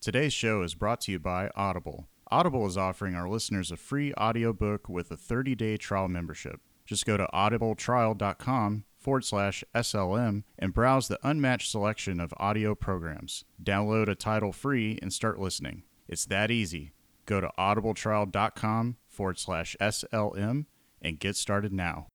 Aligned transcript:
Today's 0.00 0.32
show 0.32 0.62
is 0.62 0.74
brought 0.74 1.02
to 1.02 1.12
you 1.12 1.18
by 1.18 1.50
Audible. 1.54 2.08
Audible 2.30 2.66
is 2.66 2.78
offering 2.78 3.14
our 3.14 3.28
listeners 3.28 3.70
a 3.70 3.76
free 3.76 4.14
audiobook 4.14 4.88
with 4.88 5.10
a 5.10 5.16
30 5.16 5.54
day 5.54 5.76
trial 5.76 6.08
membership. 6.08 6.58
Just 6.86 7.04
go 7.04 7.18
to 7.18 7.28
audibletrial.com 7.34 8.84
forward 8.96 9.24
slash 9.26 9.62
SLM 9.74 10.44
and 10.58 10.72
browse 10.72 11.08
the 11.08 11.18
unmatched 11.22 11.70
selection 11.70 12.18
of 12.18 12.32
audio 12.38 12.74
programs. 12.74 13.44
Download 13.62 14.08
a 14.08 14.14
title 14.14 14.52
free 14.52 14.98
and 15.02 15.12
start 15.12 15.38
listening. 15.38 15.82
It's 16.08 16.24
that 16.26 16.50
easy. 16.50 16.92
Go 17.26 17.42
to 17.42 17.50
audibletrial.com 17.58 18.96
forward 19.06 19.38
slash 19.38 19.76
SLM 19.82 20.64
and 21.02 21.18
get 21.18 21.36
started 21.36 21.74
now. 21.74 22.06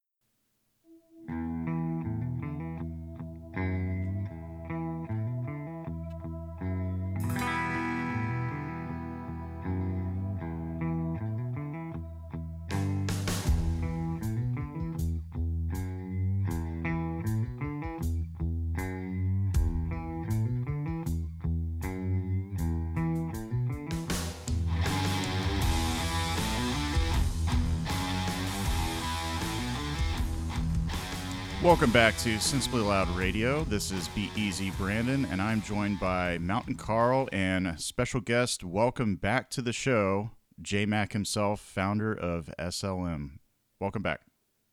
Welcome 31.66 31.90
back 31.90 32.16
to 32.18 32.38
Sensibly 32.38 32.80
Loud 32.80 33.08
Radio. 33.16 33.64
This 33.64 33.90
is 33.90 34.06
B-Eazy 34.06 34.74
Brandon, 34.78 35.24
and 35.24 35.42
I'm 35.42 35.60
joined 35.60 35.98
by 35.98 36.38
Mountain 36.38 36.76
Karl 36.76 37.28
and 37.32 37.78
special 37.80 38.20
guest. 38.20 38.62
Welcome 38.62 39.16
back 39.16 39.50
to 39.50 39.62
the 39.62 39.72
show, 39.72 40.30
J 40.62 40.86
Mac 40.86 41.12
himself, 41.12 41.60
founder 41.60 42.12
of 42.14 42.48
SLM. 42.56 43.40
Welcome 43.80 44.00
back. 44.02 44.20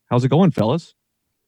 How's 0.06 0.24
it 0.24 0.30
going, 0.30 0.52
fellas? 0.52 0.94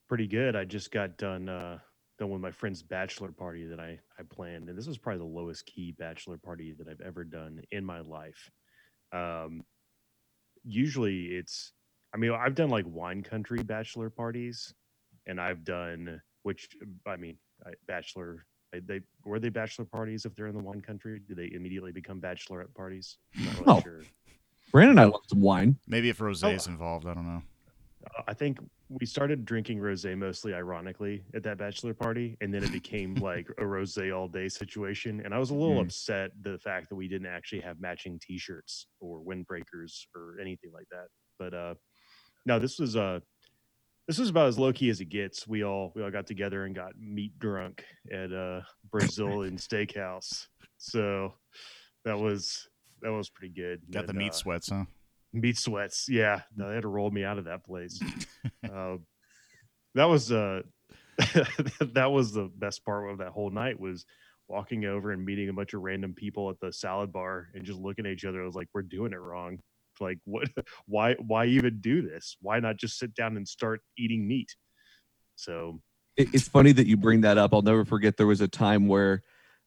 pretty 0.07 0.25
good. 0.25 0.55
I 0.55 0.65
just 0.65 0.89
got 0.89 1.15
done 1.15 1.47
uh 1.47 1.77
done 2.17 2.31
with 2.31 2.41
my 2.41 2.49
friend's 2.51 2.81
bachelor 2.81 3.31
party 3.31 3.67
that 3.67 3.79
I 3.79 3.99
I 4.17 4.23
planned, 4.27 4.69
and 4.69 4.75
this 4.75 4.87
was 4.87 4.97
probably 4.97 5.19
the 5.19 5.25
lowest 5.25 5.67
key 5.67 5.91
bachelor 5.91 6.39
party 6.39 6.73
that 6.79 6.87
I've 6.87 7.01
ever 7.01 7.23
done 7.23 7.61
in 7.71 7.85
my 7.85 7.99
life. 7.99 8.49
Um, 9.11 9.61
usually 10.63 11.25
it's, 11.25 11.71
I 12.15 12.17
mean, 12.17 12.31
I've 12.31 12.55
done 12.55 12.69
like 12.69 12.85
wine 12.87 13.21
country 13.21 13.61
bachelor 13.61 14.09
parties, 14.09 14.73
and 15.27 15.39
I've 15.39 15.63
done 15.63 16.21
which 16.43 16.69
I 17.07 17.15
mean, 17.15 17.37
I, 17.65 17.71
bachelor. 17.87 18.45
I- 18.73 18.79
They 18.85 19.01
were 19.25 19.39
they 19.39 19.49
bachelor 19.49 19.85
parties 19.85 20.25
if 20.25 20.35
they're 20.35 20.47
in 20.47 20.55
the 20.55 20.63
wine 20.63 20.81
country? 20.81 21.21
Do 21.27 21.33
they 21.35 21.49
immediately 21.53 21.91
become 21.91 22.19
bachelorette 22.21 22.73
parties? 22.75 23.17
I'm 23.37 23.45
not 23.45 23.53
really 23.59 23.65
Oh. 23.67 23.81
sure. 23.81 24.01
Brandon 24.71 24.91
and 24.91 24.99
I 24.99 25.05
love 25.05 25.21
some 25.27 25.41
wine. 25.41 25.77
Maybe 25.87 26.09
if 26.09 26.19
Rose 26.21 26.43
is 26.43 26.67
involved, 26.67 27.05
I 27.07 27.13
don't 27.13 27.25
know. 27.25 27.41
Uh, 28.05 28.23
I 28.27 28.33
think 28.33 28.59
we 28.89 29.05
started 29.05 29.45
drinking 29.45 29.79
rosé 29.79 30.15
mostly 30.17 30.53
ironically 30.53 31.23
at 31.33 31.41
that 31.43 31.57
bachelor 31.57 31.93
party, 31.93 32.37
and 32.41 32.53
then 32.53 32.63
it 32.63 32.71
became 32.71 33.15
like 33.31 33.47
a 33.57 33.63
rosé 33.63 34.15
all 34.15 34.27
day 34.27 34.47
situation. 34.49 35.21
And 35.23 35.33
I 35.33 35.39
was 35.39 35.49
a 35.51 35.55
little 35.55 35.77
Mm. 35.77 35.85
upset 35.85 36.31
the 36.43 36.59
fact 36.59 36.89
that 36.89 36.95
we 36.95 37.07
didn't 37.07 37.27
actually 37.27 37.61
have 37.61 37.79
matching 37.79 38.19
T-shirts 38.19 38.87
or 38.99 39.21
windbreakers 39.23 40.05
or 40.15 40.37
anything 40.39 40.71
like 40.73 40.87
that. 40.91 41.07
But 41.39 41.53
uh, 41.53 41.75
no, 42.45 42.59
this 42.59 42.77
was 42.77 42.95
uh, 42.95 43.21
this 44.07 44.19
was 44.19 44.29
about 44.29 44.47
as 44.47 44.59
low 44.59 44.71
key 44.71 44.89
as 44.89 45.01
it 45.01 45.09
gets. 45.09 45.47
We 45.47 45.63
all 45.63 45.91
we 45.95 46.03
all 46.03 46.11
got 46.11 46.27
together 46.27 46.65
and 46.65 46.75
got 46.75 46.97
meat 46.99 47.37
drunk 47.39 47.83
at 48.11 48.31
uh 48.31 48.61
Brazilian 48.91 49.57
Steakhouse. 49.57 50.47
So 50.77 51.33
that 52.03 52.19
was 52.19 52.67
that 53.01 53.11
was 53.11 53.29
pretty 53.29 53.53
good. 53.53 53.81
Got 53.91 54.07
the 54.07 54.13
meat 54.13 54.31
uh, 54.31 54.35
sweats, 54.35 54.69
huh? 54.69 54.85
meat 55.35 55.57
sweats 55.57 56.07
yeah 56.09 56.41
no, 56.55 56.69
they 56.69 56.75
had 56.75 56.83
to 56.83 56.87
roll 56.87 57.11
me 57.11 57.23
out 57.23 57.37
of 57.37 57.45
that 57.45 57.63
place 57.63 57.99
uh, 58.73 58.95
that 59.93 60.05
was 60.05 60.31
uh 60.31 60.61
that 61.93 62.11
was 62.11 62.33
the 62.33 62.49
best 62.55 62.83
part 62.83 63.09
of 63.09 63.19
that 63.19 63.29
whole 63.29 63.49
night 63.49 63.79
was 63.79 64.05
walking 64.47 64.85
over 64.85 65.11
and 65.11 65.25
meeting 65.25 65.49
a 65.49 65.53
bunch 65.53 65.73
of 65.73 65.81
random 65.81 66.13
people 66.13 66.49
at 66.49 66.59
the 66.59 66.71
salad 66.71 67.11
bar 67.11 67.49
and 67.53 67.65
just 67.65 67.79
looking 67.79 68.05
at 68.05 68.11
each 68.11 68.25
other 68.25 68.41
I 68.41 68.45
was 68.45 68.55
like 68.55 68.67
we're 68.73 68.81
doing 68.81 69.13
it 69.13 69.19
wrong 69.19 69.59
like 69.99 70.19
what 70.25 70.49
why 70.85 71.15
why 71.25 71.45
even 71.45 71.79
do 71.79 72.01
this 72.01 72.37
why 72.41 72.59
not 72.59 72.77
just 72.77 72.97
sit 72.97 73.13
down 73.15 73.37
and 73.37 73.47
start 73.47 73.81
eating 73.97 74.27
meat 74.27 74.55
so 75.35 75.79
it's 76.17 76.47
funny 76.47 76.71
that 76.71 76.87
you 76.87 76.97
bring 76.97 77.21
that 77.21 77.37
up. 77.37 77.53
I'll 77.53 77.61
never 77.61 77.85
forget 77.85 78.17
there 78.17 78.27
was 78.27 78.41
a 78.41 78.47
time 78.47 78.87
where 78.87 79.21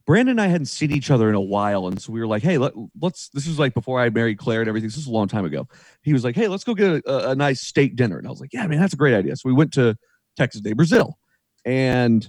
Brandon 0.06 0.32
and 0.32 0.40
I 0.40 0.46
hadn't 0.46 0.66
seen 0.66 0.90
each 0.90 1.10
other 1.10 1.28
in 1.28 1.34
a 1.34 1.40
while, 1.40 1.86
and 1.86 2.00
so 2.00 2.12
we 2.12 2.20
were 2.20 2.26
like, 2.26 2.42
"Hey, 2.42 2.56
let, 2.56 2.72
let's." 3.00 3.28
This 3.28 3.46
was 3.46 3.58
like 3.58 3.74
before 3.74 4.00
I 4.00 4.08
married 4.08 4.38
Claire 4.38 4.60
and 4.60 4.68
everything. 4.68 4.88
This 4.88 4.96
was 4.96 5.06
a 5.06 5.10
long 5.10 5.28
time 5.28 5.44
ago. 5.44 5.68
He 6.02 6.14
was 6.14 6.24
like, 6.24 6.34
"Hey, 6.34 6.48
let's 6.48 6.64
go 6.64 6.74
get 6.74 7.04
a, 7.04 7.30
a 7.30 7.34
nice 7.34 7.60
steak 7.60 7.96
dinner," 7.96 8.16
and 8.16 8.26
I 8.26 8.30
was 8.30 8.40
like, 8.40 8.52
"Yeah, 8.52 8.66
man, 8.66 8.80
that's 8.80 8.94
a 8.94 8.96
great 8.96 9.14
idea." 9.14 9.36
So 9.36 9.48
we 9.48 9.52
went 9.52 9.72
to 9.74 9.96
Texas 10.36 10.62
de 10.62 10.72
Brazil, 10.72 11.18
and 11.66 12.28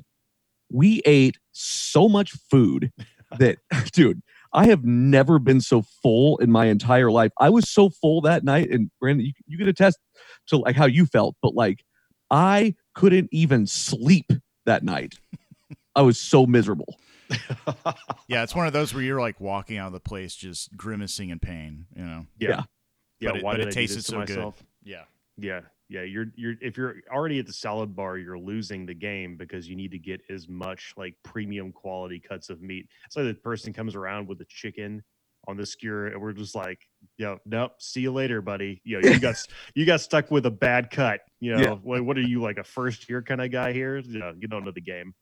we 0.69 1.01
ate 1.05 1.37
so 1.53 2.09
much 2.09 2.33
food 2.51 2.91
that, 3.37 3.59
dude, 3.93 4.21
I 4.53 4.65
have 4.67 4.83
never 4.83 5.37
been 5.39 5.61
so 5.61 5.83
full 6.01 6.37
in 6.39 6.51
my 6.51 6.65
entire 6.65 7.11
life. 7.11 7.31
I 7.39 7.49
was 7.49 7.69
so 7.69 7.89
full 7.89 8.21
that 8.21 8.43
night, 8.43 8.69
and 8.71 8.89
Brandon, 8.99 9.25
you, 9.25 9.33
you 9.47 9.57
could 9.57 9.67
attest 9.67 9.99
to 10.47 10.57
like 10.57 10.75
how 10.75 10.85
you 10.85 11.05
felt, 11.05 11.35
but 11.41 11.53
like 11.53 11.83
I 12.31 12.75
couldn't 12.95 13.29
even 13.31 13.67
sleep 13.67 14.31
that 14.65 14.83
night. 14.83 15.15
I 15.95 16.01
was 16.01 16.19
so 16.19 16.45
miserable. 16.45 16.97
Yeah, 18.27 18.43
it's 18.43 18.53
one 18.55 18.67
of 18.67 18.73
those 18.73 18.93
where 18.93 19.01
you're 19.03 19.19
like 19.19 19.39
walking 19.39 19.77
out 19.77 19.87
of 19.87 19.93
the 19.93 19.99
place 19.99 20.35
just 20.35 20.75
grimacing 20.77 21.29
in 21.29 21.39
pain, 21.39 21.85
you 21.95 22.03
know? 22.03 22.25
yeah 22.39 22.49
Yeah. 22.49 22.63
yeah 23.19 23.29
But 23.29 23.37
it- 23.37 23.43
why 23.43 23.53
but 23.53 23.57
did 23.57 23.65
it 23.65 23.69
I 23.69 23.71
do 23.71 23.75
tasted 23.75 23.97
this 23.97 24.05
to 24.05 24.11
so 24.11 24.25
good. 24.25 24.53
Yeah. 24.83 25.03
Yeah, 25.37 25.61
yeah. 25.89 26.03
You're 26.03 26.27
you're 26.35 26.53
if 26.61 26.77
you're 26.77 26.97
already 27.11 27.39
at 27.39 27.47
the 27.47 27.53
salad 27.53 27.95
bar, 27.95 28.17
you're 28.17 28.39
losing 28.39 28.85
the 28.85 28.93
game 28.93 29.35
because 29.35 29.67
you 29.67 29.75
need 29.75 29.91
to 29.91 29.99
get 29.99 30.21
as 30.29 30.47
much 30.47 30.93
like 30.95 31.15
premium 31.23 31.71
quality 31.71 32.19
cuts 32.19 32.49
of 32.49 32.61
meat. 32.61 32.87
So 33.09 33.23
the 33.25 33.33
person 33.33 33.73
comes 33.73 33.95
around 33.95 34.27
with 34.27 34.39
a 34.41 34.45
chicken 34.45 35.03
on 35.47 35.57
the 35.57 35.65
skewer, 35.65 36.07
and 36.07 36.21
we're 36.21 36.33
just 36.33 36.53
like, 36.53 36.79
yo, 37.17 37.37
nope, 37.45 37.71
see 37.79 38.01
you 38.01 38.11
later, 38.11 38.41
buddy. 38.41 38.81
You 38.83 39.01
know, 39.01 39.09
you 39.09 39.19
got 39.19 39.35
you 39.75 39.85
got 39.85 40.01
stuck 40.01 40.29
with 40.29 40.45
a 40.45 40.51
bad 40.51 40.91
cut. 40.91 41.21
You 41.39 41.55
know, 41.55 41.61
Yeah. 41.61 41.73
what, 41.75 42.05
what 42.05 42.17
are 42.17 42.21
you 42.21 42.41
like 42.41 42.57
a 42.57 42.63
first 42.63 43.09
year 43.09 43.21
kind 43.21 43.41
of 43.41 43.51
guy 43.51 43.73
here? 43.73 43.97
You, 43.97 44.19
know, 44.19 44.33
you 44.37 44.47
don't 44.47 44.63
know 44.65 44.71
the 44.71 44.81
game. 44.81 45.15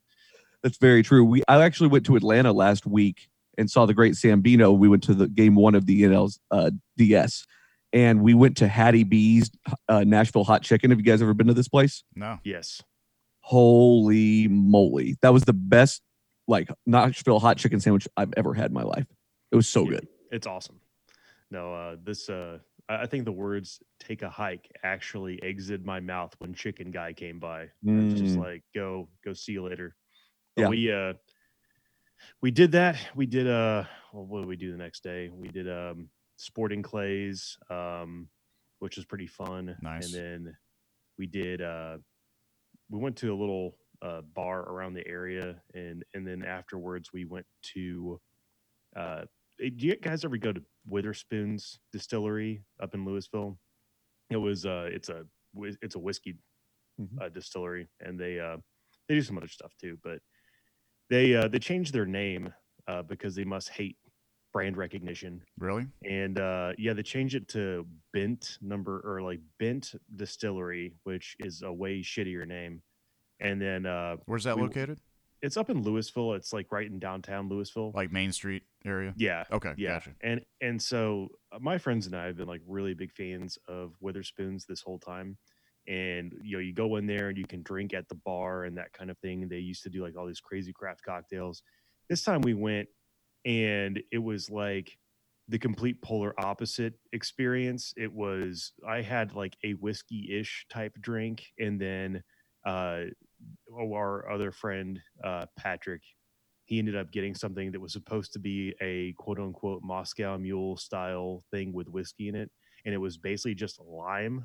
That's 0.62 0.76
very 0.78 1.02
true. 1.02 1.24
We 1.24 1.42
I 1.48 1.62
actually 1.62 1.88
went 1.88 2.04
to 2.06 2.16
Atlanta 2.16 2.52
last 2.52 2.84
week 2.84 3.28
and 3.56 3.70
saw 3.70 3.86
the 3.86 3.94
great 3.94 4.14
Sambino. 4.14 4.76
We 4.76 4.88
went 4.88 5.02
to 5.04 5.14
the 5.14 5.28
game 5.28 5.54
one 5.54 5.74
of 5.74 5.86
the 5.86 6.02
NL's 6.02 6.40
uh, 6.50 6.72
DS, 6.96 7.46
and 7.92 8.22
we 8.22 8.34
went 8.34 8.58
to 8.58 8.68
Hattie 8.68 9.04
B's 9.04 9.50
uh, 9.88 10.04
Nashville 10.04 10.44
Hot 10.44 10.62
Chicken. 10.62 10.90
Have 10.90 10.98
you 10.98 11.04
guys 11.04 11.22
ever 11.22 11.34
been 11.34 11.46
to 11.48 11.54
this 11.54 11.68
place? 11.68 12.04
No. 12.14 12.38
Yes. 12.44 12.82
Holy 13.40 14.46
moly! 14.48 15.16
That 15.22 15.32
was 15.32 15.44
the 15.44 15.52
best 15.54 16.02
like 16.46 16.68
Nashville 16.86 17.38
hot 17.40 17.56
chicken 17.56 17.80
sandwich 17.80 18.06
I've 18.16 18.32
ever 18.36 18.52
had 18.54 18.66
in 18.66 18.74
my 18.74 18.82
life. 18.82 19.06
It 19.52 19.56
was 19.56 19.68
so 19.68 19.84
Yeah, 19.84 19.90
good. 19.90 20.08
It's 20.30 20.46
awesome. 20.46 20.80
No, 21.50 21.72
uh, 21.72 21.96
this 22.02 22.28
uh, 22.28 22.58
I 22.88 23.02
I 23.02 23.06
think 23.06 23.24
the 23.24 23.32
words 23.32 23.80
"take 24.00 24.20
a 24.22 24.28
hike" 24.28 24.70
actually 24.82 25.42
exited 25.42 25.86
my 25.86 26.00
mouth 26.00 26.34
when 26.38 26.52
Chicken 26.52 26.90
Guy 26.90 27.14
came 27.14 27.38
by. 27.38 27.68
It's 27.84 28.14
just 28.20 28.36
Mm. 28.36 28.40
like 28.40 28.64
go 28.74 29.08
go 29.24 29.32
see 29.32 29.52
you 29.52 29.62
later. 29.64 29.96
But 30.56 30.62
Yeah. 30.62 30.68
we 30.68 30.92
uh 30.92 31.12
we 32.42 32.50
did 32.50 32.72
that. 32.72 32.96
We 33.14 33.26
did 33.26 33.46
uh 33.46 33.84
well, 34.12 34.26
what 34.26 34.40
did 34.40 34.48
we 34.48 34.56
do 34.56 34.72
the 34.72 34.78
next 34.78 35.02
day? 35.02 35.30
We 35.32 35.48
did 35.48 35.68
um 35.70 36.08
sporting 36.38 36.82
clays, 36.82 37.58
um, 37.70 38.30
which 38.78 38.96
was 38.96 39.04
pretty 39.04 39.26
fun. 39.26 39.76
Nice. 39.82 40.14
And 40.14 40.46
then 40.46 40.56
we 41.18 41.26
did 41.26 41.60
uh 41.62 41.98
we 42.90 42.98
went 42.98 43.16
to 43.18 43.32
a 43.34 43.36
little 43.36 43.76
uh 44.02 44.22
bar 44.22 44.60
around 44.62 44.94
the 44.94 45.06
area 45.06 45.62
and 45.74 46.04
and 46.14 46.26
then 46.26 46.44
afterwards 46.44 47.12
we 47.12 47.24
went 47.26 47.46
to 47.74 48.20
uh 48.96 49.24
eh, 49.60 49.70
do 49.76 49.86
you 49.88 49.96
guys 49.96 50.24
ever 50.24 50.36
go 50.38 50.52
to 50.52 50.62
Witherspoon's 50.86 51.80
distillery 51.92 52.64
up 52.80 52.94
in 52.94 53.04
Lewisville? 53.04 53.58
It 54.30 54.36
was 54.38 54.64
uh 54.66 54.88
it's 54.92 55.08
a 55.08 55.26
it's 55.82 55.96
a 55.96 56.00
whiskey 56.00 56.36
Mhm. 57.00 57.22
uh, 57.22 57.28
distillery 57.28 57.88
and 58.00 58.18
they 58.18 58.40
uh 58.40 58.58
they 59.08 59.14
do 59.16 59.22
some 59.22 59.38
other 59.38 59.48
stuff 59.48 59.72
too, 59.80 59.98
but 60.02 60.20
they 61.10 61.34
uh 61.34 61.48
they 61.48 61.58
changed 61.58 61.92
their 61.94 62.06
name 62.06 62.52
uh 62.86 63.02
because 63.02 63.34
they 63.34 63.44
must 63.44 63.70
hate 63.70 63.98
brand 64.52 64.76
recognition. 64.76 65.42
Really? 65.58 65.86
and 66.04 66.38
uh 66.38 66.72
yeah 66.78 66.92
they 66.94 67.02
changed 67.02 67.34
it 67.34 67.48
to 67.48 67.86
Bendt 68.14 68.58
number 68.62 69.00
or 69.04 69.20
like 69.22 69.40
Bendt 69.60 69.94
distillery 70.16 70.94
which 71.04 71.36
is 71.38 71.62
a 71.62 71.72
way 71.72 72.00
shittier 72.00 72.46
name. 72.46 72.82
And 73.40 73.60
then 73.60 73.86
uh 73.86 74.16
Where's 74.26 74.44
that 74.44 74.56
We- 74.56 74.62
located? 74.62 74.98
it's 75.40 75.56
up 75.56 75.70
in 75.70 75.84
Lewisville. 75.84 76.36
It's 76.36 76.52
like 76.52 76.72
right 76.72 76.86
in 76.90 76.98
downtown 76.98 77.48
Lewisville. 77.48 77.94
Like 77.94 78.10
Main 78.10 78.32
Street 78.32 78.64
area? 78.84 79.14
yeah. 79.16 79.44
Okay, 79.52 79.72
yeah. 79.76 79.90
gotcha. 79.94 80.10
and 80.22 80.40
and 80.60 80.82
so 80.82 81.28
uh, 81.52 81.58
my 81.60 81.78
friends 81.78 82.06
and 82.06 82.16
i 82.16 82.26
have 82.26 82.36
been 82.36 82.48
like 82.48 82.62
really 82.66 82.92
big 82.94 83.12
fans 83.12 83.56
of 83.68 83.92
witherspoons 84.00 84.64
this 84.66 84.80
whole 84.82 84.98
time. 84.98 85.36
And 85.86 86.34
you 86.42 86.56
know 86.56 86.60
you 86.60 86.72
go 86.74 86.96
in 86.96 87.06
there 87.06 87.28
and 87.28 87.38
you 87.38 87.46
can 87.46 87.62
drink 87.62 87.94
at 87.94 88.08
the 88.08 88.14
bar 88.16 88.64
and 88.64 88.76
that 88.76 88.92
kind 88.92 89.10
of 89.10 89.18
thing. 89.18 89.48
They 89.48 89.58
used 89.58 89.82
to 89.84 89.88
do 89.90 90.02
like 90.02 90.16
all 90.18 90.26
these 90.26 90.40
crazy 90.40 90.72
craft 90.72 91.02
cocktails. 91.04 91.62
This 92.10 92.22
time 92.24 92.40
we 92.42 92.54
went 92.54 92.88
and 93.44 94.00
it 94.12 94.18
was 94.18 94.50
like 94.50 94.98
the 95.48 95.58
complete 95.58 96.00
polar 96.02 96.38
opposite 96.38 96.94
experience. 97.12 97.94
It 97.96 98.12
was 98.12 98.72
I 98.86 99.00
had 99.00 99.34
like 99.34 99.56
a 99.64 99.72
whiskey-ish 99.72 100.66
type 100.70 100.94
drink, 101.00 101.44
and 101.58 101.80
then 101.80 102.22
uh, 102.66 103.04
oh, 103.72 103.94
our 103.94 104.30
other 104.30 104.52
friend 104.52 105.00
uh, 105.24 105.46
Patrick, 105.58 106.02
he 106.64 106.78
ended 106.78 106.96
up 106.96 107.10
getting 107.10 107.34
something 107.34 107.72
that 107.72 107.80
was 107.80 107.92
supposed 107.94 108.32
to 108.34 108.38
be 108.38 108.74
a 108.82 109.14
quote 109.14 109.38
unquote 109.38 109.82
Moscow 109.82 110.36
Mule 110.36 110.76
style 110.76 111.42
thing 111.50 111.72
with 111.72 111.88
whiskey 111.88 112.28
in 112.28 112.34
it, 112.34 112.50
and 112.84 112.94
it 112.94 112.98
was 112.98 113.16
basically 113.16 113.54
just 113.54 113.80
lime. 113.80 114.44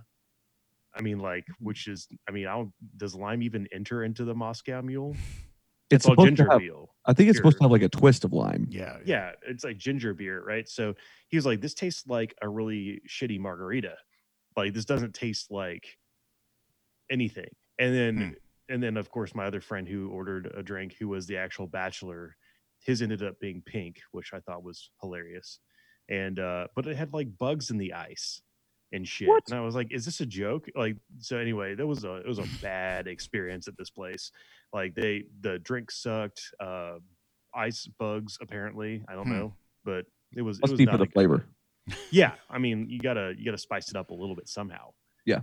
I 0.96 1.02
mean, 1.02 1.20
like, 1.20 1.46
which 1.60 1.88
is, 1.88 2.08
I 2.30 2.32
mean, 2.32 2.48
I 2.48 2.54
don't. 2.56 2.72
Does 2.98 3.16
lime 3.16 3.42
even 3.42 3.68
enter 3.74 4.04
into 4.04 4.24
the 4.24 4.36
Moscow 4.36 4.82
Mule? 4.82 5.18
It's 5.96 6.06
all 6.06 6.16
ginger 6.16 6.46
to 6.46 6.52
have, 6.52 6.60
beer. 6.60 6.76
I 7.06 7.14
think 7.14 7.30
it's 7.30 7.38
supposed 7.38 7.58
to 7.58 7.64
have 7.64 7.72
like 7.72 7.82
a 7.82 7.90
twist 7.90 8.24
of 8.24 8.34
lime. 8.34 8.68
Yeah. 8.70 8.98
Yeah, 9.06 9.32
it's 9.48 9.64
like 9.64 9.78
ginger 9.78 10.14
beer, 10.14 10.44
right? 10.44 10.68
So 10.68 10.96
he 11.28 11.38
was 11.38 11.46
like, 11.46 11.62
"This 11.62 11.74
tastes 11.74 12.08
like 12.08 12.34
a 12.42 12.50
really 12.50 13.02
shitty 13.08 13.40
margarita. 13.40 13.96
Like 14.56 14.74
this 14.74 14.86
doesn't 14.86 15.14
taste 15.14 15.52
like 15.52 15.98
anything." 17.10 17.50
And 17.80 17.94
then, 17.96 18.18
Hmm. 18.18 18.74
and 18.74 18.84
then, 18.84 18.98
of 18.98 19.10
course, 19.10 19.36
my 19.36 19.46
other 19.46 19.62
friend 19.62 19.88
who 19.88 20.10
ordered 20.10 20.52
a 20.56 20.64
drink, 20.64 20.96
who 21.00 21.08
was 21.10 21.28
the 21.28 21.38
actual 21.38 21.68
bachelor, 21.68 22.36
his 22.80 23.02
ended 23.02 23.24
up 23.24 23.40
being 23.40 23.62
pink, 23.62 24.02
which 24.12 24.34
I 24.34 24.40
thought 24.40 24.64
was 24.64 24.90
hilarious. 25.02 25.60
And 26.10 26.38
uh, 26.40 26.68
but 26.76 26.86
it 26.88 26.98
had 26.98 27.14
like 27.14 27.38
bugs 27.38 27.72
in 27.72 27.78
the 27.78 27.94
ice 27.94 28.42
and 28.94 29.06
shit. 29.08 29.28
What? 29.28 29.44
And 29.50 29.58
I 29.60 29.62
was 29.62 29.76
like, 29.76 29.92
"Is 29.92 30.06
this 30.06 30.22
a 30.22 30.26
joke?" 30.26 30.70
Like, 30.76 30.96
so 31.20 31.38
anyway, 31.38 31.76
that 31.76 31.86
was 31.86 32.04
a 32.06 32.16
it 32.18 32.28
was 32.28 32.40
a 32.40 32.48
bad 32.62 33.08
experience 33.08 33.68
at 33.68 33.78
this 33.78 33.90
place. 33.90 34.32
Like 34.72 34.96
they 34.96 35.26
the 35.42 35.60
drink 35.60 35.92
sucked. 35.92 36.42
Uh, 36.60 37.00
ice 37.56 37.86
bugs 38.00 38.38
apparently. 38.42 39.04
I 39.08 39.14
don't 39.14 39.28
Hmm. 39.28 39.34
know, 39.34 39.54
but 39.84 40.06
it 40.36 40.42
was 40.42 40.58
it 40.60 40.62
Must 40.62 40.72
was 40.74 40.78
be 40.78 40.86
not 40.86 40.94
for 40.94 40.98
the 41.00 41.06
good- 41.06 41.14
flavor. 41.14 41.46
Yeah, 42.12 42.36
I 42.50 42.58
mean, 42.60 42.90
you 42.90 43.00
gotta 43.00 43.34
you 43.38 43.44
gotta 43.46 43.58
spice 43.58 43.90
it 43.90 43.96
up 43.98 44.10
a 44.10 44.14
little 44.14 44.36
bit 44.36 44.48
somehow. 44.48 44.94
Yeah. 45.26 45.42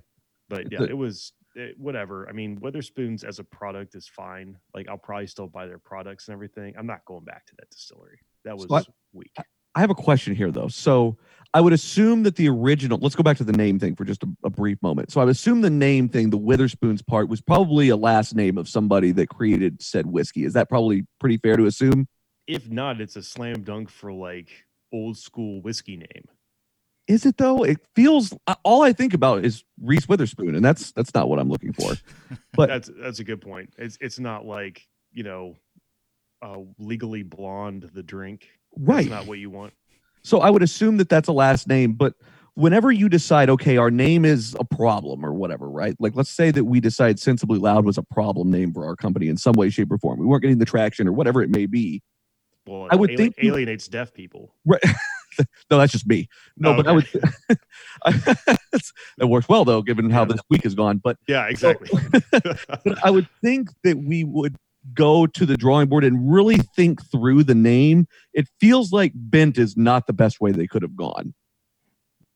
but 0.49 0.73
yeah, 0.73 0.82
it 0.82 0.97
was 0.97 1.32
it, 1.55 1.79
whatever. 1.79 2.29
I 2.29 2.32
mean, 2.32 2.58
Witherspoons 2.61 3.23
as 3.25 3.38
a 3.41 3.44
product 3.44 3.94
is 3.94 4.08
fine. 4.08 4.58
Like 4.75 4.88
I'll 4.88 4.99
probably 4.99 5.26
still 5.29 5.47
buy 5.49 5.67
their 5.67 5.79
products 5.79 6.26
and 6.29 6.32
everything. 6.32 6.75
I'm 6.79 6.87
not 6.87 7.05
going 7.05 7.25
back 7.25 7.44
to 7.47 7.55
that 7.58 7.69
distillery. 7.70 8.19
That 8.44 8.56
was 8.56 8.67
So 8.69 8.76
I- 8.76 8.85
weak. 9.12 9.32
I 9.75 9.81
have 9.81 9.90
a 9.90 9.94
question 9.94 10.34
here 10.34 10.50
though. 10.50 10.69
So 10.69 11.17
I 11.52 11.61
would 11.61 11.72
assume 11.72 12.22
that 12.25 12.37
the 12.37 12.49
original, 12.49 12.99
let's 13.00 13.17
go 13.17 13.22
back 13.22 13.37
to 13.38 13.44
the 13.44 13.52
name 13.52 13.78
thing 13.78 13.96
for 13.96 14.05
just 14.05 14.22
a, 14.22 14.28
a 14.44 14.50
brief 14.50 14.81
moment. 14.82 15.11
So 15.11 15.20
I 15.20 15.25
would 15.25 15.32
assume 15.32 15.62
the 15.62 15.70
name 15.70 16.08
thing, 16.08 16.31
the 16.31 16.37
Witherspoons 16.37 17.02
part, 17.02 17.28
was 17.28 17.40
probably 17.40 17.88
a 17.88 17.96
last 17.96 18.34
name 18.34 18.56
of 18.56 18.69
somebody 18.69 19.11
that 19.12 19.28
created 19.28 19.82
said 19.82 20.06
whiskey. 20.06 20.44
Is 20.44 20.52
that 20.52 20.69
probably 20.69 21.06
pretty 21.19 21.38
fair 21.38 21.56
to 21.56 21.67
assume? 21.67 22.06
If 22.46 22.69
not, 22.70 23.00
it's 23.00 23.17
a 23.17 23.22
slam 23.22 23.62
dunk 23.62 23.90
for 23.90 24.12
like 24.12 24.49
old 24.93 25.17
school 25.17 25.61
whiskey 25.61 25.96
name. 25.96 26.25
Is 27.08 27.26
it 27.26 27.37
though? 27.38 27.64
It 27.64 27.78
feels 27.96 28.32
all 28.64 28.82
I 28.82 28.93
think 28.93 29.14
about 29.14 29.44
is 29.44 29.64
Reese 29.82 30.08
Witherspoon, 30.08 30.55
and 30.55 30.64
that's 30.64 30.93
that's 30.93 31.12
not 31.12 31.28
what 31.28 31.40
I'm 31.40 31.49
looking 31.49 31.73
for. 31.73 31.94
But 32.55 32.69
That's 32.69 32.90
that's 33.00 33.20
a 33.20 33.25
good 33.25 33.40
point. 33.40 33.73
It's 33.78 33.96
it's 34.00 34.19
not 34.19 34.44
like 34.44 34.87
you 35.12 35.23
know, 35.23 35.56
uh, 36.43 36.58
legally 36.78 37.23
blonde 37.23 37.90
the 37.93 38.02
drink. 38.02 38.49
Right. 38.76 38.96
That's 38.99 39.08
not 39.08 39.26
what 39.26 39.38
you 39.38 39.50
want. 39.50 39.72
So 40.22 40.40
I 40.40 40.50
would 40.50 40.62
assume 40.62 40.96
that 40.99 41.08
that's 41.08 41.28
a 41.28 41.32
last 41.32 41.67
name, 41.69 41.93
but 41.94 42.14
whenever 42.55 42.93
you 42.93 43.08
decide, 43.08 43.49
okay, 43.49 43.78
our 43.78 43.90
name 43.90 44.25
is 44.25 44.55
a 44.61 44.64
problem 44.64 45.25
or 45.25 45.32
whatever, 45.32 45.69
right? 45.70 45.94
Like, 45.99 46.14
let's 46.14 46.28
say 46.31 46.50
that 46.50 46.64
we 46.64 46.78
decide 46.81 47.19
Sensibly 47.19 47.58
Loud 47.58 47.87
was 47.87 47.96
a 47.96 48.02
problem 48.02 48.50
name 48.50 48.72
for 48.75 48.84
our 48.84 48.96
company 48.96 49.28
in 49.28 49.37
some 49.38 49.55
way, 49.55 49.70
shape, 49.70 49.90
or 49.90 49.96
form. 49.99 50.19
We 50.20 50.26
weren't 50.26 50.43
getting 50.43 50.58
the 50.58 50.67
traction 50.67 51.08
or 51.08 51.12
whatever 51.12 51.43
it 51.43 51.49
may 51.49 51.64
be. 51.67 52.02
Well, 52.67 52.88
I 52.90 52.96
would 52.96 53.11
ali- 53.11 53.17
think 53.17 53.34
alienates 53.43 53.88
deaf 53.88 54.12
people. 54.12 54.55
Right. 54.67 54.82
no, 55.70 55.78
that's 55.78 55.93
just 55.93 56.06
me. 56.06 56.28
No, 56.58 56.73
Oh, 56.73 56.76
but 56.76 56.87
I 56.87 56.93
would. 56.93 57.08
That 59.19 59.26
works 59.28 59.49
well 59.49 59.64
though, 59.64 59.82
given 59.82 60.11
how 60.11 60.23
Yeah. 60.23 60.32
this 60.32 60.40
week 60.50 60.62
has 60.64 60.75
gone. 60.75 60.99
But 60.99 61.16
Yeah, 61.26 61.46
exactly. 61.49 61.88
but 62.32 63.05
I 63.05 63.11
would 63.11 63.28
think 63.43 63.70
that 63.84 63.96
we 63.99 64.25
would 64.25 64.56
go 64.94 65.27
to 65.27 65.47
the 65.47 65.56
drawing 65.56 65.88
board 65.88 66.05
and 66.05 66.32
really 66.32 66.59
think 66.77 67.05
through 67.11 67.44
the 67.44 67.55
name. 67.55 68.06
It 68.32 68.49
feels 68.61 68.93
like 68.93 69.12
Bendt 69.15 69.59
is 69.59 69.77
not 69.77 70.06
the 70.06 70.12
best 70.12 70.41
way 70.41 70.53
they 70.53 70.67
could 70.67 70.82
have 70.82 70.97
gone. 70.97 71.35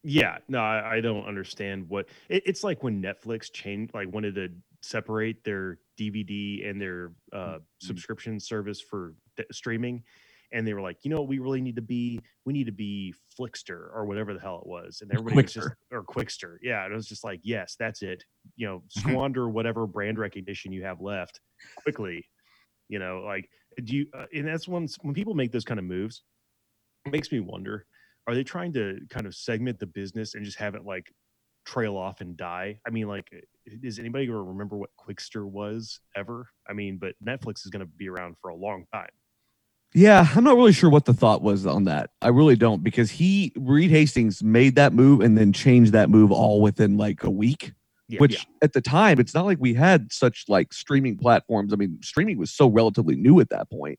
yeah, 0.04 0.38
no, 0.48 0.58
I, 0.58 0.96
I 0.96 1.00
don't 1.00 1.26
understand 1.26 1.88
what 1.88 2.06
it, 2.28 2.42
it's 2.46 2.62
like 2.62 2.82
when 2.82 3.02
Netflix 3.02 3.50
changed, 3.50 3.94
like 3.94 4.12
wanted 4.12 4.34
to 4.34 4.48
separate 4.82 5.42
their 5.44 5.78
DVD 5.98 6.68
and 6.68 6.80
their 6.80 7.12
uh, 7.32 7.58
subscription 7.80 8.38
service 8.38 8.80
for 8.82 9.14
d- 9.38 9.44
streaming, 9.50 10.02
and 10.52 10.66
they 10.66 10.74
were 10.74 10.82
like, 10.82 10.98
you 11.04 11.10
know, 11.10 11.20
what 11.20 11.28
we 11.28 11.38
really 11.38 11.62
need 11.62 11.76
to 11.76 11.82
be, 11.82 12.20
we 12.44 12.52
need 12.52 12.66
to 12.66 12.72
be 12.72 13.14
Flickster 13.40 13.88
or 13.94 14.04
whatever 14.04 14.34
the 14.34 14.40
hell 14.40 14.60
it 14.62 14.68
was, 14.68 15.00
and 15.00 15.10
everybody 15.10 15.42
was 15.42 15.54
just 15.54 15.70
or 15.90 16.04
Qwikster, 16.04 16.56
yeah, 16.62 16.84
and 16.84 16.92
it 16.92 16.96
was 16.96 17.08
just 17.08 17.24
like, 17.24 17.40
yes, 17.42 17.74
that's 17.78 18.02
it, 18.02 18.22
you 18.56 18.66
know, 18.66 18.82
squander 18.88 19.48
whatever 19.48 19.86
brand 19.86 20.18
recognition 20.18 20.70
you 20.70 20.84
have 20.84 21.00
left 21.00 21.40
quickly, 21.82 22.26
you 22.88 22.98
know, 22.98 23.22
like 23.24 23.48
do 23.82 23.96
you, 23.96 24.06
uh, 24.16 24.26
and 24.32 24.46
that's 24.46 24.68
when 24.68 24.88
when 25.02 25.14
people 25.14 25.34
make 25.34 25.52
those 25.52 25.64
kind 25.64 25.80
of 25.80 25.86
moves, 25.86 26.22
it 27.06 27.12
makes 27.12 27.30
me 27.32 27.40
wonder 27.40 27.86
are 28.26 28.34
they 28.34 28.44
trying 28.44 28.72
to 28.72 28.98
kind 29.10 29.26
of 29.26 29.34
segment 29.34 29.78
the 29.78 29.86
business 29.86 30.34
and 30.34 30.44
just 30.44 30.58
have 30.58 30.74
it 30.74 30.84
like 30.84 31.12
trail 31.66 31.96
off 31.96 32.20
and 32.20 32.36
die? 32.36 32.78
I 32.86 32.90
mean, 32.90 33.06
like, 33.06 33.28
is 33.66 33.98
anybody 33.98 34.26
going 34.26 34.38
to 34.38 34.42
remember 34.42 34.76
what 34.76 34.90
Qwikster 34.98 35.44
was 35.44 36.00
ever? 36.16 36.48
I 36.68 36.72
mean, 36.72 36.98
but 36.98 37.14
Netflix 37.24 37.64
is 37.64 37.70
going 37.70 37.80
to 37.80 37.86
be 37.86 38.08
around 38.08 38.36
for 38.40 38.48
a 38.48 38.56
long 38.56 38.84
time. 38.92 39.10
Yeah, 39.92 40.26
I'm 40.34 40.42
not 40.42 40.56
really 40.56 40.72
sure 40.72 40.90
what 40.90 41.04
the 41.04 41.14
thought 41.14 41.40
was 41.40 41.66
on 41.66 41.84
that. 41.84 42.10
I 42.20 42.28
really 42.28 42.56
don't 42.56 42.82
because 42.82 43.12
he 43.12 43.52
Reed 43.56 43.90
Hastings 43.90 44.42
made 44.42 44.74
that 44.74 44.92
move 44.92 45.20
and 45.20 45.38
then 45.38 45.52
changed 45.52 45.92
that 45.92 46.10
move 46.10 46.32
all 46.32 46.60
within 46.60 46.96
like 46.96 47.22
a 47.22 47.30
week. 47.30 47.72
Yeah, 48.14 48.20
which 48.20 48.34
yeah. 48.34 48.42
at 48.62 48.72
the 48.72 48.80
time 48.80 49.20
it's 49.20 49.34
not 49.34 49.44
like 49.44 49.58
we 49.60 49.74
had 49.74 50.12
such 50.12 50.44
like 50.48 50.72
streaming 50.72 51.16
platforms. 51.16 51.72
I 51.72 51.76
mean, 51.76 51.98
streaming 52.02 52.38
was 52.38 52.50
so 52.50 52.68
relatively 52.68 53.16
new 53.16 53.40
at 53.40 53.50
that 53.50 53.70
point. 53.70 53.98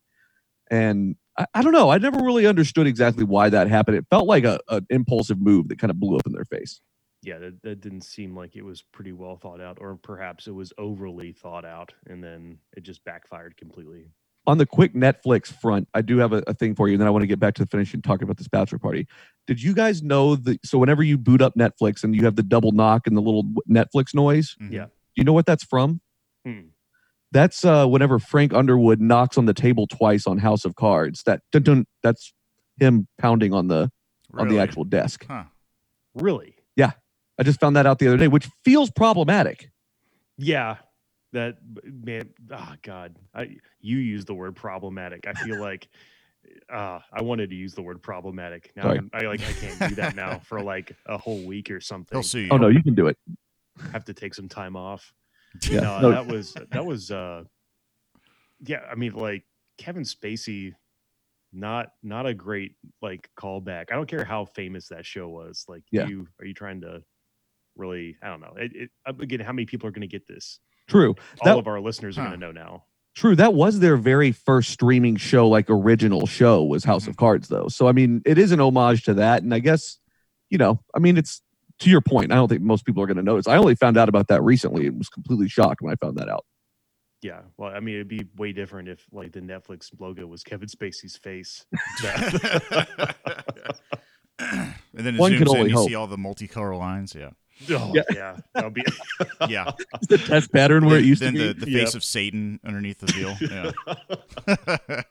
And 0.72 1.16
I, 1.38 1.46
I 1.54 1.62
don't 1.62 1.74
know. 1.74 1.90
I 1.90 1.98
never 1.98 2.18
really 2.24 2.48
understood 2.48 2.88
exactly 2.88 3.24
why 3.24 3.50
that 3.50 3.68
happened. 3.70 3.98
It 3.98 4.06
felt 4.10 4.28
like 4.28 4.44
a, 4.44 4.60
an 4.70 4.86
impulsive 4.90 5.40
move 5.40 5.68
that 5.70 5.80
kind 5.80 5.92
of 5.92 6.00
blew 6.00 6.16
up 6.18 6.26
in 6.26 6.34
their 6.34 6.46
face. 6.46 6.82
yeah, 7.26 7.40
that, 7.40 7.62
that 7.64 7.82
didn't 7.82 8.02
seem 8.02 8.36
like 8.36 8.56
it 8.56 8.64
was 8.64 8.84
pretty 8.92 9.12
well 9.12 9.36
thought 9.36 9.60
out, 9.60 9.80
or 9.82 9.98
perhaps 10.02 10.48
it 10.48 10.52
was 10.52 10.72
overly 10.78 11.32
thought 11.32 11.66
out, 11.66 11.92
and 12.08 12.24
then 12.24 12.60
it 12.78 12.84
just 12.84 13.04
backfired 13.04 13.58
completely. 13.58 14.12
On 14.48 14.58
the 14.60 14.66
quick 14.66 14.94
Netflix 14.94 15.48
front, 15.48 15.88
I 15.96 16.02
do 16.02 16.18
have 16.20 16.32
a, 16.32 16.44
a 16.46 16.54
thing 16.54 16.76
for 16.76 16.88
you, 16.88 16.94
and 16.94 17.02
then 17.02 17.08
I 17.08 17.12
want 17.12 17.24
to 17.24 17.28
get 17.28 17.40
back 17.40 17.56
to 17.56 17.64
the 17.64 17.68
finish 17.68 17.94
and 17.96 18.04
talking 18.04 18.24
about 18.24 18.38
this 18.38 18.48
bachelor 18.48 18.78
party. 18.78 19.08
Did 19.48 19.62
you 19.62 19.74
guys 19.74 20.04
know 20.04 20.36
that? 20.36 20.64
So 20.66 20.78
whenever 20.78 21.02
you 21.02 21.18
boot 21.18 21.42
up 21.42 21.54
Netflix 21.58 22.04
and 22.04 22.16
you 22.16 22.24
have 22.26 22.36
the 22.36 22.44
double 22.44 22.72
knock 22.72 23.08
and 23.08 23.18
the 23.18 23.22
little 23.22 23.44
Netflix 23.70 24.14
noise, 24.14 24.56
Mhm. 24.62 24.72
Yeah. 24.72 24.86
do 24.86 24.92
you 25.16 25.24
know 25.24 25.34
what 25.34 25.46
that's 25.48 25.64
from? 25.64 26.00
Hmm. 26.46 26.60
That's 27.32 27.66
uh, 27.66 27.88
whenever 27.88 28.20
Frank 28.20 28.54
Underwood 28.54 29.02
knocks 29.02 29.38
on 29.38 29.46
the 29.46 29.54
table 29.54 29.88
twice 29.88 30.26
on 30.28 30.38
House 30.38 30.64
of 30.64 30.76
Cards. 30.76 31.24
That 31.24 31.42
dun, 31.52 31.64
dun, 31.64 31.86
that's 32.04 32.32
him 32.80 33.08
pounding 33.18 33.52
on 33.54 33.68
the 33.68 33.92
on 34.34 34.48
the 34.48 34.60
actual 34.60 34.84
desk. 34.84 35.26
Huh. 35.28 35.46
Really? 36.14 36.56
Yeah, 36.76 36.92
I 37.40 37.44
just 37.44 37.60
found 37.60 37.76
that 37.78 37.86
out 37.86 38.00
the 38.00 38.08
other 38.08 38.18
day, 38.18 38.28
which 38.28 38.48
feels 38.64 38.90
problematic. 38.92 39.70
Yeah. 40.38 40.78
That 41.36 41.58
man, 41.84 42.30
oh 42.50 42.74
God, 42.82 43.18
I 43.34 43.58
you 43.82 43.98
use 43.98 44.24
the 44.24 44.34
word 44.34 44.56
problematic. 44.56 45.28
I 45.28 45.34
feel 45.34 45.60
like 45.60 45.90
uh, 46.72 47.00
I 47.12 47.22
wanted 47.24 47.50
to 47.50 47.58
use 47.58 47.74
the 47.74 47.82
word 47.82 48.02
problematic. 48.02 48.72
Now 48.78 48.84
Sorry. 48.84 48.96
I'm- 49.00 49.10
I 49.14 49.20
like 49.26 49.42
I 49.42 49.52
can't 49.52 49.90
do 49.90 49.96
that 49.96 50.16
now 50.16 50.40
for 50.40 50.62
like 50.62 50.96
a 51.06 51.18
whole 51.18 51.44
week 51.44 51.70
or 51.72 51.82
something. 51.82 52.16
He'll 52.16 52.24
sue 52.24 52.40
you. 52.40 52.50
Oh 52.52 52.58
no, 52.58 52.70
you 52.70 52.82
can 52.82 52.96
do 52.96 53.08
it. 53.08 53.18
have 53.92 54.06
to 54.06 54.14
take 54.14 54.34
some 54.34 54.48
time 54.48 54.78
off. 54.78 55.14
Yeah, 55.70 55.82
no, 55.82 56.00
no. 56.00 56.12
that 56.12 56.26
was 56.26 56.54
that 56.72 56.86
was 56.86 57.12
uh 57.12 57.44
yeah, 58.62 58.84
I 58.90 58.96
mean 58.96 59.12
like 59.14 59.44
Kevin 59.78 60.04
Spacey 60.04 60.74
not 61.52 61.90
not 62.02 62.26
a 62.26 62.34
great 62.34 62.76
like 63.02 63.30
callback. 63.38 63.92
I 63.92 63.96
don't 63.96 64.08
care 64.08 64.24
how 64.24 64.46
famous 64.46 64.88
that 64.88 65.06
show 65.06 65.28
was. 65.28 65.66
Like 65.68 65.84
Yeah. 65.92 66.08
you 66.08 66.28
are 66.40 66.46
you 66.46 66.54
trying 66.54 66.80
to 66.82 67.04
really 67.76 68.16
I 68.24 68.28
don't 68.30 68.40
know. 68.40 68.54
It, 68.56 68.72
it 68.74 68.90
again 69.20 69.42
how 69.42 69.52
many 69.52 69.66
people 69.66 69.90
are 69.90 69.92
going 69.92 70.00
to 70.00 70.08
get 70.08 70.28
this? 70.28 70.62
True, 70.88 71.16
All 71.42 71.46
That- 71.46 71.58
of 71.58 71.68
our 71.68 71.80
listeners 71.80 72.18
are 72.18 72.22
Huh. 72.22 72.28
going 72.30 72.40
to 72.42 72.46
know 72.48 72.52
now. 72.52 72.84
true. 73.16 73.36
That 73.36 73.54
was 73.54 73.80
their 73.80 73.98
very 73.98 74.32
first 74.32 74.72
streaming 74.72 75.16
show, 75.16 75.48
like 75.48 75.70
original 75.70 76.28
show, 76.28 76.64
was 76.64 76.84
House 76.84 77.08
of 77.08 77.14
mm-hmm. 77.14 77.26
Cards, 77.26 77.48
though. 77.48 77.68
So 77.70 77.88
I 77.88 77.92
mean, 77.92 78.22
it 78.26 78.38
is 78.38 78.52
an 78.52 78.60
homage 78.60 79.04
to 79.06 79.14
that, 79.16 79.44
and 79.44 79.54
I 79.54 79.60
guess 79.60 79.98
you 80.50 80.58
know, 80.58 80.80
I 80.94 81.00
mean, 81.00 81.18
it's 81.18 81.42
to 81.80 81.90
your 81.90 82.02
point. 82.02 82.32
I 82.32 82.36
don't 82.36 82.48
think 82.48 82.62
most 82.62 82.86
people 82.86 83.02
are 83.04 83.08
going 83.08 83.18
to 83.18 83.24
notice. 83.24 83.48
I 83.48 83.58
only 83.58 83.76
found 83.76 83.98
out 83.98 84.10
about 84.10 84.28
that 84.28 84.44
recently 84.44 84.88
and 84.88 84.98
was 84.98 85.10
completely 85.10 85.50
shocked 85.50 85.82
when 85.82 85.92
I 85.92 85.96
found 85.96 86.18
that 86.18 86.30
out. 86.30 86.46
Yeah. 87.22 87.42
Well, 87.58 87.74
I 87.74 87.80
mean 87.80 87.96
it'd 87.96 88.08
be 88.08 88.28
way 88.36 88.54
different 88.54 88.88
if 88.88 89.04
like 89.12 89.32
the 89.32 89.42
Netflix 89.42 89.90
logo 90.00 90.28
was 90.28 90.44
Kevin 90.44 90.70
Spacey's 90.70 91.18
face. 91.18 91.66
and 94.40 94.76
then 94.94 95.16
it 95.16 95.20
One 95.20 95.32
zooms 95.32 95.38
could 95.40 95.48
in, 95.48 95.58
only 95.58 95.70
you 95.72 95.78
hope. 95.78 95.90
see 95.90 95.96
all 95.96 96.08
the 96.08 96.18
multicolor 96.18 96.78
lines. 96.78 97.16
Yeah. 97.16 97.32
Oh, 97.72 97.92
Yeah. 97.94 98.02
yeah. 98.14 98.38
That'll 98.54 98.70
be 98.70 98.84
Yeah. 99.50 99.72
It's 99.96 100.08
the 100.08 100.18
test 100.18 100.52
pattern 100.52 100.86
where 100.86 101.00
it 101.00 101.06
used 101.06 101.22
then 101.22 101.34
to 101.34 101.40
be. 101.40 101.48
the, 101.60 101.66
the 101.66 101.72
Yep. 101.72 101.80
face 101.86 101.96
of 101.96 102.04
Satan 102.04 102.60
underneath 102.66 103.00
the 103.00 103.12
veil. 103.14 103.36
Yeah. 104.88 105.02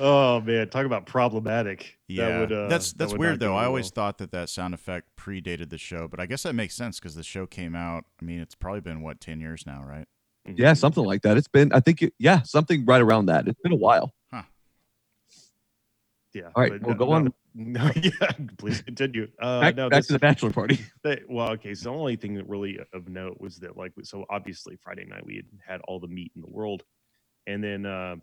oh 0.00 0.40
man, 0.40 0.68
talk 0.68 0.86
about 0.86 1.06
problematic. 1.06 1.98
Yeah, 2.08 2.28
that 2.28 2.40
would, 2.40 2.52
uh, 2.52 2.68
that's 2.68 2.90
that 2.92 2.98
that's 2.98 3.12
would 3.12 3.20
weird 3.20 3.40
though. 3.40 3.54
I 3.56 3.64
always 3.66 3.84
well. 3.86 4.06
thought 4.06 4.18
that 4.18 4.32
that 4.32 4.48
sound 4.48 4.74
effect 4.74 5.06
predated 5.16 5.70
the 5.70 5.78
show, 5.78 6.08
but 6.08 6.18
I 6.18 6.26
guess 6.26 6.42
that 6.42 6.54
makes 6.54 6.74
sense 6.74 6.98
because 6.98 7.14
the 7.14 7.22
show 7.22 7.46
came 7.46 7.76
out. 7.76 8.04
I 8.20 8.24
mean, 8.24 8.40
it's 8.40 8.54
probably 8.56 8.80
been 8.80 9.02
what 9.02 9.20
ten 9.20 9.40
years 9.40 9.64
now, 9.64 9.84
right? 9.86 10.06
Yeah, 10.52 10.72
something 10.72 11.04
like 11.04 11.22
that. 11.22 11.36
It's 11.36 11.46
been, 11.46 11.72
I 11.72 11.78
think, 11.78 12.02
it, 12.02 12.14
yeah, 12.18 12.42
something 12.42 12.84
right 12.84 13.00
around 13.00 13.26
that. 13.26 13.46
It's 13.46 13.60
been 13.62 13.70
a 13.70 13.76
while. 13.76 14.12
Yeah. 16.34 16.48
All 16.54 16.62
right, 16.62 16.72
but 16.72 16.82
well, 16.82 16.94
no- 16.94 17.06
go 17.06 17.12
on. 17.12 17.34
No, 17.54 17.90
yeah, 18.02 18.32
please 18.56 18.80
continue. 18.80 19.28
Uh, 19.40 19.60
back 19.60 19.76
no, 19.76 19.90
back 19.90 20.00
this, 20.00 20.06
to 20.06 20.12
the 20.14 20.18
bachelor 20.18 20.50
party. 20.50 20.78
They, 21.04 21.20
well, 21.28 21.50
okay. 21.50 21.74
So 21.74 21.90
the 21.90 21.96
only 21.96 22.16
thing 22.16 22.34
that 22.34 22.48
really 22.48 22.78
of 22.94 23.08
note 23.08 23.36
was 23.40 23.56
that, 23.58 23.76
like, 23.76 23.92
so 24.02 24.24
obviously 24.30 24.76
Friday 24.76 25.04
night 25.04 25.24
we 25.26 25.36
had 25.36 25.46
had 25.66 25.80
all 25.86 26.00
the 26.00 26.08
meat 26.08 26.32
in 26.34 26.42
the 26.42 26.50
world, 26.50 26.84
and 27.46 27.62
then, 27.62 27.84
uh, 27.84 28.16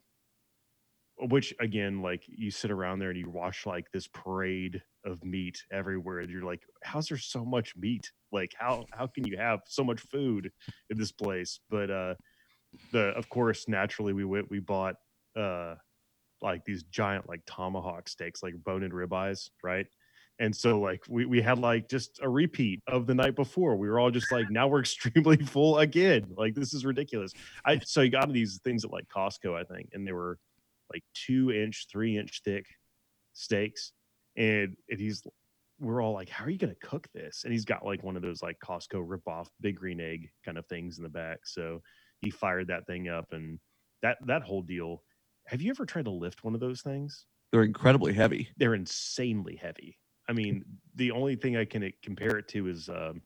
which 1.17 1.53
again, 1.59 2.01
like, 2.01 2.23
you 2.27 2.49
sit 2.49 2.71
around 2.71 2.99
there 2.99 3.09
and 3.09 3.19
you 3.19 3.29
watch 3.29 3.65
like 3.65 3.91
this 3.91 4.07
parade 4.07 4.81
of 5.05 5.23
meat 5.23 5.61
everywhere, 5.71 6.19
and 6.19 6.31
you're 6.31 6.43
like, 6.43 6.63
how's 6.83 7.07
there 7.07 7.17
so 7.17 7.45
much 7.45 7.75
meat? 7.75 8.11
Like, 8.31 8.53
how 8.57 8.85
how 8.91 9.05
can 9.05 9.27
you 9.27 9.37
have 9.37 9.59
so 9.67 9.83
much 9.83 10.01
food 10.01 10.51
in 10.89 10.97
this 10.97 11.11
place? 11.11 11.59
But 11.69 11.91
uh, 11.91 12.15
the 12.91 13.09
of 13.09 13.29
course, 13.29 13.67
naturally, 13.67 14.13
we 14.13 14.25
went, 14.25 14.49
we 14.49 14.59
bought 14.59 14.95
uh, 15.35 15.75
like 16.41 16.63
these 16.65 16.83
giant 16.83 17.27
like 17.27 17.41
tomahawk 17.45 18.07
steaks, 18.09 18.43
like 18.43 18.55
bone 18.63 18.83
and 18.83 18.93
ribeyes, 18.93 19.49
right? 19.63 19.87
And 20.39 20.55
so 20.55 20.79
like 20.79 21.01
we, 21.09 21.25
we 21.25 21.41
had 21.41 21.59
like 21.59 21.89
just 21.89 22.19
a 22.21 22.29
repeat 22.29 22.81
of 22.87 23.05
the 23.05 23.15
night 23.15 23.35
before. 23.35 23.75
We 23.75 23.89
were 23.89 23.99
all 23.99 24.11
just 24.11 24.31
like, 24.31 24.49
now 24.49 24.67
we're 24.67 24.79
extremely 24.81 25.37
full 25.37 25.79
again. 25.79 26.27
Like 26.37 26.55
this 26.55 26.73
is 26.73 26.85
ridiculous. 26.85 27.33
I 27.65 27.79
so 27.85 28.01
you 28.01 28.09
got 28.09 28.31
these 28.31 28.59
things 28.63 28.85
at 28.85 28.91
like 28.91 29.07
Costco, 29.09 29.53
I 29.59 29.63
think, 29.63 29.89
and 29.93 30.07
they 30.07 30.13
were 30.13 30.39
like 30.91 31.03
two 31.13 31.51
inch, 31.51 31.87
three 31.91 32.17
inch 32.17 32.41
thick 32.43 32.65
steaks. 33.33 33.91
And 34.37 34.77
and 34.89 34.99
he's 34.99 35.23
we're 35.79 36.01
all 36.01 36.13
like, 36.13 36.29
How 36.29 36.45
are 36.45 36.49
you 36.49 36.57
gonna 36.57 36.75
cook 36.81 37.07
this? 37.13 37.43
And 37.43 37.51
he's 37.51 37.65
got 37.65 37.85
like 37.85 38.03
one 38.03 38.15
of 38.15 38.21
those 38.21 38.41
like 38.41 38.57
Costco 38.63 39.03
rip 39.05 39.27
off 39.27 39.49
big 39.59 39.75
green 39.75 39.99
egg 39.99 40.29
kind 40.45 40.57
of 40.57 40.65
things 40.67 40.97
in 40.97 41.03
the 41.03 41.09
back. 41.09 41.39
So 41.45 41.81
he 42.21 42.29
fired 42.29 42.67
that 42.67 42.85
thing 42.87 43.09
up 43.09 43.27
and 43.31 43.59
that 44.01 44.17
that 44.25 44.43
whole 44.43 44.61
deal. 44.61 45.03
Have 45.49 45.61
you 45.63 45.71
ever 45.71 45.83
tried 45.85 46.05
to 46.05 46.11
lift 46.11 46.43
one 46.43 46.53
of 46.53 46.59
those 46.59 46.81
things? 46.81 47.25
They're 47.51 47.63
incredibly 47.63 48.13
heavy. 48.13 48.49
they're 48.57 48.75
insanely 48.75 49.55
heavy. 49.55 49.97
I 50.27 50.33
mean, 50.33 50.63
the 50.93 51.09
only 51.09 51.35
thing 51.35 51.57
I 51.57 51.65
can 51.65 51.83
uh, 51.83 51.87
compare 52.03 52.37
it 52.37 52.47
to 52.49 52.67
is 52.67 52.87
um, 52.87 53.23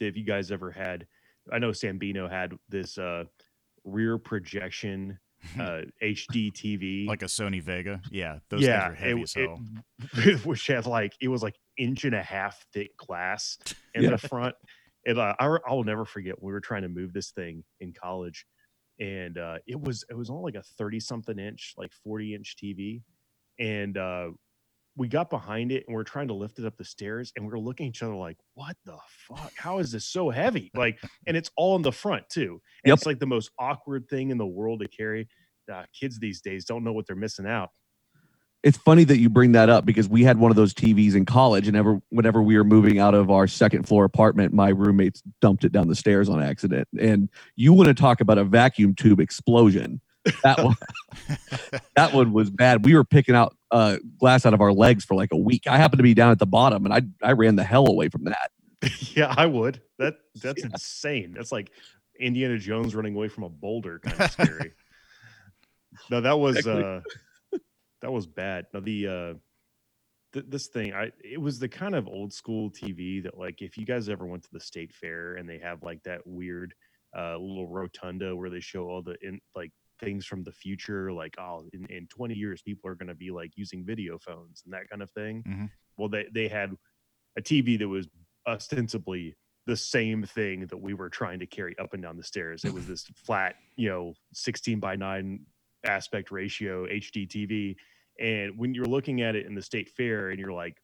if 0.00 0.16
you 0.16 0.22
guys 0.24 0.52
ever 0.52 0.70
had, 0.70 1.08
I 1.52 1.58
know 1.58 1.70
Sambino 1.70 2.30
had 2.30 2.52
this 2.68 2.96
uh, 2.96 3.24
rear 3.82 4.16
projection 4.18 5.18
uh, 5.58 5.80
HD 6.00 6.52
TV, 6.52 7.08
like 7.08 7.22
a 7.22 7.26
Sony 7.26 7.60
Wega. 7.64 8.00
Yeah, 8.12 8.38
those 8.50 8.62
yeah, 8.62 8.90
things 8.90 8.92
are 8.92 9.04
heavy 9.04 9.20
it- 9.20 9.22
as 9.24 9.32
hell. 9.34 9.60
it- 10.24 10.44
which 10.46 10.66
had 10.68 10.86
like 10.86 11.14
it 11.20 11.26
was 11.28 11.42
like 11.42 11.56
inch 11.76 12.04
and 12.04 12.14
a 12.14 12.22
half 12.22 12.64
thick 12.72 12.96
glass 12.96 13.58
in 13.94 14.04
Yeah. 14.04 14.10
the 14.10 14.18
front. 14.18 14.54
And 15.06 15.18
uh, 15.18 15.34
I, 15.40 15.56
I'll 15.66 15.82
never 15.82 16.04
forget 16.04 16.40
we 16.40 16.52
were 16.52 16.60
trying 16.60 16.82
to 16.82 16.88
move 16.88 17.12
this 17.12 17.30
thing 17.30 17.64
in 17.80 17.92
college, 17.94 18.46
and 19.00 19.38
uh, 19.38 19.58
it 19.66 19.80
was 19.80 20.04
it 20.10 20.14
was 20.16 20.30
only 20.30 20.52
like 20.52 20.54
a 20.54 20.62
thirty 20.62 21.00
something 21.00 21.38
inch, 21.38 21.74
like 21.76 21.92
forty 21.92 22.34
inch 22.34 22.56
TV, 22.62 23.02
and 23.58 23.96
uh, 23.98 24.30
we 24.96 25.08
got 25.08 25.30
behind 25.30 25.72
it 25.72 25.84
and 25.86 25.94
we're 25.96 26.04
trying 26.04 26.28
to 26.28 26.34
lift 26.34 26.58
it 26.58 26.66
up 26.66 26.76
the 26.76 26.84
stairs, 26.84 27.32
and 27.36 27.46
we 27.46 27.52
are 27.52 27.58
looking 27.58 27.86
at 27.86 27.90
each 27.90 28.02
other 28.02 28.14
like, 28.14 28.38
"What 28.54 28.76
the 28.84 28.98
fuck? 29.28 29.52
How 29.56 29.78
is 29.78 29.92
this 29.92 30.06
so 30.06 30.30
heavy?" 30.30 30.70
Like, 30.74 31.00
and 31.26 31.36
it's 31.36 31.50
all 31.56 31.76
in 31.76 31.82
the 31.82 31.92
front 31.92 32.28
too. 32.28 32.60
And 32.84 32.90
Yep. 32.90 32.94
It's 32.94 33.06
like 33.06 33.18
the 33.18 33.26
most 33.26 33.50
awkward 33.58 34.08
thing 34.08 34.30
in 34.30 34.38
the 34.38 34.46
world 34.46 34.80
to 34.80 34.88
carry. 34.88 35.28
Uh, 35.72 35.84
kids 35.98 36.18
these 36.18 36.40
days 36.40 36.64
don't 36.64 36.82
know 36.82 36.92
what 36.92 37.06
they're 37.06 37.14
missing 37.16 37.46
out. 37.46 37.70
It's 38.62 38.76
funny 38.76 39.04
that 39.04 39.18
you 39.18 39.30
bring 39.30 39.52
that 39.52 39.70
up 39.70 39.86
because 39.86 40.06
we 40.08 40.22
had 40.22 40.38
one 40.38 40.50
of 40.50 40.56
those 40.56 40.74
TVs 40.74 41.14
in 41.14 41.24
college, 41.24 41.66
and 41.66 41.76
ever 41.76 42.00
whenever 42.10 42.42
we 42.42 42.56
were 42.58 42.64
moving 42.64 42.98
out 42.98 43.14
of 43.14 43.30
our 43.30 43.46
second 43.46 43.88
floor 43.88 44.04
apartment, 44.04 44.52
my 44.52 44.68
roommates 44.68 45.22
dumped 45.40 45.64
it 45.64 45.72
down 45.72 45.88
the 45.88 45.96
stairs 45.96 46.28
on 46.28 46.42
accident. 46.42 46.86
And 46.98 47.30
you 47.56 47.72
want 47.72 47.88
to 47.88 47.94
talk 47.94 48.20
about 48.20 48.36
a 48.36 48.44
vacuum 48.44 48.94
tube 48.94 49.18
explosion? 49.18 50.00
That 50.42 50.62
one, 50.62 50.76
that 51.96 52.12
one 52.12 52.34
was 52.34 52.50
bad. 52.50 52.84
We 52.84 52.94
were 52.94 53.04
picking 53.04 53.34
out 53.34 53.56
uh, 53.70 53.96
glass 54.18 54.44
out 54.44 54.52
of 54.52 54.60
our 54.60 54.72
legs 54.72 55.04
for 55.06 55.14
like 55.14 55.30
a 55.32 55.38
week. 55.38 55.66
I 55.66 55.78
happened 55.78 55.98
to 55.98 56.02
be 56.02 56.12
down 56.12 56.30
at 56.30 56.38
the 56.38 56.46
bottom, 56.46 56.84
and 56.84 56.92
I 56.92 57.00
I 57.26 57.32
ran 57.32 57.56
the 57.56 57.64
hell 57.64 57.88
away 57.88 58.10
from 58.10 58.24
that. 58.24 58.50
yeah, 59.16 59.34
I 59.34 59.46
would. 59.46 59.80
That 59.98 60.16
that's 60.34 60.62
insane. 60.62 61.32
That's 61.32 61.50
like 61.52 61.70
Indiana 62.18 62.58
Jones 62.58 62.94
running 62.94 63.14
away 63.14 63.28
from 63.28 63.44
a 63.44 63.48
boulder, 63.48 64.00
kind 64.00 64.20
of 64.20 64.30
scary. 64.30 64.72
no, 66.10 66.20
that 66.20 66.38
was 66.38 66.58
Exactly. 66.58 66.84
uh 66.84 67.00
that 68.02 68.12
was 68.12 68.26
bad. 68.26 68.66
No, 68.72 68.80
the 68.80 69.06
uh 69.06 69.34
th- 70.32 70.46
this 70.48 70.68
thing, 70.68 70.92
I 70.94 71.12
it 71.22 71.40
was 71.40 71.58
the 71.58 71.68
kind 71.68 71.94
of 71.94 72.06
old 72.08 72.32
school 72.32 72.70
TV 72.70 73.22
that 73.22 73.36
like 73.38 73.62
if 73.62 73.76
you 73.76 73.84
guys 73.86 74.08
ever 74.08 74.26
went 74.26 74.42
to 74.44 74.50
the 74.52 74.60
state 74.60 74.92
fair 74.92 75.34
and 75.36 75.48
they 75.48 75.58
have 75.58 75.82
like 75.82 76.02
that 76.04 76.20
weird 76.26 76.74
uh 77.16 77.36
little 77.36 77.66
rotunda 77.68 78.34
where 78.36 78.50
they 78.50 78.60
show 78.60 78.88
all 78.88 79.02
the 79.02 79.16
in 79.22 79.40
like 79.54 79.70
things 79.98 80.24
from 80.24 80.42
the 80.44 80.52
future, 80.52 81.12
like 81.12 81.34
oh 81.38 81.66
in, 81.72 81.84
in 81.86 82.06
20 82.08 82.34
years 82.34 82.62
people 82.62 82.88
are 82.90 82.94
gonna 82.94 83.14
be 83.14 83.30
like 83.30 83.52
using 83.56 83.84
video 83.84 84.18
phones 84.18 84.62
and 84.64 84.72
that 84.72 84.88
kind 84.88 85.02
of 85.02 85.10
thing. 85.10 85.42
Mhm. 85.46 85.70
Well 85.96 86.08
they 86.08 86.26
they 86.32 86.48
had 86.48 86.74
a 87.36 87.42
TV 87.42 87.78
that 87.78 87.88
was 87.88 88.08
ostensibly 88.46 89.36
the 89.66 89.76
same 89.76 90.24
thing 90.24 90.66
that 90.66 90.78
we 90.78 90.94
were 90.94 91.10
trying 91.10 91.38
to 91.38 91.46
carry 91.46 91.78
up 91.78 91.92
and 91.92 92.02
down 92.02 92.16
the 92.16 92.24
stairs. 92.24 92.64
It 92.64 92.72
was 92.72 92.86
this 92.86 93.04
flat, 93.14 93.56
you 93.76 93.88
know, 93.88 94.14
16 94.32 94.80
by 94.80 94.96
9 94.96 95.46
aspect 95.84 96.30
ratio 96.30 96.86
HD 96.86 97.26
TV. 97.28 97.76
And 98.18 98.58
when 98.58 98.74
you're 98.74 98.84
looking 98.84 99.22
at 99.22 99.34
it 99.34 99.46
in 99.46 99.54
the 99.54 99.62
state 99.62 99.88
fair 99.88 100.30
and 100.30 100.38
you're 100.38 100.52
like 100.52 100.76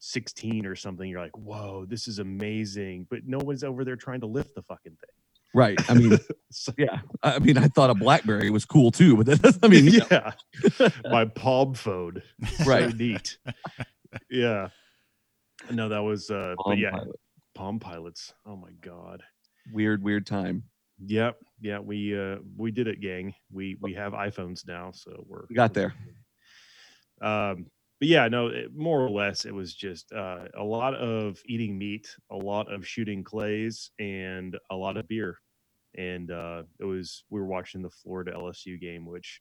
16 0.00 0.66
or 0.66 0.74
something, 0.74 1.08
you're 1.08 1.20
like, 1.20 1.36
whoa, 1.36 1.86
this 1.86 2.06
is 2.06 2.18
amazing. 2.18 3.06
But 3.08 3.20
no 3.26 3.38
one's 3.38 3.64
over 3.64 3.84
there 3.84 3.96
trying 3.96 4.20
to 4.20 4.26
lift 4.26 4.54
the 4.54 4.62
fucking 4.62 4.92
thing. 4.92 5.16
Right. 5.54 5.78
I 5.88 5.94
mean, 5.94 6.18
So, 6.50 6.72
yeah. 6.78 7.00
I 7.22 7.38
mean, 7.38 7.58
I 7.58 7.68
thought 7.68 7.90
a 7.90 7.94
BlackBerry 7.94 8.50
was 8.50 8.64
cool 8.64 8.90
too, 8.90 9.16
but 9.16 9.26
that, 9.26 9.58
I 9.62 9.68
mean, 9.68 9.86
yeah. 9.86 10.32
My 11.10 11.24
palm 11.24 11.74
phone. 11.74 12.22
So 12.58 12.64
right. 12.64 12.94
neat. 12.94 13.38
Yeah. 14.30 14.68
No, 15.70 15.88
that 15.88 15.98
was 16.02 16.30
uh 16.30 16.54
but 16.64 16.78
yeah, 16.78 16.92
Pilot. 16.92 17.20
Palm 17.54 17.80
Pilots. 17.80 18.32
Oh 18.46 18.56
my 18.56 18.70
god. 18.80 19.22
Weird, 19.72 20.02
weird 20.02 20.26
time. 20.26 20.64
Yep. 21.04 21.36
Yeah, 21.60 21.78
we 21.78 22.18
uh 22.18 22.36
we 22.56 22.70
did 22.70 22.86
it, 22.86 23.00
gang. 23.00 23.34
We 23.52 23.76
we 23.80 23.92
have 23.94 24.12
iPhones 24.12 24.66
now, 24.66 24.92
so 24.92 25.24
we're 25.28 25.44
We 25.48 25.54
got 25.54 25.74
there. 25.74 25.94
Um 27.20 27.66
but 27.98 28.08
yeah, 28.08 28.28
no, 28.28 28.48
it, 28.48 28.76
more 28.76 29.00
or 29.00 29.10
less 29.10 29.44
it 29.46 29.54
was 29.54 29.74
just 29.74 30.12
uh 30.12 30.48
a 30.54 30.62
lot 30.62 30.94
of 30.94 31.38
eating 31.46 31.78
meat, 31.78 32.14
a 32.30 32.36
lot 32.36 32.72
of 32.72 32.86
shooting 32.86 33.24
clays 33.24 33.90
and 33.98 34.56
a 34.70 34.76
lot 34.76 34.96
of 34.96 35.08
beer. 35.08 35.38
And 35.96 36.30
uh 36.30 36.64
it 36.78 36.84
was 36.84 37.24
we 37.30 37.40
were 37.40 37.46
watching 37.46 37.82
the 37.82 37.90
Florida 37.90 38.32
LSU 38.32 38.80
game 38.80 39.06
which 39.06 39.40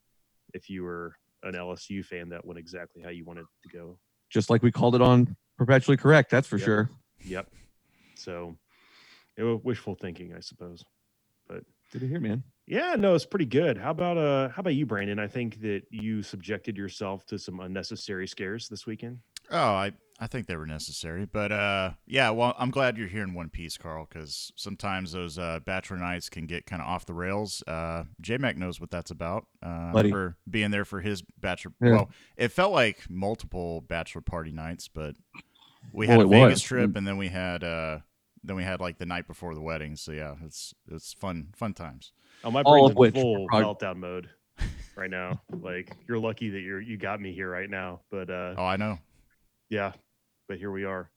if 0.54 0.70
you 0.70 0.84
were 0.84 1.16
an 1.44 1.54
LSU 1.54 2.04
fan 2.04 2.30
that 2.30 2.46
went 2.46 2.58
exactly 2.60 3.02
how 3.02 3.10
you 3.10 3.26
wanted 3.26 3.42
it 3.42 3.70
to 3.70 3.78
go. 3.78 4.00
Just 4.30 4.50
like 4.50 4.64
we 4.64 4.72
called 4.72 4.96
it 4.96 5.02
on 5.02 5.36
Perpetually 5.58 5.98
Correct. 5.98 6.30
That's 6.32 6.48
for 6.48 6.58
Yep. 6.58 6.66
sure. 6.66 6.90
Yep. 7.26 7.52
So 8.16 8.58
it 9.38 9.44
was 9.44 9.60
wishful 9.64 9.96
thinking, 9.96 10.34
I 10.34 10.40
suppose. 10.40 10.84
Good 11.96 12.02
to 12.02 12.08
hear, 12.10 12.20
man. 12.20 12.44
Yeah, 12.68 12.96
no, 12.98 13.16
it's 13.16 13.26
pretty 13.26 13.46
good. 13.46 13.78
How 13.78 13.92
about 13.92 14.18
uh 14.18 14.50
how 14.50 14.60
about 14.60 14.76
you, 14.76 14.86
Brandon? 14.86 15.18
I 15.18 15.28
think 15.28 15.62
that 15.62 15.84
you 15.92 16.24
subjected 16.24 16.76
yourself 16.76 17.26
to 17.28 17.40
some 17.40 17.62
unnecessary 17.62 18.28
scares 18.28 18.68
this 18.68 18.86
weekend. 18.86 19.20
Oh, 19.50 19.58
I 19.58 19.94
I 20.20 20.28
think 20.28 20.48
they 20.48 20.58
were 20.58 20.66
necessary, 20.66 21.26
but 21.26 21.54
uh, 21.54 21.92
yeah. 22.06 22.32
Well, 22.32 22.54
I'm 22.60 22.70
glad 22.70 22.98
you're 22.98 23.08
here 23.08 23.24
in 23.24 23.34
one 23.34 23.48
piece, 23.50 23.78
Karl, 23.78 24.08
because 24.10 24.52
sometimes 24.58 25.14
those 25.14 25.40
uh, 25.40 25.62
bachelor 25.66 25.96
nights 25.96 26.28
can 26.28 26.48
get 26.48 26.66
kind 26.66 26.82
of 26.82 26.88
off 26.90 27.06
the 27.06 27.14
rails. 27.14 27.64
Uh, 27.66 28.04
J 28.20 28.40
Mac 28.40 28.58
knows 28.58 28.82
what 28.82 28.92
that's 28.92 29.12
about. 29.12 29.46
Uh, 29.66 29.70
I 29.70 29.92
Buddy. 29.94 30.12
remember 30.12 30.36
being 30.50 30.72
there 30.72 30.84
for 30.86 31.00
his 31.00 31.24
bachelor. 31.40 31.72
Yeah. 31.82 31.92
Well, 31.92 32.10
it 32.36 32.50
felt 32.52 32.74
like 32.74 33.10
multiple 33.10 33.80
bachelor 33.80 34.20
party 34.22 34.52
nights, 34.52 34.90
but 34.90 35.16
we 35.94 36.08
Well, 36.08 36.18
had 36.20 36.26
a 36.26 36.30
it 36.30 36.32
Vegas 36.32 36.50
was. 36.56 36.62
trip, 36.64 36.96
and 36.98 37.08
then 37.08 37.16
we 37.16 37.30
had 37.30 37.64
uh, 37.64 38.00
then 38.46 38.56
we 38.56 38.64
had 38.64 38.80
like 38.80 38.98
the 38.98 39.06
night 39.06 39.28
before 39.28 39.54
the 39.56 39.62
wedding. 39.62 39.96
So 39.96 40.12
yeah, 40.12 40.36
it's 40.44 40.74
it's 40.92 41.14
fun 41.14 41.48
fun 41.56 41.74
times. 41.74 42.12
Oh, 42.44 42.52
my 42.52 42.62
All 42.62 42.74
brain's 42.74 42.92
in 42.92 42.96
which 42.98 43.14
full 43.16 43.48
are- 43.52 43.62
meltdown 43.64 43.98
mode 43.98 44.30
right 44.96 45.10
now. 45.10 45.42
like 45.62 45.96
you're 46.08 46.20
lucky 46.20 46.50
that 46.52 46.60
you're 46.62 46.82
you 46.82 46.98
got 46.98 47.20
me 47.22 47.34
here 47.34 47.50
right 47.50 47.70
now. 47.70 48.02
But 48.12 48.30
uh 48.30 48.56
Oh, 48.58 48.66
I 48.66 48.78
know. 48.78 49.00
yeah, 49.70 49.94
but 50.48 50.58
here 50.58 50.72
we 50.72 50.86
are. 50.86 51.10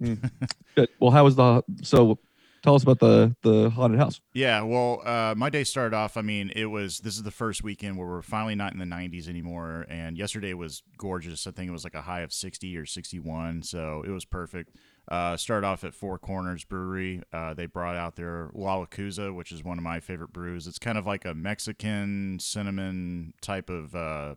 Good. 0.00 0.88
Well, 0.98 1.10
how 1.12 1.24
was 1.24 1.36
the 1.36 1.62
so 1.82 2.18
Tell 2.62 2.76
us 2.76 2.84
about 2.84 3.00
the 3.00 3.34
the 3.42 3.70
haunted 3.70 3.98
house. 3.98 4.20
Yeah, 4.34 4.62
well, 4.62 5.02
uh, 5.04 5.34
my 5.36 5.50
day 5.50 5.64
started 5.64 5.96
off. 5.96 6.16
I 6.16 6.22
mean, 6.22 6.52
it 6.54 6.66
was 6.66 7.00
this 7.00 7.16
is 7.16 7.24
the 7.24 7.32
first 7.32 7.64
weekend 7.64 7.98
where 7.98 8.06
we're 8.06 8.22
finally 8.22 8.54
not 8.54 8.72
in 8.72 8.78
the 8.78 8.84
90s 8.84 9.26
anymore, 9.28 9.84
and 9.88 10.16
yesterday 10.16 10.54
was 10.54 10.84
gorgeous. 10.96 11.48
I 11.48 11.50
think 11.50 11.68
it 11.68 11.72
was 11.72 11.82
like 11.82 11.94
a 11.96 12.02
high 12.02 12.20
of 12.20 12.32
60 12.32 12.76
or 12.76 12.86
61, 12.86 13.62
so 13.64 14.04
it 14.06 14.10
was 14.10 14.24
perfect. 14.24 14.76
Uh, 15.08 15.36
started 15.36 15.66
off 15.66 15.82
at 15.82 15.94
Four 15.94 16.18
Corners 16.18 16.64
Brewery. 16.64 17.22
Uh, 17.32 17.54
they 17.54 17.66
brought 17.66 17.96
out 17.96 18.16
their 18.16 18.50
La 18.54 18.84
Lechuza, 18.84 19.34
which 19.34 19.50
is 19.50 19.64
one 19.64 19.76
of 19.76 19.84
my 19.84 19.98
favorite 19.98 20.32
brews. 20.32 20.66
It's 20.66 20.78
kind 20.78 20.96
of 20.96 21.06
like 21.06 21.24
a 21.24 21.34
Mexican 21.34 22.38
cinnamon 22.40 23.34
type 23.40 23.68
of 23.68 23.96
uh, 23.96 24.36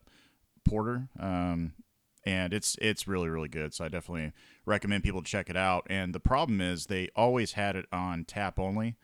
porter. 0.63 1.07
Um, 1.19 1.73
and 2.25 2.53
it's 2.53 2.75
it's 2.81 3.07
really 3.07 3.29
really 3.29 3.47
good. 3.47 3.73
So 3.73 3.85
I 3.85 3.89
definitely 3.89 4.31
recommend 4.65 5.03
people 5.03 5.21
check 5.21 5.49
it 5.49 5.55
out. 5.55 5.85
And 5.89 6.13
the 6.13 6.19
problem 6.19 6.59
is 6.59 6.87
they 6.87 7.09
always 7.15 7.53
had 7.53 7.75
it 7.75 7.85
on 7.91 8.25
tap 8.25 8.59
only. 8.59 8.95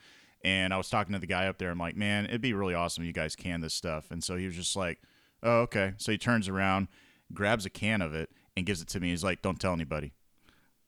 And 0.44 0.74
I 0.74 0.78
was 0.78 0.90
talking 0.90 1.14
to 1.14 1.20
the 1.20 1.28
guy 1.28 1.46
up 1.46 1.60
there. 1.60 1.70
I'm 1.70 1.78
like, 1.78 1.96
man, 1.96 2.26
it'd 2.26 2.42
be 2.42 2.54
really 2.54 2.74
awesome 2.74 3.04
if 3.04 3.08
you 3.08 3.14
guys 3.14 3.36
can 3.36 3.62
this 3.62 3.76
stuff. 3.76 4.10
And 4.10 4.24
so 4.24 4.36
he 4.36 4.48
was 4.48 4.56
just 4.56 4.76
like, 4.76 5.00
oh 5.44 5.60
okay. 5.62 5.94
So 5.98 6.12
he 6.12 6.18
turns 6.18 6.50
around, 6.50 6.88
grabs 7.32 7.68
a 7.68 7.70
can 7.70 8.02
of 8.02 8.16
it, 8.16 8.32
and 8.58 8.66
gives 8.66 8.82
it 8.82 8.88
to 8.90 9.00
me. 9.00 9.12
He's 9.12 9.24
like, 9.24 9.44
don't 9.44 9.60
tell 9.60 9.74
anybody. 9.74 10.14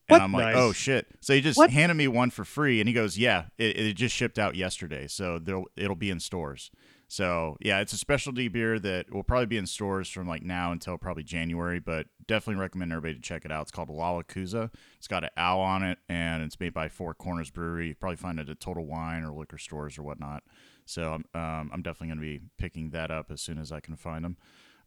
What? 0.07 0.17
And 0.17 0.23
I'm 0.23 0.31
like, 0.33 0.53
Nice. 0.53 0.55
oh 0.57 0.73
shit! 0.73 1.07
So 1.21 1.33
he 1.33 1.41
just 1.41 1.57
What? 1.57 1.69
handed 1.69 1.95
me 1.95 2.07
one 2.07 2.29
for 2.29 2.43
free, 2.43 2.79
and 2.81 2.87
he 2.87 2.93
goes, 2.93 3.17
"Yeah, 3.17 3.45
it, 3.57 3.77
it 3.77 3.93
just 3.95 4.13
shipped 4.15 4.37
out 4.37 4.55
yesterday, 4.55 5.07
so 5.07 5.39
it'll 5.77 5.95
be 5.95 6.09
in 6.09 6.19
stores." 6.19 6.69
So 7.07 7.57
yeah, 7.61 7.79
it's 7.79 7.93
a 7.93 7.97
specialty 7.97 8.47
beer 8.47 8.79
that 8.79 9.13
will 9.13 9.23
probably 9.23 9.45
be 9.45 9.57
in 9.57 9.67
stores 9.67 10.09
from 10.09 10.27
like 10.27 10.41
now 10.43 10.71
until 10.71 10.97
probably 10.97 11.23
January, 11.23 11.79
but 11.79 12.07
definitely 12.27 12.59
recommend 12.59 12.91
everybody 12.91 13.13
to 13.15 13.21
check 13.21 13.45
it 13.45 13.51
out. 13.51 13.61
It's 13.63 13.71
called 13.71 13.89
La 13.89 14.19
Lechuza. 14.19 14.71
It's 14.97 15.07
got 15.07 15.23
an 15.23 15.29
owl 15.37 15.61
on 15.61 15.83
it, 15.83 15.99
and 16.09 16.41
it's 16.43 16.59
made 16.59 16.73
by 16.73 16.89
Four 16.89 17.13
Corners 17.13 17.51
Brewery. 17.51 17.89
You 17.89 17.95
probably 17.95 18.17
find 18.17 18.39
it 18.39 18.49
at 18.49 18.59
Total 18.59 18.83
Wine 18.83 19.23
or 19.23 19.31
liquor 19.31 19.57
stores 19.59 19.97
or 19.99 20.03
whatnot. 20.03 20.43
So 20.85 21.13
um, 21.35 21.69
I'm 21.71 21.81
definitely 21.83 22.07
going 22.07 22.17
to 22.17 22.39
be 22.39 22.41
picking 22.57 22.89
that 22.89 23.11
up 23.11 23.29
as 23.31 23.41
soon 23.41 23.57
as 23.59 23.71
I 23.71 23.79
can 23.79 23.95
find 23.95 24.25
them. 24.25 24.37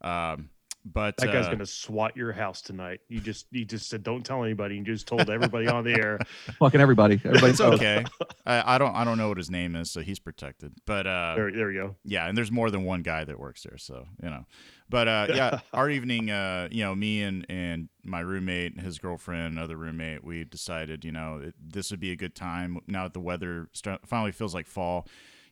Um, 0.01 0.49
but 0.93 1.17
That 1.17 1.27
guy's 1.27 1.45
uh, 1.47 1.51
gonna 1.51 1.65
swat 1.65 2.15
your 2.15 2.31
house 2.31 2.61
tonight. 2.61 3.01
You 3.09 3.19
just 3.19 3.47
you 3.51 3.65
just 3.65 3.89
said 3.89 4.03
don't 4.03 4.25
tell 4.25 4.43
anybody. 4.43 4.75
You 4.75 4.83
just 4.83 5.07
told 5.07 5.29
everybody 5.29 5.67
on 5.67 5.83
the 5.83 5.93
air. 5.93 6.19
Fucking 6.59 6.79
everybody. 6.81 7.21
Everybody's 7.23 7.61
okay. 7.61 8.05
I, 8.45 8.75
I 8.75 8.77
don't 8.77 8.95
I 8.95 9.03
don't 9.03 9.17
know 9.17 9.27
what 9.29 9.37
his 9.37 9.49
name 9.49 9.75
is, 9.75 9.91
so 9.91 10.01
he's 10.01 10.19
protected. 10.19 10.73
But 10.85 11.07
uh, 11.07 11.33
There, 11.35 11.51
there 11.51 11.67
we 11.67 11.73
go. 11.73 11.95
yeah, 12.03 12.27
and 12.27 12.37
there's 12.37 12.51
more 12.51 12.71
than 12.71 12.83
one 12.83 13.01
guy 13.01 13.23
that 13.23 13.39
works 13.39 13.63
there, 13.63 13.77
so 13.77 14.05
you 14.21 14.29
know. 14.29 14.45
But 14.89 15.07
uh, 15.07 15.27
yeah, 15.29 15.59
our 15.73 15.89
evening, 15.89 16.31
uh, 16.31 16.69
you 16.71 16.83
know, 16.83 16.95
me 16.95 17.23
and 17.23 17.45
and 17.49 17.89
my 18.03 18.21
roommate, 18.21 18.79
his 18.79 18.99
girlfriend, 18.99 19.57
another 19.57 19.75
roommate, 19.75 20.23
we 20.23 20.45
decided, 20.45 21.03
you 21.03 21.11
know, 21.11 21.41
it, 21.43 21.55
this 21.61 21.91
would 21.91 21.99
be 21.99 22.11
a 22.11 22.15
good 22.15 22.35
time 22.35 22.79
now 22.87 23.03
that 23.03 23.13
the 23.13 23.19
weather 23.19 23.67
st- 23.73 24.07
finally 24.07 24.31
feels 24.31 24.53
like 24.53 24.65
fall. 24.65 25.05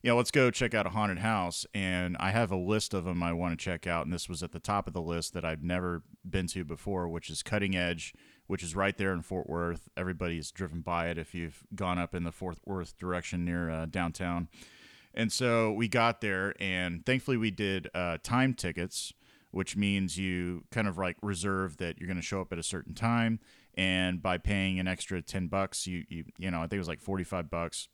Know, 0.05 0.17
let's 0.17 0.29
go 0.29 0.51
check 0.51 0.75
out 0.75 0.85
a 0.85 0.89
haunted 0.89 1.17
house, 1.17 1.65
and 1.73 2.15
I 2.19 2.29
have 2.29 2.51
a 2.51 2.55
list 2.55 2.93
of 2.93 3.05
them 3.05 3.23
I 3.23 3.33
want 3.33 3.57
to 3.57 3.63
check 3.63 3.87
out, 3.87 4.05
and 4.05 4.13
this 4.13 4.29
was 4.29 4.43
at 4.43 4.51
the 4.51 4.59
top 4.59 4.85
of 4.85 4.93
the 4.93 5.01
list 5.01 5.33
that 5.33 5.43
I've 5.43 5.63
never 5.63 6.03
been 6.23 6.45
to 6.49 6.63
before, 6.63 7.07
which 7.07 7.31
is 7.31 7.41
Cutting 7.41 7.75
Edge, 7.75 8.13
which 8.45 8.61
is 8.61 8.75
right 8.75 8.95
there 8.95 9.13
in 9.13 9.23
Fort 9.23 9.49
Worth. 9.49 9.89
Everybody's 9.97 10.51
driven 10.51 10.81
by 10.81 11.07
it 11.07 11.17
if 11.17 11.33
you've 11.33 11.63
gone 11.73 11.97
up 11.97 12.13
in 12.13 12.23
the 12.23 12.31
Fort 12.31 12.59
Worth 12.65 12.95
direction 12.99 13.43
near 13.43 13.71
uh, 13.71 13.87
downtown. 13.87 14.47
And 15.15 15.31
so 15.33 15.71
we 15.71 15.87
got 15.87 16.21
there, 16.21 16.53
and 16.59 17.03
thankfully 17.03 17.37
we 17.37 17.49
did 17.49 17.89
uh, 17.95 18.19
time 18.21 18.53
tickets, 18.53 19.11
which 19.49 19.75
means 19.75 20.19
you 20.19 20.65
kind 20.69 20.87
of 20.87 20.99
like 20.99 21.17
reserve 21.23 21.77
that 21.77 21.97
you're 21.97 22.07
going 22.07 22.15
to 22.17 22.21
show 22.21 22.41
up 22.41 22.53
at 22.53 22.59
a 22.59 22.63
certain 22.63 22.93
time, 22.93 23.39
and 23.73 24.21
by 24.21 24.37
paying 24.37 24.77
an 24.79 24.87
extra 24.87 25.23
ten 25.23 25.47
bucks, 25.47 25.87
you 25.87 26.03
you 26.09 26.25
you 26.37 26.51
know 26.51 26.59
I 26.59 26.63
think 26.63 26.73
it 26.73 26.77
was 26.77 26.87
like 26.87 27.01
forty 27.01 27.23
five 27.23 27.49
bucks, 27.49 27.87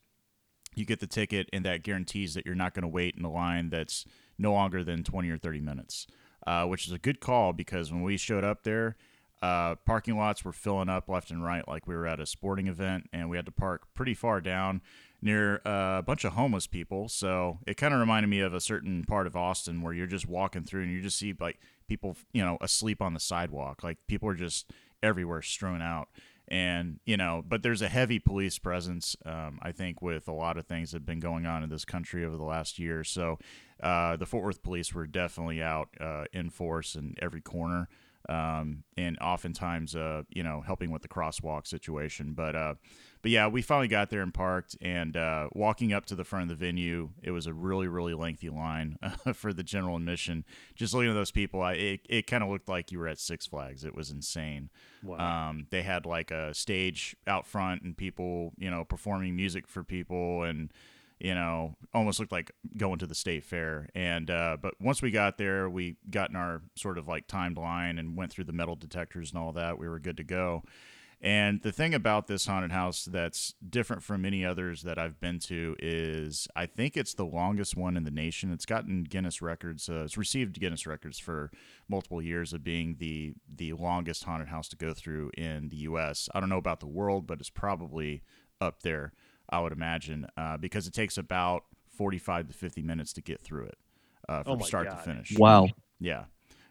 you 0.74 0.84
get 0.84 1.00
the 1.00 1.06
ticket, 1.06 1.48
and 1.52 1.64
that 1.64 1.82
guarantees 1.82 2.34
that 2.34 2.46
you're 2.46 2.54
not 2.54 2.74
going 2.74 2.82
to 2.82 2.88
wait 2.88 3.16
in 3.16 3.24
a 3.24 3.30
line 3.30 3.70
that's 3.70 4.04
no 4.38 4.52
longer 4.52 4.82
than 4.84 5.04
twenty 5.04 5.30
or 5.30 5.38
thirty 5.38 5.60
minutes, 5.60 6.06
uh, 6.46 6.64
which 6.64 6.86
is 6.86 6.92
a 6.92 6.98
good 6.98 7.20
call 7.20 7.52
because 7.52 7.92
when 7.92 8.02
we 8.02 8.16
showed 8.16 8.44
up 8.44 8.62
there. 8.64 8.96
Uh, 9.42 9.74
parking 9.84 10.16
lots 10.16 10.44
were 10.44 10.52
filling 10.52 10.88
up 10.88 11.08
left 11.08 11.32
and 11.32 11.42
right 11.42 11.66
like 11.66 11.84
we 11.84 11.96
were 11.96 12.06
at 12.06 12.20
a 12.20 12.26
sporting 12.26 12.68
event, 12.68 13.10
and 13.12 13.28
we 13.28 13.36
had 13.36 13.44
to 13.44 13.50
park 13.50 13.88
pretty 13.92 14.14
far 14.14 14.40
down 14.40 14.80
near 15.20 15.60
uh, 15.66 15.98
a 15.98 16.02
bunch 16.06 16.24
of 16.24 16.34
homeless 16.34 16.68
people. 16.68 17.08
So 17.08 17.58
it 17.66 17.76
kind 17.76 17.92
of 17.92 17.98
reminded 17.98 18.28
me 18.28 18.38
of 18.38 18.54
a 18.54 18.60
certain 18.60 19.04
part 19.04 19.26
of 19.26 19.36
Austin 19.36 19.82
where 19.82 19.92
you're 19.92 20.06
just 20.06 20.28
walking 20.28 20.62
through 20.62 20.82
and 20.82 20.92
you 20.92 21.00
just 21.00 21.18
see 21.18 21.34
like 21.38 21.58
people, 21.88 22.16
you 22.32 22.44
know, 22.44 22.56
asleep 22.60 23.02
on 23.02 23.14
the 23.14 23.20
sidewalk. 23.20 23.82
Like 23.82 23.98
people 24.06 24.28
are 24.28 24.34
just 24.34 24.70
everywhere 25.02 25.42
strewn 25.42 25.82
out. 25.82 26.08
And, 26.48 27.00
you 27.06 27.16
know, 27.16 27.42
but 27.46 27.62
there's 27.62 27.82
a 27.82 27.88
heavy 27.88 28.18
police 28.18 28.58
presence, 28.58 29.16
um, 29.24 29.58
I 29.62 29.72
think, 29.72 30.02
with 30.02 30.28
a 30.28 30.32
lot 30.32 30.58
of 30.58 30.66
things 30.66 30.90
that 30.90 30.96
have 30.96 31.06
been 31.06 31.20
going 31.20 31.46
on 31.46 31.62
in 31.62 31.70
this 31.70 31.84
country 31.84 32.24
over 32.24 32.36
the 32.36 32.42
last 32.42 32.78
year. 32.78 33.04
So 33.04 33.38
uh, 33.82 34.16
the 34.16 34.26
Fort 34.26 34.44
Worth 34.44 34.62
police 34.62 34.92
were 34.92 35.06
definitely 35.06 35.62
out 35.62 35.88
uh, 36.00 36.24
in 36.32 36.50
force 36.50 36.94
in 36.94 37.14
every 37.22 37.40
corner 37.40 37.88
um, 38.28 38.84
and 38.96 39.18
oftentimes, 39.18 39.96
uh, 39.96 40.22
you 40.30 40.42
know, 40.42 40.60
helping 40.60 40.90
with 40.90 41.02
the 41.02 41.08
crosswalk 41.08 41.66
situation. 41.66 42.32
But, 42.34 42.54
uh, 42.54 42.74
but 43.22 43.30
yeah, 43.30 43.46
we 43.46 43.62
finally 43.62 43.88
got 43.88 44.10
there 44.10 44.22
and 44.22 44.32
parked. 44.32 44.76
And 44.80 45.16
uh, 45.16 45.48
walking 45.52 45.92
up 45.92 46.06
to 46.06 46.14
the 46.14 46.24
front 46.24 46.50
of 46.50 46.58
the 46.58 46.64
venue, 46.64 47.10
it 47.22 47.30
was 47.30 47.46
a 47.46 47.54
really, 47.54 47.88
really 47.88 48.14
lengthy 48.14 48.48
line 48.48 48.98
for 49.34 49.52
the 49.52 49.62
general 49.62 49.96
admission. 49.96 50.44
Just 50.74 50.94
looking 50.94 51.10
at 51.10 51.14
those 51.14 51.30
people, 51.30 51.62
I, 51.62 51.72
it, 51.74 52.00
it 52.08 52.26
kind 52.26 52.42
of 52.42 52.50
looked 52.50 52.68
like 52.68 52.92
you 52.92 52.98
were 52.98 53.08
at 53.08 53.18
Six 53.18 53.46
Flags. 53.46 53.84
It 53.84 53.94
was 53.94 54.10
insane. 54.10 54.70
Wow. 55.02 55.50
Um, 55.50 55.66
they 55.70 55.82
had 55.82 56.06
like 56.06 56.30
a 56.30 56.54
stage 56.54 57.16
out 57.26 57.46
front 57.46 57.82
and 57.82 57.96
people, 57.96 58.52
you 58.58 58.70
know, 58.70 58.84
performing 58.84 59.36
music 59.36 59.66
for 59.66 59.82
people 59.82 60.42
and, 60.42 60.70
you 61.22 61.36
know, 61.36 61.76
almost 61.94 62.18
looked 62.18 62.32
like 62.32 62.50
going 62.76 62.98
to 62.98 63.06
the 63.06 63.14
state 63.14 63.44
fair. 63.44 63.88
And, 63.94 64.28
uh, 64.28 64.56
but 64.60 64.74
once 64.80 65.00
we 65.00 65.12
got 65.12 65.38
there, 65.38 65.70
we 65.70 65.96
got 66.10 66.30
in 66.30 66.36
our 66.36 66.62
sort 66.74 66.98
of 66.98 67.06
like 67.06 67.28
timed 67.28 67.56
line 67.56 67.96
and 67.96 68.16
went 68.16 68.32
through 68.32 68.44
the 68.44 68.52
metal 68.52 68.74
detectors 68.74 69.30
and 69.30 69.40
all 69.40 69.52
that. 69.52 69.78
We 69.78 69.88
were 69.88 70.00
good 70.00 70.16
to 70.16 70.24
go. 70.24 70.64
And 71.20 71.62
the 71.62 71.70
thing 71.70 71.94
about 71.94 72.26
this 72.26 72.46
haunted 72.46 72.72
house 72.72 73.04
that's 73.04 73.54
different 73.70 74.02
from 74.02 74.22
many 74.22 74.44
others 74.44 74.82
that 74.82 74.98
I've 74.98 75.20
been 75.20 75.38
to 75.40 75.76
is 75.78 76.48
I 76.56 76.66
think 76.66 76.96
it's 76.96 77.14
the 77.14 77.24
longest 77.24 77.76
one 77.76 77.96
in 77.96 78.02
the 78.02 78.10
nation. 78.10 78.52
It's 78.52 78.66
gotten 78.66 79.04
Guinness 79.04 79.40
records. 79.40 79.88
Uh, 79.88 80.02
it's 80.02 80.18
received 80.18 80.58
Guinness 80.58 80.88
records 80.88 81.20
for 81.20 81.52
multiple 81.88 82.20
years 82.20 82.52
of 82.52 82.64
being 82.64 82.96
the 82.98 83.34
the 83.48 83.74
longest 83.74 84.24
haunted 84.24 84.48
house 84.48 84.68
to 84.70 84.76
go 84.76 84.92
through 84.92 85.30
in 85.38 85.68
the 85.68 85.76
U.S. 85.76 86.28
I 86.34 86.40
don't 86.40 86.48
know 86.48 86.56
about 86.56 86.80
the 86.80 86.88
world, 86.88 87.28
but 87.28 87.38
it's 87.38 87.50
probably 87.50 88.24
up 88.60 88.82
there. 88.82 89.12
I 89.52 89.60
would 89.60 89.72
imagine 89.72 90.26
uh, 90.36 90.56
because 90.56 90.86
it 90.86 90.94
takes 90.94 91.18
about 91.18 91.64
forty 91.96 92.18
five 92.18 92.48
to 92.48 92.54
fifty 92.54 92.82
minutes 92.82 93.12
to 93.12 93.20
get 93.20 93.40
through 93.40 93.66
it 93.66 93.78
uh, 94.28 94.40
Oh 94.46 94.52
from 94.52 94.58
my 94.60 94.66
start 94.66 94.88
God. 94.88 94.96
to 94.96 95.02
finish. 95.02 95.38
Wow. 95.38 95.68
Yeah. 96.00 96.24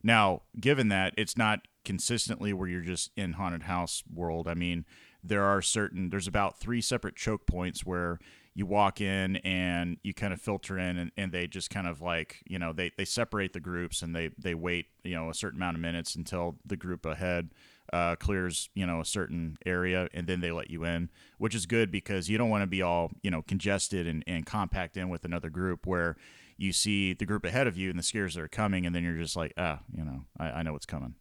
Now, 0.04 0.42
given 0.60 0.88
that 0.90 1.14
it's 1.16 1.38
not 1.38 1.68
consistently 1.86 2.54
where 2.54 2.68
you're 2.68 2.82
just 2.82 3.12
in 3.16 3.34
haunted 3.34 3.64
house 3.64 4.04
world, 4.12 4.48
I 4.48 4.56
mean, 4.56 4.86
there 5.24 5.44
are 5.44 5.62
certain 5.62 6.10
there's 6.10 6.28
about 6.28 6.60
three 6.60 6.82
separate 6.82 7.16
choke 7.16 7.46
points 7.46 7.86
where 7.86 8.20
you 8.54 8.66
walk 8.66 9.00
in 9.00 9.38
and 9.38 9.98
you 10.04 10.14
kind 10.14 10.34
of 10.34 10.42
filter 10.42 10.78
in 10.78 10.98
and, 10.98 11.12
and 11.16 11.32
they 11.32 11.48
just 11.48 11.70
kind 11.70 11.88
of 11.88 12.02
like, 12.02 12.44
you 12.46 12.60
know, 12.60 12.74
they, 12.74 12.92
they 12.98 13.06
separate 13.06 13.54
the 13.54 13.62
groups 13.62 14.02
and 14.02 14.14
they, 14.14 14.30
they 14.38 14.54
wait, 14.54 14.88
you 15.04 15.16
know, 15.16 15.30
a 15.30 15.34
certain 15.34 15.58
amount 15.58 15.78
of 15.78 15.82
minutes 15.82 16.16
until 16.16 16.58
the 16.66 16.76
group 16.76 17.06
ahead 17.06 17.52
uh, 17.94 18.16
clears, 18.16 18.70
you 18.74 18.86
know, 18.86 19.02
a 19.02 19.06
certain 19.06 19.58
area 19.66 20.08
and 20.14 20.26
then 20.28 20.40
they 20.40 20.52
let 20.52 20.70
you 20.70 20.86
in, 20.86 21.10
which 21.38 21.54
is 21.54 21.66
good 21.66 21.92
because 21.92 22.30
you 22.30 22.38
don't 22.38 22.50
want 22.50 22.62
to 22.62 22.68
be 22.68 22.82
all, 22.82 23.12
you 23.22 23.30
know, 23.32 23.42
congested 23.42 24.08
and, 24.08 24.24
and 24.28 24.46
compact 24.46 24.96
in 24.98 25.10
with 25.10 25.26
another 25.26 25.50
group 25.50 25.86
where 25.86 26.16
you 26.58 26.72
see 26.72 27.14
the 27.14 27.26
group 27.26 27.44
ahead 27.44 27.68
of 27.68 27.76
you 27.78 27.90
and 27.90 27.98
the 28.00 28.04
scares 28.04 28.36
that 28.36 28.42
are 28.42 28.48
coming, 28.48 28.86
and 28.86 28.94
then 28.96 29.04
you're 29.04 29.18
just 29.18 29.36
like, 29.36 29.52
ah, 29.58 29.80
you 29.96 30.06
know, 30.06 30.22
I, 30.40 30.52
I 30.52 30.64
know 30.64 30.74
what's 30.74 30.86
coming. 30.86 31.16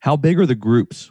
How 0.00 0.16
big 0.16 0.38
are 0.38 0.46
the 0.46 0.54
groups? 0.54 1.10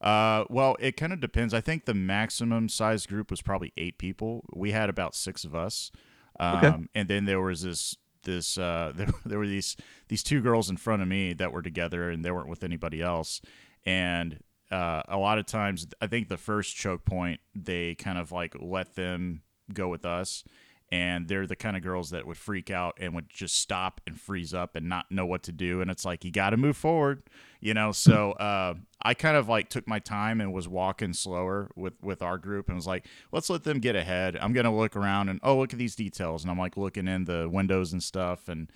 Uh, 0.00 0.44
well, 0.50 0.76
it 0.80 0.96
kind 0.98 1.12
of 1.12 1.20
depends. 1.20 1.54
I 1.54 1.60
think 1.62 1.86
the 1.86 1.94
maximum 1.94 2.68
size 2.68 3.06
group 3.06 3.30
was 3.30 3.40
probably 3.40 3.72
eight 3.78 3.96
people. 3.96 4.44
We 4.54 4.72
had 4.72 4.90
about 4.90 5.14
six 5.14 5.44
of 5.44 5.54
us, 5.54 5.90
um, 6.38 6.56
Okay. 6.58 6.76
and 6.94 7.08
then 7.08 7.24
there 7.24 7.40
was 7.40 7.62
this 7.62 7.96
this 8.24 8.58
uh, 8.58 8.92
there, 8.94 9.08
there 9.24 9.38
were 9.38 9.46
these 9.46 9.76
these 10.08 10.22
two 10.22 10.42
girls 10.42 10.68
in 10.68 10.76
front 10.76 11.00
of 11.00 11.08
me 11.08 11.32
that 11.32 11.52
were 11.52 11.62
together, 11.62 12.10
and 12.10 12.22
they 12.24 12.30
weren't 12.30 12.48
with 12.48 12.62
anybody 12.64 13.00
else. 13.00 13.40
And 13.86 14.40
uh, 14.70 15.02
a 15.08 15.16
lot 15.16 15.38
of 15.38 15.46
times, 15.46 15.86
I 16.00 16.06
think 16.06 16.28
the 16.28 16.36
first 16.36 16.74
choke 16.74 17.04
point, 17.04 17.40
they 17.54 17.94
kind 17.94 18.18
of 18.18 18.32
like 18.32 18.56
let 18.60 18.94
them 18.94 19.42
go 19.72 19.88
with 19.88 20.04
us. 20.04 20.44
And 20.92 21.26
they're 21.26 21.46
the 21.46 21.56
kind 21.56 21.76
of 21.76 21.82
girls 21.82 22.10
that 22.10 22.26
would 22.26 22.36
freak 22.36 22.70
out 22.70 22.98
and 23.00 23.14
would 23.14 23.28
just 23.28 23.56
stop 23.56 24.00
and 24.06 24.20
freeze 24.20 24.54
up 24.54 24.76
and 24.76 24.88
not 24.88 25.10
know 25.10 25.26
what 25.26 25.42
to 25.44 25.52
do. 25.52 25.80
And 25.80 25.90
it's 25.90 26.04
like, 26.04 26.24
you 26.24 26.30
got 26.30 26.50
to 26.50 26.56
move 26.56 26.76
forward 26.76 27.22
you 27.64 27.74
know 27.74 27.90
so 27.92 28.32
uh, 28.32 28.74
i 29.02 29.14
kind 29.14 29.36
of 29.36 29.48
like 29.48 29.68
took 29.68 29.88
my 29.88 29.98
time 29.98 30.40
and 30.40 30.52
was 30.52 30.68
walking 30.68 31.12
slower 31.12 31.70
with 31.74 31.94
with 32.00 32.22
our 32.22 32.38
group 32.38 32.68
and 32.68 32.76
was 32.76 32.86
like 32.86 33.06
let's 33.32 33.50
let 33.50 33.64
them 33.64 33.80
get 33.80 33.96
ahead 33.96 34.36
i'm 34.36 34.52
gonna 34.52 34.74
look 34.74 34.94
around 34.94 35.28
and 35.28 35.40
oh 35.42 35.56
look 35.56 35.72
at 35.72 35.78
these 35.78 35.96
details 35.96 36.44
and 36.44 36.50
i'm 36.50 36.58
like 36.58 36.76
looking 36.76 37.08
in 37.08 37.24
the 37.24 37.48
windows 37.50 37.92
and 37.92 38.02
stuff 38.02 38.48
and 38.48 38.70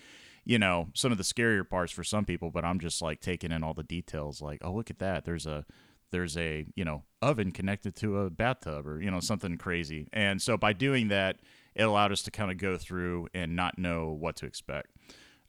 you 0.49 0.59
know 0.59 0.89
some 0.95 1.13
of 1.13 1.19
the 1.19 1.25
scarier 1.25 1.69
parts 1.69 1.93
for 1.93 2.03
some 2.03 2.25
people 2.25 2.51
but 2.51 2.65
i'm 2.65 2.81
just 2.81 3.01
like 3.01 3.21
taking 3.21 3.53
in 3.53 3.63
all 3.63 3.75
the 3.75 3.85
details 3.85 4.43
like 4.43 4.59
oh 4.65 4.73
look 4.73 4.91
at 4.91 4.99
that 4.99 5.25
there's 5.25 5.47
a 5.47 5.65
there's 6.11 6.37
a 6.37 6.67
you 6.75 6.85
know 6.85 7.05
oven 7.23 7.53
connected 7.53 7.95
to 7.97 8.19
a 8.19 8.31
bathtub 8.31 8.87
or 8.87 9.01
you 9.01 9.11
know 9.11 9.21
something 9.21 9.57
crazy. 9.59 10.09
And 10.13 10.41
so 10.41 10.57
by 10.57 10.73
doing 10.73 11.09
that, 11.09 11.39
it 11.75 11.83
allowed 11.83 12.13
us 12.13 12.23
to 12.23 12.31
kind 12.31 12.51
of 12.51 12.59
go 12.59 12.77
through 12.77 13.29
and 13.35 13.57
not 13.57 13.79
know 13.79 14.11
what 14.11 14.37
to 14.37 14.47
expect. 14.47 14.89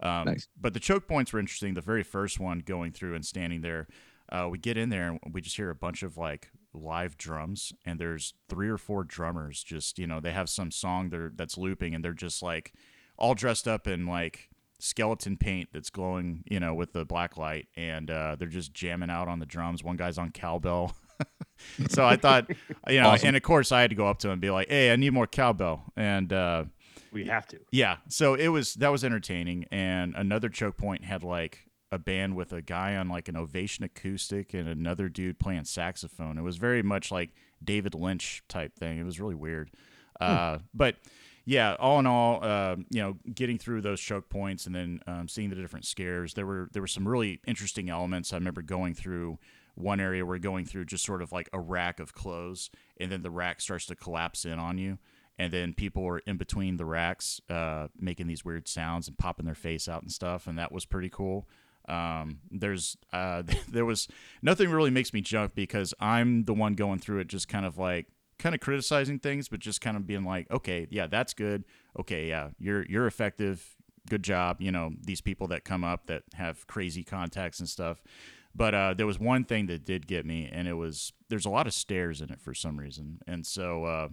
Um, 0.02 0.26
Nice. 0.26 0.48
But 0.60 0.74
the 0.74 0.80
choke 0.80 1.08
points 1.08 1.34
were 1.34 1.40
interesting. 1.40 1.74
The 1.74 1.82
very 1.82 2.04
first 2.04 2.40
one 2.40 2.60
going 2.60 2.92
through 2.92 3.16
and 3.16 3.26
standing 3.26 3.62
there, 3.62 3.88
uh, 4.32 4.48
we 4.50 4.58
get 4.58 4.78
in 4.78 4.90
there 4.90 5.10
and 5.10 5.34
we 5.34 5.42
just 5.42 5.58
hear 5.58 5.70
a 5.70 5.76
bunch 5.76 6.04
of 6.04 6.18
like 6.18 6.52
live 6.74 7.18
drums, 7.18 7.74
and 7.86 8.00
there's 8.00 8.34
three 8.48 8.70
or 8.70 8.78
four 8.78 9.04
drummers. 9.04 9.64
Just 9.64 10.00
you 10.00 10.08
know, 10.08 10.20
they 10.20 10.32
have 10.32 10.50
some 10.50 10.72
song 10.72 11.10
there 11.10 11.32
that's 11.34 11.58
looping, 11.58 11.96
and 11.96 12.04
they're 12.04 12.14
just 12.14 12.42
like 12.42 12.74
all 13.18 13.34
dressed 13.34 13.68
up 13.68 13.88
in 13.88 14.06
like 14.06 14.49
skeleton 14.80 15.38
paint 15.38 15.70
that's 15.74 15.90
glowing, 15.90 16.44
you 16.50 16.60
know, 16.60 16.74
with 16.74 16.94
the 16.94 17.06
black 17.06 17.38
light, 17.38 17.68
and 17.76 18.10
uh, 18.10 18.36
they're 18.40 18.48
just 18.48 18.74
jamming 18.74 19.10
out 19.10 19.28
on 19.28 19.40
the 19.40 19.46
drums. 19.46 19.84
One 19.84 19.98
guy's 19.98 20.18
on 20.18 20.32
cowbell. 20.32 20.96
so 21.90 22.06
I 22.06 22.16
thought, 22.16 22.50
you 22.88 23.02
know, 23.02 23.10
Awesome. 23.10 23.28
and 23.30 23.38
of 23.38 23.44
course 23.44 23.72
I 23.72 23.82
had 23.82 23.90
to 23.90 23.96
go 23.96 24.08
up 24.08 24.20
to 24.20 24.28
him 24.30 24.34
and 24.34 24.42
be 24.42 24.50
like, 24.50 24.70
"Hey, 24.70 24.92
I 24.92 24.96
need 24.96 25.12
more 25.14 25.28
cowbell," 25.28 25.84
and 25.98 26.32
uh, 26.32 26.64
We 27.12 27.26
have 27.26 27.46
to. 27.48 27.60
yeah, 27.72 27.98
so 28.08 28.36
it 28.36 28.48
was 28.48 28.76
that 28.76 28.90
was 28.90 29.04
entertaining, 29.04 29.66
and 29.72 30.14
another 30.16 30.48
choke 30.50 30.78
point 30.78 31.04
had 31.04 31.24
like 31.24 31.66
a 31.92 31.98
band 31.98 32.36
with 32.36 32.54
a 32.54 32.62
guy 32.62 32.96
on 32.96 33.10
like 33.10 33.28
an 33.28 33.36
Ovation 33.36 33.84
acoustic 33.84 34.54
and 34.54 34.70
another 34.70 35.10
dude 35.10 35.40
playing 35.40 35.66
saxophone. 35.66 36.38
It 36.38 36.44
was 36.44 36.58
very 36.58 36.84
much 36.84 37.12
like 37.12 37.32
David 37.64 37.96
Lynch 37.96 38.44
type 38.48 38.76
thing. 38.76 38.98
It 39.00 39.04
was 39.04 39.20
really 39.20 39.36
weird, 39.36 39.72
uh, 40.22 40.60
but 40.74 40.96
yeah, 41.50 41.76
all 41.80 41.98
in 42.00 42.06
all, 42.06 42.44
uh, 42.44 42.76
you 42.92 43.02
know, 43.02 43.18
getting 43.34 43.58
through 43.58 43.82
those 43.82 44.00
choke 44.00 44.30
points 44.30 44.68
and 44.68 44.76
then 44.76 45.02
um, 45.08 45.28
seeing 45.28 45.50
the 45.50 45.56
different 45.56 45.84
scares, 45.84 46.36
there 46.36 46.46
were 46.46 46.70
there 46.74 46.82
were 46.84 46.88
some 46.88 47.08
really 47.08 47.40
interesting 47.48 47.90
elements. 47.90 48.32
I 48.32 48.36
remember 48.36 48.62
going 48.62 48.94
through 48.94 49.40
one 49.74 50.00
area 50.00 50.24
where 50.24 50.38
going 50.38 50.66
through 50.66 50.86
just 50.86 51.04
sort 51.04 51.24
of 51.24 51.32
like 51.32 51.50
a 51.52 51.60
rack 51.60 52.00
of 52.00 52.14
clothes, 52.14 52.70
and 53.00 53.12
then 53.12 53.24
the 53.24 53.32
rack 53.32 53.62
starts 53.62 53.88
to 53.88 53.96
collapse 53.96 54.46
in 54.46 54.60
on 54.60 54.78
you, 54.78 55.00
and 55.40 55.52
then 55.52 55.74
people 55.74 56.06
are 56.06 56.20
in 56.20 56.38
between 56.38 56.78
the 56.78 56.86
racks, 56.86 57.42
uh, 57.50 57.88
making 58.00 58.28
these 58.28 58.46
weird 58.46 58.68
sounds 58.68 59.08
and 59.08 59.18
popping 59.18 59.48
their 59.48 59.56
face 59.56 59.88
out 59.88 60.04
and 60.04 60.12
stuff, 60.12 60.46
and 60.46 60.56
that 60.60 60.72
was 60.72 60.86
pretty 60.86 61.10
cool. 61.10 61.48
Um, 61.88 62.42
there's 62.52 62.96
uh, 63.12 63.42
there 63.68 63.86
was 63.86 64.08
nothing 64.44 64.70
really 64.70 64.92
makes 64.92 65.16
me 65.16 65.22
jump 65.22 65.56
because 65.56 65.96
I'm 66.00 66.44
the 66.44 66.54
one 66.54 66.76
going 66.76 67.00
through 67.00 67.22
it, 67.22 67.28
just 67.28 67.48
kind 67.48 67.66
of 67.66 67.80
like 67.80 68.06
kind 68.40 68.56
of 68.56 68.62
criticizing 68.62 69.20
things, 69.20 69.50
but 69.50 69.60
just 69.60 69.82
kind 69.82 69.96
of 69.96 70.08
being 70.08 70.24
like, 70.24 70.50
okay, 70.50 70.88
yeah, 70.90 71.06
that's 71.06 71.34
good. 71.34 71.66
Okay, 72.00 72.28
yeah, 72.28 72.50
you're 72.58 72.86
you're 72.86 73.06
effective. 73.06 73.76
Good 74.10 74.24
job. 74.24 74.62
You 74.62 74.72
know, 74.72 74.92
these 75.00 75.22
people 75.22 75.48
that 75.50 75.66
come 75.66 75.84
up 75.84 76.08
that 76.08 76.24
have 76.34 76.66
crazy 76.66 77.04
contacts 77.04 77.60
and 77.60 77.70
stuff. 77.70 78.02
But 78.56 78.74
uh, 78.74 78.94
there 78.96 79.06
was 79.06 79.20
one 79.20 79.44
thing 79.44 79.68
that 79.68 79.86
did 79.86 80.08
get 80.08 80.26
me, 80.26 80.50
and 80.52 80.68
it 80.68 80.74
was 80.74 81.14
there's 81.28 81.46
a 81.46 81.52
lot 81.52 81.68
of 81.68 81.74
stairs 81.74 82.22
in 82.22 82.32
it 82.32 82.42
for 82.42 82.54
some 82.54 82.80
reason, 82.80 83.20
and 83.28 83.46
so 83.46 83.84
uh, 83.84 84.08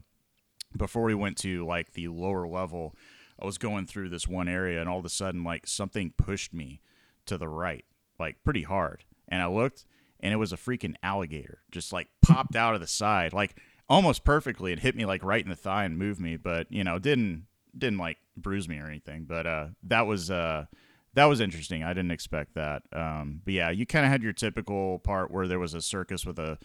before 0.77 1.05
we 1.05 1.15
went 1.15 1.39
to 1.39 1.65
like 1.65 1.95
the 1.95 2.09
lower 2.09 2.47
level, 2.47 2.95
I 3.41 3.47
was 3.47 3.57
going 3.57 3.87
through 3.87 4.11
this 4.11 4.29
one 4.29 4.49
area, 4.49 4.81
and 4.81 4.91
all 4.91 4.99
of 4.99 5.05
a 5.07 5.11
sudden, 5.11 5.43
like 5.43 5.67
something 5.67 6.12
pushed 6.19 6.53
me 6.53 6.83
to 7.25 7.39
the 7.39 7.49
right, 7.49 7.87
like 8.21 8.37
pretty 8.45 8.65
hard, 8.65 9.05
and 9.29 9.41
I 9.41 9.47
looked, 9.47 9.87
and 10.21 10.35
it 10.35 10.37
was 10.37 10.53
a 10.53 10.59
freaking 10.59 10.97
alligator, 11.03 11.62
just 11.71 11.93
like 11.93 12.09
popped 12.21 12.57
out 12.57 12.75
of 12.75 12.83
the 12.83 12.87
side, 12.87 13.33
like 13.33 13.57
almost 13.88 14.25
perfectly. 14.25 14.72
It 14.72 14.81
hit 14.81 14.96
me 14.96 15.05
like 15.05 15.22
right 15.22 15.42
in 15.42 15.51
the 15.51 15.57
thigh 15.57 15.85
and 15.85 15.99
moved 15.99 16.20
me, 16.20 16.37
but 16.37 16.70
you 16.70 16.85
know, 16.85 16.99
didn't 16.99 17.46
didn't 17.77 17.99
like 17.99 18.18
bruise 18.37 18.68
me 18.68 18.79
or 18.79 18.87
anything. 18.87 19.25
But 19.25 19.46
uh, 19.46 19.66
that 19.85 20.07
was 20.07 20.31
uh, 20.31 20.66
that 21.14 21.25
was 21.27 21.40
interesting. 21.40 21.83
I 21.83 21.90
didn't 21.90 22.11
expect 22.11 22.55
that. 22.55 22.83
Um, 22.92 23.40
but 23.44 23.55
yeah, 23.55 23.70
you 23.70 23.87
kind 23.87 24.05
of 24.05 24.11
had 24.11 24.22
your 24.22 24.33
typical 24.33 24.99
part 25.01 25.31
where 25.31 25.49
there 25.49 25.59
was 25.59 25.75
a 25.75 25.83
circus 25.83 26.27
with 26.27 26.38
a 26.38 26.59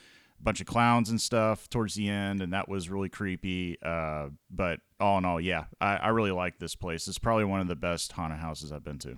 bunch 0.43 0.59
of 0.59 0.67
clowns 0.67 1.09
and 1.09 1.21
stuff 1.21 1.69
towards 1.69 1.95
the 1.95 2.09
end, 2.09 2.41
and 2.41 2.53
that 2.53 2.67
was 2.67 2.89
really 2.89 3.09
creepy. 3.09 3.77
Uh, 3.81 4.29
but 4.49 4.79
all 4.99 5.17
in 5.17 5.25
all, 5.25 5.39
yeah, 5.39 5.65
I, 5.79 5.97
I 5.97 6.07
really 6.09 6.31
like 6.31 6.59
this 6.59 6.75
place. 6.75 7.07
It's 7.07 7.19
probably 7.19 7.45
one 7.45 7.61
of 7.61 7.67
the 7.67 7.75
best 7.75 8.11
haunted 8.11 8.39
houses 8.39 8.71
I've 8.71 8.83
been 8.83 8.99
to. 8.99 9.17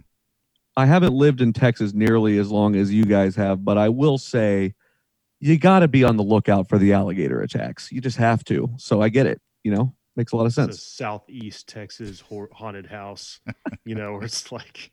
I 0.76 0.86
haven't 0.88 1.14
lived 1.14 1.40
in 1.40 1.54
Texas 1.54 1.94
nearly 1.94 2.40
as 2.40 2.50
long 2.52 2.76
as 2.76 2.92
you 2.92 3.06
guys 3.06 3.36
have, 3.36 3.64
but 3.64 3.78
I 3.78 3.90
will 3.90 4.18
say 4.18 4.74
you 5.44 5.58
got 5.60 5.80
to 5.80 5.88
be 5.88 6.04
on 6.04 6.18
the 6.18 6.24
lookout 6.24 6.70
for 6.70 6.78
the 6.78 6.94
alligator 6.94 7.42
attacks. 7.42 7.92
You 7.92 8.02
just 8.02 8.18
have 8.18 8.44
to. 8.46 8.70
So 8.78 9.02
I 9.02 9.10
get 9.10 9.26
it. 9.28 9.42
You 9.64 9.74
know, 9.74 9.96
makes 10.16 10.32
a 10.32 10.38
lot 10.38 10.46
of 10.46 10.54
It's 10.56 10.68
a 10.68 10.74
sense. 10.74 10.78
southeast 10.78 11.68
Texas 11.68 12.22
haunted 12.54 12.86
house, 12.86 13.40
you 13.86 13.96
know, 13.96 14.14
where 14.14 14.24
it's 14.24 14.52
like, 14.52 14.92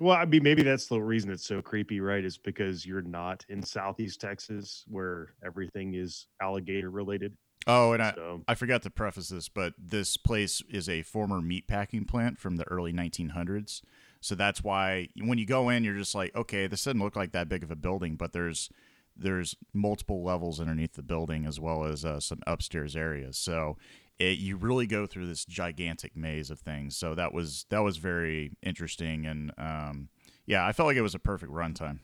well, 0.00 0.16
I 0.16 0.24
mean, 0.24 0.42
maybe 0.42 0.62
that's 0.62 0.86
the 0.86 1.00
reason 1.00 1.30
it's 1.30 1.46
so 1.46 1.62
creepy, 1.62 2.00
right? 2.00 2.24
Is 2.24 2.38
because 2.38 2.86
you're 2.86 3.02
not 3.02 3.44
in 3.48 3.62
southeast 3.62 4.20
Texas 4.20 4.84
where 4.88 5.34
everything 5.44 5.94
is 5.94 6.26
alligator 6.40 6.90
related. 6.90 7.36
Oh, 7.66 7.92
and 7.92 8.02
I, 8.02 8.14
So 8.16 8.42
I 8.46 8.54
forgot 8.54 8.82
to 8.82 8.90
preface 8.90 9.28
this, 9.28 9.48
but 9.48 9.74
this 9.78 10.16
place 10.16 10.62
is 10.68 10.88
a 10.88 11.02
former 11.02 11.40
meatpacking 11.40 12.06
plant 12.06 12.38
from 12.38 12.56
the 12.56 12.64
early 12.68 12.92
1900s. 12.92 13.80
So 14.20 14.34
that's 14.34 14.62
why 14.62 15.08
when 15.16 15.38
you 15.38 15.46
go 15.46 15.68
in, 15.70 15.84
you're 15.84 15.96
just 15.96 16.14
like, 16.14 16.34
okay, 16.34 16.66
this 16.66 16.84
doesn't 16.84 17.00
look 17.00 17.16
like 17.16 17.32
that 17.32 17.48
big 17.48 17.62
of 17.62 17.70
a 17.70 17.76
building, 17.76 18.16
but 18.16 18.32
there's 18.32 18.70
there's 19.16 19.54
multiple 19.72 20.24
levels 20.24 20.60
underneath 20.60 20.94
the 20.94 21.02
building 21.02 21.46
as 21.46 21.60
well 21.60 21.84
as 21.84 22.04
uh, 22.04 22.20
some 22.20 22.40
upstairs 22.46 22.96
areas. 22.96 23.38
So 23.38 23.76
it, 24.18 24.38
you 24.38 24.56
really 24.56 24.86
go 24.86 25.06
through 25.06 25.26
this 25.26 25.44
gigantic 25.44 26.16
maze 26.16 26.50
of 26.50 26.60
things. 26.60 26.96
So 26.96 27.14
that 27.14 27.32
was 27.32 27.66
that 27.70 27.80
was 27.80 27.96
very 27.96 28.52
interesting, 28.62 29.26
and 29.26 29.52
um, 29.58 30.08
yeah, 30.46 30.66
I 30.66 30.72
felt 30.72 30.86
like 30.86 30.96
it 30.96 31.02
was 31.02 31.14
a 31.14 31.20
perfect 31.20 31.52
runtime. 31.52 31.98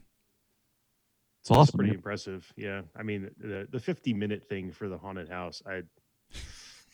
It's 1.40 1.48
that's 1.48 1.70
pretty 1.70 1.90
man. 1.90 1.96
impressive. 1.96 2.52
Yeah. 2.56 2.82
I 2.96 3.02
mean, 3.02 3.30
the, 3.38 3.66
the 3.70 3.80
50 3.80 4.12
minute 4.12 4.48
thing 4.48 4.72
for 4.72 4.88
the 4.88 4.98
haunted 4.98 5.28
house, 5.28 5.62
I, 5.66 5.82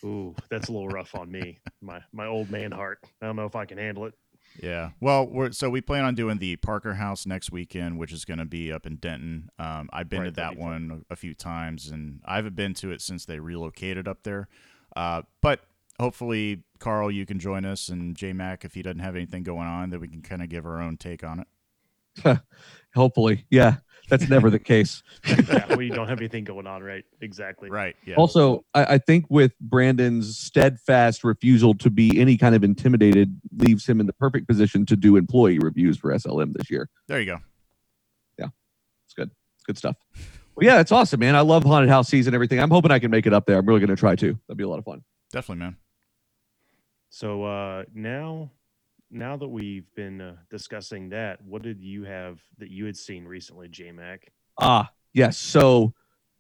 ooh, 0.04 0.34
that's 0.50 0.68
a 0.68 0.72
little 0.72 0.88
rough 0.88 1.14
on 1.14 1.30
me. 1.30 1.58
My, 1.82 2.00
my 2.12 2.26
old 2.26 2.50
man 2.50 2.72
heart. 2.72 3.00
I 3.20 3.26
don't 3.26 3.36
know 3.36 3.46
if 3.46 3.56
I 3.56 3.64
can 3.64 3.78
handle 3.78 4.06
it. 4.06 4.14
Yeah. 4.62 4.90
Well, 5.00 5.26
we're 5.26 5.52
so 5.52 5.68
we 5.68 5.80
plan 5.80 6.04
on 6.04 6.14
doing 6.14 6.38
the 6.38 6.56
Parker 6.56 6.94
House 6.94 7.26
next 7.26 7.52
weekend, 7.52 7.98
which 7.98 8.12
is 8.12 8.24
going 8.24 8.38
to 8.38 8.44
be 8.46 8.72
up 8.72 8.86
in 8.86 8.96
Denton. 8.96 9.50
Um, 9.58 9.90
I've 9.92 10.08
been 10.08 10.20
Right, 10.20 10.24
to 10.26 10.30
that'd 10.32 10.58
fun. 10.58 10.88
one 10.88 11.04
a 11.10 11.16
few 11.16 11.34
times, 11.34 11.88
and 11.90 12.20
I 12.24 12.36
haven't 12.36 12.56
been 12.56 12.72
to 12.74 12.90
it 12.90 13.00
since 13.02 13.26
they 13.26 13.38
relocated 13.38 14.08
up 14.08 14.22
there. 14.22 14.48
Uh, 14.94 15.22
but 15.42 15.60
hopefully, 16.00 16.62
Karl, 16.78 17.10
you 17.10 17.26
can 17.26 17.38
join 17.38 17.64
us, 17.66 17.88
and 17.90 18.16
J 18.16 18.32
Mac, 18.32 18.64
if 18.64 18.74
he 18.74 18.82
doesn't 18.82 19.00
have 19.00 19.14
anything 19.16 19.42
going 19.42 19.66
on, 19.66 19.90
that 19.90 20.00
we 20.00 20.08
can 20.08 20.22
kind 20.22 20.42
of 20.42 20.48
give 20.48 20.64
our 20.64 20.80
own 20.80 20.96
take 20.96 21.22
on 21.22 21.40
it. 21.40 21.46
Hopefully. 22.94 23.46
Yeah. 23.50 23.76
That's 24.08 24.28
never 24.28 24.50
the 24.50 24.58
case. 24.60 25.02
Yeah. 25.48 25.74
we 25.74 25.88
don't 25.88 26.06
have 26.08 26.18
anything 26.18 26.44
going 26.44 26.66
on, 26.68 26.82
right? 26.82 27.04
Exactly. 27.20 27.68
Right. 27.68 27.96
Yeah. 28.06 28.14
Also, 28.14 28.64
I, 28.72 28.84
I 28.94 28.98
think 28.98 29.26
with 29.28 29.52
Brandon's 29.60 30.38
steadfast 30.38 31.24
refusal 31.24 31.74
to 31.74 31.90
be 31.90 32.20
any 32.20 32.36
kind 32.36 32.54
of 32.54 32.62
intimidated 32.62 33.40
leaves 33.56 33.84
him 33.86 33.98
in 33.98 34.06
the 34.06 34.12
perfect 34.12 34.46
position 34.46 34.86
to 34.86 34.96
do 34.96 35.16
employee 35.16 35.58
reviews 35.58 35.98
for 35.98 36.12
SLM 36.12 36.52
this 36.54 36.70
year. 36.70 36.88
there 37.08 37.18
you 37.20 37.26
go. 37.26 37.38
Yeah. 38.38 38.48
It's 39.06 39.14
good. 39.14 39.30
It's 39.56 39.64
good 39.64 39.76
stuff. 39.76 39.96
Well, 40.54 40.64
yeah, 40.64 40.80
it's 40.80 40.92
awesome, 40.92 41.20
man. 41.20 41.34
I 41.34 41.40
love 41.40 41.64
haunted 41.64 41.90
house 41.90 42.08
season 42.08 42.30
and 42.30 42.34
everything. 42.36 42.60
I'm 42.60 42.70
hoping 42.70 42.92
I 42.92 42.98
can 43.00 43.10
make 43.10 43.26
it 43.26 43.34
up 43.34 43.44
there. 43.46 43.58
I'm 43.58 43.66
really 43.66 43.80
going 43.80 43.90
to 43.90 43.96
try 43.96 44.14
to. 44.16 44.38
That'd 44.46 44.56
be 44.56 44.64
a 44.64 44.68
lot 44.68 44.78
of 44.78 44.84
fun. 44.84 45.02
Definitely, 45.32 45.64
man. 45.64 45.76
So 47.10 47.44
uh, 47.44 47.84
now, 47.92 48.52
now 49.16 49.36
that 49.36 49.48
we've 49.48 49.86
been 49.94 50.20
uh, 50.20 50.36
discussing 50.50 51.08
that, 51.10 51.42
what 51.42 51.62
did 51.62 51.80
you 51.80 52.04
have 52.04 52.40
that 52.58 52.70
you 52.70 52.86
had 52.86 52.96
seen 52.96 53.24
recently, 53.24 53.68
J 53.68 53.92
Mac? 53.92 54.30
Ah, 54.60 54.90
yes. 55.12 55.36
So 55.38 55.94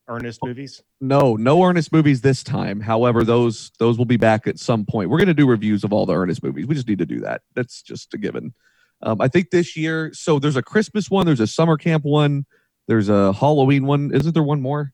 Ernest 0.08 0.40
movies? 0.44 0.82
no, 1.00 1.34
no 1.36 1.62
Ernest 1.64 1.92
movies 1.92 2.20
this 2.20 2.42
time. 2.44 2.80
However, 2.80 3.24
those 3.24 3.72
those 3.78 3.98
will 3.98 4.04
be 4.04 4.16
back 4.16 4.46
at 4.46 4.58
some 4.58 4.84
point. 4.84 5.10
We're 5.10 5.18
going 5.18 5.28
to 5.28 5.34
do 5.34 5.48
reviews 5.48 5.84
of 5.84 5.92
all 5.92 6.06
the 6.06 6.14
Ernest 6.14 6.42
movies. 6.42 6.66
We 6.66 6.74
just 6.74 6.88
need 6.88 6.98
to 6.98 7.06
do 7.06 7.20
that. 7.20 7.42
That's 7.54 7.82
just 7.82 8.14
a 8.14 8.18
given. 8.18 8.54
Um, 9.02 9.20
I 9.20 9.28
think 9.28 9.50
this 9.50 9.76
year. 9.76 10.10
So 10.14 10.38
there's 10.38 10.56
a 10.56 10.62
Christmas 10.62 11.10
one. 11.10 11.26
There's 11.26 11.40
a 11.40 11.46
summer 11.46 11.76
camp 11.76 12.04
one. 12.04 12.46
There's 12.88 13.08
a 13.08 13.32
Halloween 13.32 13.84
one. 13.84 14.12
Isn't 14.14 14.32
there 14.32 14.42
one 14.42 14.62
more? 14.62 14.92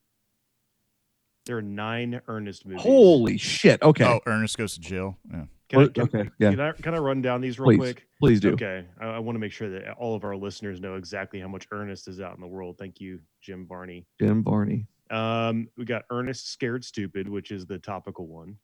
There 1.45 1.59
are 1.59 1.63
nine 1.63 2.21
Ernest 2.29 2.65
movies. 2.65 2.83
Holy 2.83 3.37
shit! 3.37 3.83
Okay, 3.83 4.05
Oh, 4.05 4.21
Ernest 4.27 4.57
goes 4.57 4.75
to 4.75 4.81
jail. 4.81 5.19
Yeah. 5.31 5.45
Can 5.73 5.83
I, 5.83 5.89
can, 5.89 6.03
okay, 6.03 6.31
yeah. 6.39 6.51
can 6.51 6.61
I, 6.61 6.73
can 6.73 6.95
I 6.95 6.99
run 6.99 7.23
down 7.23 7.41
these 7.41 7.59
real 7.59 7.71
Please. 7.71 7.79
quick? 7.79 8.07
please 8.21 8.41
do. 8.41 8.53
Okay. 8.53 8.85
I, 9.01 9.07
I 9.07 9.19
want 9.19 9.37
to 9.37 9.41
make 9.41 9.53
sure 9.53 9.71
that 9.71 9.93
all 9.93 10.15
of 10.15 10.23
our 10.23 10.37
listeners 10.37 10.81
know 10.81 10.97
exactly 10.97 11.41
how 11.41 11.49
much 11.49 11.67
Ernest 11.71 12.09
is 12.09 12.21
out 12.21 12.35
in 12.35 12.43
the 12.43 12.47
world. 12.47 12.77
Thank 12.79 13.01
you, 13.01 13.21
Jim 13.41 13.67
Varney. 13.67 14.07
Jim 14.21 14.45
Varney. 14.45 14.87
Um, 15.11 15.69
we 15.79 15.87
got 15.87 16.03
Ernest 16.11 16.53
Scared 16.53 16.85
Stupid, 16.85 17.27
which 17.29 17.51
is 17.51 17.65
the 17.65 17.79
topical 17.79 18.27
one. 18.27 18.57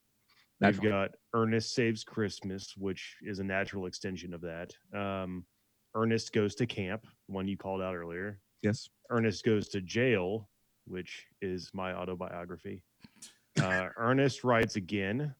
Natural. 0.61 0.83
We've 0.83 0.93
got 0.93 1.11
Ernest 1.35 1.75
Saves 1.75 2.05
Christmas, 2.05 2.75
which 2.77 3.17
is 3.23 3.39
a 3.39 3.45
natural 3.45 3.87
extension 3.87 4.35
of 4.35 4.43
that. 4.43 4.75
Um, 4.95 5.45
Ernest 5.95 6.33
Goes 6.33 6.55
to 6.57 6.67
Camp, 6.67 7.07
one 7.27 7.49
you 7.49 7.57
called 7.57 7.81
out 7.81 7.95
earlier. 7.95 8.39
Yes. 8.63 8.91
Ernest 9.11 9.45
Goes 9.45 9.69
to 9.69 9.81
Jail, 9.81 10.49
which 10.87 11.27
is 11.41 11.71
my 11.73 11.95
autobiography. 11.95 12.83
Uh, 13.61 13.89
Ernest 13.97 14.45
Rides 14.45 14.77
Again. 14.77 15.35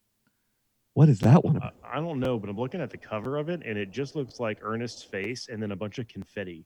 What 0.93 1.09
is 1.09 1.19
that 1.19 1.43
one? 1.43 1.61
I, 1.61 1.71
I 1.83 1.95
don't 1.99 2.19
know, 2.19 2.37
but 2.39 2.49
I'm 2.49 2.57
looking 2.57 2.81
at 2.81 2.89
the 2.89 2.97
cover 2.97 3.37
of 3.37 3.49
it, 3.49 3.61
and 3.65 3.77
it 3.77 3.91
just 3.91 4.15
looks 4.15 4.39
like 4.39 4.59
Ernest's 4.61 5.03
face 5.03 5.47
and 5.49 5.61
then 5.61 5.71
a 5.71 5.75
bunch 5.75 5.99
of 5.99 6.07
confetti. 6.07 6.65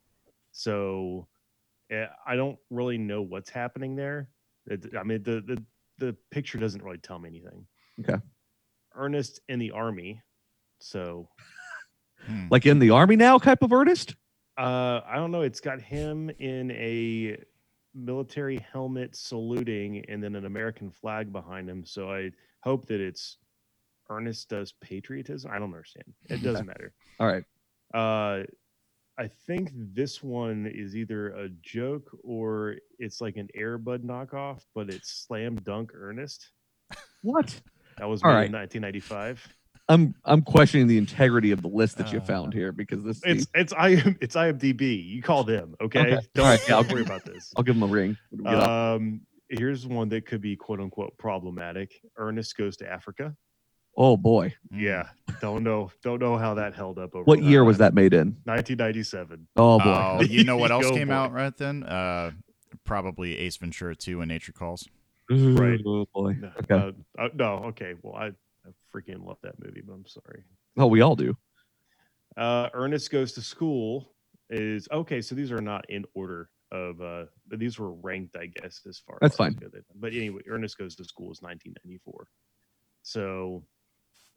So 0.52 1.28
Eh, 1.92 2.06
I 2.26 2.36
don't 2.38 2.58
really 2.70 2.98
know 2.98 3.22
what's 3.22 3.50
happening 3.50 3.96
there. 3.96 4.30
It, 4.68 4.96
I 4.98 5.04
mean, 5.04 5.22
the, 5.22 5.42
the 5.46 5.64
the 6.00 6.16
picture 6.32 6.58
doesn't 6.58 6.82
really 6.82 6.98
tell 6.98 7.20
me 7.20 7.28
anything. 7.30 7.68
Okay. 8.00 8.20
Ernest 8.96 9.42
in 9.50 9.60
the 9.60 9.72
army. 9.72 10.22
So 10.80 11.28
Hmm. 12.26 12.48
Like 12.50 12.66
in 12.66 12.80
the 12.80 12.90
army 12.92 13.18
now, 13.18 13.38
type 13.38 13.62
of 13.64 13.74
Ernest. 13.74 14.16
uh, 14.58 15.02
I 15.06 15.16
don't 15.16 15.30
know. 15.32 15.42
It's 15.42 15.60
got 15.60 15.82
him 15.82 16.30
in 16.40 16.72
a 16.72 17.38
military 17.94 18.66
helmet 18.72 19.14
saluting, 19.16 20.06
and 20.08 20.24
then 20.24 20.36
an 20.36 20.46
American 20.46 20.90
flag 20.90 21.34
behind 21.34 21.70
him. 21.70 21.84
So 21.86 22.12
I 22.14 22.32
hope 22.62 22.86
that 22.88 23.02
it's 23.02 23.38
Ernest 24.14 24.50
does 24.50 24.74
patriotism. 24.82 25.52
I 25.52 25.56
don't 25.60 25.74
understand. 25.74 26.06
It 26.30 26.38
doesn't 26.44 26.66
matter. 26.66 26.94
All 27.20 27.28
right. 27.28 27.44
Uh, 27.94 28.44
I 29.18 29.28
think 29.46 29.70
this 29.74 30.24
one 30.24 30.66
is 30.74 30.96
either 30.96 31.30
a 31.30 31.50
joke 31.62 32.10
or 32.24 32.78
it's 32.98 33.22
like 33.22 33.38
an 33.38 33.48
Airbud 33.58 34.00
knockoff, 34.04 34.62
but 34.74 34.90
it's 34.90 35.26
Slam 35.28 35.56
Dunk 35.58 35.92
Ernest. 35.94 36.50
What? 37.22 37.60
That 38.00 38.10
was 38.10 38.24
All 38.24 38.32
made 38.32 38.36
right. 38.36 38.46
in 38.48 38.54
1995. 38.54 39.48
I'm 39.90 40.16
I'm 40.24 40.42
questioning 40.42 40.88
the 40.88 40.98
integrity 40.98 41.52
of 41.52 41.62
the 41.62 41.68
list 41.68 41.98
that 41.98 42.12
you 42.14 42.20
Uh, 42.20 42.24
found 42.24 42.54
here 42.54 42.72
because 42.72 43.04
this. 43.04 43.22
It's 43.26 43.46
it's 43.54 43.74
I 43.74 43.90
it's 44.22 44.36
IMDb. 44.36 45.06
You 45.06 45.22
call 45.22 45.44
them, 45.44 45.76
okay? 45.82 46.00
Okay. 46.00 46.28
Don't, 46.34 46.46
All 46.46 46.52
right, 46.52 46.60
yeah, 46.68 46.78
I'll- 46.78 46.84
worry 46.86 47.02
about 47.02 47.26
this. 47.26 47.54
I'll 47.58 47.64
give 47.64 47.76
them 47.76 47.84
a 47.84 47.92
ring. 47.94 48.18
What 48.30 48.38
do 48.38 48.44
we 48.46 48.50
get 48.50 48.64
up? 48.64 48.70
Um, 48.70 49.22
here's 49.50 49.86
one 49.86 50.08
that 50.10 50.26
could 50.26 50.42
be 50.42 50.56
quote 50.56 50.80
unquote 50.80 51.16
problematic. 51.18 51.92
Ernest 52.18 52.56
goes 52.58 52.78
to 52.78 52.90
Africa. 52.90 53.36
Oh 53.98 54.18
boy. 54.18 54.54
Yeah, 54.72 55.10
don't 55.42 55.64
know, 55.64 55.92
don't 56.02 56.20
know 56.20 56.38
how 56.38 56.54
that 56.56 56.74
held 56.74 56.98
up 57.00 57.16
over. 57.16 57.24
what 57.26 57.42
year 57.44 57.64
was 57.64 57.78
that 57.80 57.94
made 57.94 58.14
in? 58.14 58.38
1997. 58.46 59.48
Oh 59.56 59.80
boy. 59.80 59.86
Oh, 59.86 60.22
you 60.30 60.44
know 60.44 60.58
what 60.58 60.72
else 60.76 60.86
Go 60.88 60.94
came 60.96 61.08
boy. 61.10 61.14
out 61.14 61.32
right 61.34 61.56
then? 61.58 61.84
Uh, 61.84 62.32
probably 62.84 63.38
Ace 63.38 63.58
Ventura 63.58 63.96
2 63.96 64.22
and 64.22 64.30
Nature 64.30 64.52
Calls. 64.54 64.88
Right. 65.30 65.80
Oh 65.86 66.06
boy. 66.14 66.38
No, 66.40 66.52
Okay. 66.64 66.76
uh, 67.20 67.22
uh, 67.24 67.30
no, 67.36 67.46
okay. 67.66 67.94
Well, 68.02 68.16
I, 68.16 68.28
I 68.28 68.70
freaking 68.94 69.26
love 69.26 69.38
that 69.44 69.56
movie, 69.64 69.82
but 69.86 69.94
I'm 69.94 70.06
sorry. 70.06 70.44
Oh, 70.78 70.88
we 70.88 71.02
all 71.02 71.16
do. 71.16 71.38
Uh, 72.36 72.70
Ernest 72.74 73.12
goes 73.12 73.32
to 73.34 73.42
school 73.42 74.12
is 74.50 74.88
okay. 74.92 75.22
So 75.22 75.36
these 75.36 75.52
are 75.52 75.62
not 75.62 75.86
in 75.90 76.04
order 76.16 76.50
of, 76.72 77.00
uh, 77.02 77.26
but 77.48 77.60
these 77.60 77.78
were 77.78 77.94
ranked, 77.94 78.36
I 78.36 78.48
guess, 78.48 78.82
as 78.88 78.98
far. 79.00 79.18
That's 79.22 79.36
as 79.36 79.38
fine. 79.38 79.54
go. 79.54 79.68
But 79.96 80.14
anyway, 80.14 80.42
Ernest 80.50 80.78
goes 80.78 80.96
to 80.96 81.04
school 81.06 81.32
is 81.32 81.42
1994. 81.42 82.28
So, 83.04 83.64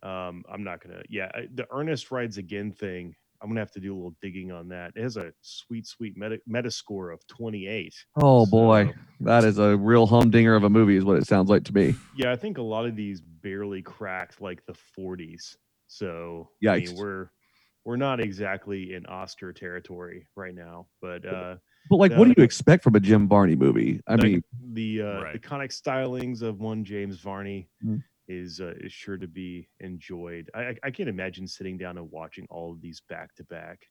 um, 0.03 0.45
I'm 0.53 0.63
not 0.65 0.83
gonna. 0.83 1.03
Yeah, 1.09 1.31
I- 1.35 1.49
the 1.55 1.67
Ernest 1.73 2.11
rides 2.11 2.39
again 2.39 2.73
thing. 2.73 3.15
I'm 3.43 3.49
gonna 3.51 3.61
have 3.61 3.73
to 3.73 3.81
do 3.81 3.93
a 3.95 3.97
little 3.97 4.17
digging 4.23 4.51
on 4.51 4.69
that. 4.69 4.93
It 4.97 5.03
has 5.03 5.17
a 5.19 5.33
sweet, 5.43 5.87
sweet 5.87 6.17
meta, 6.17 6.41
meta 6.47 6.71
score 6.71 7.11
of 7.11 7.27
28. 7.27 7.93
Oh 8.21 8.47
boy, 8.47 8.93
that 9.21 9.45
is 9.45 9.59
a 9.59 9.77
real 9.77 10.07
humdinger 10.07 10.55
of 10.55 10.65
a 10.65 10.71
movie, 10.71 10.97
is 10.97 11.05
what 11.05 11.19
it 11.19 11.27
sounds 11.27 11.51
like 11.51 11.65
to 11.65 11.75
me. 11.75 11.95
Yeah, 12.17 12.33
I 12.33 12.37
think 12.37 12.57
a 12.59 12.63
lot 12.63 12.87
of 12.87 12.97
these 12.97 13.21
barely 13.21 13.83
cracked 13.83 14.41
like 14.41 14.65
the 14.67 14.75
40s. 14.99 15.55
So 15.87 16.49
I 16.67 16.77
mean, 16.79 16.87
Yikes. 16.87 16.99
we're 16.99 17.29
we're 17.85 17.97
not 17.97 18.21
exactly 18.21 18.95
in 18.95 19.07
Oscar 19.07 19.53
territory 19.53 20.27
right 20.35 20.55
now, 20.55 20.87
but 21.01 21.25
uh, 21.27 21.57
But 21.91 21.97
like, 21.97 22.13
what 22.15 22.25
do 22.27 22.35
you 22.37 22.43
expect 22.43 22.83
from 22.83 22.97
a 22.97 23.01
Jim 23.01 23.29
Varney 23.29 23.55
movie? 23.55 24.01
I 24.09 24.17
the- 24.17 24.23
mean, 24.25 24.43
the 24.73 25.03
uh, 25.03 25.23
Right. 25.23 25.41
iconic 25.41 25.71
stylings 25.79 26.43
of 26.43 26.59
one 26.61 26.85
James 26.85 27.19
Varney 27.21 27.69
Mm. 27.85 28.03
Is 28.29 28.61
uh, 28.61 28.75
is 28.79 28.93
sure 28.93 29.17
to 29.17 29.29
be 29.29 29.69
enjoyed. 29.81 30.51
I, 30.55 30.75
I 30.83 30.91
can't 30.91 31.09
imagine 31.09 31.47
sitting 31.47 31.77
down 31.79 31.99
and 31.99 32.11
watching 32.11 32.47
all 32.51 32.73
of 32.73 32.81
these 32.81 33.01
back 33.09 33.35
to 33.37 33.45
back, 33.45 33.89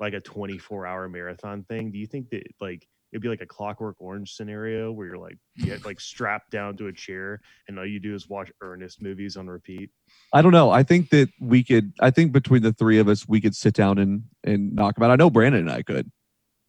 like 0.00 0.14
a 0.14 0.20
24 0.20 0.86
hour 0.86 1.08
marathon 1.08 1.64
thing. 1.64 1.90
Do 1.90 1.98
you 1.98 2.06
think 2.06 2.30
that 2.30 2.42
like 2.60 2.86
it'd 3.12 3.22
be 3.22 3.28
like 3.28 3.40
a 3.42 3.46
Clockwork 3.46 3.96
Orange 4.00 4.32
scenario 4.32 4.90
where 4.90 5.06
you're 5.06 5.18
like 5.18 5.38
you 5.54 5.66
get 5.66 5.84
like 5.84 6.00
strapped 6.12 6.50
down 6.50 6.76
to 6.78 6.88
a 6.88 6.92
chair 6.92 7.40
and 7.68 7.78
all 7.78 7.86
you 7.86 8.00
do 8.00 8.14
is 8.14 8.28
watch 8.28 8.50
Ernest 8.60 9.00
movies 9.02 9.36
on 9.36 9.46
repeat? 9.46 9.90
I 10.32 10.42
don't 10.42 10.52
know. 10.52 10.70
I 10.70 10.82
think 10.82 11.10
that 11.10 11.28
we 11.40 11.62
could. 11.62 11.92
I 12.00 12.10
think 12.10 12.32
between 12.32 12.62
the 12.62 12.72
three 12.72 12.98
of 12.98 13.08
us, 13.08 13.28
we 13.28 13.40
could 13.40 13.54
sit 13.54 13.74
down 13.74 13.98
and 13.98 14.24
and 14.42 14.74
knock 14.74 14.96
them 14.96 15.04
out. 15.04 15.10
I 15.10 15.16
know 15.16 15.30
Brandon 15.30 15.62
and 15.62 15.70
I 15.70 15.82
could. 15.82 16.10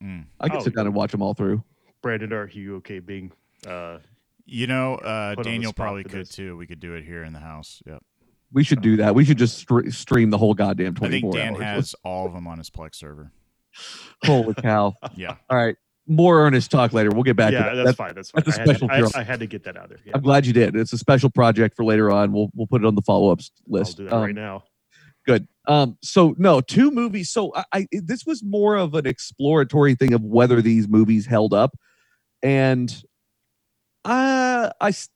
Mm. 0.04 0.26
I 0.40 0.50
could 0.50 0.60
Oh, 0.60 0.64
sit 0.64 0.76
down 0.76 0.86
and 0.86 0.96
watch 0.96 1.12
them 1.12 1.22
all 1.22 1.34
through. 1.34 1.64
Brandon, 2.02 2.34
are 2.34 2.48
you 2.48 2.76
okay 2.78 3.00
being 3.00 3.32
uh 3.66 3.98
You 4.46 4.68
know, 4.68 4.96
uh, 4.96 5.36
Put 5.36 5.40
on 5.40 5.44
the 5.44 5.50
Daniel 5.52 5.74
probably 5.74 6.04
could 6.04 6.22
this. 6.22 6.30
too. 6.30 6.56
We 6.56 6.68
could 6.68 6.80
do 6.80 6.94
it 6.94 7.04
here 7.04 7.24
in 7.24 7.34
the 7.34 7.40
house. 7.40 7.82
Yep. 7.88 8.04
We 8.54 8.64
should 8.64 8.82
do 8.82 8.98
that. 8.98 9.16
We 9.16 9.26
should 9.26 9.38
just 9.40 9.68
stre- 9.68 9.92
stream 9.94 10.30
the 10.30 10.38
whole 10.38 10.54
goddamn 10.54 10.94
24 10.94 11.08
I 11.08 11.10
think 11.22 11.34
Dan 11.34 11.54
hours. 11.56 11.62
has 11.64 11.96
all 12.04 12.28
of 12.28 12.34
them 12.34 12.48
on 12.48 12.60
his 12.60 12.70
Plex 12.70 12.96
server. 12.96 13.32
Holy 14.24 14.54
cow! 14.62 14.94
Yeah. 15.16 15.36
All 15.50 15.58
right, 15.58 15.76
more 16.08 16.46
earnest 16.46 16.70
talk 16.72 16.94
later. 16.94 17.10
We'll 17.10 17.24
get 17.24 17.36
back 17.36 17.52
yeah, 17.54 17.70
to 17.72 17.76
that. 17.76 17.84
that's 17.84 17.98
That's- 17.98 17.98
fine. 17.98 18.14
That's 18.16 18.32
fine. 18.32 18.44
that's 18.46 18.58
a 18.58 18.62
I, 18.62 18.66
had 18.66 18.78
special 18.78 18.88
to, 19.10 19.18
I. 19.18 19.22
I 19.22 19.24
had 19.24 19.40
to 19.40 19.48
get 19.48 19.64
that 19.66 19.76
out 19.78 19.90
there. 19.90 19.98
Yeah, 20.06 20.14
I'm 20.16 20.22
glad 20.22 20.46
you 20.46 20.54
did. 20.54 20.76
It's 20.76 20.94
a 20.94 20.98
special 20.98 21.30
project 21.32 21.76
for 21.76 21.84
later 21.84 22.12
on. 22.12 22.32
We'll 22.32 22.50
we'll 22.54 22.68
put 22.68 22.82
it 22.82 22.86
on 22.88 22.96
the 22.96 23.02
follow 23.02 23.32
ups 23.32 23.52
I'll 23.68 23.74
list. 23.80 23.98
do 23.98 24.06
that 24.06 24.14
Um, 24.14 24.22
right 24.22 24.36
now. 24.36 24.64
Good. 25.26 25.48
Um, 25.68 25.98
so 26.04 26.36
no, 26.38 26.62
two 26.62 26.92
movies. 26.92 27.32
So 27.32 27.52
I, 27.56 27.64
I 27.74 27.88
this 27.92 28.26
was 28.28 28.44
more 28.44 28.76
of 28.76 28.94
an 28.94 29.08
exploratory 29.08 29.96
thing 29.96 30.14
of 30.14 30.22
whether 30.22 30.62
these 30.62 30.88
movies 30.88 31.26
held 31.26 31.54
up, 31.54 31.76
and 32.44 32.96
uh, 34.06 34.70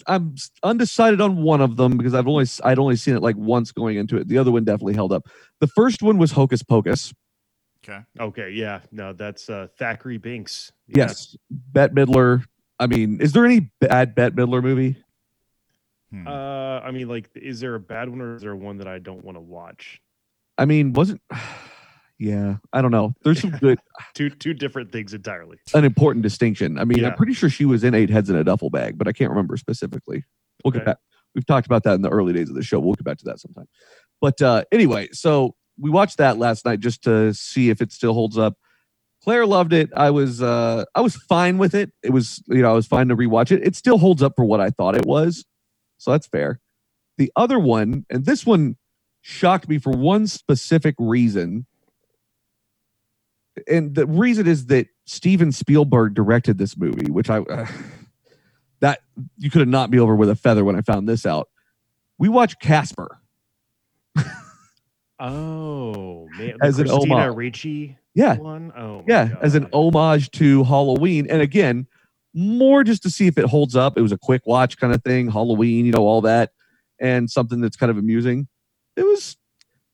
I'm 0.07 0.35
undecided 0.63 1.21
on 1.21 1.43
one 1.43 1.61
of 1.61 1.77
them 1.77 1.97
because 1.97 2.13
I've 2.13 2.27
only 2.27 2.45
I'd 2.63 2.79
only 2.79 2.95
seen 2.95 3.15
it 3.15 3.21
like 3.21 3.37
once 3.37 3.71
going 3.71 3.97
into 3.97 4.17
it. 4.17 4.27
The 4.27 4.37
other 4.37 4.51
one 4.51 4.63
definitely 4.63 4.95
held 4.95 5.13
up. 5.13 5.27
The 5.59 5.67
first 5.67 6.01
one 6.01 6.17
was 6.17 6.31
Hocus 6.31 6.63
Pocus. 6.63 7.13
Okay. 7.83 7.99
Okay, 8.19 8.49
yeah, 8.51 8.81
no, 8.91 9.13
that's 9.13 9.49
uh, 9.49 9.67
Thackery 9.79 10.19
Binx. 10.19 10.71
Yeah. 10.87 11.05
Yes, 11.05 11.37
Bette 11.49 11.93
Midler. 11.93 12.43
I 12.79 12.87
mean, 12.87 13.21
is 13.21 13.31
there 13.31 13.45
any 13.45 13.71
bad 13.79 14.15
Bette 14.15 14.35
Midler 14.35 14.61
movie? 14.61 14.97
Hmm. 16.11 16.27
Uh, 16.27 16.79
I 16.79 16.91
mean, 16.91 17.07
like, 17.07 17.29
is 17.35 17.59
there 17.59 17.75
a 17.75 17.79
bad 17.79 18.09
one 18.09 18.21
or 18.21 18.35
is 18.35 18.41
there 18.41 18.55
one 18.55 18.77
that 18.77 18.87
I 18.87 18.99
don't 18.99 19.23
want 19.23 19.37
to 19.37 19.41
watch? 19.41 20.01
I 20.57 20.65
mean, 20.65 20.93
wasn't. 20.93 21.21
Yeah, 22.19 22.57
I 22.73 22.81
don't 22.81 22.91
know. 22.91 23.13
There's 23.23 23.39
some 23.39 23.51
good, 23.51 23.79
Two 24.13 24.29
two 24.29 24.53
different 24.53 24.91
things 24.91 25.13
entirely. 25.13 25.57
an 25.73 25.85
important 25.85 26.21
distinction. 26.23 26.77
I 26.77 26.83
mean, 26.83 27.05
I'm 27.05 27.15
pretty 27.15 27.33
sure 27.33 27.49
she 27.49 27.63
was 27.63 27.83
in 27.85 27.95
Eight 27.95 28.09
Heads 28.09 28.29
in 28.29 28.35
a 28.35 28.43
Duffel 28.43 28.69
Bag, 28.69 28.97
but 28.97 29.07
I 29.07 29.13
can't 29.13 29.29
remember 29.29 29.55
specifically. 29.55 30.25
We'll 30.63 30.71
get 30.71 30.85
back. 30.85 30.97
We've 31.33 31.45
talked 31.45 31.65
about 31.65 31.83
that 31.83 31.93
in 31.93 32.01
the 32.01 32.09
early 32.09 32.33
days 32.33 32.49
of 32.49 32.55
the 32.55 32.63
show. 32.63 32.79
We'll 32.79 32.95
get 32.95 33.05
back 33.05 33.17
to 33.19 33.25
that 33.25 33.39
sometime. 33.39 33.67
But 34.19 34.41
uh, 34.41 34.65
anyway, 34.71 35.09
so 35.13 35.55
we 35.79 35.89
watched 35.89 36.17
that 36.17 36.37
last 36.37 36.65
night 36.65 36.81
just 36.81 37.03
to 37.03 37.33
see 37.33 37.69
if 37.69 37.81
it 37.81 37.93
still 37.93 38.13
holds 38.13 38.37
up. 38.37 38.55
Claire 39.23 39.45
loved 39.45 39.71
it. 39.73 39.89
I 39.95 40.09
was 40.11 40.41
uh, 40.41 40.85
I 40.95 41.01
was 41.01 41.15
fine 41.15 41.57
with 41.57 41.73
it. 41.75 41.91
It 42.03 42.11
was 42.11 42.43
you 42.47 42.61
know 42.61 42.71
I 42.71 42.73
was 42.73 42.87
fine 42.87 43.07
to 43.09 43.15
rewatch 43.15 43.51
it. 43.51 43.65
It 43.65 43.75
still 43.75 43.97
holds 43.97 44.21
up 44.21 44.33
for 44.35 44.43
what 44.43 44.59
I 44.59 44.69
thought 44.69 44.95
it 44.95 45.05
was, 45.05 45.45
so 45.97 46.11
that's 46.11 46.27
fair. 46.27 46.59
The 47.17 47.31
other 47.35 47.59
one, 47.59 48.05
and 48.09 48.25
this 48.25 48.45
one 48.45 48.77
shocked 49.21 49.67
me 49.67 49.77
for 49.77 49.91
one 49.91 50.27
specific 50.27 50.95
reason, 50.97 51.65
and 53.67 53.95
the 53.95 54.05
reason 54.05 54.47
is 54.47 54.67
that 54.67 54.87
Steven 55.05 55.51
Spielberg 55.51 56.13
directed 56.13 56.57
this 56.57 56.77
movie, 56.77 57.09
which 57.11 57.29
I 57.29 57.39
uh, 57.39 57.67
that 58.79 59.01
you 59.37 59.49
could 59.49 59.59
have 59.59 59.67
knocked 59.67 59.91
me 59.91 59.99
over 59.99 60.15
with 60.15 60.29
a 60.29 60.35
feather 60.35 60.63
when 60.63 60.75
I 60.75 60.81
found 60.81 61.07
this 61.07 61.25
out. 61.25 61.49
We 62.17 62.29
watched 62.29 62.59
Casper. 62.59 63.19
Oh 65.19 66.27
man, 66.37 66.55
the 66.59 66.65
As 66.65 66.79
an 66.79 66.87
Christina 66.87 67.15
homage. 67.15 67.35
Ricci 67.35 67.97
Yeah, 68.15 68.37
one. 68.37 68.71
Oh 68.77 69.03
yeah, 69.07 69.35
as 69.41 69.53
an 69.55 69.67
homage 69.73 70.31
to 70.31 70.63
Halloween. 70.63 71.27
And 71.29 71.41
again, 71.41 71.87
more 72.33 72.83
just 72.83 73.03
to 73.03 73.09
see 73.09 73.27
if 73.27 73.37
it 73.37 73.45
holds 73.45 73.75
up. 73.75 73.97
It 73.97 74.01
was 74.01 74.13
a 74.13 74.17
quick 74.17 74.43
watch 74.45 74.77
kind 74.77 74.93
of 74.93 75.03
thing, 75.03 75.29
Halloween, 75.29 75.85
you 75.85 75.91
know, 75.91 76.07
all 76.07 76.21
that, 76.21 76.51
and 77.01 77.29
something 77.29 77.59
that's 77.59 77.75
kind 77.75 77.89
of 77.89 77.97
amusing. 77.97 78.47
It 78.95 79.03
was 79.03 79.35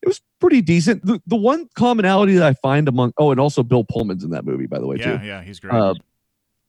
it 0.05 0.09
was 0.09 0.21
pretty 0.39 0.61
decent. 0.61 1.03
The, 1.03 1.19
the 1.25 1.35
one 1.35 1.67
commonality 1.73 2.35
that 2.35 2.45
I 2.45 2.53
find 2.53 2.87
among 2.87 3.13
oh, 3.17 3.31
and 3.31 3.39
also 3.39 3.63
Bill 3.63 3.83
Pullman's 3.83 4.23
in 4.23 4.29
that 4.29 4.45
movie, 4.45 4.67
by 4.67 4.77
the 4.77 4.85
way, 4.85 4.97
yeah, 4.99 5.17
too. 5.17 5.25
yeah, 5.25 5.41
he's 5.41 5.59
great. 5.59 5.73
Uh, 5.73 5.95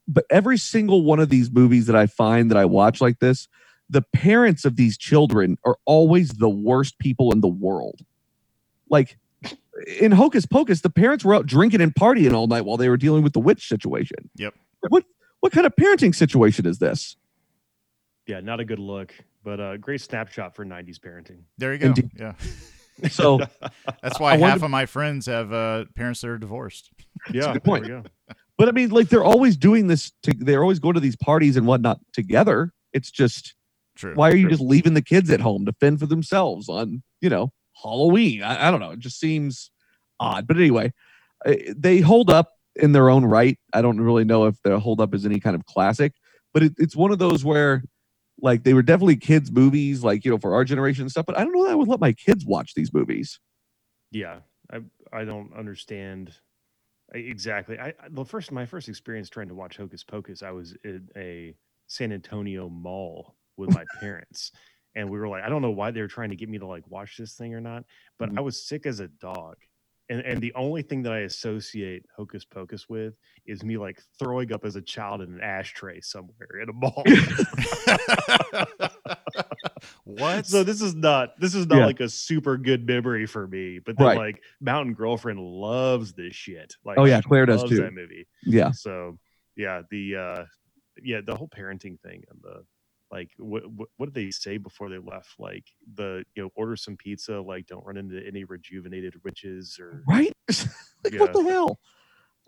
but 0.09 0.25
every 0.31 0.57
single 0.57 1.03
one 1.03 1.21
of 1.21 1.29
these 1.29 1.51
movies 1.51 1.87
that 1.87 1.97
I 1.97 2.07
find 2.07 2.51
that 2.51 2.57
I 2.57 2.65
watch 2.65 3.03
like 3.03 3.19
this, 3.19 3.47
the 3.91 4.01
parents 4.01 4.65
of 4.65 4.77
these 4.77 4.97
children 4.97 5.59
are 5.65 5.77
always 5.85 6.31
the 6.31 6.49
worst 6.49 6.99
people 6.99 7.31
in 7.31 7.43
the 7.43 7.49
world. 7.49 8.01
Like 8.89 9.19
in 10.01 10.13
Hocus 10.13 10.47
Pocus, 10.47 10.81
the 10.81 10.91
parents 10.91 11.23
were 11.23 11.35
out 11.35 11.45
drinking 11.45 11.83
and 11.83 11.95
partying 11.95 12.33
all 12.33 12.47
night 12.47 12.63
while 12.63 12.79
they 12.79 12.89
were 12.89 12.97
dealing 12.97 13.23
with 13.23 13.35
the 13.35 13.41
witch 13.41 13.69
situation. 13.69 14.31
Yep. 14.37 14.55
What 14.89 15.05
what 15.41 15.53
kind 15.53 15.67
of 15.67 15.77
parenting 15.77 16.15
situation 16.15 16.65
is 16.65 16.79
this? 16.79 17.17
yeah, 18.27 18.41
not 18.41 18.61
a 18.61 18.65
good 18.65 18.79
look, 18.79 19.15
but 19.45 19.61
a 19.61 19.79
great 19.79 20.01
snapshot 20.01 20.55
for 20.55 20.65
'90s 20.65 20.99
parenting. 20.99 21.43
there 21.59 21.73
you 21.73 21.79
go. 21.79 21.87
indeed. 21.89 22.11
Yeah. 22.19 22.33
So 23.11 23.39
That's 24.03 24.19
why 24.21 24.37
wanted- 24.37 24.53
half 24.53 24.63
of 24.63 24.71
my 24.71 24.87
friends 24.87 25.27
have 25.27 25.53
uh, 25.53 25.85
parents 25.95 26.21
that 26.23 26.29
are 26.31 26.39
divorced. 26.39 26.91
yeah, 27.33 27.53
good 27.53 27.55
there 27.55 27.61
point. 27.61 27.83
we 27.85 27.89
go. 27.89 28.03
but 28.59 28.69
I 28.69 28.73
mean, 28.73 28.91
like 28.91 29.09
they're 29.09 29.25
always 29.25 29.57
doing 29.57 29.87
this. 29.87 30.13
To, 30.25 30.33
they're 30.39 30.63
always 30.63 30.79
going 30.79 30.95
to 30.95 31.01
these 31.01 31.17
parties 31.17 31.57
and 31.57 31.67
whatnot 31.67 31.99
together. 32.13 32.73
It's 32.93 33.11
just 33.11 33.55
True. 33.97 34.15
why 34.15 34.31
are 34.31 34.37
you 34.37 34.49
just 34.49 34.63
leaving 34.63 34.95
the 34.95 35.03
kids 35.03 35.31
at 35.31 35.41
home 35.41 35.67
to 35.67 35.73
fend 35.81 36.01
for 36.01 36.07
themselves 36.07 36.69
on 36.69 37.03
you 37.23 37.31
know 37.31 37.51
halloween 37.83 38.43
i, 38.43 38.69
I 38.69 38.71
don't 38.71 38.81
know 38.81 38.91
it 38.91 38.99
just 38.99 39.19
seems 39.19 39.71
odd 40.21 40.47
but 40.47 40.57
anyway 40.59 40.93
uh, 41.47 41.55
they 41.75 42.01
hold 42.01 42.31
up 42.31 42.53
in 42.77 42.93
their 42.93 43.09
own 43.09 43.25
right. 43.25 43.59
I 43.73 43.81
don't 43.81 43.99
really 44.01 44.25
know 44.25 44.45
if 44.47 44.61
they 44.63 44.71
hold 44.79 45.01
up 45.01 45.15
is 45.15 45.25
any 45.25 45.41
kind 45.41 45.57
of 45.57 45.65
classic, 45.65 46.13
but 46.53 46.63
it, 46.63 46.75
it's 46.79 46.95
one 46.95 47.11
of 47.11 47.19
those 47.19 47.43
where 47.45 47.83
like 48.41 48.65
they 48.65 48.75
were 48.75 48.83
definitely 48.83 49.17
kids 49.17 49.51
movies, 49.53 50.03
like 50.05 50.25
you 50.25 50.31
know 50.31 50.39
for 50.39 50.55
our 50.55 50.65
generation 50.65 51.03
and 51.03 51.11
stuff. 51.11 51.27
But 51.27 51.39
I 51.39 51.45
don't 51.45 51.53
know 51.53 51.65
that 51.65 51.73
I 51.73 51.77
would 51.77 51.89
let 51.89 52.01
my 52.01 52.13
kids 52.13 52.45
watch 52.47 52.75
these 52.75 52.93
movies. 52.93 53.39
Yeah, 54.11 54.43
I 54.71 54.81
I 55.13 55.25
don't 55.25 55.53
understand 55.55 56.41
exactly. 57.15 57.79
I 57.81 57.95
the 58.11 58.25
first 58.25 58.53
my 58.53 58.67
first 58.67 58.89
experience 58.91 59.31
trying 59.31 59.49
to 59.49 59.55
watch 59.55 59.79
Hocus 59.79 60.05
Pocus, 60.05 60.43
I 60.45 60.53
was 60.53 60.75
in 60.85 61.11
a 61.17 61.57
San 61.89 62.13
Antonio 62.13 62.69
mall 62.71 63.37
with 63.57 63.71
my 63.71 63.85
parents, 64.01 64.53
and 64.95 65.11
we 65.11 65.19
were 65.19 65.29
like, 65.29 65.45
I 65.45 65.51
don't 65.51 65.63
know 65.63 65.73
why 65.73 65.91
they 65.93 66.03
were 66.03 66.09
trying 66.09 66.31
to 66.31 66.37
get 66.37 66.49
me 66.51 66.59
to 66.61 66.67
like 66.67 66.89
watch 66.89 67.17
this 67.19 67.37
thing 67.37 67.55
or 67.55 67.63
not, 67.63 67.87
but 68.19 68.31
Mhm. 68.31 68.39
I 68.39 68.43
was 68.43 68.67
sick 68.67 68.87
as 68.87 69.01
a 69.01 69.09
dog. 69.09 69.57
And, 70.09 70.21
and 70.21 70.41
the 70.41 70.53
only 70.55 70.83
thing 70.83 71.03
that 71.03 71.13
I 71.13 71.21
associate 71.21 72.05
Hocus 72.17 72.45
Pocus 72.45 72.89
with 72.89 73.15
is 73.45 73.65
me 73.65 73.77
like 73.77 74.01
throwing 74.19 74.53
up 74.53 74.65
as 74.65 74.77
a 74.77 74.83
child 74.83 75.21
in 75.21 75.33
an 75.35 75.41
ashtray 75.41 76.01
somewhere 76.01 76.61
in 76.63 76.69
a 76.69 76.73
mall. 76.73 77.03
what? 80.05 80.47
So 80.47 80.63
this 80.65 80.81
is 80.81 80.95
not 80.95 81.39
this 81.41 81.55
is 81.55 81.67
not 81.67 81.79
Yeah. 81.79 81.87
like 81.87 82.01
a 82.01 82.09
super 82.09 82.57
good 82.57 82.87
memory 82.87 83.27
for 83.27 83.47
me. 83.47 83.79
But 83.79 83.97
then 83.99 84.07
Right. 84.07 84.17
like 84.17 84.43
Mountain 84.61 84.95
Girlfriend 84.95 85.41
loves 85.41 86.13
this 86.13 86.35
shit. 86.35 86.75
Like 86.85 86.99
Oh, 86.99 87.05
yeah, 87.05 87.21
Claire 87.21 87.47
does 87.47 87.65
too. 87.65 87.77
That 87.77 87.93
movie. 87.93 88.27
Yeah, 88.45 88.71
So 88.73 89.19
yeah, 89.57 89.83
the 89.91 90.17
uh 90.17 90.45
yeah 91.03 91.21
the 91.25 91.35
whole 91.35 91.49
parenting 91.49 91.99
thing 92.01 92.23
and 92.31 92.41
the 92.43 92.65
like 93.11 93.31
what 93.39 93.71
what, 93.71 93.89
what 93.97 94.07
did 94.07 94.15
they 94.15 94.31
say 94.31 94.57
before 94.59 94.89
they 94.89 94.99
left? 94.99 95.35
Like 95.39 95.65
the 95.95 96.25
you 96.35 96.43
know 96.43 96.51
order 96.55 96.77
some 96.77 96.97
pizza. 96.97 97.41
Like 97.41 97.67
don't 97.67 97.85
run 97.87 97.97
into 97.97 98.21
any 98.27 98.45
rejuvenated 98.45 99.15
witches 99.25 99.79
or 99.81 100.03
right. 100.09 100.33
like, 100.49 101.13
Yeah. 101.13 101.21
What 101.21 101.33
the 101.33 101.43
hell? 101.43 101.79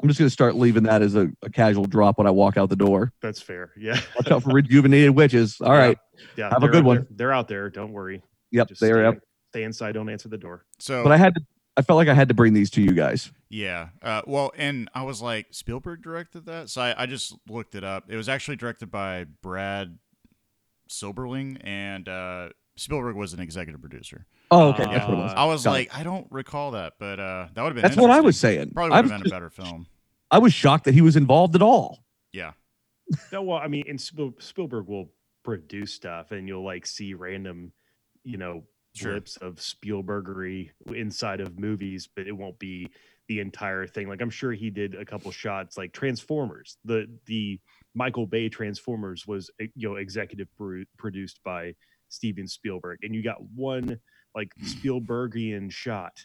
I'm 0.02 0.08
just 0.08 0.18
gonna 0.20 0.30
start 0.30 0.54
leaving 0.54 0.84
that 0.84 1.02
as 1.02 1.14
a, 1.16 1.28
a 1.42 1.50
casual 1.50 1.84
drop 1.86 2.18
when 2.18 2.26
I 2.26 2.30
walk 2.30 2.56
out 2.56 2.68
the 2.70 2.76
door. 2.76 3.12
that's 3.20 3.40
fair. 3.40 3.72
Yeah. 3.76 4.00
Watch 4.16 4.30
out 4.30 4.42
for 4.44 4.50
rejuvenated 4.50 5.10
witches. 5.10 5.60
All 5.60 5.72
Yeah. 5.74 5.78
right. 5.78 5.98
Yeah. 6.36 6.48
Have 6.50 6.58
a 6.58 6.60
they're 6.60 6.70
good 6.70 6.78
out 6.78 6.84
one. 6.84 6.96
there- 6.96 7.06
They're 7.10 7.32
out 7.32 7.48
there. 7.48 7.68
Don't 7.70 7.92
worry. 7.92 8.22
Yep. 8.52 8.68
Just 8.68 8.80
They're 8.80 8.94
stay, 8.94 9.04
up. 9.04 9.14
stay 9.50 9.62
inside. 9.64 9.92
Don't 9.92 10.08
answer 10.08 10.28
the 10.28 10.38
door. 10.38 10.64
so 10.78 11.02
But 11.02 11.12
I 11.12 11.16
had 11.16 11.34
to. 11.34 11.40
I 11.76 11.82
felt 11.82 11.96
like 11.96 12.08
I 12.08 12.14
had 12.14 12.26
to 12.28 12.34
bring 12.34 12.54
these 12.54 12.70
to 12.70 12.82
you 12.82 12.90
guys. 12.92 13.30
Yeah. 13.50 13.90
Uh, 14.02 14.22
well, 14.26 14.50
and 14.56 14.90
I 14.94 15.02
was 15.04 15.22
like, 15.22 15.46
Spielberg 15.52 16.02
directed 16.02 16.46
that, 16.46 16.70
so 16.70 16.80
I, 16.82 17.02
I 17.02 17.06
just 17.06 17.36
looked 17.48 17.76
it 17.76 17.84
up. 17.84 18.06
It 18.08 18.16
was 18.16 18.28
actually 18.28 18.56
directed 18.56 18.90
by 18.90 19.26
Brad 19.44 19.96
Silberling, 20.88 21.58
and 21.64 22.08
uh, 22.08 22.48
Spielberg 22.76 23.16
was 23.16 23.32
an 23.32 23.40
executive 23.40 23.80
producer. 23.80 24.26
Oh, 24.50 24.68
okay. 24.70 24.84
That's 24.84 25.06
what 25.06 25.14
it 25.18 25.22
was. 25.22 25.32
I 25.36 25.44
was 25.44 25.64
Got 25.64 25.70
it. 25.70 25.74
like, 25.74 25.94
I 25.94 26.02
don't 26.02 26.26
recall 26.30 26.70
that, 26.72 26.94
but 26.98 27.20
uh, 27.20 27.48
that 27.54 27.62
would 27.62 27.68
have 27.68 27.74
been. 27.74 27.82
That's 27.82 27.96
what 27.96 28.10
I 28.10 28.20
was 28.20 28.38
saying. 28.38 28.72
Probably 28.74 28.96
would 28.96 29.10
have 29.10 29.20
been 29.22 29.26
a 29.30 29.30
better 29.34 29.50
film. 29.50 29.86
I 30.30 30.38
was 30.38 30.52
shocked 30.52 30.84
that 30.84 30.94
he 30.94 31.00
was 31.00 31.16
involved 31.16 31.54
at 31.54 31.62
all. 31.62 32.04
Yeah. 32.32 32.52
No, 33.32 33.40
well, 33.42 33.56
I 33.58 33.68
mean, 33.68 33.84
and 33.88 33.98
Spielberg 33.98 34.86
will 34.86 35.10
produce 35.42 35.94
stuff, 35.94 36.30
and 36.30 36.46
you'll 36.46 36.64
like 36.64 36.84
see 36.86 37.14
random, 37.14 37.72
you 38.24 38.36
know, 38.36 38.64
Sure. 38.94 39.12
clips 39.12 39.36
of 39.38 39.56
Spielbergery 39.56 40.70
inside 40.92 41.40
of 41.40 41.58
movies, 41.58 42.08
but 42.14 42.26
it 42.26 42.32
won't 42.32 42.58
be 42.58 42.90
the 43.28 43.40
entire 43.40 43.86
thing. 43.86 44.08
Like 44.08 44.20
I'm 44.20 44.28
sure 44.30 44.52
he 44.52 44.70
did 44.70 44.94
a 44.94 45.04
couple 45.04 45.30
shots, 45.30 45.76
like 45.78 45.92
Transformers. 45.92 46.76
The 46.84 47.08
the 47.26 47.60
Michael 47.94 48.26
Bay 48.26 48.48
Transformers 48.48 49.26
was 49.26 49.50
eh, 49.60 49.66
you 49.74 49.88
know 49.88 49.96
executive 49.96 50.48
pro- 50.56 50.84
produced 50.96 51.40
by 51.44 51.74
Steven 52.08 52.46
Spielberg, 52.46 53.00
and 53.02 53.14
you 53.14 53.22
got 53.22 53.42
one 53.54 53.98
like 54.34 54.52
Spielbergian 54.62 55.70
shot 55.70 56.24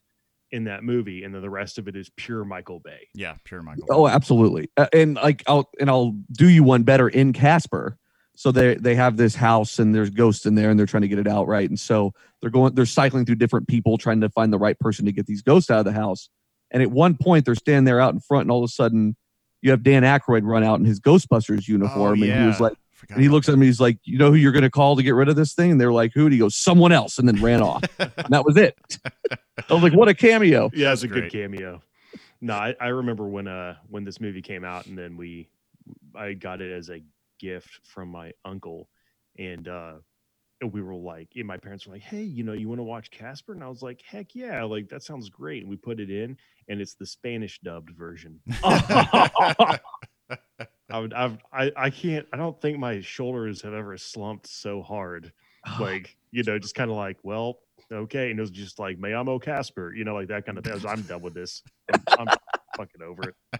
in 0.54 0.66
that 0.66 0.84
movie, 0.84 1.24
and 1.24 1.34
then 1.34 1.42
the 1.42 1.50
rest 1.50 1.80
of 1.80 1.88
it 1.88 1.96
is 1.96 2.12
pure 2.16 2.46
Michael 2.46 2.80
Bay. 2.80 3.08
Yeah. 3.16 3.36
Pure 3.44 3.64
Michael. 3.64 3.88
Oh, 3.90 4.08
absolutely. 4.08 4.70
Uh, 4.78 4.86
and 4.94 5.16
like 5.16 5.44
I'll 5.48 5.70
and 5.80 5.90
I'll 5.90 6.16
do 6.32 6.48
you 6.48 6.64
one 6.64 6.84
better 6.84 7.10
in 7.10 7.34
Casper. 7.34 7.98
So 8.36 8.52
they 8.52 8.76
they 8.76 8.96
have 8.96 9.18
this 9.18 9.36
house 9.36 9.80
and 9.80 9.94
there's 9.94 10.12
ghosts 10.12 10.46
in 10.46 10.54
there 10.56 10.70
and 10.70 10.80
they're 10.80 10.86
trying 10.86 11.02
to 11.02 11.08
get 11.08 11.18
it 11.18 11.28
out 11.28 11.48
right. 11.48 11.68
And 11.68 11.80
so 11.80 12.14
they're 12.40 12.52
going 12.52 12.76
they're 12.76 12.86
cycling 12.86 13.26
through 13.26 13.36
different 13.36 13.68
people 13.68 13.98
trying 13.98 14.22
to 14.22 14.30
find 14.30 14.54
the 14.54 14.60
right 14.60 14.80
person 14.80 15.06
to 15.06 15.12
get 15.12 15.26
these 15.26 15.42
ghosts 15.42 15.72
out 15.72 15.80
of 15.80 15.86
the 15.86 15.92
house. 15.92 16.30
And 16.70 16.84
at 16.84 16.92
one 16.92 17.18
point 17.18 17.46
they're 17.46 17.56
standing 17.56 17.86
there 17.86 18.00
out 18.00 18.14
in 18.14 18.20
front 18.20 18.44
and 18.44 18.52
all 18.52 18.64
of 18.64 18.70
a 18.70 18.72
sudden 18.72 19.16
you 19.64 19.72
have 19.72 19.82
Dan 19.82 20.04
Aykroyd 20.04 20.42
run 20.44 20.64
out 20.64 20.80
in 20.80 20.86
his 20.86 21.00
Ghostbusters 21.00 21.68
uniform 21.68 22.20
Oh, 22.22 22.24
and 22.24 22.42
he 22.42 22.48
was 22.48 22.60
like 22.60 22.74
Forgot 22.92 23.16
and 23.16 23.24
he 23.24 23.30
looks 23.30 23.50
at 23.50 23.58
me 23.58 23.66
he's 23.66 23.82
like 23.82 23.98
you 24.04 24.18
know 24.18 24.30
who 24.30 24.36
you're 24.36 24.52
going 24.52 24.64
to 24.64 24.70
call 24.70 24.96
to 24.96 25.04
get 25.04 25.12
rid 25.12 25.30
of 25.30 25.36
this 25.36 25.54
thing? 25.54 25.72
And 25.72 25.82
they're 25.82 25.92
like 25.92 26.14
who? 26.14 26.26
And 26.26 26.34
he 26.34 26.40
goes 26.40 26.56
someone 26.56 26.92
else 26.92 27.18
and 27.18 27.28
then 27.28 27.42
ran 27.42 27.62
off. 27.62 27.82
That. 27.98 28.14
and 28.18 28.30
that 28.30 28.46
was 28.46 28.58
it. 28.58 28.78
I 29.70 29.74
was 29.74 29.84
like 29.84 29.94
what 29.94 30.10
a 30.10 30.14
cameo. 30.14 30.70
Yeah, 30.74 30.94
it's 30.94 31.04
a 31.04 31.08
good 31.08 31.32
cameo. 31.32 31.82
No, 32.42 32.56
I, 32.56 32.76
I 32.80 32.88
remember 32.88 33.26
when 33.26 33.48
uh 33.48 33.76
when 33.90 34.04
this 34.04 34.20
movie 34.20 34.42
came 34.42 34.66
out, 34.66 34.86
and 34.86 34.98
then 34.98 35.16
we 35.16 35.48
I 36.14 36.34
got 36.34 36.62
it 36.62 36.72
as 36.72 36.90
a 36.90 37.02
gift 37.40 37.80
from 37.84 38.10
my 38.10 38.34
uncle, 38.44 38.90
and 39.40 39.68
uh 39.68 39.94
and 40.64 40.74
we 40.74 40.82
were 40.82 40.96
like, 40.96 41.30
and 41.36 41.46
my 41.46 41.58
parents 41.58 41.86
were 41.86 41.94
like, 41.94 42.02
"Hey, 42.02 42.24
you 42.24 42.44
know, 42.44 42.54
you 42.54 42.70
want 42.70 42.80
to 42.80 42.84
watch 42.84 43.12
Casper?" 43.12 43.54
And 43.54 43.64
I 43.64 43.68
was 43.68 43.84
like, 43.84 44.02
"Heck 44.02 44.34
yeah! 44.34 44.64
Like 44.64 44.88
that 44.90 45.04
sounds 45.04 45.30
great." 45.30 45.62
And 45.62 45.70
we 45.70 45.76
put 45.76 46.00
it 46.00 46.10
in, 46.10 46.38
and 46.70 46.82
it's 46.82 46.96
the 46.96 47.06
Spanish 47.06 47.60
dubbed 47.60 47.92
version. 47.92 48.40
I 48.64 49.80
would, 51.00 51.14
I've, 51.14 51.38
I, 51.52 51.72
I 51.76 51.90
can't. 51.90 52.26
I 52.32 52.38
don't 52.38 52.60
think 52.62 52.80
my 52.80 53.02
shoulders 53.02 53.62
have 53.62 53.74
ever 53.74 53.98
slumped 53.98 54.48
so 54.48 54.82
hard. 54.82 55.34
Like 55.80 56.16
you 56.32 56.44
know, 56.44 56.58
just 56.58 56.76
kind 56.76 56.90
of 56.90 56.98
like, 56.98 57.18
well, 57.24 57.60
okay. 57.92 58.32
And 58.32 58.40
it 58.40 58.42
was 58.42 58.52
just 58.52 58.80
like, 58.80 58.98
"Me 58.98 59.14
amo 59.14 59.40
Casper," 59.40 59.94
you 59.94 60.06
know, 60.06 60.16
like 60.16 60.30
that 60.30 60.46
kind 60.46 60.58
of 60.58 60.64
thing. 60.64 60.72
I 60.72 60.76
was, 60.76 60.86
I'm 60.86 61.02
done 61.02 61.22
with 61.22 61.34
this. 61.34 61.62
I'm, 61.94 62.04
I'm 62.20 62.28
fucking 62.78 63.02
over 63.02 63.30
it. 63.30 63.36
I 63.54 63.60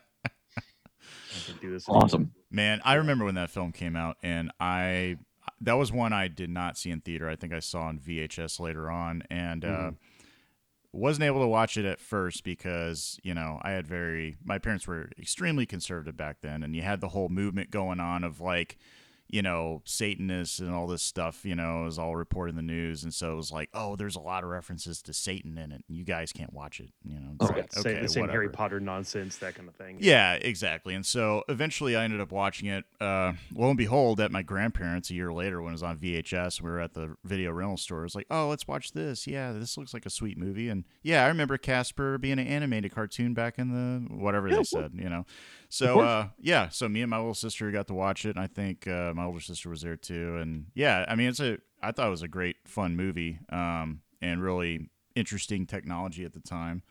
can 1.46 1.58
do 1.62 1.72
this. 1.72 1.88
anymore. 1.90 2.06
awesome 2.06 2.32
Man, 2.50 2.82
I 2.86 2.96
remember 2.96 3.26
when 3.26 3.36
that 3.36 3.50
film 3.50 3.72
came 3.72 3.96
out, 3.96 4.18
and 4.22 4.52
I 4.60 5.18
that 5.64 5.74
was 5.74 5.92
one 5.92 6.14
I 6.14 6.28
did 6.28 6.50
not 6.50 6.78
see 6.78 6.92
in 6.92 7.02
theater. 7.02 7.30
I 7.30 7.36
think 7.36 7.54
I 7.54 7.60
saw 7.60 7.84
on 7.84 8.00
VHS 8.00 8.60
later 8.60 8.90
on, 8.90 9.24
and 9.30 9.64
uh, 9.66 9.68
Mhm. 9.92 9.96
wasn't 10.92 11.24
able 11.24 11.42
to 11.42 11.48
watch 11.48 11.76
it 11.78 11.86
at 11.86 12.00
first 12.00 12.44
because 12.44 13.20
you 13.24 13.34
know 13.34 13.60
I 13.64 13.72
had 13.72 13.88
very 13.88 14.38
my 14.44 14.60
parents 14.60 14.88
were 14.88 15.10
extremely 15.20 15.66
conservative 15.66 16.16
back 16.16 16.42
then, 16.42 16.64
and 16.64 16.76
you 16.76 16.82
had 16.84 17.02
the 17.02 17.10
whole 17.10 17.30
movement 17.30 17.72
going 17.72 18.00
on 18.00 18.24
of 18.24 18.40
like 18.40 18.78
you 19.30 19.42
know 19.42 19.82
Satanists 19.86 20.60
and 20.60 20.74
all 20.74 20.88
this 20.88 21.02
stuff. 21.02 21.46
You 21.46 21.56
know, 21.56 21.86
is 21.86 21.98
all 22.00 22.16
reported 22.16 22.52
in 22.52 22.56
the 22.56 22.62
news, 22.62 23.04
and 23.04 23.14
so 23.14 23.34
it 23.34 23.36
was 23.36 23.52
like, 23.52 23.70
oh, 23.74 23.96
there's 23.96 24.16
a 24.16 24.20
lot 24.22 24.44
of 24.44 24.50
references 24.50 25.02
to 25.04 25.14
Satan 25.14 25.58
in 25.58 25.72
it, 25.72 25.84
you 25.88 26.04
guys 26.04 26.32
can't 26.32 26.54
watch 26.54 26.80
it. 26.80 26.92
You 27.04 27.20
know, 27.20 27.30
it's 27.40 27.50
Okay. 27.50 27.62
like, 27.62 27.74
Sa- 27.74 27.80
okay, 27.82 28.02
the 28.02 28.10
same 28.10 28.30
Harry. 28.30 28.50
Potter 28.50 28.80
nonsense, 28.80 29.38
that 29.38 29.56
kind 29.56 29.68
of 29.68 29.76
thing. 29.76 29.98
Yeah, 30.00 30.34
exactly. 30.34 30.94
And 30.94 31.06
so 31.06 31.44
eventually 31.50 31.96
I 31.96 32.04
ended 32.04 32.22
up 32.22 32.32
watching 32.32 32.68
it. 32.70 32.86
Uh, 33.02 33.34
lo 33.54 33.70
and 33.70 33.78
behold, 33.78 34.20
at 34.20 34.32
my 34.32 34.42
grandparents 34.44 35.10
a 35.10 35.14
year 35.14 35.34
later 35.34 35.62
when 35.62 35.70
it 35.72 35.74
was 35.74 35.84
on 35.84 35.98
VHS, 35.98 36.62
we 36.62 36.70
were 36.70 36.80
at 36.80 36.94
the 36.94 37.16
video 37.24 37.52
rental 37.52 37.78
store. 37.78 38.02
It 38.02 38.04
was 38.04 38.16
like, 38.16 38.28
oh, 38.30 38.48
let's 38.50 38.68
watch 38.68 38.92
this. 38.92 39.26
Yeah, 39.28 39.52
this 39.54 39.78
looks 39.78 39.94
like 39.94 40.06
a 40.06 40.10
sweet 40.10 40.38
movie. 40.38 40.70
And 40.70 40.84
yeah, 41.02 41.24
I 41.26 41.28
remember 41.28 41.58
Casper 41.58 42.18
being 42.18 42.38
an 42.40 42.48
animated 42.48 42.94
cartoon 42.94 43.34
back 43.34 43.58
in 43.58 43.70
the 43.72 44.14
whatever 44.16 44.48
Yeah, 44.50 44.58
they 44.58 44.64
said, 44.64 44.92
you 44.96 45.10
know. 45.10 45.26
So 45.74 46.02
uh, 46.02 46.28
yeah, 46.40 46.70
so 46.70 46.88
me 46.88 47.02
and 47.02 47.10
my 47.10 47.18
little 47.18 47.34
sister 47.34 47.72
got 47.72 47.88
to 47.88 47.96
watch 47.96 48.26
it. 48.26 48.36
And 48.36 48.40
I 48.40 48.46
think 48.46 48.88
uh, 48.88 49.12
my 49.16 49.26
older 49.26 49.40
sister 49.40 49.70
was 49.70 49.82
there 49.82 49.96
too. 49.96 50.38
And 50.38 50.68
yeah, 50.76 51.04
I 51.08 51.16
mean, 51.16 51.30
it's 51.30 51.40
a 51.40 51.58
I 51.82 51.92
thought 51.92 52.06
it 52.06 52.12
was 52.12 52.22
a 52.22 52.28
great 52.28 52.58
fun 52.68 52.96
movie 52.96 53.40
um, 53.50 54.02
and 54.22 54.40
really 54.40 54.92
interesting 55.16 55.66
technology 55.66 56.26
at 56.26 56.34
the 56.34 56.40
time. 56.42 56.84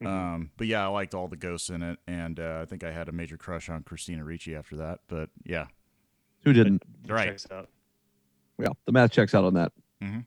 Mhm. 0.00 0.06
Um, 0.06 0.50
but 0.56 0.68
yeah, 0.68 0.82
I 0.82 0.86
liked 0.86 1.12
all 1.12 1.28
the 1.28 1.36
ghosts 1.36 1.68
in 1.68 1.82
it, 1.82 1.98
and 2.06 2.40
uh, 2.40 2.60
I 2.62 2.64
think 2.64 2.82
I 2.82 2.92
had 2.92 3.10
a 3.10 3.12
major 3.12 3.36
crush 3.36 3.68
on 3.68 3.82
Christina 3.82 4.24
Ricci 4.24 4.56
after 4.56 4.76
that. 4.76 5.00
But 5.06 5.28
yeah, 5.44 5.66
who 6.42 6.54
didn't 6.54 6.82
right. 7.06 7.28
checks 7.28 7.46
out. 7.50 7.68
yeah 8.58 8.68
the 8.86 8.92
math 8.92 9.12
checks 9.12 9.34
out 9.34 9.44
on 9.44 9.52
that 9.52 9.72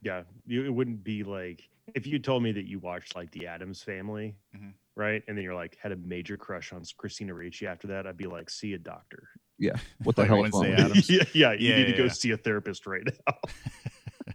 Yeah, 0.02 0.22
it 0.48 0.72
wouldn't 0.72 1.02
be 1.02 1.24
like 1.24 1.68
if 1.94 2.06
you 2.06 2.18
told 2.18 2.42
me 2.42 2.52
that 2.52 2.66
you 2.66 2.78
watched 2.78 3.14
like 3.14 3.30
The 3.32 3.46
Addams 3.46 3.82
Family, 3.82 4.36
Mhm. 4.56 4.72
right, 4.96 5.22
and 5.28 5.36
then 5.36 5.44
you're 5.44 5.54
like 5.54 5.76
had 5.80 5.92
a 5.92 5.96
major 5.96 6.36
crush 6.36 6.72
on 6.72 6.82
Christina 6.96 7.34
Ricci 7.34 7.66
after 7.66 7.88
that. 7.88 8.06
I'd 8.06 8.16
be 8.16 8.26
like, 8.26 8.48
see 8.50 8.72
a 8.74 8.78
doctor. 8.78 9.28
Yeah. 9.58 9.76
What 10.02 10.16
the 10.16 10.22
Like 10.22 10.28
hell 10.30 10.44
is 10.44 10.52
wrong 10.52 10.62
Wednesday 10.62 10.88
with 10.98 11.10
you? 11.10 11.18
Yeah, 11.34 11.52
yeah, 11.52 11.52
you 11.52 11.68
Yeah, 11.70 11.76
need 11.78 11.86
to 11.92 11.96
go 11.98 12.04
yeah. 12.04 12.08
see 12.12 12.30
a 12.30 12.36
therapist 12.36 12.86
right 12.86 13.02
now. 13.26 13.34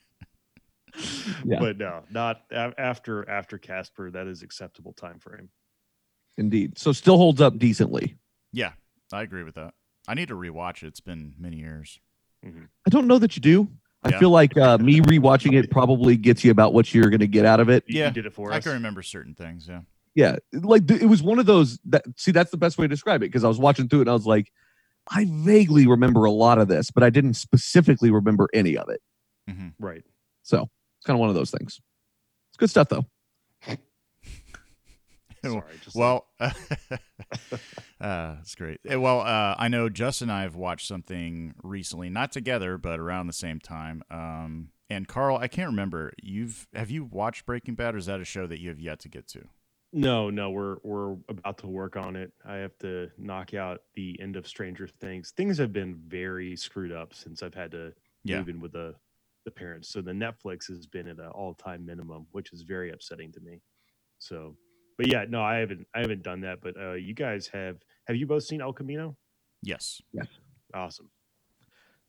Yeah. 1.46 1.60
But 1.60 1.78
no, 1.78 2.04
not 2.10 2.42
after 2.52 3.28
after 3.30 3.58
Casper. 3.58 4.12
That 4.12 4.28
is 4.28 4.42
acceptable 4.44 4.92
time 4.94 5.20
frame. 5.20 5.50
indeed 6.38 6.78
so 6.78 6.92
still 6.92 7.18
holds 7.18 7.40
up 7.42 7.58
decently 7.58 8.18
yeah, 8.52 8.72
I 9.14 9.22
agree 9.22 9.44
with 9.44 9.56
that. 9.56 9.74
I 10.08 10.16
need 10.16 10.30
to 10.30 10.34
rewatch 10.36 10.82
it. 10.84 10.88
It's 10.88 11.00
been 11.00 11.36
many 11.38 11.58
years. 11.58 12.00
I 12.44 12.90
don't 12.90 13.06
know 13.08 13.20
that 13.20 13.36
you 13.36 13.42
do. 13.42 13.70
I 14.04 14.10
Yeah. 14.10 14.20
feel 14.20 14.30
like 14.30 14.56
uh, 14.58 14.78
me 14.78 15.02
rewatching 15.02 15.54
it 15.58 15.70
probably 15.72 16.16
gets 16.16 16.44
you 16.44 16.52
about 16.52 16.74
what 16.74 16.94
you're 16.94 17.10
going 17.10 17.20
to 17.20 17.28
get 17.28 17.46
out 17.46 17.60
of 17.60 17.70
it. 17.70 17.84
Yeah, 17.88 18.08
you 18.08 18.14
did 18.14 18.26
it 18.26 18.34
for 18.34 18.52
I 18.54 18.58
us. 18.58 18.64
can 18.64 18.74
remember 18.74 19.02
certain 19.02 19.34
things. 19.36 19.68
Yeah, 19.68 19.82
Yeah, 20.16 20.38
like 20.54 20.88
th- 20.88 21.02
it 21.02 21.08
was 21.08 21.22
one 21.22 21.38
of 21.40 21.46
those. 21.46 21.80
That 21.86 22.04
see, 22.16 22.32
that's 22.32 22.52
the 22.52 22.58
best 22.58 22.78
way 22.78 22.86
to 22.86 22.88
describe 22.88 23.22
it 23.24 23.28
because 23.28 23.44
I 23.44 23.48
was 23.50 23.60
watching 23.60 23.90
through 23.90 24.00
it 24.00 24.04
and 24.04 24.10
I 24.12 24.14
was 24.14 24.26
like, 24.26 24.52
I 25.12 25.26
vaguely 25.30 25.86
remember 25.88 26.24
a 26.26 26.32
lot 26.32 26.60
of 26.60 26.68
this, 26.68 26.92
but 26.92 27.04
I 27.04 27.10
didn't 27.10 27.34
specifically 27.34 28.12
remember 28.12 28.48
any 28.54 28.78
of 28.78 28.90
it. 28.90 29.02
hmm 29.50 29.70
Right. 29.80 30.04
So 30.44 30.70
it's 30.98 31.06
kind 31.06 31.16
of 31.16 31.20
one 31.20 31.30
of 31.30 31.36
those 31.36 31.52
things. 31.52 31.80
It's 32.52 32.58
good 32.58 32.70
stuff 32.70 32.88
though. 32.90 33.06
Sorry, 35.44 35.64
just 35.84 35.96
like- 35.96 36.02
well, 36.02 36.28
uh, 36.40 36.50
that's 38.00 38.56
great. 38.56 38.80
Eh, 38.88 38.96
Well, 38.96 39.22
uh, 39.22 39.56
I 39.58 39.68
know 39.68 39.90
Justin 39.90 40.30
and 40.30 40.38
I 40.38 40.42
have 40.44 40.56
watched 40.56 40.88
something 40.88 41.54
recently, 41.64 42.10
not 42.10 42.32
together, 42.32 42.78
but 42.78 43.00
around 43.00 43.28
the 43.28 43.34
same 43.34 43.60
time. 43.60 44.04
Um, 44.10 44.70
and 44.90 45.08
Karl, 45.08 45.38
I 45.38 45.48
can't 45.48 45.70
remember. 45.70 46.14
You've 46.22 46.68
have 46.74 46.90
you 46.90 47.04
watched 47.06 47.46
Breaking 47.46 47.76
Bad, 47.76 47.96
or 47.96 47.98
is 48.00 48.08
that 48.08 48.20
a 48.20 48.26
show 48.26 48.48
that 48.48 48.60
you 48.60 48.70
have 48.70 48.80
yet 48.80 49.00
to 49.02 49.10
get 49.10 49.28
to? 49.30 49.46
no, 49.92 50.30
no, 50.30 50.52
we're 50.52 50.78
we're 50.84 51.14
about 51.30 51.58
to 51.60 51.68
work 51.68 51.96
on 51.98 52.16
it. 52.16 52.32
I 52.46 52.56
have 52.58 52.78
to 52.80 53.10
knock 53.18 53.56
out 53.56 53.82
the 53.96 54.20
end 54.22 54.36
of 54.36 54.48
Stranger 54.48 54.88
Things. 54.88 55.32
Things 55.36 55.58
have 55.58 55.74
been 55.74 55.96
very 56.08 56.56
screwed 56.56 56.92
up 56.92 57.14
since 57.16 57.42
I've 57.42 57.56
had 57.56 57.72
to 57.72 57.94
Yeah. 58.24 58.38
move 58.38 58.50
in 58.50 58.60
with 58.60 58.74
the 58.74 58.96
the 59.46 59.52
parents. 59.52 59.90
So 59.90 60.02
the 60.02 60.12
Netflix 60.12 60.68
has 60.68 60.86
been 60.86 61.08
at 61.08 61.18
an 61.18 61.28
all 61.28 61.54
time 61.56 61.86
minimum, 61.86 62.28
which 62.32 62.52
is 62.54 62.62
very 62.64 62.92
upsetting 62.92 63.32
to 63.34 63.40
me. 63.40 63.62
So, 64.20 64.56
but 65.00 65.08
yeah, 65.08 65.24
no, 65.30 65.42
I 65.42 65.60
haven't 65.60 65.88
I 65.96 66.02
haven't 66.02 66.24
done 66.24 66.42
that. 66.42 66.60
But 66.62 66.76
uh, 66.78 66.92
you 66.92 67.14
guys 67.14 67.48
have 67.54 67.78
have 68.06 68.18
you 68.18 68.28
both 68.28 68.44
seen 68.44 68.62
El 68.62 68.74
Camino? 68.74 69.16
Yes. 69.64 70.02
Yes. 70.12 70.28
Awesome. 70.74 71.10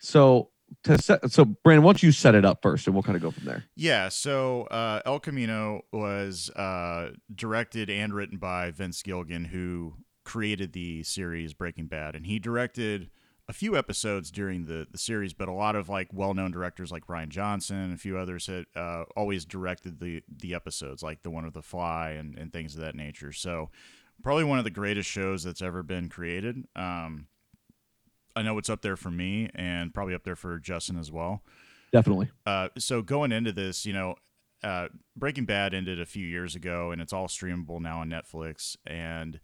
So 0.01 0.51
to 0.83 1.01
set, 1.01 1.31
so 1.31 1.45
Brandon, 1.45 1.85
why 1.85 1.93
don't 1.93 2.03
you 2.03 2.11
set 2.11 2.35
it 2.35 2.45
up 2.45 2.63
first, 2.63 2.89
and 2.89 2.95
we'll 2.95 3.05
kind 3.05 3.15
of 3.15 3.23
go 3.23 3.31
from 3.31 3.45
there. 3.45 3.65
Yeah, 3.77 4.09
so 4.09 4.63
uh, 4.65 5.03
El 5.07 5.21
Camino 5.21 5.83
was 5.93 6.51
uh, 6.51 7.11
directed 7.33 7.91
and 7.91 8.13
written 8.13 8.39
by 8.39 8.73
Vince 8.73 9.03
Gilligan, 9.03 9.45
who 9.45 9.95
created 10.25 10.73
the 10.73 11.05
series 11.05 11.55
Breaking 11.55 11.87
Bad, 11.87 12.17
and 12.17 12.27
he 12.27 12.41
directed 12.41 13.11
a 13.51 13.53
few 13.53 13.77
episodes 13.77 14.31
during 14.31 14.67
the, 14.67 14.87
the 14.93 14.97
series, 14.97 15.35
but 15.35 15.49
a 15.49 15.53
lot 15.53 15.75
of 15.75 15.89
like 15.89 16.09
well 16.13 16.35
known 16.35 16.53
directors 16.53 16.93
like 16.93 17.09
Rian 17.09 17.31
Johnson 17.31 17.79
and 17.79 17.93
a 17.93 17.97
few 17.97 18.17
others 18.17 18.47
had 18.47 18.65
uh, 18.77 19.03
always 19.17 19.45
directed 19.45 19.99
the 19.99 20.23
the 20.29 20.55
episodes, 20.55 21.03
like 21.03 21.25
the 21.25 21.31
one 21.31 21.45
of 21.45 21.53
The 21.53 21.61
Fly 21.61 22.11
and, 22.11 22.39
and 22.39 22.53
things 22.53 22.77
of 22.77 22.81
that 22.83 22.95
nature. 22.95 23.33
So 23.33 23.71
probably 24.23 24.45
one 24.45 24.59
of 24.59 24.65
the 24.65 24.71
greatest 24.71 25.11
shows 25.11 25.43
that's 25.43 25.63
ever 25.63 25.83
been 25.83 26.09
created. 26.09 26.65
Um, 26.77 27.27
I 28.37 28.43
know 28.43 28.57
it's 28.57 28.71
up 28.71 28.83
there 28.83 28.97
for 28.97 29.11
me, 29.11 29.51
and 29.53 29.93
probably 29.93 30.15
up 30.15 30.23
there 30.23 30.37
for 30.37 30.61
Justin 30.61 30.97
as 30.97 31.11
well. 31.11 31.43
Definitely. 31.93 32.31
Uh, 32.47 32.69
so 32.79 33.03
going 33.03 33.33
into 33.33 33.51
this, 33.51 33.85
you 33.85 33.93
know, 33.93 34.15
uh, 34.63 34.87
Breaking 35.17 35.45
Bad 35.45 35.75
ended 35.75 36.01
a 36.01 36.07
few 36.07 36.25
years 36.25 36.55
ago, 36.55 36.93
and 36.93 37.03
it's 37.03 37.13
all 37.13 37.27
streamable 37.27 37.81
now 37.81 37.99
on 37.99 38.09
Netflix. 38.09 38.77
And 38.87 39.41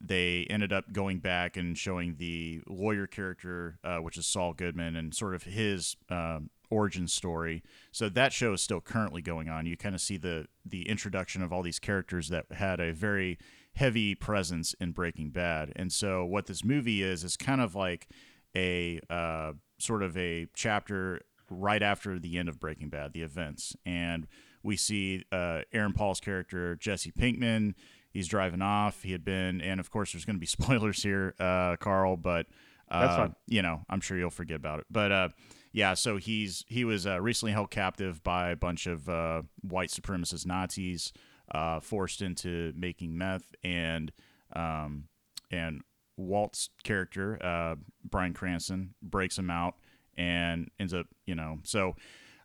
they 0.00 0.46
ended 0.48 0.72
up 0.72 0.92
going 0.92 1.18
back 1.18 1.56
and 1.56 1.76
showing 1.76 2.16
the 2.18 2.60
lawyer 2.66 3.06
character, 3.06 3.78
uh, 3.82 3.98
which 3.98 4.16
is 4.16 4.26
Saul 4.26 4.52
Goodman, 4.52 4.96
and 4.96 5.14
sort 5.14 5.34
of 5.34 5.44
his 5.44 5.96
um, 6.08 6.50
origin 6.70 7.08
story. 7.08 7.62
So 7.92 8.08
that 8.08 8.32
show 8.32 8.52
is 8.52 8.62
still 8.62 8.80
currently 8.80 9.22
going 9.22 9.48
on. 9.48 9.66
You 9.66 9.76
kind 9.76 9.94
of 9.94 10.00
see 10.00 10.16
the 10.16 10.46
the 10.64 10.88
introduction 10.88 11.42
of 11.42 11.52
all 11.52 11.62
these 11.62 11.78
characters 11.78 12.28
that 12.28 12.46
had 12.52 12.80
a 12.80 12.92
very 12.92 13.38
heavy 13.74 14.14
presence 14.14 14.74
in 14.80 14.92
Breaking 14.92 15.30
Bad. 15.30 15.72
And 15.76 15.92
so 15.92 16.24
what 16.24 16.46
this 16.46 16.64
movie 16.64 17.02
is 17.02 17.24
is 17.24 17.36
kind 17.36 17.60
of 17.60 17.74
like 17.74 18.08
a 18.56 19.00
uh, 19.08 19.52
sort 19.78 20.02
of 20.02 20.16
a 20.16 20.46
chapter 20.54 21.20
right 21.50 21.82
after 21.82 22.18
the 22.18 22.36
end 22.38 22.48
of 22.48 22.60
Breaking 22.60 22.88
Bad, 22.88 23.12
the 23.12 23.22
events, 23.22 23.76
and 23.86 24.26
we 24.62 24.76
see 24.76 25.24
uh, 25.32 25.62
Aaron 25.72 25.92
Paul's 25.92 26.20
character 26.20 26.76
Jesse 26.76 27.12
Pinkman. 27.12 27.74
He's 28.18 28.26
driving 28.26 28.62
off. 28.62 29.04
He 29.04 29.12
had 29.12 29.24
been, 29.24 29.60
and 29.60 29.78
of 29.78 29.92
course, 29.92 30.12
there's 30.12 30.24
going 30.24 30.34
to 30.34 30.40
be 30.40 30.46
spoilers 30.58 31.00
here, 31.00 31.36
uh, 31.38 31.76
Karl. 31.76 32.16
But 32.16 32.46
uh, 32.90 33.06
That's 33.06 33.16
fine. 33.16 33.34
You 33.46 33.62
know, 33.62 33.82
I'm 33.88 34.00
sure 34.00 34.18
you'll 34.18 34.30
forget 34.30 34.56
about 34.56 34.80
it. 34.80 34.86
But 34.90 35.12
uh, 35.12 35.28
yeah, 35.70 35.94
so 35.94 36.16
he's 36.16 36.64
he 36.66 36.84
was 36.84 37.06
uh, 37.06 37.20
recently 37.20 37.52
held 37.52 37.70
captive 37.70 38.24
by 38.24 38.50
a 38.50 38.56
bunch 38.56 38.88
of 38.88 39.08
uh, 39.08 39.42
white 39.60 39.90
supremacist 39.90 40.46
Nazis, 40.46 41.12
uh, 41.52 41.78
forced 41.78 42.20
into 42.20 42.72
making 42.74 43.16
meth, 43.16 43.54
and 43.62 44.10
um, 44.52 45.04
and 45.52 45.82
Walt's 46.16 46.70
character, 46.82 47.38
uh, 47.40 47.76
Bryan 48.02 48.34
Cranston, 48.34 48.94
breaks 49.00 49.38
him 49.38 49.48
out 49.48 49.76
and 50.16 50.68
ends 50.80 50.92
up, 50.92 51.06
you 51.24 51.36
know, 51.36 51.60
so 51.62 51.94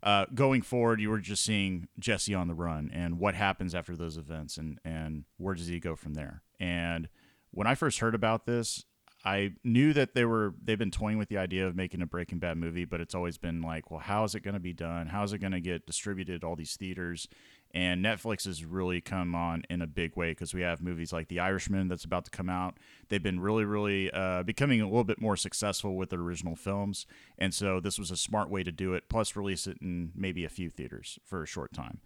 uh, 0.04 0.26
going 0.36 0.62
forward, 0.62 1.00
you 1.00 1.10
were 1.10 1.20
just 1.20 1.44
seeing 1.44 1.88
Jesse 1.98 2.36
on 2.36 2.50
the 2.50 2.54
run 2.54 2.92
and 2.94 3.20
what 3.20 3.36
happens 3.36 3.74
after 3.74 3.96
those 3.96 4.18
events 4.18 4.58
and 4.58 4.78
and 4.84 5.24
where 5.38 5.56
does 5.56 5.68
he 5.68 5.80
go 5.80 5.96
from 5.96 6.14
there. 6.14 6.44
And 6.60 7.08
when 7.52 7.68
I 7.68 7.76
first 7.76 8.00
heard 8.00 8.14
about 8.14 8.46
this, 8.46 8.84
I 9.24 9.54
knew 9.64 9.94
that 9.94 10.14
they 10.14 10.26
were 10.26 10.56
they've 10.62 10.78
been 10.78 10.92
toying 10.92 11.18
with 11.18 11.30
the 11.30 11.38
idea 11.38 11.66
of 11.66 11.76
making 11.78 12.02
a 12.02 12.06
Breaking 12.06 12.40
Bad 12.40 12.58
movie, 12.58 12.84
but 12.84 13.00
it's 13.00 13.16
always 13.16 13.38
been 13.38 13.62
like, 13.62 13.90
well, 13.90 14.02
how 14.02 14.26
is 14.26 14.36
it 14.36 14.42
going 14.42 14.56
to 14.56 14.60
be 14.60 14.74
done? 14.74 15.08
How 15.08 15.24
is 15.24 15.32
it 15.32 15.38
going 15.38 15.54
to 15.54 15.62
get 15.62 15.86
distributed 15.86 16.44
all 16.44 16.58
these 16.58 16.76
theaters? 16.76 17.30
And 17.74 18.06
Netflix 18.06 18.46
has 18.46 18.64
really 18.64 19.02
come 19.02 19.34
on 19.34 19.64
in 19.68 19.82
a 19.82 19.88
big 19.88 20.16
way 20.16 20.30
because 20.30 20.54
we 20.54 20.62
have 20.62 20.80
movies 20.80 21.12
like 21.12 21.28
The 21.28 21.40
Irishman 21.40 21.88
that's 21.88 22.06
about 22.06 22.26
to 22.26 22.32
come 22.32 22.48
out. 22.48 22.78
They've 23.10 23.24
been 23.24 23.40
really, 23.40 23.66
really 23.66 24.12
uh, 24.12 24.44
becoming 24.44 24.80
a 24.80 24.86
little 24.86 25.04
bit 25.04 25.20
more 25.20 25.36
successful 25.36 25.96
with 25.96 26.12
their 26.12 26.20
original 26.20 26.56
films, 26.56 27.08
and 27.38 27.52
so 27.52 27.80
this 27.80 27.98
was 27.98 28.12
a 28.12 28.16
smart 28.16 28.52
way 28.52 28.62
to 28.64 28.72
do 28.72 28.94
it. 28.94 29.10
Plus, 29.10 29.36
release 29.36 29.66
it 29.66 29.80
in 29.82 30.12
maybe 30.16 30.46
a 30.46 30.50
few 30.50 30.70
theaters 30.70 31.18
for 31.26 31.42
a 31.42 31.48
short 31.48 31.74
time. 31.74 32.00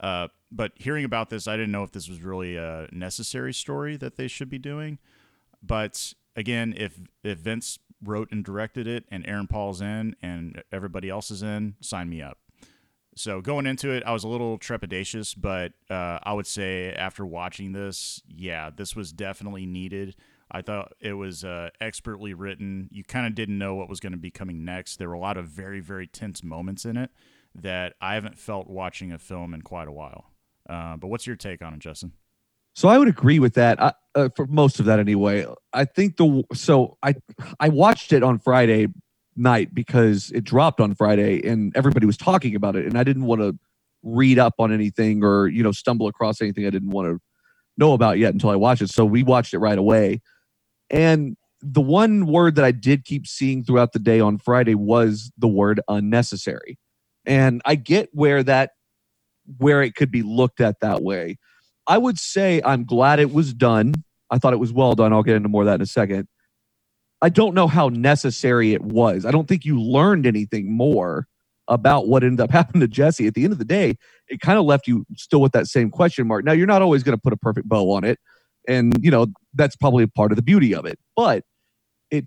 Uh, 0.00 0.28
but 0.50 0.72
hearing 0.74 1.04
about 1.04 1.30
this, 1.30 1.46
I 1.46 1.56
didn't 1.56 1.72
know 1.72 1.84
if 1.84 1.92
this 1.92 2.08
was 2.08 2.20
really 2.20 2.56
a 2.56 2.88
necessary 2.90 3.54
story 3.54 3.96
that 3.96 4.16
they 4.16 4.28
should 4.28 4.50
be 4.50 4.58
doing. 4.58 4.98
But 5.62 6.14
again, 6.34 6.74
if 6.76 6.98
if 7.22 7.38
Vince 7.38 7.78
wrote 8.02 8.30
and 8.32 8.44
directed 8.44 8.86
it, 8.86 9.04
and 9.10 9.26
Aaron 9.26 9.46
Paul's 9.46 9.80
in, 9.80 10.16
and 10.20 10.62
everybody 10.72 11.08
else 11.08 11.30
is 11.30 11.42
in, 11.42 11.76
sign 11.80 12.08
me 12.10 12.20
up. 12.22 12.38
So 13.16 13.40
going 13.40 13.66
into 13.66 13.90
it, 13.90 14.02
I 14.04 14.12
was 14.12 14.24
a 14.24 14.28
little 14.28 14.58
trepidatious, 14.58 15.34
but 15.36 15.72
uh, 15.88 16.18
I 16.22 16.34
would 16.34 16.46
say 16.46 16.92
after 16.92 17.24
watching 17.24 17.72
this, 17.72 18.22
yeah, 18.28 18.68
this 18.74 18.94
was 18.94 19.10
definitely 19.10 19.64
needed. 19.64 20.14
I 20.50 20.60
thought 20.60 20.92
it 21.00 21.14
was 21.14 21.42
uh, 21.42 21.70
expertly 21.80 22.34
written. 22.34 22.88
You 22.92 23.04
kind 23.04 23.26
of 23.26 23.34
didn't 23.34 23.56
know 23.56 23.74
what 23.74 23.88
was 23.88 24.00
going 24.00 24.12
to 24.12 24.18
be 24.18 24.30
coming 24.30 24.66
next. 24.66 24.98
There 24.98 25.08
were 25.08 25.14
a 25.14 25.18
lot 25.18 25.38
of 25.38 25.46
very, 25.46 25.80
very 25.80 26.06
tense 26.06 26.44
moments 26.44 26.84
in 26.84 26.98
it 26.98 27.10
that 27.54 27.94
I 28.02 28.14
haven't 28.14 28.38
felt 28.38 28.68
watching 28.68 29.12
a 29.12 29.18
film 29.18 29.54
in 29.54 29.62
quite 29.62 29.88
a 29.88 29.92
while. 29.92 30.30
Uh, 30.68 30.98
but 30.98 31.08
what's 31.08 31.26
your 31.26 31.36
take 31.36 31.62
on 31.62 31.72
it, 31.72 31.80
Justin? 31.80 32.12
So 32.74 32.88
I 32.88 32.98
would 32.98 33.08
agree 33.08 33.38
with 33.38 33.54
that 33.54 33.82
I, 33.82 33.94
uh, 34.14 34.28
for 34.36 34.46
most 34.46 34.78
of 34.78 34.84
that 34.84 34.98
anyway. 34.98 35.46
I 35.72 35.86
think 35.86 36.18
the 36.18 36.44
so 36.52 36.98
I 37.02 37.14
I 37.58 37.70
watched 37.70 38.12
it 38.12 38.22
on 38.22 38.38
Friday 38.38 38.88
night 39.36 39.74
because 39.74 40.30
it 40.32 40.44
dropped 40.44 40.80
on 40.80 40.94
Friday 40.94 41.46
and 41.46 41.76
everybody 41.76 42.06
was 42.06 42.16
talking 42.16 42.54
about 42.54 42.76
it 42.76 42.86
and 42.86 42.98
I 42.98 43.04
didn't 43.04 43.24
want 43.24 43.40
to 43.40 43.58
read 44.02 44.38
up 44.38 44.54
on 44.58 44.72
anything 44.72 45.24
or 45.24 45.48
you 45.48 45.62
know 45.62 45.72
stumble 45.72 46.06
across 46.06 46.40
anything 46.40 46.66
I 46.66 46.70
didn't 46.70 46.90
want 46.90 47.08
to 47.08 47.20
know 47.78 47.92
about 47.92 48.18
yet 48.18 48.32
until 48.32 48.50
I 48.50 48.56
watched 48.56 48.82
it. 48.82 48.90
So 48.90 49.04
we 49.04 49.22
watched 49.22 49.52
it 49.54 49.58
right 49.58 49.78
away. 49.78 50.22
And 50.90 51.36
the 51.60 51.80
one 51.80 52.26
word 52.26 52.54
that 52.56 52.64
I 52.64 52.70
did 52.70 53.04
keep 53.04 53.26
seeing 53.26 53.64
throughout 53.64 53.92
the 53.92 53.98
day 53.98 54.20
on 54.20 54.38
Friday 54.38 54.74
was 54.74 55.30
the 55.36 55.48
word 55.48 55.80
unnecessary. 55.88 56.78
And 57.24 57.60
I 57.64 57.74
get 57.74 58.08
where 58.12 58.42
that 58.44 58.70
where 59.58 59.82
it 59.82 59.94
could 59.94 60.10
be 60.10 60.22
looked 60.22 60.60
at 60.60 60.80
that 60.80 61.02
way. 61.02 61.38
I 61.86 61.98
would 61.98 62.18
say 62.18 62.60
I'm 62.64 62.84
glad 62.84 63.20
it 63.20 63.32
was 63.32 63.54
done. 63.54 63.94
I 64.30 64.38
thought 64.38 64.52
it 64.52 64.58
was 64.58 64.72
well 64.72 64.94
done. 64.94 65.12
I'll 65.12 65.22
get 65.22 65.36
into 65.36 65.48
more 65.48 65.62
of 65.62 65.66
that 65.66 65.76
in 65.76 65.82
a 65.82 65.86
second. 65.86 66.26
I 67.26 67.28
don't 67.28 67.54
know 67.54 67.66
how 67.66 67.88
necessary 67.88 68.72
it 68.72 68.82
was. 68.82 69.26
I 69.26 69.32
don't 69.32 69.48
think 69.48 69.64
you 69.64 69.82
learned 69.82 70.26
anything 70.26 70.72
more 70.72 71.26
about 71.66 72.06
what 72.06 72.22
ended 72.22 72.40
up 72.40 72.50
happening 72.52 72.82
to 72.82 72.86
Jesse. 72.86 73.26
At 73.26 73.34
the 73.34 73.42
end 73.42 73.52
of 73.52 73.58
the 73.58 73.64
day, 73.64 73.96
it 74.28 74.40
kind 74.40 74.60
of 74.60 74.64
left 74.64 74.86
you 74.86 75.04
still 75.16 75.40
with 75.40 75.50
that 75.50 75.66
same 75.66 75.90
question 75.90 76.28
mark. 76.28 76.44
Now, 76.44 76.52
you're 76.52 76.68
not 76.68 76.82
always 76.82 77.02
going 77.02 77.16
to 77.16 77.20
put 77.20 77.32
a 77.32 77.36
perfect 77.36 77.68
bow 77.68 77.90
on 77.90 78.04
it. 78.04 78.20
And, 78.68 78.96
you 79.02 79.10
know, 79.10 79.26
that's 79.54 79.74
probably 79.74 80.06
part 80.06 80.30
of 80.30 80.36
the 80.36 80.42
beauty 80.42 80.72
of 80.72 80.86
it. 80.86 81.00
But 81.16 81.42
it, 82.12 82.26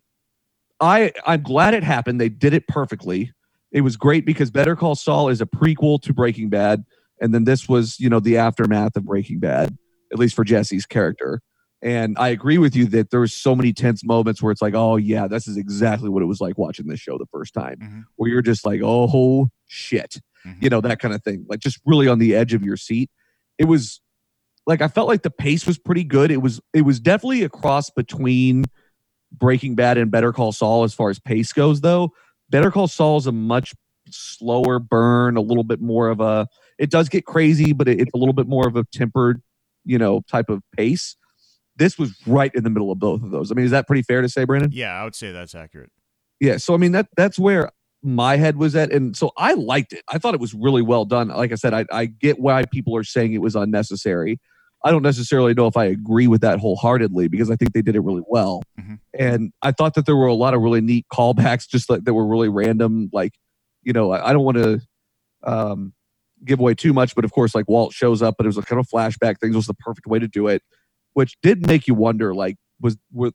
I, 0.81 1.13
I'm 1.25 1.43
glad 1.43 1.73
it 1.73 1.83
happened. 1.83 2.19
They 2.19 2.27
did 2.27 2.53
it 2.53 2.67
perfectly. 2.67 3.31
It 3.71 3.81
was 3.81 3.95
great 3.95 4.25
because 4.25 4.51
Better 4.51 4.75
Call 4.75 4.95
Saul 4.95 5.29
is 5.29 5.39
a 5.39 5.45
prequel 5.45 6.01
to 6.01 6.13
Breaking 6.13 6.49
Bad 6.49 6.83
and 7.21 7.33
then 7.33 7.43
this 7.43 7.67
was 7.67 7.99
you 7.99 8.09
know 8.09 8.19
the 8.19 8.37
aftermath 8.37 8.95
of 8.95 9.05
breaking 9.05 9.39
bad 9.39 9.77
at 10.11 10.19
least 10.19 10.35
for 10.35 10.43
jesse's 10.43 10.85
character 10.85 11.41
and 11.81 12.17
i 12.17 12.27
agree 12.29 12.57
with 12.57 12.75
you 12.75 12.85
that 12.85 13.09
there 13.09 13.19
was 13.21 13.33
so 13.33 13.55
many 13.55 13.71
tense 13.73 14.03
moments 14.03 14.41
where 14.41 14.51
it's 14.51 14.61
like 14.61 14.73
oh 14.73 14.95
yeah 14.97 15.27
this 15.27 15.47
is 15.47 15.55
exactly 15.57 16.09
what 16.09 16.21
it 16.21 16.25
was 16.25 16.41
like 16.41 16.57
watching 16.57 16.87
this 16.87 16.99
show 16.99 17.17
the 17.17 17.25
first 17.31 17.53
time 17.53 17.77
Mhm. 17.81 18.03
where 18.17 18.29
you're 18.29 18.41
just 18.41 18.65
like 18.65 18.81
oh 18.83 19.49
shit 19.67 20.19
Mhm. 20.45 20.61
you 20.63 20.69
know 20.69 20.81
that 20.81 20.99
kind 20.99 21.13
of 21.13 21.23
thing 21.23 21.45
like 21.49 21.59
just 21.59 21.79
really 21.85 22.07
on 22.07 22.19
the 22.19 22.35
edge 22.35 22.53
of 22.53 22.63
your 22.63 22.77
seat 22.77 23.09
it 23.57 23.65
was 23.65 24.01
like 24.67 24.81
i 24.81 24.87
felt 24.87 25.07
like 25.07 25.23
the 25.23 25.31
pace 25.31 25.65
was 25.65 25.77
pretty 25.77 26.03
good 26.03 26.31
it 26.31 26.41
was 26.41 26.59
it 26.73 26.81
was 26.81 26.99
definitely 26.99 27.43
a 27.43 27.49
cross 27.49 27.89
between 27.89 28.65
breaking 29.31 29.75
bad 29.75 29.97
and 29.97 30.11
better 30.11 30.33
call 30.33 30.51
saul 30.51 30.83
as 30.83 30.93
far 30.93 31.09
as 31.09 31.19
pace 31.19 31.53
goes 31.53 31.81
though 31.81 32.11
better 32.49 32.71
call 32.71 32.87
saul 32.87 33.17
is 33.17 33.27
a 33.27 33.31
much 33.31 33.73
slower 34.09 34.79
burn 34.79 35.37
a 35.37 35.41
little 35.41 35.63
bit 35.63 35.79
more 35.79 36.09
of 36.09 36.19
a 36.19 36.47
it 36.79 36.89
does 36.89 37.09
get 37.09 37.25
crazy 37.25 37.73
but 37.73 37.87
it, 37.87 38.01
it's 38.01 38.11
a 38.13 38.17
little 38.17 38.33
bit 38.33 38.47
more 38.47 38.67
of 38.67 38.75
a 38.75 38.83
tempered 38.91 39.41
you 39.85 39.97
know 39.97 40.21
type 40.27 40.49
of 40.49 40.61
pace 40.75 41.15
this 41.79 41.97
was 41.97 42.13
right 42.27 42.53
in 42.53 42.63
the 42.63 42.69
middle 42.69 42.91
of 42.91 42.99
both 42.99 43.23
of 43.23 43.31
those 43.31 43.51
i 43.51 43.55
mean 43.55 43.65
is 43.65 43.71
that 43.71 43.87
pretty 43.87 44.03
fair 44.03 44.21
to 44.21 44.29
say 44.29 44.43
brandon 44.43 44.69
Yeah, 44.71 44.93
I 44.93 45.03
would 45.03 45.15
say 45.15 45.31
that's 45.31 45.55
accurate. 45.55 45.89
yeah 46.39 46.57
so 46.57 46.73
i 46.75 46.77
mean 46.77 46.91
that 46.91 47.07
that's 47.17 47.39
where 47.39 47.71
my 48.03 48.37
head 48.37 48.57
was 48.57 48.75
at 48.75 48.91
and 48.91 49.17
so 49.17 49.31
i 49.37 49.53
liked 49.53 49.93
it 49.93 50.03
i 50.09 50.17
thought 50.19 50.33
it 50.35 50.39
was 50.39 50.53
really 50.53 50.81
well 50.83 51.03
done 51.05 51.29
like 51.29 51.51
i 51.51 51.55
said 51.55 51.73
i, 51.73 51.85
I 51.91 52.05
get 52.05 52.39
why 52.39 52.63
people 52.65 52.95
are 52.95 53.03
saying 53.03 53.33
it 53.33 53.41
was 53.41 53.55
unnecessary 53.55 54.39
I 54.81 54.91
don't 54.91 55.03
necessarily 55.03 55.53
know 55.53 55.67
if 55.67 55.75
I 55.75 55.83
agree 55.83 56.27
with 56.27 56.39
that 56.39 56.57
wholeheartedly 56.59 57.27
because 57.27 57.51
I 57.51 57.57
think 57.57 57.73
they 57.73 57.81
did 57.81 57.97
it 57.97 57.99
really 57.99 58.21
well. 58.29 58.63
Mhm. 58.79 58.99
And 59.13 59.51
I 59.61 59.73
thought 59.73 59.93
that 59.95 60.05
there 60.05 60.15
were 60.15 60.27
a 60.27 60.33
lot 60.33 60.53
of 60.53 60.61
really 60.61 60.79
neat 60.79 61.05
callbacks, 61.13 61.67
just 61.67 61.89
like 61.89 62.05
that 62.05 62.13
were 62.13 62.25
really 62.25 62.47
random. 62.47 63.09
Like, 63.11 63.33
you 63.83 63.91
know, 63.91 64.11
I, 64.13 64.29
I 64.29 64.31
don't 64.31 64.45
want 64.45 64.55
to 64.55 64.79
um, 65.43 65.91
give 66.45 66.61
away 66.61 66.75
too 66.75 66.93
much, 66.93 67.13
but 67.13 67.25
of 67.25 67.33
course, 67.33 67.53
like 67.53 67.67
Walt 67.67 67.91
shows 67.91 68.21
up, 68.21 68.35
but 68.37 68.45
it 68.45 68.47
was 68.47 68.57
a 68.57 68.61
kind 68.61 68.79
of 68.79 68.87
flashback 68.87 69.39
thing. 69.41 69.51
It 69.51 69.55
was 69.57 69.67
the 69.67 69.73
perfect 69.73 70.07
way 70.07 70.17
to 70.17 70.29
do 70.29 70.47
it, 70.47 70.61
which 71.19 71.37
did 71.43 71.67
make 71.67 71.85
you 71.87 71.93
wonder. 71.93 72.33
Like, 72.33 72.55
was 72.79 72.97
were 73.11 73.31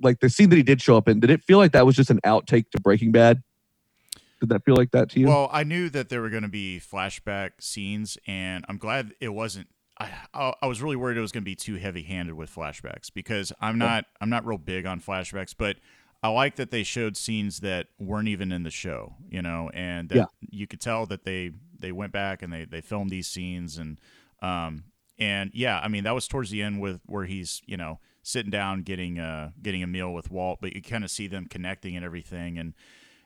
like 0.00 0.20
the 0.20 0.28
scene 0.28 0.50
that 0.50 0.56
he 0.56 0.62
did 0.62 0.82
show 0.82 0.96
up 0.98 1.08
in? 1.08 1.18
Did 1.18 1.30
it 1.30 1.42
feel 1.42 1.56
like 1.58 1.72
that 1.72 1.86
was 1.86 1.96
just 1.96 2.10
an 2.10 2.20
outtake 2.26 2.68
to 2.72 2.80
Breaking 2.80 3.10
Bad? 3.10 3.42
Did 4.40 4.50
that 4.50 4.64
feel 4.64 4.74
like 4.76 4.90
that 4.90 5.08
to 5.10 5.20
you? 5.20 5.28
Well, 5.28 5.48
I 5.52 5.64
knew 5.64 5.88
that 5.90 6.08
there 6.08 6.20
were 6.20 6.28
going 6.30 6.42
to 6.42 6.48
be 6.48 6.78
flashback 6.80 7.52
scenes, 7.60 8.18
and 8.26 8.64
I'm 8.68 8.76
glad 8.76 9.14
it 9.20 9.30
wasn't. 9.30 9.68
I 9.98 10.10
I, 10.34 10.52
I 10.62 10.66
was 10.66 10.82
really 10.82 10.96
worried 10.96 11.16
it 11.16 11.20
was 11.20 11.32
going 11.32 11.44
to 11.44 11.50
be 11.50 11.54
too 11.54 11.76
heavy-handed 11.76 12.34
with 12.34 12.54
flashbacks 12.54 13.10
because 13.12 13.52
I'm 13.60 13.78
not 13.78 14.04
I'm 14.20 14.28
not 14.30 14.44
real 14.46 14.58
big 14.58 14.84
on 14.84 15.00
flashbacks, 15.00 15.54
but 15.56 15.76
I 16.22 16.28
like 16.28 16.56
that 16.56 16.70
they 16.70 16.82
showed 16.82 17.16
scenes 17.16 17.60
that 17.60 17.88
weren't 17.98 18.28
even 18.28 18.52
in 18.52 18.62
the 18.62 18.70
show, 18.70 19.14
you 19.28 19.42
know, 19.42 19.70
and 19.74 20.08
that 20.10 20.16
Yeah. 20.16 20.24
you 20.50 20.66
could 20.66 20.80
tell 20.80 21.06
that 21.06 21.24
they 21.24 21.52
they 21.78 21.92
went 21.92 22.12
back 22.12 22.42
and 22.42 22.52
they 22.52 22.64
they 22.64 22.80
filmed 22.80 23.10
these 23.10 23.26
scenes 23.28 23.78
and 23.78 24.00
um 24.40 24.84
and 25.22 25.50
yeah, 25.54 25.80
I 25.82 25.88
mean 25.88 26.04
that 26.04 26.14
was 26.14 26.26
towards 26.26 26.50
the 26.50 26.62
end 26.62 26.80
with 26.80 27.00
where 27.06 27.24
he's 27.24 27.62
you 27.66 27.76
know 27.76 28.00
sitting 28.22 28.50
down 28.50 28.82
getting 28.82 29.18
uh 29.18 29.50
getting 29.60 29.82
a 29.82 29.86
meal 29.86 30.12
with 30.12 30.30
Walt, 30.30 30.58
but 30.60 30.74
you 30.74 30.82
kind 30.82 31.04
of 31.04 31.10
see 31.10 31.26
them 31.26 31.46
connecting 31.46 31.96
and 31.96 32.04
everything 32.04 32.58
and. 32.58 32.74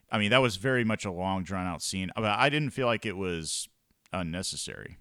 I 0.09 0.19
mean, 0.19 0.31
that 0.31 0.41
was 0.41 0.55
very 0.55 0.85
much 0.85 1.05
a 1.05 1.11
long, 1.11 1.43
drawn 1.43 1.67
out 1.67 1.83
scene, 1.83 2.13
but 2.15 2.25
I 2.25 2.49
didn't 2.49 2.71
feel 2.71 2.87
like 2.87 3.05
it 3.05 3.17
was 3.17 3.69
unnecessary. 4.13 4.99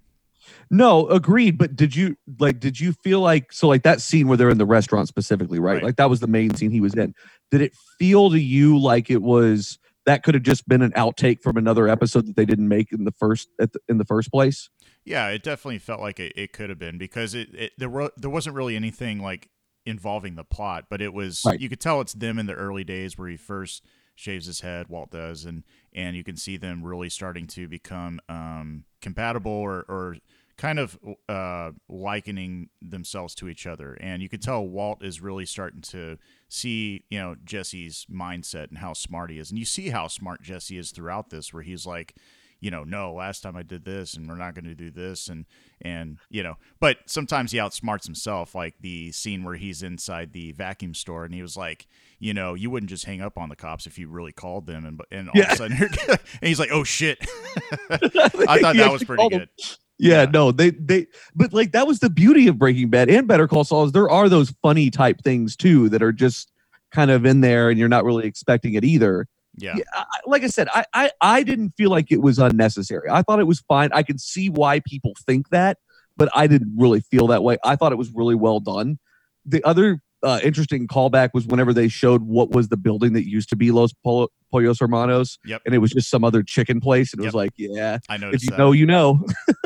No, 0.69 1.07
agreed. 1.07 1.57
But 1.57 1.75
did 1.75 1.95
you 1.95 2.15
like? 2.39 2.59
Did 2.59 2.79
you 2.79 2.93
feel 2.93 3.21
like 3.21 3.51
so? 3.53 3.67
Like 3.67 3.83
that 3.83 4.01
scene 4.01 4.27
where 4.27 4.37
they're 4.37 4.49
in 4.49 4.57
the 4.57 4.65
restaurant 4.65 5.07
specifically, 5.07 5.59
right? 5.59 5.75
Right. 5.75 5.83
Like 5.83 5.95
that 5.97 6.09
was 6.09 6.19
the 6.19 6.27
main 6.27 6.53
scene 6.55 6.71
he 6.71 6.81
was 6.81 6.95
in. 6.95 7.13
Did 7.51 7.61
it 7.61 7.73
feel 7.99 8.29
to 8.31 8.39
you 8.39 8.77
like 8.79 9.09
it 9.09 9.21
was 9.21 9.77
that 10.05 10.23
could 10.23 10.33
have 10.33 10.43
just 10.43 10.67
been 10.67 10.81
an 10.81 10.91
outtake 10.91 11.41
from 11.41 11.57
another 11.57 11.87
episode 11.87 12.27
that 12.27 12.35
they 12.35 12.45
didn't 12.45 12.67
make 12.67 12.91
in 12.91 13.05
the 13.05 13.11
first 13.11 13.49
at 13.59 13.73
the, 13.73 13.79
in 13.87 13.97
the 13.97 14.05
first 14.05 14.31
place? 14.31 14.69
Yeah, 15.05 15.29
it 15.29 15.43
definitely 15.43 15.77
felt 15.79 16.01
like 16.01 16.19
it, 16.19 16.33
it 16.35 16.51
could 16.51 16.69
have 16.69 16.79
been 16.79 16.97
because 16.97 17.33
it, 17.35 17.53
it 17.53 17.71
there 17.77 17.89
were 17.89 18.11
there 18.17 18.29
wasn't 18.29 18.55
really 18.55 18.75
anything 18.75 19.19
like 19.19 19.49
involving 19.85 20.35
the 20.35 20.43
plot, 20.43 20.85
but 20.89 21.01
it 21.01 21.13
was 21.13 21.43
Right. 21.45 21.59
you 21.59 21.69
could 21.69 21.79
tell 21.79 22.01
it's 22.01 22.13
them 22.13 22.39
in 22.39 22.47
the 22.47 22.53
early 22.55 22.83
days 22.83 23.17
where 23.17 23.29
he 23.29 23.37
first 23.37 23.85
shaves 24.15 24.47
his 24.47 24.61
head, 24.61 24.87
Walt 24.89 25.11
does, 25.11 25.45
and 25.45 25.63
and 25.93 26.15
you 26.15 26.23
can 26.23 26.35
see 26.35 26.57
them 26.57 26.83
really 26.83 27.09
starting 27.09 27.45
to 27.47 27.67
become 27.67 28.19
um, 28.27 28.85
compatible 29.01 29.51
or 29.51 29.85
or 29.87 30.17
kind 30.57 30.79
of 30.79 30.97
uh, 31.27 31.71
likening 31.89 32.69
themselves 32.81 33.35
to 33.35 33.49
each 33.49 33.67
other, 33.67 33.93
and 33.99 34.23
you 34.23 34.29
could 34.29 34.41
tell 34.41 34.65
Walt 34.65 35.03
is 35.03 35.21
really 35.21 35.45
starting 35.45 35.81
to 35.81 36.17
see 36.49 37.03
you 37.09 37.19
know 37.19 37.35
Jesse's 37.43 38.07
mindset 38.11 38.69
and 38.69 38.79
how 38.79 38.93
smart 38.93 39.29
he 39.29 39.37
is, 39.37 39.51
and 39.51 39.59
you 39.59 39.65
see 39.65 39.89
how 39.89 40.07
smart 40.07 40.41
Jesse 40.41 40.77
is 40.77 40.91
throughout 40.91 41.29
this, 41.29 41.53
where 41.53 41.63
he's 41.63 41.85
like 41.85 42.15
you 42.61 42.71
know, 42.71 42.83
no, 42.83 43.13
last 43.13 43.41
time 43.41 43.55
I 43.55 43.63
did 43.63 43.85
this 43.85 44.15
and 44.15 44.27
we're 44.27 44.37
not 44.37 44.55
going 44.55 44.65
to 44.65 44.75
do 44.75 44.89
this 44.91 45.27
and 45.27 45.45
and 45.81 46.17
you 46.29 46.41
know, 46.43 46.55
but 46.79 46.97
sometimes 47.05 47.51
he 47.51 47.57
outsmarts 47.57 48.05
himself 48.05 48.55
like 48.55 48.75
the 48.79 49.11
scene 49.11 49.43
where 49.43 49.55
he's 49.55 49.83
inside 49.83 50.33
the 50.33 50.51
vacuum 50.53 50.93
store 50.93 51.25
and 51.25 51.33
he 51.33 51.41
was 51.41 51.55
like, 51.57 51.85
you 52.19 52.33
know, 52.33 52.53
you 52.53 52.69
wouldn't 52.69 52.89
just 52.89 53.05
hang 53.05 53.21
up 53.21 53.37
on 53.37 53.49
the 53.49 53.55
cops 53.55 53.85
if 53.85 53.99
you 53.99 54.07
really 54.09 54.31
called 54.31 54.65
them 54.65 54.85
and 54.85 55.01
and 55.11 55.29
all 55.29 55.33
Yeah. 55.35 55.47
of 55.47 55.51
a 55.51 55.55
sudden 55.57 55.77
and 56.09 56.19
he's 56.41 56.59
like, 56.59 56.71
"Oh 56.71 56.83
shit." 56.83 57.19
I 57.89 58.59
thought 58.59 58.75
that 58.75 58.89
was 58.91 59.03
pretty 59.03 59.27
good. 59.29 59.49
Yeah, 59.97 60.23
Yeah. 60.23 60.29
no, 60.31 60.51
they 60.51 60.71
they 60.71 61.07
but 61.35 61.53
like 61.53 61.71
that 61.73 61.87
was 61.87 61.99
the 61.99 62.09
beauty 62.09 62.47
of 62.47 62.57
Breaking 62.57 62.89
Bad 62.89 63.09
and 63.09 63.27
Better 63.27 63.47
Call 63.47 63.63
Saul 63.63 63.85
is 63.85 63.91
there 63.91 64.09
are 64.09 64.29
those 64.29 64.53
funny 64.61 64.89
type 64.89 65.21
things 65.23 65.55
too 65.55 65.89
that 65.89 66.01
are 66.01 66.11
just 66.11 66.51
kind 66.91 67.11
of 67.11 67.25
in 67.25 67.41
there 67.41 67.69
and 67.69 67.77
you're 67.79 67.89
not 67.89 68.05
really 68.05 68.25
expecting 68.25 68.73
it 68.75 68.83
either. 68.83 69.27
Yeah. 69.57 69.75
Yeah, 69.77 69.83
I, 69.93 70.03
like 70.25 70.43
I 70.43 70.47
said, 70.47 70.67
I, 70.73 70.85
I 70.93 71.11
I 71.21 71.43
didn't 71.43 71.71
feel 71.77 71.89
like 71.89 72.11
it 72.11 72.21
was 72.21 72.39
unnecessary. 72.39 73.09
I 73.09 73.21
thought 73.21 73.39
it 73.39 73.47
was 73.47 73.61
fine. 73.67 73.89
I 73.93 74.03
can 74.03 74.17
see 74.17 74.49
why 74.49 74.79
people 74.81 75.13
think 75.25 75.49
that, 75.49 75.77
but 76.17 76.29
I 76.35 76.47
didn't 76.47 76.73
really 76.77 77.01
feel 77.01 77.27
that 77.27 77.43
way. 77.43 77.57
I 77.63 77.75
thought 77.75 77.91
it 77.91 77.97
was 77.97 78.11
really 78.13 78.35
well 78.35 78.59
done. 78.59 78.99
The 79.45 79.63
other 79.63 80.01
uh, 80.23 80.39
interesting 80.43 80.87
callback 80.87 81.29
was 81.33 81.45
whenever 81.45 81.71
they 81.73 81.87
showed 81.87 82.23
what 82.23 82.49
was 82.51 82.69
the 82.69 82.77
building 82.77 83.13
that 83.13 83.27
used 83.29 83.47
to 83.49 83.55
be 83.55 83.69
Los 83.71 83.93
Pol- 84.03 84.31
Pollos 84.51 84.79
Hermanos, 84.79 85.37
Yep. 85.45 85.61
and 85.65 85.75
it 85.75 85.77
was 85.77 85.91
just 85.91 86.09
some 86.09 86.23
other 86.23 86.41
chicken 86.41 86.79
place, 86.81 87.13
and 87.13 87.19
it 87.21 87.25
Yep. 87.25 87.27
was 87.27 87.35
like, 87.35 87.51
yeah, 87.57 87.99
I 88.09 88.17
know. 88.17 88.31
if 88.31 88.41
you 88.43 88.49
that. 88.49 88.57
know, 88.57 88.71
you 88.71 88.85
know. 88.85 89.25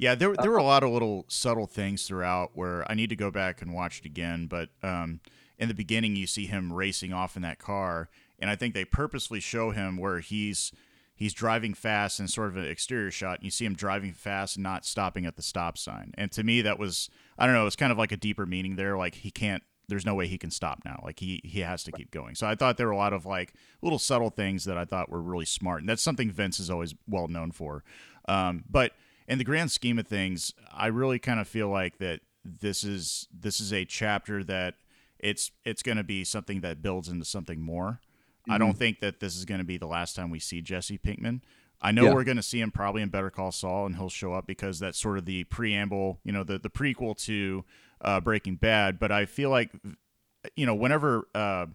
Yeah, 0.00 0.14
there 0.14 0.32
there 0.40 0.52
were 0.52 0.58
a 0.58 0.62
lot 0.62 0.84
of 0.84 0.90
little 0.90 1.24
subtle 1.26 1.66
things 1.66 2.04
throughout 2.04 2.50
where 2.54 2.88
I 2.88 2.94
need 2.94 3.08
to 3.10 3.16
go 3.16 3.32
back 3.32 3.60
and 3.60 3.74
watch 3.74 3.98
it 3.98 4.04
again. 4.06 4.46
But 4.46 4.68
um, 4.80 5.18
in 5.58 5.66
the 5.66 5.74
beginning, 5.74 6.14
you 6.14 6.28
see 6.28 6.46
him 6.46 6.72
racing 6.72 7.12
off 7.12 7.34
in 7.34 7.42
that 7.42 7.58
car, 7.58 8.08
and 8.38 8.50
I 8.50 8.56
think 8.56 8.74
they 8.74 8.84
purposely 8.84 9.40
show 9.40 9.70
him 9.70 9.96
where 9.96 10.20
he's 10.20 10.72
he's 11.14 11.34
driving 11.34 11.74
fast 11.74 12.20
in 12.20 12.28
sort 12.28 12.48
of 12.48 12.56
an 12.56 12.64
exterior 12.64 13.10
shot. 13.10 13.38
And 13.38 13.44
you 13.44 13.50
see 13.50 13.64
him 13.64 13.74
driving 13.74 14.12
fast, 14.12 14.56
and 14.56 14.62
not 14.62 14.86
stopping 14.86 15.26
at 15.26 15.36
the 15.36 15.42
stop 15.42 15.76
sign. 15.76 16.12
And 16.16 16.30
to 16.32 16.44
me, 16.44 16.62
that 16.62 16.78
was 16.78 17.10
I 17.38 17.46
don't 17.46 17.54
know, 17.54 17.66
it's 17.66 17.76
kind 17.76 17.92
of 17.92 17.98
like 17.98 18.12
a 18.12 18.16
deeper 18.16 18.46
meaning 18.46 18.76
there. 18.76 18.96
Like 18.96 19.16
he 19.16 19.30
can't. 19.30 19.62
There's 19.88 20.04
no 20.04 20.14
way 20.14 20.26
he 20.26 20.36
can 20.36 20.50
stop 20.50 20.80
now. 20.84 21.00
Like 21.02 21.18
he 21.18 21.40
he 21.44 21.60
has 21.60 21.82
to 21.84 21.92
keep 21.92 22.10
going. 22.10 22.34
So 22.34 22.46
I 22.46 22.54
thought 22.54 22.76
there 22.76 22.86
were 22.86 22.92
a 22.92 22.96
lot 22.96 23.12
of 23.12 23.24
like 23.26 23.54
little 23.82 23.98
subtle 23.98 24.30
things 24.30 24.64
that 24.64 24.76
I 24.76 24.84
thought 24.84 25.08
were 25.08 25.22
really 25.22 25.46
smart, 25.46 25.80
and 25.80 25.88
that's 25.88 26.02
something 26.02 26.30
Vince 26.30 26.60
is 26.60 26.70
always 26.70 26.94
well 27.08 27.28
known 27.28 27.52
for. 27.52 27.84
Um, 28.28 28.64
but 28.68 28.92
in 29.26 29.38
the 29.38 29.44
grand 29.44 29.70
scheme 29.70 29.98
of 29.98 30.06
things, 30.06 30.52
I 30.72 30.88
really 30.88 31.18
kind 31.18 31.40
of 31.40 31.48
feel 31.48 31.68
like 31.68 31.98
that 31.98 32.20
this 32.44 32.84
is 32.84 33.28
this 33.32 33.60
is 33.60 33.72
a 33.72 33.84
chapter 33.84 34.44
that 34.44 34.74
it's 35.18 35.50
it's 35.64 35.82
going 35.82 35.96
to 35.98 36.04
be 36.04 36.24
something 36.24 36.60
that 36.60 36.82
builds 36.82 37.08
into 37.08 37.24
something 37.24 37.60
more. 37.60 38.00
I 38.48 38.58
don't 38.58 38.76
think 38.76 39.00
that 39.00 39.20
this 39.20 39.36
is 39.36 39.44
going 39.44 39.58
to 39.58 39.64
be 39.64 39.76
the 39.78 39.86
last 39.86 40.16
time 40.16 40.30
we 40.30 40.38
see 40.40 40.60
Jesse 40.60 40.98
Pinkman. 40.98 41.40
I 41.80 41.92
know 41.92 42.04
Yeah. 42.06 42.14
we're 42.14 42.24
going 42.24 42.36
to 42.38 42.42
see 42.42 42.60
him 42.60 42.70
probably 42.72 43.02
in 43.02 43.08
Better 43.08 43.30
Call 43.30 43.52
Saul, 43.52 43.86
and 43.86 43.96
he'll 43.96 44.08
show 44.08 44.32
up 44.32 44.46
because 44.46 44.78
that's 44.80 44.98
sort 44.98 45.16
of 45.18 45.24
the 45.26 45.44
preamble, 45.44 46.20
you 46.24 46.32
know, 46.32 46.42
the 46.44 46.58
the 46.58 46.70
prequel 46.70 47.16
to 47.26 47.64
uh, 48.00 48.20
Breaking 48.20 48.56
Bad. 48.56 48.98
But 48.98 49.12
I 49.12 49.26
feel 49.26 49.50
like, 49.50 49.70
you 50.56 50.66
know, 50.66 50.74
whenever 50.74 51.28
uh, 51.34 51.66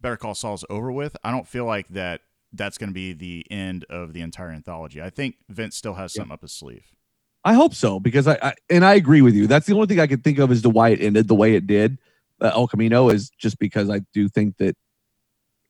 Better 0.00 0.16
Call 0.16 0.34
Saul 0.34 0.54
is 0.54 0.64
over 0.68 0.92
with, 0.92 1.16
I 1.24 1.30
don't 1.30 1.46
feel 1.48 1.64
like 1.64 1.88
that 1.88 2.20
that's 2.52 2.76
going 2.78 2.90
to 2.90 2.94
be 2.94 3.12
the 3.12 3.46
end 3.50 3.84
of 3.90 4.12
the 4.12 4.20
entire 4.20 4.50
anthology. 4.50 5.00
I 5.02 5.10
think 5.10 5.36
Vince 5.48 5.76
still 5.76 5.94
has 5.94 6.14
Yeah. 6.14 6.20
something 6.20 6.32
up 6.34 6.42
his 6.42 6.52
sleeve. 6.52 6.84
I 7.44 7.54
hope 7.54 7.74
so 7.74 8.00
because 8.00 8.26
I, 8.26 8.38
I 8.42 8.54
and 8.68 8.84
I 8.84 8.94
agree 8.94 9.22
with 9.22 9.34
you. 9.34 9.46
That's 9.46 9.66
the 9.66 9.74
only 9.74 9.86
thing 9.86 10.00
I 10.00 10.06
could 10.06 10.24
think 10.24 10.38
of 10.38 10.50
as 10.50 10.62
to 10.62 10.68
why 10.68 10.90
it 10.90 11.00
ended 11.00 11.28
the 11.28 11.34
way 11.34 11.54
it 11.54 11.66
did. 11.66 11.98
Uh, 12.40 12.50
El 12.52 12.66
Camino 12.68 13.08
is 13.08 13.30
just 13.38 13.58
because 13.58 13.88
I 13.88 14.00
do 14.12 14.28
think 14.28 14.56
that 14.58 14.76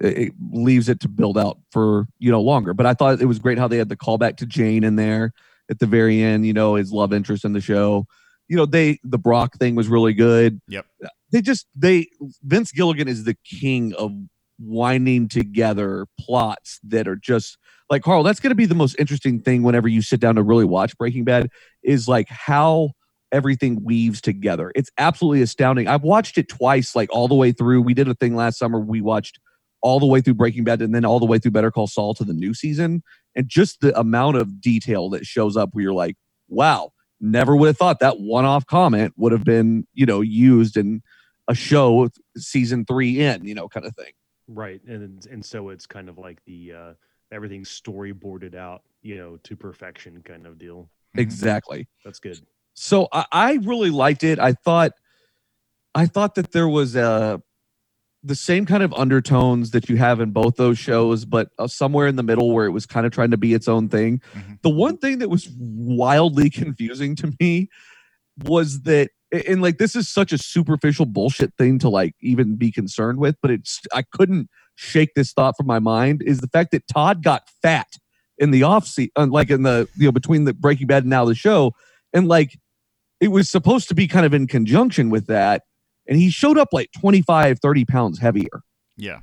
it 0.01 0.33
leaves 0.53 0.89
it 0.89 1.01
to 1.01 1.09
build 1.09 1.39
out 1.39 1.59
for 1.71 2.07
you 2.19 2.31
know 2.31 2.41
longer. 2.41 2.75
But 2.75 2.87
I 2.87 2.95
thought 2.95 3.21
it 3.21 3.27
was 3.27 3.39
great 3.39 3.59
how 3.59 3.69
they 3.69 3.79
had 3.79 3.89
the 3.89 3.97
callback 3.97 4.37
to 4.39 4.47
Jane 4.47 4.85
in 4.85 4.97
there 4.97 5.33
at 5.71 5.79
the 5.79 5.87
very 5.87 6.23
end. 6.23 6.47
You 6.47 6.53
know 6.53 6.75
his 6.75 6.93
love 6.93 7.13
interest 7.13 7.45
in 7.45 7.53
the 7.53 7.61
show. 7.61 8.07
You 8.49 8.57
know 8.57 8.67
they 8.67 8.99
the 9.05 9.19
Brock 9.19 9.57
thing 9.59 9.75
was 9.75 9.89
really 9.89 10.15
good. 10.15 10.61
Yep. 10.69 10.87
They 11.33 11.41
just 11.41 11.67
they 11.75 12.09
Vince 12.43 12.73
Gilligan 12.73 13.09
is 13.09 13.25
the 13.25 13.37
king 13.45 13.95
of 13.95 14.13
winding 14.59 15.29
together 15.29 16.07
plots 16.19 16.81
that 16.85 17.07
are 17.09 17.17
just 17.17 17.59
like 17.91 18.03
Karl. 18.03 18.23
That's 18.23 18.41
going 18.41 18.51
to 18.51 18.57
be 18.57 18.67
the 18.67 18.75
most 18.75 18.97
interesting 18.99 19.41
thing 19.41 19.63
whenever 19.63 19.89
you 19.89 20.03
sit 20.03 20.21
down 20.21 20.37
to 20.37 20.43
really 20.43 20.65
watch 20.65 20.97
Breaking 20.97 21.25
Bad 21.25 21.51
is 21.83 22.09
like 22.09 22.29
how 22.29 22.91
everything 23.33 23.83
weaves 23.85 24.21
together. 24.21 24.73
It's 24.75 24.91
absolutely 24.99 25.43
astounding. 25.43 25.89
I've 25.89 26.03
watched 26.03 26.39
it 26.39 26.49
twice, 26.49 26.97
like 26.97 27.09
all 27.13 27.29
the 27.29 27.35
way 27.35 27.53
through. 27.53 27.83
We 27.83 27.95
did 27.95 28.09
a 28.09 28.15
thing 28.15 28.35
last 28.35 28.59
summer. 28.59 28.81
We 28.81 29.01
watched 29.01 29.39
all 29.87 30.01
the 30.01 30.07
way 30.07 30.21
through 30.21 30.35
Breaking 30.35 30.65
Bad 30.65 30.83
and 30.83 30.93
then 30.93 31.05
all 31.05 31.21
the 31.21 31.27
way 31.27 31.39
through 31.39 31.53
Better 31.53 31.71
Call 31.71 31.87
Saul 31.87 32.13
to 32.15 32.25
the 32.25 32.35
new 32.35 32.55
season. 32.55 33.05
And 33.37 33.49
just 33.49 33.81
the 33.81 33.97
amount 33.97 34.37
of 34.37 34.61
detail 34.61 35.09
that 35.11 35.25
shows 35.25 35.57
up 35.57 35.69
where 35.73 35.83
you're 35.85 35.93
like, 35.93 36.17
wow, 36.49 36.91
never 37.21 37.55
would 37.55 37.69
have 37.69 37.77
thought 37.77 38.01
that 38.01 38.19
one 38.19 38.45
off 38.45 38.67
comment 38.67 39.15
would 39.17 39.31
have 39.31 39.45
been, 39.45 39.87
you 39.95 40.05
know, 40.05 40.23
used 40.23 40.77
in 40.77 41.03
a 41.47 41.55
show 41.55 42.09
season 42.37 42.85
three 42.85 43.21
in, 43.21 43.45
you 43.47 43.55
know, 43.55 43.69
kind 43.69 43.87
of 43.87 43.95
thing. 43.95 44.11
Right, 44.49 44.81
and 44.89 45.25
and 45.27 45.45
so 45.45 45.69
it's 45.69 45.87
kind 45.87 46.09
of 46.09 46.19
like 46.19 46.45
the 46.47 46.73
uh, 46.73 46.93
everything 47.31 47.63
storyboarded 47.63 48.57
out, 48.57 48.83
you 49.03 49.17
know, 49.17 49.37
to 49.45 49.55
perfection 49.55 50.21
kind 50.23 50.47
of 50.47 50.59
deal. 50.59 50.91
Exactly. 51.15 51.87
That's 52.05 52.19
good. 52.19 52.41
so 52.75 53.07
I, 53.13 53.25
I 53.31 53.53
really 53.63 53.91
liked 53.91 54.25
it. 54.25 54.39
I 54.41 54.53
thought, 54.53 54.93
I 55.95 56.07
thought 56.07 56.35
that 56.35 56.51
there 56.51 56.69
was 56.69 56.97
uh 56.97 57.39
the 58.27 58.35
same 58.35 58.67
kind 58.67 58.83
of 58.83 58.93
undertones 58.95 59.71
that 59.71 59.89
you 59.89 59.97
have 59.97 60.21
in 60.21 60.33
both 60.33 60.57
those 60.57 60.79
shows, 60.79 61.25
but 61.25 61.49
uh, 61.59 61.67
somewhere 61.69 62.07
in 62.07 62.17
the 62.17 62.23
middle 62.23 62.53
where 62.53 62.67
it 62.67 62.71
was 62.71 62.85
kind 62.87 63.07
of 63.07 63.13
trying 63.13 63.31
to 63.31 63.37
be 63.37 63.55
its 63.55 63.69
own 63.69 63.89
thing. 63.89 64.21
Mhm. 64.35 64.61
The 64.63 64.71
one 64.71 64.99
thing 64.99 65.19
that 65.19 65.31
was 65.31 65.49
wildly 65.59 66.51
confusing 66.63 67.15
to 67.17 67.33
me 67.41 67.69
was 68.45 68.83
that, 68.83 69.11
and 69.33 69.63
like 69.63 69.79
this 69.79 69.95
is 69.95 70.09
such 70.09 70.33
a 70.33 70.39
superficial 70.39 71.07
bullshit 71.07 71.55
thing 71.57 71.79
to 71.81 71.89
like 71.89 72.15
even 72.21 72.57
be 72.57 72.73
concerned 72.73 73.19
with, 73.19 73.37
but 73.41 73.51
it's 73.51 73.81
I 73.95 74.03
couldn't 74.03 74.49
shake 74.75 75.15
this 75.15 75.33
thought 75.33 75.57
from 75.57 75.67
my 75.67 75.79
mind 75.79 76.23
is 76.23 76.41
the 76.41 76.49
fact 76.49 76.71
that 76.73 76.87
Todd 76.89 77.23
got 77.23 77.49
fat 77.63 77.89
in 78.39 78.51
the 78.51 78.63
off 78.63 78.87
season, 78.87 79.31
like 79.31 79.51
in 79.51 79.63
the 79.63 79.89
you 79.97 80.07
know 80.07 80.13
between 80.13 80.45
the 80.45 80.55
Breaking 80.55 80.87
Bad 80.87 81.05
and 81.05 81.11
now 81.11 81.25
the 81.25 81.35
show, 81.35 81.75
and 82.13 82.29
like 82.29 82.59
it 83.21 83.29
was 83.29 83.49
supposed 83.49 83.89
to 83.89 83.95
be 83.95 84.07
kind 84.07 84.27
of 84.27 84.35
in 84.35 84.47
conjunction 84.47 85.11
with 85.11 85.27
that. 85.27 85.63
And 86.09 86.19
he 86.19 86.31
showed 86.31 86.59
up 86.59 86.69
like 86.73 86.91
25, 86.99 87.59
30 87.61 87.85
pounds 87.85 88.19
heavier. 88.19 88.63
Yeah. 88.97 89.21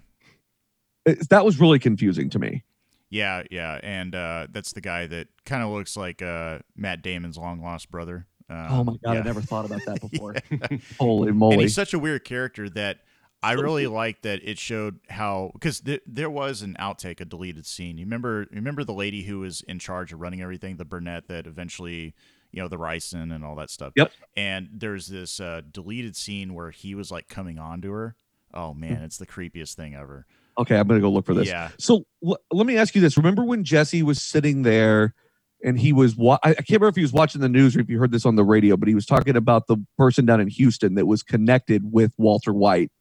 It- 1.05 1.29
that 1.29 1.45
was 1.45 1.59
really 1.59 1.79
confusing 1.79 2.29
to 2.31 2.39
me. 2.39 2.63
Yeah, 3.09 3.43
yeah, 3.51 3.79
and 3.83 4.15
uh, 4.15 4.47
that's 4.49 4.73
the 4.73 4.81
guy 4.81 5.05
that 5.05 5.27
kind 5.45 5.61
of 5.61 5.69
looks 5.69 5.95
like 5.95 6.23
uh, 6.23 6.59
Matt 6.75 7.03
Damon's 7.03 7.37
long 7.37 7.61
lost 7.61 7.91
brother. 7.91 8.25
Um, 8.49 8.67
oh 8.71 8.83
my 8.83 8.93
God. 8.93 9.13
yeah. 9.13 9.19
I 9.19 9.23
never 9.23 9.39
thought 9.41 9.65
about 9.65 9.81
that 9.85 10.01
before. 10.11 10.33
Yeah. 10.49 10.77
Holy 10.99 11.29
and 11.29 11.37
moly. 11.37 11.57
he's 11.59 11.75
such 11.75 11.93
a 11.93 11.99
weird 11.99 12.23
character 12.25 12.69
that 12.71 13.01
I 13.43 13.51
really 13.51 13.85
like 13.85 14.23
that 14.23 14.39
it 14.43 14.57
showed 14.57 14.99
how 15.09 15.51
because 15.53 15.81
th- 15.81 16.01
there 16.07 16.29
was 16.29 16.63
an 16.63 16.75
outtake, 16.79 17.19
a 17.21 17.25
deleted 17.25 17.67
scene. 17.67 17.99
You 17.99 18.05
remember? 18.05 18.47
Remember 18.51 18.83
the 18.83 18.93
lady 18.93 19.21
who 19.23 19.41
was 19.41 19.61
in 19.67 19.77
charge 19.77 20.11
of 20.11 20.19
running 20.19 20.41
everything, 20.41 20.77
the 20.77 20.85
brunette 20.85 21.27
that 21.27 21.45
eventually, 21.45 22.15
you 22.53 22.61
know, 22.61 22.69
the 22.69 22.77
ricin 22.77 23.35
and 23.35 23.43
all 23.43 23.55
that 23.55 23.69
stuff. 23.69 23.91
Yep. 23.95 24.11
And 24.37 24.69
there's 24.71 25.07
this 25.07 25.39
uh, 25.39 25.61
deleted 25.69 26.15
scene 26.15 26.53
where 26.53 26.71
he 26.71 26.95
was 26.95 27.11
like 27.11 27.27
coming 27.27 27.59
on 27.59 27.81
to 27.81 27.91
her. 27.91 28.15
Oh 28.53 28.73
man, 28.73 29.01
it's 29.01 29.17
the 29.17 29.25
creepiest 29.25 29.73
thing 29.73 29.95
ever. 29.95 30.27
Okay, 30.57 30.77
I'm 30.77 30.87
to 30.87 30.99
go 30.99 31.09
look 31.09 31.25
for 31.25 31.33
this. 31.33 31.47
Yeah. 31.47 31.71
So 31.79 32.05
l- 32.23 32.37
let 32.51 32.67
me 32.67 32.77
ask 32.77 32.93
you 32.93 33.01
this. 33.01 33.17
Remember 33.17 33.43
when 33.43 33.63
Jesse 33.63 34.03
was 34.03 34.21
sitting 34.21 34.61
there 34.61 35.15
and 35.63 35.79
he 35.79 35.91
was, 35.91 36.15
wa- 36.15 36.37
I, 36.43 36.51
I 36.51 36.53
can't 36.53 36.69
remember 36.69 36.89
if 36.89 36.95
he 36.95 37.01
was 37.01 37.11
watching 37.11 37.41
the 37.41 37.49
news 37.49 37.75
or 37.75 37.79
if 37.79 37.89
you 37.89 37.97
heard 37.97 38.11
this 38.11 38.23
on 38.23 38.35
the 38.35 38.43
radio, 38.43 38.77
but 38.77 38.87
he 38.87 38.93
was 38.93 39.07
talking 39.07 39.35
about 39.35 39.65
the 39.65 39.77
person 39.97 40.27
down 40.27 40.39
in 40.39 40.47
Houston 40.47 40.93
that 40.93 41.07
was 41.07 41.23
connected 41.23 41.91
with 41.91 42.13
Walter 42.19 42.53
White 42.53 42.91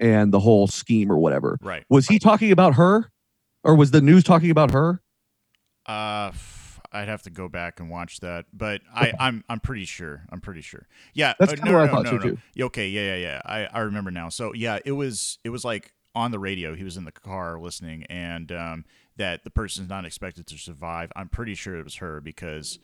and 0.00 0.32
the 0.32 0.40
whole 0.40 0.66
scheme 0.66 1.12
or 1.12 1.18
whatever. 1.18 1.58
Right. 1.60 1.84
Was 1.90 2.08
he 2.08 2.18
talking 2.18 2.50
about 2.50 2.76
her 2.76 3.10
or 3.62 3.74
was 3.74 3.90
the 3.90 4.00
news 4.00 4.24
talking 4.24 4.50
about 4.50 4.70
her? 4.70 5.02
Uh, 5.86 6.30
f- 6.32 6.63
I'd 6.94 7.08
have 7.08 7.22
to 7.22 7.30
go 7.30 7.48
back 7.48 7.80
and 7.80 7.90
watch 7.90 8.20
that, 8.20 8.46
but 8.52 8.80
I, 8.94 9.12
I'm 9.18 9.44
I'm 9.48 9.60
pretty 9.60 9.84
sure. 9.84 10.22
I'm 10.30 10.40
pretty 10.40 10.60
sure. 10.62 10.86
Yeah, 11.12 11.34
That's 11.38 11.52
uh, 11.54 11.56
no, 11.64 11.78
I 11.78 11.86
no, 11.86 11.92
thought 11.92 12.04
no, 12.04 12.18
too, 12.18 12.38
no. 12.56 12.66
Okay, 12.66 12.88
yeah, 12.88 13.16
yeah, 13.16 13.16
yeah. 13.16 13.42
I, 13.44 13.66
I 13.66 13.80
remember 13.80 14.10
now. 14.10 14.28
So 14.28 14.54
yeah, 14.54 14.78
it 14.84 14.92
was 14.92 15.38
it 15.44 15.50
was 15.50 15.64
like 15.64 15.92
on 16.14 16.30
the 16.30 16.38
radio. 16.38 16.74
He 16.74 16.84
was 16.84 16.96
in 16.96 17.04
the 17.04 17.12
car 17.12 17.58
listening, 17.58 18.04
and 18.04 18.50
um, 18.52 18.84
that 19.16 19.44
the 19.44 19.50
person's 19.50 19.88
not 19.88 20.04
expected 20.04 20.46
to 20.46 20.56
survive. 20.58 21.10
I'm 21.16 21.28
pretty 21.28 21.54
sure 21.54 21.76
it 21.78 21.84
was 21.84 21.96
her 21.96 22.20
because 22.20 22.78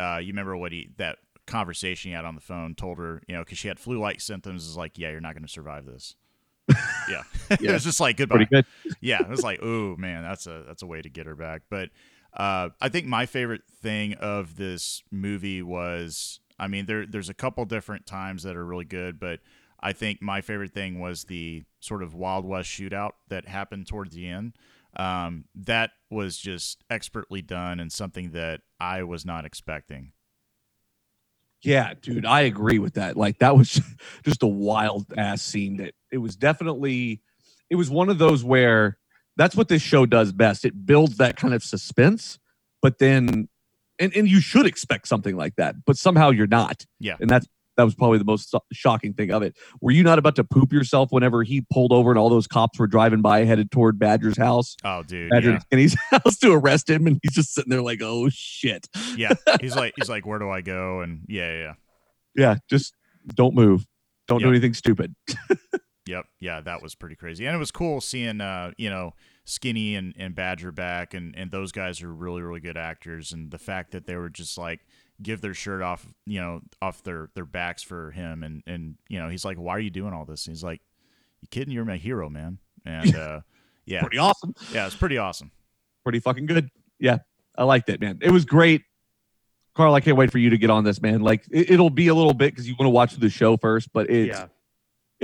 uh, 0.00 0.18
you 0.20 0.28
remember 0.28 0.56
what 0.56 0.72
he 0.72 0.90
that 0.98 1.18
conversation 1.46 2.10
he 2.10 2.14
had 2.14 2.24
on 2.24 2.34
the 2.34 2.40
phone 2.40 2.74
told 2.74 2.98
her, 2.98 3.22
you 3.28 3.34
know, 3.34 3.42
because 3.42 3.58
she 3.58 3.68
had 3.68 3.78
flu-like 3.78 4.20
symptoms. 4.20 4.66
Is 4.66 4.76
like, 4.76 4.98
yeah, 4.98 5.10
you're 5.10 5.20
not 5.20 5.34
going 5.34 5.44
to 5.44 5.48
survive 5.48 5.86
this. 5.86 6.16
yeah, 7.10 7.22
it 7.50 7.60
Yeah. 7.60 7.72
was 7.72 7.84
just 7.84 8.00
like 8.00 8.16
goodbye 8.16 8.36
Pretty 8.36 8.50
good. 8.50 8.66
yeah, 9.00 9.20
it 9.22 9.28
was 9.28 9.42
like, 9.42 9.60
oh 9.62 9.96
man, 9.96 10.22
that's 10.22 10.46
a 10.46 10.64
that's 10.66 10.82
a 10.82 10.86
way 10.86 11.02
to 11.02 11.08
get 11.10 11.26
her 11.26 11.34
back. 11.34 11.62
But 11.68 11.90
uh, 12.36 12.70
I 12.80 12.88
think 12.88 13.06
my 13.06 13.26
favorite 13.26 13.62
thing 13.80 14.14
of 14.14 14.56
this 14.56 15.02
movie 15.10 15.62
was, 15.62 16.40
I 16.58 16.68
mean, 16.68 16.86
there 16.86 17.06
there's 17.06 17.28
a 17.28 17.34
couple 17.34 17.64
different 17.64 18.06
times 18.06 18.42
that 18.42 18.56
are 18.56 18.64
really 18.64 18.84
good, 18.84 19.20
but 19.20 19.40
I 19.80 19.92
think 19.92 20.20
my 20.22 20.40
favorite 20.40 20.72
thing 20.72 20.98
was 20.98 21.24
the 21.24 21.64
sort 21.80 22.02
of 22.02 22.14
Wild 22.14 22.44
West 22.44 22.70
shootout 22.70 23.12
that 23.28 23.46
happened 23.46 23.86
towards 23.86 24.14
the 24.14 24.26
end. 24.26 24.54
Um, 24.96 25.44
that 25.54 25.90
was 26.10 26.38
just 26.38 26.84
expertly 26.88 27.42
done 27.42 27.80
and 27.80 27.92
something 27.92 28.30
that 28.30 28.62
I 28.80 29.02
was 29.02 29.26
not 29.26 29.44
expecting. 29.44 30.12
Yeah, 31.62 31.94
dude, 32.00 32.26
I 32.26 32.42
agree 32.42 32.78
with 32.78 32.94
that. 32.94 33.16
Like 33.16 33.38
that 33.38 33.56
was 33.56 33.80
just 34.24 34.42
a 34.42 34.46
wild 34.46 35.06
ass 35.16 35.42
scene 35.42 35.78
that 35.78 35.94
it 36.10 36.18
was 36.18 36.36
definitely 36.36 37.22
it 37.70 37.76
was 37.76 37.90
one 37.90 38.08
of 38.08 38.18
those 38.18 38.44
where 38.44 38.98
that's 39.36 39.56
what 39.56 39.68
this 39.68 39.82
show 39.82 40.06
does 40.06 40.32
best. 40.32 40.64
It 40.64 40.86
builds 40.86 41.16
that 41.18 41.36
kind 41.36 41.54
of 41.54 41.62
suspense, 41.62 42.38
but 42.82 42.98
then 42.98 43.48
and 43.98 44.14
and 44.14 44.28
you 44.28 44.40
should 44.40 44.66
expect 44.66 45.08
something 45.08 45.36
like 45.36 45.56
that, 45.56 45.76
but 45.84 45.96
somehow 45.96 46.30
you're 46.30 46.46
not. 46.46 46.84
Yeah. 46.98 47.16
And 47.20 47.28
that's 47.30 47.46
that 47.76 47.84
was 47.84 47.94
probably 47.94 48.18
the 48.18 48.24
most 48.24 48.54
shocking 48.72 49.14
thing 49.14 49.32
of 49.32 49.42
it. 49.42 49.56
Were 49.80 49.90
you 49.90 50.04
not 50.04 50.18
about 50.18 50.36
to 50.36 50.44
poop 50.44 50.72
yourself 50.72 51.10
whenever 51.10 51.42
he 51.42 51.66
pulled 51.72 51.92
over 51.92 52.10
and 52.10 52.18
all 52.18 52.28
those 52.28 52.46
cops 52.46 52.78
were 52.78 52.86
driving 52.86 53.20
by 53.20 53.44
headed 53.44 53.70
toward 53.70 53.98
Badger's 53.98 54.38
house? 54.38 54.76
Oh, 54.84 55.02
dude, 55.02 55.30
Badger 55.30 55.50
yeah, 55.50 55.54
and 55.54 55.64
Skinny's 55.64 55.96
house 56.10 56.38
to 56.38 56.52
arrest 56.52 56.88
him 56.88 57.06
and 57.06 57.18
he's 57.22 57.32
just 57.32 57.52
sitting 57.52 57.70
there 57.70 57.82
like, 57.82 58.00
"Oh 58.02 58.28
shit." 58.30 58.86
yeah. 59.16 59.32
He's 59.60 59.76
like, 59.76 59.94
he's 59.96 60.08
like, 60.08 60.26
where 60.26 60.38
do 60.38 60.50
I 60.50 60.60
go? 60.60 61.00
And 61.00 61.22
yeah, 61.28 61.50
yeah, 61.50 61.58
yeah. 61.58 61.72
Yeah, 62.36 62.56
just 62.68 62.94
don't 63.34 63.54
move. 63.54 63.86
Don't 64.26 64.40
do 64.40 64.48
anything 64.48 64.74
stupid. 64.74 65.14
Yep. 66.06 66.26
Yeah, 66.40 66.60
that 66.60 66.82
was 66.82 66.94
pretty 66.94 67.16
crazy. 67.16 67.46
And 67.46 67.54
it 67.54 67.58
was 67.58 67.70
cool 67.70 68.00
seeing 68.00 68.40
uh, 68.40 68.72
you 68.76 68.90
know, 68.90 69.14
Skinny 69.44 69.94
and, 69.94 70.14
and 70.18 70.34
Badger 70.34 70.72
back 70.72 71.14
and, 71.14 71.34
and 71.36 71.50
those 71.50 71.72
guys 71.72 72.02
are 72.02 72.12
really, 72.12 72.42
really 72.42 72.60
good 72.60 72.76
actors 72.76 73.32
and 73.32 73.50
the 73.50 73.58
fact 73.58 73.92
that 73.92 74.06
they 74.06 74.16
were 74.16 74.30
just 74.30 74.58
like 74.58 74.80
give 75.22 75.40
their 75.40 75.54
shirt 75.54 75.82
off, 75.82 76.06
you 76.26 76.40
know, 76.40 76.60
off 76.82 77.02
their, 77.02 77.30
their 77.34 77.44
backs 77.44 77.82
for 77.82 78.10
him 78.10 78.42
and, 78.42 78.62
and 78.66 78.96
you 79.08 79.18
know, 79.18 79.28
he's 79.28 79.44
like, 79.44 79.56
Why 79.56 79.72
are 79.72 79.80
you 79.80 79.90
doing 79.90 80.12
all 80.12 80.24
this? 80.24 80.46
And 80.46 80.54
he's 80.54 80.64
like, 80.64 80.80
You 81.40 81.48
kidding? 81.50 81.72
You're 81.72 81.84
my 81.84 81.96
hero, 81.96 82.28
man. 82.28 82.58
And 82.84 83.14
uh 83.16 83.40
yeah. 83.86 84.00
Pretty 84.00 84.18
awesome. 84.18 84.54
Yeah, 84.72 84.86
it's 84.86 84.96
pretty 84.96 85.18
awesome. 85.18 85.50
Pretty 86.04 86.20
fucking 86.20 86.46
good. 86.46 86.70
Yeah. 86.98 87.18
I 87.56 87.64
liked 87.64 87.88
it, 87.88 88.00
man. 88.00 88.18
It 88.22 88.30
was 88.30 88.44
great. 88.44 88.82
Karl, 89.74 89.94
I 89.94 90.00
can't 90.00 90.16
wait 90.16 90.30
for 90.30 90.38
you 90.38 90.50
to 90.50 90.58
get 90.58 90.70
on 90.70 90.84
this, 90.84 91.02
man. 91.02 91.20
Like 91.20 91.44
it, 91.50 91.70
it'll 91.72 91.90
be 91.90 92.08
a 92.08 92.14
little 92.14 92.32
bit 92.32 92.52
because 92.52 92.68
you 92.68 92.74
want 92.78 92.86
to 92.86 92.90
watch 92.90 93.16
the 93.16 93.28
show 93.28 93.56
first, 93.56 93.92
but 93.92 94.08
it's 94.08 94.38
yeah. 94.38 94.46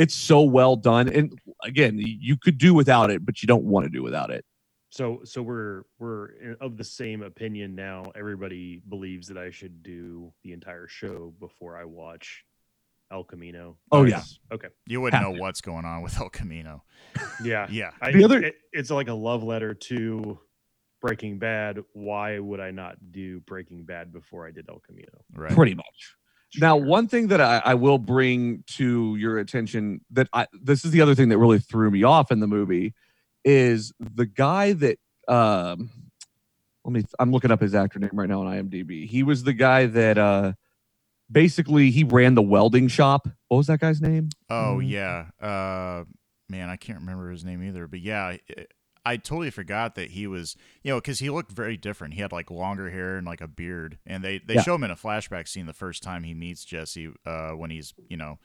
It's 0.00 0.14
so 0.14 0.42
well 0.42 0.76
done. 0.76 1.08
And 1.08 1.38
again, 1.62 1.98
you 1.98 2.36
could 2.36 2.58
do 2.58 2.72
without 2.74 3.10
it, 3.10 3.24
but 3.24 3.42
you 3.42 3.46
don't 3.46 3.64
want 3.64 3.84
to 3.84 3.90
do 3.90 4.02
without 4.02 4.30
it. 4.30 4.44
So 4.92 5.20
so 5.24 5.40
we're 5.42 5.82
we're 5.98 6.56
of 6.60 6.76
the 6.76 6.84
same 6.84 7.22
opinion 7.22 7.74
now. 7.74 8.10
Everybody 8.16 8.80
believes 8.88 9.28
that 9.28 9.38
I 9.38 9.50
should 9.50 9.82
do 9.82 10.32
the 10.42 10.52
entire 10.52 10.88
show 10.88 11.32
before 11.38 11.76
I 11.76 11.84
watch 11.84 12.44
El 13.12 13.24
Camino. 13.24 13.76
Oh, 13.92 14.04
yeah. 14.04 14.22
Okay. 14.52 14.68
You 14.86 15.00
wouldn't 15.00 15.20
Have 15.22 15.30
know 15.30 15.36
to. 15.36 15.40
what's 15.40 15.60
going 15.60 15.84
on 15.84 16.02
with 16.02 16.16
El 16.20 16.28
Camino. 16.30 16.82
Yeah. 17.44 17.66
Yeah. 17.70 17.90
I, 18.00 18.12
The 18.12 18.24
other- 18.24 18.42
it- 18.42 18.56
it's 18.72 18.90
like 18.90 19.08
a 19.08 19.14
love 19.14 19.42
letter 19.42 19.74
to 19.74 20.38
Breaking 21.00 21.38
Bad. 21.38 21.78
Why 21.92 22.38
would 22.38 22.60
I 22.60 22.70
not 22.70 22.96
do 23.10 23.40
Breaking 23.40 23.84
Bad 23.84 24.12
before 24.12 24.46
I 24.46 24.50
did 24.52 24.66
El 24.68 24.80
Camino? 24.86 25.08
Right. 25.34 25.52
Pretty 25.52 25.74
much. 25.74 26.14
Now, 26.56 26.76
one 26.76 27.06
thing 27.06 27.28
that 27.28 27.40
I, 27.40 27.62
I 27.64 27.74
will 27.74 27.98
bring 27.98 28.64
to 28.68 29.16
your 29.16 29.38
attention 29.38 30.00
that 30.10 30.28
I 30.32 30.46
this 30.52 30.84
is 30.84 30.90
the 30.90 31.00
other 31.00 31.14
thing 31.14 31.28
that 31.28 31.38
really 31.38 31.58
threw 31.58 31.90
me 31.90 32.02
off 32.02 32.30
in 32.32 32.40
the 32.40 32.46
movie 32.48 32.94
is 33.44 33.92
the 33.98 34.26
guy 34.26 34.72
that 34.74 34.98
um 35.28 35.90
let 36.84 36.92
me 36.92 37.04
I'm 37.18 37.30
looking 37.30 37.50
up 37.50 37.60
his 37.60 37.74
actor 37.74 37.98
name 37.98 38.10
right 38.14 38.28
now 38.28 38.42
on 38.42 38.46
IMDb. 38.46 39.06
He 39.06 39.22
was 39.22 39.44
the 39.44 39.52
guy 39.52 39.86
that 39.86 40.18
uh 40.18 40.52
basically 41.30 41.90
he 41.90 42.04
ran 42.04 42.34
the 42.34 42.42
welding 42.42 42.88
shop. 42.88 43.28
What 43.48 43.58
was 43.58 43.66
that 43.68 43.80
guy's 43.80 44.00
name? 44.00 44.30
Oh 44.48 44.78
Mhm. 44.80 44.90
yeah, 44.90 45.26
uh, 45.40 46.04
man, 46.48 46.68
I 46.68 46.76
can't 46.76 47.00
remember 47.00 47.30
his 47.30 47.44
name 47.44 47.62
either. 47.62 47.86
But 47.86 48.00
yeah, 48.00 48.24
I, 48.24 48.40
I 49.10 49.16
totally 49.16 49.50
forgot 49.50 49.94
that 49.96 50.10
he 50.10 50.26
was, 50.26 50.56
you 50.82 50.92
know, 50.92 50.98
because 50.98 51.18
he 51.18 51.30
looked 51.30 51.52
very 51.52 51.76
different. 51.76 52.14
He 52.14 52.20
had 52.20 52.32
like 52.32 52.50
longer 52.50 52.90
hair 52.90 53.16
and 53.16 53.26
like 53.26 53.40
a 53.40 53.48
beard, 53.48 53.98
and 54.06 54.22
they 54.22 54.38
they 54.38 54.54
Yeah. 54.54 54.62
show 54.62 54.74
him 54.76 54.84
in 54.84 54.90
a 54.90 54.96
flashback 54.96 55.48
scene 55.48 55.66
the 55.66 55.72
first 55.72 56.02
time 56.02 56.22
he 56.22 56.34
meets 56.34 56.64
Jesse, 56.64 57.12
uh, 57.26 57.50
when 57.52 57.70
he's 57.70 57.92
you 58.08 58.16
know 58.16 58.38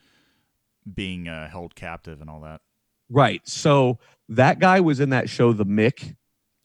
being 0.91 1.28
uh, 1.28 1.47
held 1.49 1.76
captive 1.76 2.22
and 2.22 2.30
all 2.30 2.41
that. 2.41 2.61
Right. 3.09 3.41
So 3.47 3.99
that 4.30 4.59
guy 4.59 4.80
was 4.80 4.99
in 4.99 5.09
that 5.09 5.30
show 5.30 5.53
The 5.53 5.66
Mick. 5.66 6.16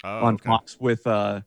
Oh, 0.02 0.24
on 0.26 0.34
okay. 0.34 0.46
Fox 0.46 0.78
with 0.80 1.06
uh 1.06 1.42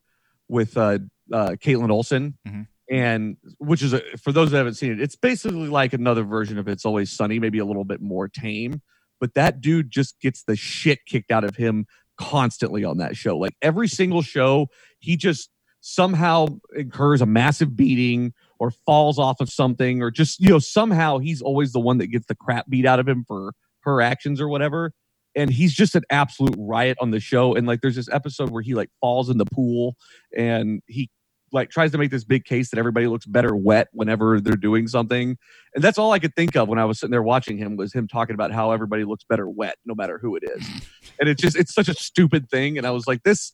with 0.47 0.77
uh 0.77 0.99
uh 1.31 1.51
Kaitlin 1.59 1.89
Olson. 1.91 2.37
Mhm. 2.47 2.67
And 2.91 3.37
which 3.57 3.81
is 3.81 3.93
a, 3.93 4.01
for 4.21 4.31
those 4.31 4.51
that 4.51 4.57
haven't 4.57 4.75
seen 4.75 4.91
it, 4.91 5.01
it's 5.01 5.15
basically 5.15 5.69
like 5.69 5.93
another 5.93 6.23
version 6.23 6.59
of 6.59 6.67
It's 6.67 6.85
Always 6.85 7.09
Sunny, 7.11 7.39
maybe 7.39 7.57
a 7.57 7.65
little 7.65 7.85
bit 7.85 8.01
more 8.01 8.27
tame. 8.27 8.81
But 9.19 9.33
that 9.35 9.61
dude 9.61 9.89
just 9.89 10.19
gets 10.19 10.43
the 10.43 10.55
shit 10.55 11.05
kicked 11.05 11.31
out 11.31 11.43
of 11.45 11.55
him 11.55 11.87
constantly 12.17 12.83
on 12.83 12.97
that 12.97 13.15
show. 13.15 13.37
Like 13.37 13.55
every 13.61 13.87
single 13.87 14.21
show, 14.21 14.67
he 14.99 15.17
just 15.17 15.49
somehow 15.81 16.47
incurs 16.75 17.21
a 17.21 17.25
massive 17.25 17.75
beating 17.75 18.33
or 18.59 18.71
falls 18.85 19.19
off 19.19 19.41
of 19.41 19.49
something, 19.49 20.01
or 20.01 20.11
just, 20.11 20.39
you 20.39 20.49
know, 20.49 20.59
somehow 20.59 21.17
he's 21.17 21.41
always 21.41 21.73
the 21.73 21.79
one 21.79 21.97
that 21.97 22.07
gets 22.07 22.25
the 22.27 22.35
crap 22.35 22.69
beat 22.69 22.85
out 22.85 22.99
of 22.99 23.07
him 23.07 23.25
for 23.27 23.53
her 23.81 24.01
actions 24.01 24.39
or 24.39 24.47
whatever 24.47 24.93
and 25.35 25.49
he's 25.49 25.73
just 25.73 25.95
an 25.95 26.03
absolute 26.09 26.55
riot 26.57 26.97
on 27.01 27.11
the 27.11 27.19
show 27.19 27.55
and 27.55 27.67
like 27.67 27.81
there's 27.81 27.95
this 27.95 28.09
episode 28.09 28.49
where 28.49 28.61
he 28.61 28.73
like 28.73 28.89
falls 29.01 29.29
in 29.29 29.37
the 29.37 29.45
pool 29.45 29.95
and 30.35 30.81
he 30.87 31.09
like 31.53 31.69
tries 31.69 31.91
to 31.91 31.97
make 31.97 32.09
this 32.11 32.23
big 32.23 32.43
case 32.43 32.69
that 32.71 32.79
everybody 32.79 33.05
looks 33.07 33.25
better 33.25 33.55
wet 33.55 33.87
whenever 33.93 34.41
they're 34.41 34.55
doing 34.57 34.87
something. 34.87 35.37
And 35.75 35.83
that's 35.83 35.97
all 35.99 36.11
i 36.11 36.19
could 36.19 36.35
think 36.35 36.55
of 36.57 36.67
when 36.67 36.79
i 36.79 36.85
was 36.85 36.99
sitting 36.99 37.11
there 37.11 37.23
watching 37.23 37.57
him 37.57 37.75
was 37.77 37.93
him 37.93 38.07
talking 38.07 38.33
about 38.33 38.51
how 38.51 38.71
everybody 38.71 39.05
looks 39.05 39.23
better 39.23 39.47
wet 39.47 39.77
no 39.85 39.93
matter 39.95 40.17
who 40.17 40.35
it 40.35 40.43
is. 40.43 40.67
And 41.19 41.29
it's 41.29 41.41
just 41.41 41.55
it's 41.55 41.73
such 41.73 41.87
a 41.87 41.93
stupid 41.93 42.49
thing. 42.49 42.77
And 42.77 42.85
i 42.87 42.91
was 42.91 43.05
like 43.07 43.21
this 43.23 43.53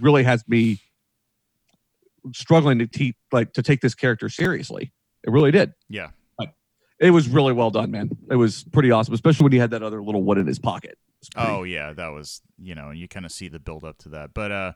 really 0.00 0.24
has 0.24 0.42
me 0.48 0.80
struggling 2.32 2.78
to 2.78 2.86
te- 2.86 3.14
like 3.30 3.52
to 3.52 3.62
take 3.62 3.80
this 3.80 3.94
character 3.94 4.28
seriously. 4.28 4.92
It 5.22 5.30
really 5.30 5.50
did. 5.50 5.74
Yeah. 5.88 6.08
it 6.98 7.10
was 7.10 7.28
really 7.28 7.52
well 7.52 7.70
done 7.70 7.90
man. 7.90 8.10
It 8.30 8.36
was 8.36 8.64
pretty 8.64 8.90
awesome 8.90 9.12
especially 9.14 9.44
when 9.44 9.52
he 9.52 9.58
had 9.58 9.70
that 9.70 9.82
other 9.82 10.02
little 10.02 10.22
one 10.22 10.38
in 10.38 10.46
his 10.46 10.58
pocket. 10.58 10.96
Pretty- 11.34 11.50
Oh 11.50 11.62
yeah, 11.62 11.92
that 11.92 12.08
was 12.08 12.40
you 12.58 12.74
know, 12.74 12.88
and 12.90 12.98
you 12.98 13.08
kind 13.08 13.26
of 13.26 13.32
see 13.32 13.48
the 13.48 13.58
build 13.58 13.84
up 13.84 13.98
to 13.98 14.08
that. 14.10 14.32
But 14.34 14.50
uh, 14.52 14.72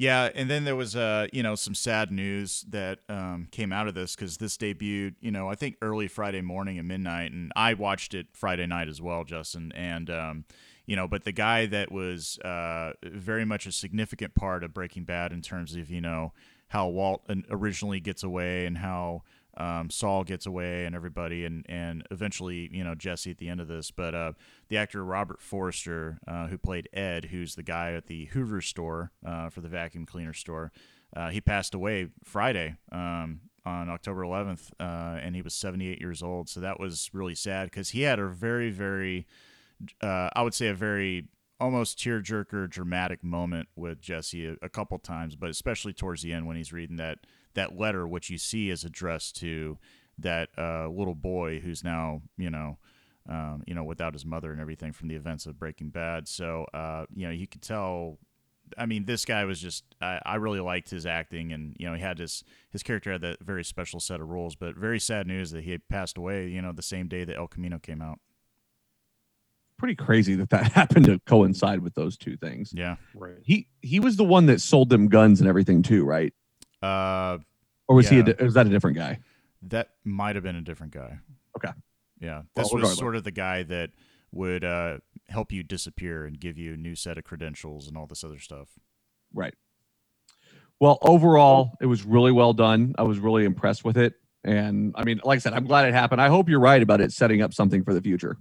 Yeah, 0.00 0.30
and 0.32 0.48
then 0.48 0.62
there 0.64 0.76
was 0.76 0.94
uh, 0.94 1.26
you 1.32 1.42
know, 1.42 1.56
some 1.56 1.74
sad 1.74 2.12
news 2.12 2.64
that 2.68 3.00
um, 3.08 3.48
came 3.50 3.72
out 3.72 3.88
of 3.88 3.94
this 3.94 4.14
because 4.14 4.36
this 4.36 4.56
debuted, 4.56 5.16
you 5.20 5.32
know, 5.32 5.48
I 5.48 5.56
think 5.56 5.74
early 5.82 6.06
Friday 6.06 6.40
morning 6.40 6.78
at 6.78 6.84
midnight, 6.84 7.32
and 7.32 7.50
I 7.56 7.74
watched 7.74 8.14
it 8.14 8.28
Friday 8.32 8.64
night 8.66 8.86
as 8.86 9.02
well, 9.02 9.24
Justin, 9.24 9.72
and 9.74 10.08
um, 10.08 10.44
you 10.86 10.94
know, 10.94 11.08
but 11.08 11.24
the 11.24 11.32
guy 11.32 11.66
that 11.66 11.90
was 11.90 12.38
uh, 12.44 12.92
very 13.02 13.44
much 13.44 13.66
a 13.66 13.72
significant 13.72 14.36
part 14.36 14.62
of 14.62 14.72
Breaking 14.72 15.02
Bad 15.02 15.32
in 15.32 15.42
terms 15.42 15.74
of 15.74 15.90
you 15.90 16.00
know 16.00 16.32
how 16.68 16.86
Walt 16.86 17.28
originally 17.50 17.98
gets 17.98 18.22
away 18.22 18.66
and 18.66 18.78
how 18.78 19.24
um, 19.58 19.90
Saul 19.90 20.22
gets 20.22 20.46
away 20.46 20.84
and 20.84 20.94
everybody, 20.94 21.44
and 21.44 21.66
and 21.68 22.04
eventually 22.10 22.70
you 22.72 22.84
know 22.84 22.94
Jesse 22.94 23.32
at 23.32 23.38
the 23.38 23.48
end 23.48 23.60
of 23.60 23.68
this. 23.68 23.90
But 23.90 24.14
uh, 24.14 24.32
the 24.68 24.78
actor 24.78 25.04
Robert 25.04 25.42
Forster, 25.42 26.18
uh, 26.26 26.46
who 26.46 26.56
played 26.56 26.88
Ed, 26.92 27.26
who's 27.26 27.56
the 27.56 27.64
guy 27.64 27.92
at 27.92 28.06
the 28.06 28.26
Hoover 28.26 28.60
store 28.60 29.10
uh, 29.26 29.50
for 29.50 29.60
the 29.60 29.68
vacuum 29.68 30.06
cleaner 30.06 30.32
store, 30.32 30.70
uh, 31.14 31.30
he 31.30 31.40
passed 31.40 31.74
away 31.74 32.08
Friday 32.22 32.76
um, 32.92 33.40
on 33.66 33.90
October 33.90 34.22
11th, 34.22 34.70
uh, 34.78 35.18
and 35.20 35.34
he 35.34 35.42
was 35.42 35.54
78 35.54 36.00
years 36.00 36.22
old. 36.22 36.48
So 36.48 36.60
that 36.60 36.78
was 36.78 37.10
really 37.12 37.34
sad 37.34 37.70
because 37.70 37.90
he 37.90 38.02
had 38.02 38.20
a 38.20 38.28
very 38.28 38.70
very, 38.70 39.26
uh, 40.00 40.30
I 40.34 40.42
would 40.42 40.54
say 40.54 40.68
a 40.68 40.74
very 40.74 41.26
almost 41.60 41.98
tearjerker 41.98 42.70
dramatic 42.70 43.24
moment 43.24 43.68
with 43.74 44.00
Jesse 44.00 44.46
a, 44.46 44.56
a 44.62 44.68
couple 44.68 44.96
times, 45.00 45.34
but 45.34 45.50
especially 45.50 45.92
towards 45.92 46.22
the 46.22 46.32
end 46.32 46.46
when 46.46 46.56
he's 46.56 46.72
reading 46.72 46.96
that 46.98 47.18
that 47.58 47.76
letter, 47.76 48.06
which 48.06 48.30
you 48.30 48.38
see 48.38 48.70
is 48.70 48.84
addressed 48.84 49.36
to 49.36 49.78
that 50.18 50.48
uh, 50.56 50.88
little 50.88 51.14
boy 51.14 51.60
who's 51.60 51.82
now, 51.82 52.22
you 52.36 52.50
know, 52.50 52.78
um, 53.28 53.62
you 53.66 53.74
know, 53.74 53.84
without 53.84 54.14
his 54.14 54.24
mother 54.24 54.52
and 54.52 54.60
everything 54.60 54.92
from 54.92 55.08
the 55.08 55.16
events 55.16 55.44
of 55.44 55.58
Breaking 55.58 55.90
Bad. 55.90 56.28
So, 56.28 56.66
uh, 56.72 57.06
you 57.14 57.26
know, 57.26 57.32
you 57.32 57.46
could 57.46 57.62
tell. 57.62 58.18
I 58.76 58.86
mean, 58.86 59.06
this 59.06 59.24
guy 59.24 59.44
was 59.44 59.60
just. 59.60 59.84
I, 60.00 60.20
I 60.24 60.34
really 60.36 60.60
liked 60.60 60.90
his 60.90 61.04
acting, 61.04 61.52
and 61.52 61.74
you 61.78 61.88
know, 61.88 61.94
he 61.94 62.00
had 62.00 62.18
his 62.18 62.44
his 62.70 62.82
character 62.82 63.12
had 63.12 63.22
that 63.22 63.40
very 63.40 63.64
special 63.64 63.98
set 63.98 64.20
of 64.20 64.28
rules. 64.28 64.54
But 64.54 64.76
very 64.76 65.00
sad 65.00 65.26
news 65.26 65.50
that 65.50 65.64
he 65.64 65.72
had 65.72 65.86
passed 65.88 66.16
away. 66.16 66.48
You 66.48 66.62
know, 66.62 66.72
the 66.72 66.82
same 66.82 67.08
day 67.08 67.24
that 67.24 67.36
El 67.36 67.48
Camino 67.48 67.78
came 67.78 68.00
out. 68.00 68.18
Pretty 69.78 69.94
crazy 69.94 70.34
that 70.36 70.50
that 70.50 70.72
happened 70.72 71.06
to 71.06 71.20
coincide 71.26 71.80
with 71.80 71.94
those 71.94 72.16
two 72.16 72.36
things. 72.36 72.72
Yeah. 72.74 72.96
Right. 73.14 73.36
He 73.42 73.68
he 73.82 74.00
was 74.00 74.16
the 74.16 74.24
one 74.24 74.46
that 74.46 74.60
sold 74.60 74.90
them 74.90 75.08
guns 75.08 75.40
and 75.40 75.48
everything 75.48 75.82
too, 75.82 76.04
right? 76.04 76.32
Uh, 76.82 77.38
Or 77.88 77.96
was 77.96 78.08
he? 78.08 78.20
A, 78.20 78.36
was 78.40 78.54
that 78.54 78.66
a 78.66 78.70
different 78.70 78.96
guy? 78.96 79.18
That 79.62 79.90
might 80.04 80.36
have 80.36 80.44
been 80.44 80.56
a 80.56 80.62
different 80.62 80.92
guy. 80.92 81.18
Okay. 81.56 81.72
Yeah. 82.20 82.42
Well, 82.54 82.64
This 82.64 82.72
was 82.72 82.96
sort 82.96 83.16
of 83.16 83.24
the 83.24 83.30
guy 83.30 83.62
that 83.64 83.90
would 84.30 84.64
uh, 84.64 84.98
help 85.28 85.52
you 85.52 85.62
disappear 85.62 86.26
and 86.26 86.38
give 86.38 86.58
you 86.58 86.74
a 86.74 86.76
new 86.76 86.94
set 86.94 87.18
of 87.18 87.24
credentials 87.24 87.88
and 87.88 87.96
all 87.96 88.06
this 88.06 88.22
other 88.22 88.38
stuff. 88.38 88.68
Right. 89.32 89.54
Well, 90.80 90.98
overall, 91.02 91.72
it 91.80 91.86
was 91.86 92.04
really 92.04 92.30
well 92.30 92.52
done. 92.52 92.94
I 92.98 93.02
was 93.02 93.18
really 93.18 93.44
impressed 93.44 93.84
with 93.84 93.96
it. 93.96 94.14
And 94.44 94.94
I 94.96 95.04
mean, 95.04 95.20
like 95.24 95.36
I 95.36 95.40
said, 95.40 95.52
I'm 95.54 95.66
glad 95.66 95.88
it 95.88 95.94
happened. 95.94 96.20
I 96.20 96.28
hope 96.28 96.48
you're 96.48 96.60
right 96.60 96.80
about 96.80 97.00
it 97.00 97.10
setting 97.12 97.42
up 97.42 97.52
something 97.52 97.82
for 97.82 97.92
the 97.92 98.00
future. 98.00 98.36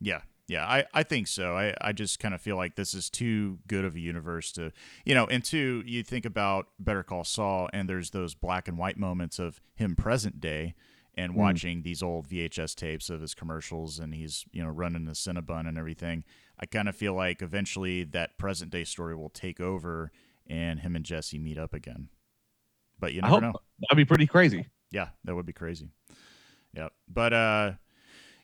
Yeah. 0.00 0.20
Yeah, 0.48 0.66
I, 0.66 0.86
I 0.94 1.02
think 1.02 1.28
so. 1.28 1.54
I, 1.56 1.74
I 1.80 1.92
just 1.92 2.18
kind 2.18 2.34
of 2.34 2.40
feel 2.40 2.56
like 2.56 2.74
this 2.74 2.94
is 2.94 3.10
too 3.10 3.58
good 3.68 3.84
of 3.84 3.94
a 3.94 4.00
universe 4.00 4.50
to, 4.52 4.72
you 5.04 5.14
know, 5.14 5.26
and 5.26 5.44
two, 5.44 5.82
you 5.86 6.02
think 6.02 6.24
about 6.24 6.68
Better 6.80 7.02
Call 7.02 7.22
Saul, 7.22 7.68
and 7.74 7.86
there's 7.88 8.10
those 8.10 8.34
black 8.34 8.66
and 8.66 8.78
white 8.78 8.96
moments 8.96 9.38
of 9.38 9.60
him 9.76 9.94
present 9.94 10.40
day 10.40 10.74
and 11.14 11.32
Mm. 11.32 11.36
watching 11.36 11.82
these 11.82 12.02
old 12.02 12.26
VHS 12.28 12.74
tapes 12.74 13.10
of 13.10 13.20
his 13.20 13.34
commercials, 13.34 13.98
and 13.98 14.14
he's, 14.14 14.46
you 14.50 14.62
know, 14.62 14.70
running 14.70 15.04
the 15.04 15.12
Cinnabon 15.12 15.68
and 15.68 15.76
everything. 15.76 16.24
I 16.58 16.64
kind 16.64 16.88
of 16.88 16.96
feel 16.96 17.12
like 17.12 17.42
eventually 17.42 18.04
that 18.04 18.38
present 18.38 18.70
day 18.70 18.84
story 18.84 19.14
will 19.14 19.28
take 19.30 19.60
over 19.60 20.10
and 20.46 20.80
him 20.80 20.96
and 20.96 21.04
Jesse 21.04 21.38
meet 21.38 21.58
up 21.58 21.74
again. 21.74 22.08
But 22.98 23.12
you 23.12 23.20
never 23.20 23.40
know. 23.40 23.52
that'd 23.80 23.96
be 23.98 24.04
pretty 24.06 24.26
crazy. 24.26 24.66
Yeah, 24.90 25.08
that 25.24 25.34
would 25.34 25.44
be 25.46 25.52
crazy. 25.52 25.90
Yeah, 26.72 26.88
but 27.06 27.32
uh, 27.34 27.72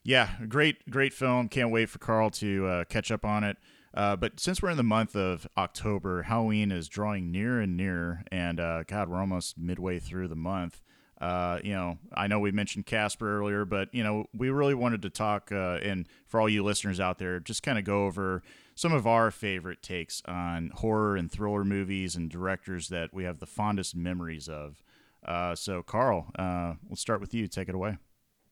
yeah, 0.05 0.31
great, 0.49 0.89
great 0.91 1.13
film. 1.13 1.49
Can't 1.49 1.71
wait 1.71 1.89
for 1.89 1.99
Karl 1.99 2.31
to 2.31 2.67
uh, 2.67 2.85
catch 2.85 3.11
up 3.11 3.25
on 3.25 3.43
it. 3.43 3.57
Uh, 3.95 4.17
but 4.17 4.39
since 4.39 4.61
we're 4.61 4.71
in 4.71 4.77
the 4.77 4.83
month 4.83 5.17
of 5.17 5.47
October, 5.57 6.23
Halloween 6.23 6.73
is 6.73 6.89
drawing 6.89 7.31
near 7.31 7.61
and 7.61 7.77
near, 7.77 8.25
and 8.31 8.59
uh, 8.61 8.83
God, 8.85 9.09
we're 9.09 9.21
almost 9.21 9.57
midway 9.57 9.99
through 9.99 10.29
the 10.29 10.37
month. 10.37 10.83
Uh, 11.21 11.61
you 11.63 11.73
know, 11.73 11.99
I 12.13 12.27
know 12.27 12.41
we 12.41 12.51
mentioned 12.51 12.87
Casper 12.87 13.39
earlier, 13.39 13.65
but 13.65 13.95
you 13.95 14.03
know, 14.03 14.27
we 14.37 14.51
really 14.51 14.75
wanted 14.75 15.01
to 15.03 15.11
talk, 15.11 15.53
uh, 15.53 15.79
and 15.81 16.07
for 16.27 16.41
all 16.41 16.49
you 16.49 16.65
listeners 16.65 16.99
out 16.99 17.19
there, 17.19 17.39
just 17.39 17.63
kind 17.63 17.79
of 17.79 17.85
go 17.85 18.05
over 18.05 18.43
some 18.75 18.93
of 18.93 19.07
our 19.07 19.31
favorite 19.31 19.81
takes 19.81 20.21
on 20.27 20.73
horror 20.75 21.17
and 21.17 21.31
thriller 21.31 21.65
movies 21.65 22.17
and 22.17 22.29
directors 22.29 22.89
that 22.89 23.15
we 23.15 23.23
have 23.23 23.39
the 23.39 23.47
fondest 23.47 23.95
memories 23.95 24.49
of. 24.49 24.83
Uh, 25.25 25.55
so, 25.55 25.83
Karl, 25.83 26.27
uh, 26.37 26.75
we'll 26.89 26.97
start 26.97 27.21
with 27.21 27.33
you. 27.33 27.47
Take 27.47 27.69
it 27.69 27.75
away. 27.77 27.97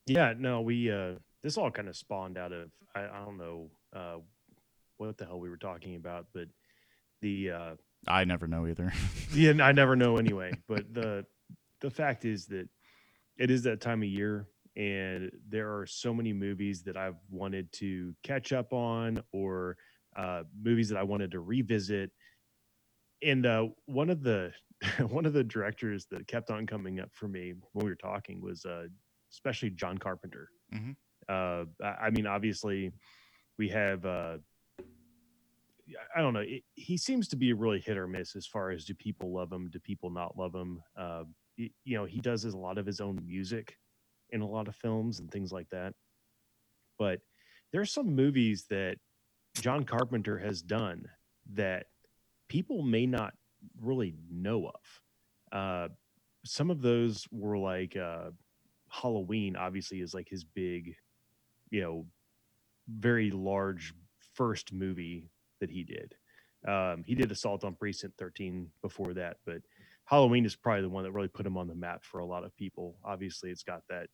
Yeah, 0.06 0.34
no, 0.38 0.60
we 0.60 0.90
uh 0.90 1.14
this 1.42 1.56
all 1.56 1.70
kind 1.70 1.88
of 1.88 1.96
spawned 1.96 2.38
out 2.38 2.52
of 2.52 2.70
I, 2.94 3.02
I 3.04 3.24
don't 3.24 3.38
know 3.38 3.70
uh 3.94 4.16
what 4.98 5.18
the 5.18 5.24
hell 5.24 5.40
we 5.40 5.50
were 5.50 5.56
talking 5.56 5.96
about, 5.96 6.26
but 6.32 6.48
the 7.20 7.50
uh 7.50 7.74
I 8.06 8.24
never 8.24 8.46
know 8.46 8.66
either. 8.66 8.92
yeah, 9.32 9.52
I 9.62 9.72
never 9.72 9.96
know 9.96 10.16
anyway. 10.16 10.52
But 10.68 10.92
the 10.92 11.24
the 11.80 11.90
fact 11.90 12.24
is 12.24 12.46
that 12.46 12.68
it 13.38 13.50
is 13.50 13.62
that 13.62 13.80
time 13.80 14.02
of 14.02 14.08
year, 14.08 14.46
and 14.76 15.30
there 15.48 15.76
are 15.78 15.86
so 15.86 16.12
many 16.14 16.32
movies 16.32 16.82
that 16.84 16.96
I've 16.96 17.16
wanted 17.30 17.72
to 17.74 18.14
catch 18.22 18.52
up 18.52 18.72
on, 18.72 19.22
or 19.32 19.76
uh, 20.16 20.42
movies 20.60 20.88
that 20.90 20.98
I 20.98 21.02
wanted 21.02 21.30
to 21.32 21.40
revisit. 21.40 22.10
And 23.22 23.46
uh, 23.46 23.68
one 23.86 24.10
of 24.10 24.22
the 24.22 24.52
one 25.08 25.26
of 25.26 25.32
the 25.32 25.44
directors 25.44 26.06
that 26.10 26.26
kept 26.26 26.50
on 26.50 26.66
coming 26.66 27.00
up 27.00 27.10
for 27.12 27.28
me 27.28 27.54
when 27.72 27.84
we 27.84 27.90
were 27.90 27.96
talking 27.96 28.40
was 28.40 28.64
uh, 28.64 28.86
especially 29.32 29.70
John 29.70 29.98
Carpenter. 29.98 30.48
Mhm. 30.74 30.96
Uh, 31.28 31.64
I 31.82 32.10
mean, 32.10 32.26
obviously, 32.26 32.92
we 33.58 33.68
have. 33.68 34.04
Uh, 34.04 34.38
I 36.16 36.20
don't 36.20 36.32
know. 36.32 36.40
It, 36.40 36.62
he 36.74 36.96
seems 36.96 37.28
to 37.28 37.36
be 37.36 37.52
really 37.52 37.80
hit 37.80 37.98
or 37.98 38.06
miss 38.06 38.36
as 38.36 38.46
far 38.46 38.70
as 38.70 38.84
do 38.84 38.94
people 38.94 39.32
love 39.32 39.52
him, 39.52 39.68
do 39.68 39.78
people 39.78 40.10
not 40.10 40.38
love 40.38 40.54
him. 40.54 40.82
Uh, 40.96 41.24
you 41.56 41.96
know, 41.96 42.04
he 42.04 42.20
does 42.20 42.42
his, 42.42 42.54
a 42.54 42.58
lot 42.58 42.78
of 42.78 42.86
his 42.86 43.00
own 43.00 43.20
music 43.26 43.76
in 44.30 44.40
a 44.40 44.46
lot 44.46 44.68
of 44.68 44.76
films 44.76 45.20
and 45.20 45.30
things 45.30 45.52
like 45.52 45.68
that. 45.70 45.92
But 46.98 47.20
there 47.72 47.80
are 47.80 47.86
some 47.86 48.14
movies 48.14 48.66
that 48.70 48.96
John 49.60 49.84
Carpenter 49.84 50.38
has 50.38 50.62
done 50.62 51.06
that 51.54 51.86
people 52.48 52.82
may 52.82 53.06
not 53.06 53.34
really 53.80 54.14
know 54.30 54.68
of. 54.70 55.58
Uh, 55.58 55.88
some 56.44 56.70
of 56.70 56.80
those 56.80 57.26
were 57.30 57.58
like 57.58 57.96
uh, 57.96 58.30
Halloween, 58.88 59.56
obviously, 59.56 60.00
is 60.00 60.14
like 60.14 60.28
his 60.28 60.44
big, 60.44 60.94
you 61.72 61.80
know, 61.80 62.06
very 62.88 63.30
large 63.30 63.94
first 64.34 64.72
movie 64.72 65.30
that 65.60 65.70
he 65.70 65.82
did. 65.82 66.14
Um, 66.68 67.02
he 67.04 67.14
did 67.16 67.32
Assault 67.32 67.64
on 67.64 67.74
Precinct 67.74 68.16
13 68.18 68.68
before 68.82 69.14
that, 69.14 69.38
but 69.44 69.62
Halloween 70.04 70.44
is 70.44 70.54
probably 70.54 70.82
the 70.82 70.88
one 70.88 71.02
that 71.02 71.12
really 71.12 71.28
put 71.28 71.46
him 71.46 71.56
on 71.56 71.66
the 71.66 71.74
map 71.74 72.04
for 72.04 72.20
a 72.20 72.26
lot 72.26 72.44
of 72.44 72.54
people. 72.56 72.96
Obviously, 73.04 73.50
it's 73.50 73.62
got 73.64 73.82
that 73.88 74.06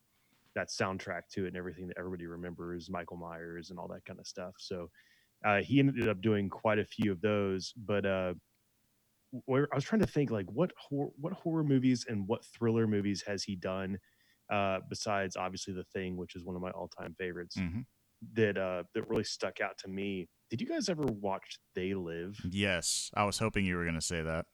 that 0.55 0.69
soundtrack 0.69 1.23
to 1.31 1.45
it 1.45 1.49
and 1.49 1.57
everything 1.57 1.87
that 1.89 1.99
everybody 1.99 2.27
remembers, 2.27 2.89
Michael 2.89 3.17
Myers 3.17 3.71
and 3.71 3.79
all 3.79 3.89
that 3.89 4.05
kind 4.05 4.19
of 4.19 4.27
stuff. 4.27 4.55
So 4.59 4.89
uh, 5.45 5.59
he 5.59 5.79
ended 5.79 6.09
up 6.09 6.21
doing 6.21 6.49
quite 6.49 6.79
a 6.79 6.85
few 6.85 7.13
of 7.13 7.21
those. 7.21 7.75
But 7.77 8.07
uh, 8.07 8.35
I 9.49 9.75
was 9.75 9.85
trying 9.85 10.01
to 10.01 10.07
think, 10.07 10.31
like 10.31 10.47
what 10.51 10.73
what 10.89 11.33
horror 11.33 11.65
movies 11.65 12.07
and 12.09 12.27
what 12.27 12.45
thriller 12.45 12.87
movies 12.87 13.23
has 13.27 13.43
he 13.43 13.57
done 13.57 13.99
uh, 14.51 14.79
besides 14.89 15.37
obviously 15.37 15.75
The 15.75 15.85
Thing, 15.85 16.17
which 16.17 16.35
is 16.37 16.45
one 16.45 16.57
of 16.57 16.63
my 16.63 16.71
all 16.71 16.89
time 16.89 17.15
favorites 17.19 17.57
Mhm. 17.57 17.85
that 18.35 18.57
uh, 18.59 18.85
that 18.95 19.09
really 19.09 19.25
stuck 19.25 19.61
out 19.61 19.77
to 19.79 19.89
me. 19.89 20.29
Did 20.51 20.61
you 20.61 20.67
guys 20.67 20.89
ever 20.89 21.03
watch 21.03 21.59
They 21.75 21.95
Live? 21.95 22.41
Yes, 22.51 23.11
I 23.15 23.25
was 23.25 23.39
hoping 23.39 23.65
you 23.67 23.77
were 23.77 23.85
going 23.85 23.95
to 23.95 24.01
say 24.01 24.23
that. 24.23 24.47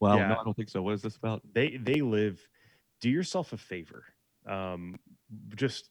Well, 0.00 0.16
Yeah. 0.18 0.28
no, 0.28 0.38
I 0.40 0.44
don't 0.44 0.54
think 0.54 0.68
so. 0.68 0.82
What 0.82 0.94
is 0.94 1.02
this 1.02 1.16
about? 1.16 1.42
They 1.52 1.76
They 1.76 2.00
Live. 2.02 2.46
Do 3.00 3.08
yourself 3.08 3.52
a 3.52 3.56
favor. 3.56 4.04
Um, 4.46 4.98
just 5.56 5.88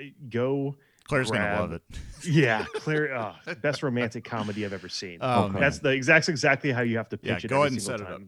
uh, 0.00 0.04
go. 0.28 0.76
Claire's 1.04 1.30
going 1.30 1.42
to 1.42 1.58
love 1.60 1.72
it. 1.72 1.82
Yeah, 2.24 2.64
Claire. 2.76 3.14
Uh, 3.16 3.34
best 3.62 3.82
romantic 3.82 4.24
comedy 4.24 4.64
I've 4.64 4.72
ever 4.72 4.88
seen. 4.88 5.18
Oh, 5.22 5.44
Okay. 5.44 5.58
That's 5.60 5.78
the 5.78 5.90
exact 5.90 6.28
exactly 6.28 6.70
how 6.70 6.82
you 6.82 6.96
have 6.98 7.08
to 7.10 7.18
Yeah, 7.22 7.34
pitch 7.36 7.46
it. 7.46 7.48
go 7.48 7.62
ahead 7.62 7.72
and 7.72 7.82
single 7.82 7.98
set 8.06 8.08
it 8.08 8.14
up. 8.14 8.20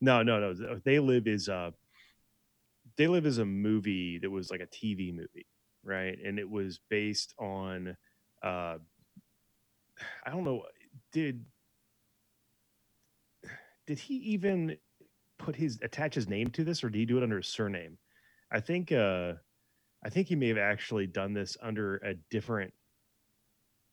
No, 0.00 0.22
no, 0.22 0.52
no. 0.52 0.80
They 0.84 0.98
Live 0.98 1.26
is 1.26 1.48
uh, 1.48 1.72
They 2.96 3.08
Live 3.08 3.26
is 3.26 3.38
a 3.38 3.44
movie 3.44 4.18
that 4.18 4.30
was 4.30 4.50
like 4.50 4.60
a 4.60 4.66
TV 4.66 5.12
movie, 5.12 5.46
right? 5.82 6.18
And 6.22 6.38
it 6.38 6.48
was 6.48 6.80
based 6.90 7.34
on, 7.38 7.96
uh, 8.42 8.78
I 10.24 10.30
don't 10.30 10.44
know, 10.44 10.66
did 11.12 11.44
did 13.86 13.98
he 13.98 14.14
even 14.16 14.76
put 15.38 15.56
his 15.56 15.78
attach 15.82 16.14
his 16.14 16.28
name 16.28 16.50
to 16.50 16.64
this, 16.64 16.84
or 16.84 16.90
did 16.90 16.98
he 16.98 17.06
do 17.06 17.18
it 17.18 17.22
under 17.22 17.38
his 17.38 17.48
surname? 17.48 17.98
I 18.50 18.60
think 18.60 18.92
uh, 18.92 19.34
I 20.04 20.10
think 20.10 20.28
he 20.28 20.36
may 20.36 20.48
have 20.48 20.58
actually 20.58 21.06
done 21.06 21.34
this 21.34 21.56
under 21.62 21.96
a 21.98 22.14
different 22.30 22.74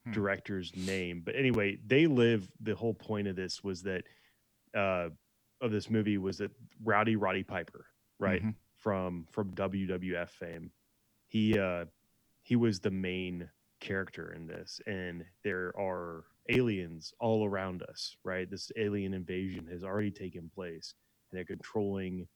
Hmm. 0.06 0.12
director's 0.14 0.76
name. 0.76 1.22
But 1.22 1.36
anyway, 1.36 1.78
they 1.86 2.08
live. 2.08 2.50
The 2.60 2.76
whole 2.76 2.94
point 2.94 3.28
of 3.28 3.36
this 3.36 3.64
was 3.64 3.84
that 3.84 4.04
uh, 4.76 5.10
of 5.62 5.72
this 5.72 5.90
movie 5.90 6.18
was 6.18 6.40
that 6.40 6.52
Rowdy 6.84 7.16
Roddy 7.16 7.44
Piper, 7.44 7.88
right 8.20 8.44
Mhm. 8.44 8.56
From 8.80 9.26
from 9.32 9.52
WWF 9.52 10.30
fame, 10.30 10.72
he 11.28 11.60
uh, 11.60 11.86
he 12.44 12.56
was 12.56 12.80
the 12.80 12.92
main 12.92 13.50
character 13.80 14.34
in 14.34 14.48
this, 14.48 14.80
and 14.88 15.24
there 15.44 15.74
are 15.78 16.24
aliens 16.50 17.14
all 17.20 17.46
around 17.46 17.84
us, 17.84 18.16
right? 18.24 18.50
This 18.50 18.72
alien 18.78 19.14
invasion 19.14 19.68
has 19.72 19.84
already 19.84 20.12
taken 20.12 20.50
place, 20.54 20.94
and 21.32 21.38
they're 21.38 21.46
controlling 21.46 22.28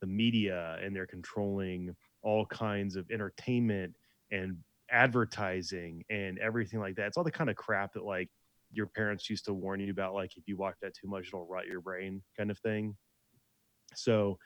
the 0.00 0.06
media, 0.06 0.78
and 0.82 0.94
they're 0.94 1.06
controlling 1.06 1.94
all 2.22 2.46
kinds 2.46 2.96
of 2.96 3.10
entertainment 3.10 3.94
and 4.30 4.56
advertising 4.90 6.04
and 6.10 6.38
everything 6.38 6.80
like 6.80 6.96
that. 6.96 7.06
It's 7.06 7.16
all 7.16 7.24
the 7.24 7.30
kind 7.30 7.50
of 7.50 7.56
crap 7.56 7.94
that 7.94 8.04
like 8.04 8.28
your 8.72 8.86
parents 8.86 9.30
used 9.30 9.46
to 9.46 9.54
warn 9.54 9.80
you 9.80 9.90
about, 9.90 10.14
like 10.14 10.36
if 10.36 10.44
you 10.46 10.56
watch 10.56 10.76
that 10.82 10.94
too 10.94 11.08
much, 11.08 11.28
it'll 11.28 11.46
rot 11.46 11.66
your 11.66 11.80
brain, 11.80 12.22
kind 12.36 12.50
of 12.50 12.58
thing. 12.58 12.96
So 13.94 14.38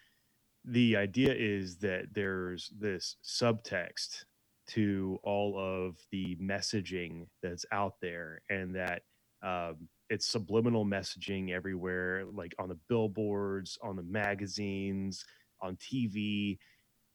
the 0.65 0.97
idea 0.97 1.35
is 1.35 1.77
that 1.79 2.07
there's 2.13 2.71
this 2.79 3.17
subtext 3.25 4.25
to 4.69 5.19
all 5.23 5.59
of 5.59 5.97
the 6.13 6.37
messaging 6.37 7.27
that's 7.43 7.65
out 7.73 7.95
there, 8.01 8.43
and 8.51 8.75
that 8.77 9.03
um, 9.43 9.89
it's 10.11 10.27
subliminal 10.27 10.85
messaging 10.85 11.51
everywhere, 11.51 12.25
like 12.33 12.55
on 12.59 12.69
the 12.69 12.79
billboards, 12.89 13.79
on 13.83 13.97
the 13.97 14.03
magazines, 14.03 15.25
on 15.63 15.77
TV, 15.77 16.59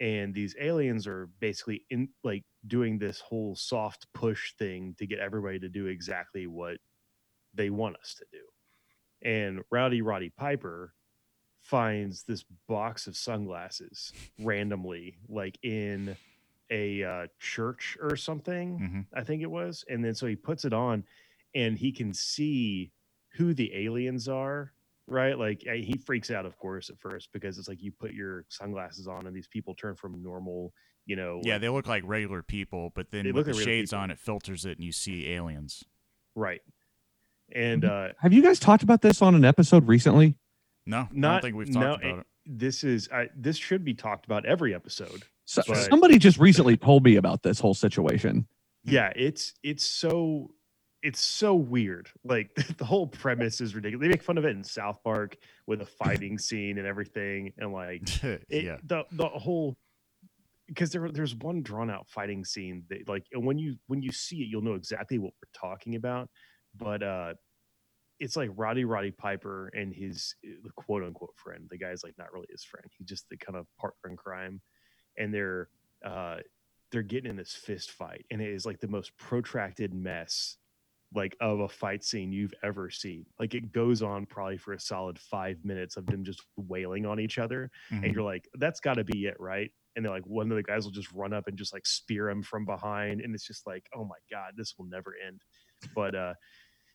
and 0.01 0.33
these 0.33 0.55
aliens 0.59 1.07
are 1.07 1.29
basically 1.39 1.85
in 1.89 2.09
like 2.23 2.43
doing 2.67 2.97
this 2.97 3.19
whole 3.19 3.55
soft 3.55 4.07
push 4.13 4.53
thing 4.55 4.95
to 4.97 5.07
get 5.07 5.19
everybody 5.19 5.59
to 5.59 5.69
do 5.69 5.87
exactly 5.87 6.47
what 6.47 6.77
they 7.53 7.69
want 7.69 7.95
us 7.97 8.15
to 8.17 8.25
do. 8.31 9.29
And 9.29 9.61
Rowdy 9.71 10.01
Roddy 10.01 10.31
Piper 10.37 10.93
finds 11.65 12.23
this 12.23 12.45
box 12.67 13.07
of 13.07 13.17
sunglasses 13.17 14.13
randomly, 14.39 15.17
like 15.27 15.57
in 15.63 16.15
a 16.69 17.03
uh, 17.03 17.27
church 17.39 17.97
or 18.01 18.15
something. 18.15 18.79
Mhm. 18.79 19.05
I 19.19 19.23
think 19.23 19.41
it 19.41 19.49
was. 19.49 19.83
And 19.89 20.05
then 20.05 20.13
so 20.13 20.27
he 20.27 20.35
puts 20.35 20.63
it 20.63 20.73
on 20.73 21.03
and 21.55 21.77
he 21.77 21.91
can 21.91 22.13
see 22.13 22.91
who 23.33 23.53
the 23.55 23.73
aliens 23.75 24.27
are, 24.27 24.73
right? 25.07 25.37
Like 25.37 25.63
uh, 25.67 25.73
he 25.73 25.97
freaks 25.97 26.29
out, 26.29 26.45
of 26.45 26.55
course, 26.57 26.89
at 26.91 26.99
first 26.99 27.29
because 27.33 27.57
it's 27.57 27.67
like 27.67 27.81
you 27.81 27.91
put 27.91 28.13
your 28.13 28.45
sunglasses 28.49 29.07
on 29.07 29.25
and 29.25 29.35
these 29.35 29.47
people 29.47 29.73
turn 29.73 29.95
from 29.95 30.21
normal, 30.21 30.71
you 31.07 31.15
know. 31.15 31.41
Yeah, 31.43 31.53
like- 31.53 31.61
they 31.61 31.69
look 31.69 31.87
like 31.87 32.03
regular 32.05 32.43
people, 32.43 32.91
but 32.95 33.09
then 33.11 33.25
with 33.25 33.35
look 33.35 33.45
the 33.47 33.53
like 33.53 33.63
shades 33.63 33.91
on, 33.91 34.11
it 34.11 34.19
filters 34.19 34.65
it, 34.65 34.77
and 34.77 34.85
you 34.85 34.91
see 34.91 35.29
aliens. 35.31 35.83
right. 36.35 36.61
And 37.51 37.85
uh, 37.85 38.09
Have 38.21 38.33
you 38.33 38.41
guys 38.41 38.59
talked 38.59 38.81
about 38.81 39.01
this 39.03 39.21
on 39.21 39.35
an 39.35 39.45
episode 39.45 39.87
recently? 39.87 40.35
No, 40.85 41.07
I 41.11 41.15
don't 41.15 41.41
think 41.41 41.55
we've 41.55 41.69
no, 41.69 41.81
talked 41.81 42.05
about 42.05 42.19
it. 42.19 42.25
this 42.45 42.83
is 42.83 43.09
I, 43.11 43.29
this 43.35 43.57
should 43.57 43.83
be 43.83 43.93
talked 43.93 44.25
about 44.25 44.45
every 44.45 44.73
episode. 44.73 45.23
So, 45.45 45.61
But- 45.67 45.77
somebody 45.77 46.17
just 46.17 46.37
recently 46.37 46.77
told 46.77 47.03
me 47.03 47.15
about 47.15 47.43
this 47.43 47.59
whole 47.59 47.73
situation. 47.73 48.47
Hmm. 48.85 48.91
Yeah, 48.91 49.13
it's 49.15 49.53
it's 49.63 49.85
so 49.85 50.51
it's 51.01 51.21
so 51.21 51.55
weird. 51.55 52.09
Like 52.23 52.53
the 52.77 52.85
whole 52.85 53.07
premise 53.07 53.61
is 53.61 53.75
ridiculous. 53.75 54.03
They 54.03 54.09
make 54.09 54.23
fun 54.23 54.37
of 54.37 54.45
it 54.45 54.55
in 54.55 54.63
South 54.63 55.03
Park 55.03 55.37
with 55.67 55.81
a 55.81 55.85
fighting 55.85 56.37
scene 56.39 56.77
and 56.77 56.87
everything, 56.87 57.53
and 57.57 57.73
like 57.73 58.23
it, 58.23 58.45
yeah, 58.49 58.77
the 58.83 59.05
the 59.11 59.27
whole 59.27 59.77
because 60.67 60.91
there 60.91 61.09
there's 61.11 61.35
one 61.35 61.61
drawn 61.61 61.89
out 61.89 62.07
fighting 62.07 62.43
scene 62.43 62.83
that 62.89 63.07
like 63.07 63.25
and 63.31 63.45
when 63.45 63.57
you 63.57 63.75
when 63.87 64.01
you 64.01 64.11
see 64.11 64.37
it 64.37 64.47
you'll 64.49 64.63
know 64.63 64.73
exactly 64.73 65.19
what 65.19 65.31
we're 65.39 65.59
talking 65.69 65.93
about 65.93 66.27
but 66.75 67.03
uh 67.03 67.33
it's 68.19 68.35
like 68.35 68.49
Roddy 68.55 68.85
Roddy 68.85 69.11
Piper 69.11 69.67
and 69.69 69.93
his 69.93 70.35
uh, 70.45 70.69
quote 70.75 71.03
unquote 71.03 71.35
friend 71.37 71.67
the 71.69 71.77
guy's 71.77 72.03
like 72.03 72.17
not 72.17 72.31
really 72.33 72.47
his 72.49 72.63
friend 72.63 72.85
he's 72.97 73.07
just 73.07 73.29
the 73.29 73.37
kind 73.37 73.57
of 73.57 73.67
partner 73.77 74.09
in 74.11 74.17
crime 74.17 74.61
and 75.17 75.33
they're 75.33 75.69
uh 76.05 76.37
they're 76.91 77.03
getting 77.03 77.29
in 77.31 77.35
this 77.35 77.53
fist 77.53 77.91
fight 77.91 78.25
and 78.31 78.41
it 78.41 78.49
is 78.53 78.65
like 78.65 78.79
the 78.79 78.87
most 78.87 79.17
protracted 79.17 79.93
mess 79.93 80.57
like 81.13 81.35
of 81.39 81.59
a 81.61 81.69
fight 81.69 82.03
scene 82.03 82.31
you've 82.31 82.53
ever 82.63 82.89
seen 82.89 83.25
like 83.39 83.53
it 83.53 83.71
goes 83.71 84.01
on 84.01 84.25
probably 84.25 84.57
for 84.57 84.73
a 84.73 84.79
solid 84.79 85.17
five 85.19 85.63
minutes 85.63 85.97
of 85.97 86.05
them 86.07 86.23
just 86.23 86.41
wailing 86.57 87.05
on 87.05 87.19
each 87.19 87.37
other 87.37 87.71
Mhm. 87.91 88.03
and 88.05 88.13
you're 88.13 88.23
like, 88.23 88.49
that's 88.55 88.79
got 88.79 88.95
to 88.95 89.03
be 89.03 89.25
it, 89.25 89.39
right? 89.39 89.71
And 89.95 90.03
they're 90.03 90.11
like 90.11 90.25
one 90.25 90.51
of 90.51 90.57
the 90.57 90.63
guys 90.63 90.83
will 90.83 90.91
just 90.91 91.11
run 91.13 91.31
up 91.31 91.47
and 91.47 91.57
just 91.57 91.73
like 91.73 91.85
spear 91.85 92.29
him 92.29 92.41
from 92.43 92.65
behind, 92.65 93.21
and 93.21 93.33
it's 93.33 93.47
just 93.47 93.65
like, 93.65 93.87
oh 93.95 94.03
my 94.03 94.17
god, 94.29 94.53
this 94.57 94.75
will 94.77 94.87
never 94.87 95.13
end. 95.25 95.41
But 95.95 96.15
uh 96.15 96.33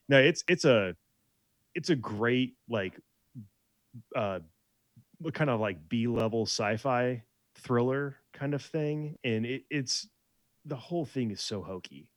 no, 0.09 0.19
it's 0.19 0.43
it's 0.47 0.65
a 0.65 0.95
it's 1.75 1.89
a 1.89 1.95
great 1.95 2.55
like 2.69 2.99
uh 4.15 4.39
kind 5.33 5.49
of 5.49 5.59
like 5.59 5.87
B 5.89 6.07
level 6.07 6.45
sci-fi 6.45 7.23
thriller 7.55 8.17
kind 8.33 8.53
of 8.53 8.61
thing, 8.61 9.17
and 9.23 9.45
it, 9.45 9.63
it's 9.69 10.07
the 10.65 10.75
whole 10.75 11.05
thing 11.05 11.31
is 11.31 11.41
so 11.41 11.61
hokey, 11.61 12.09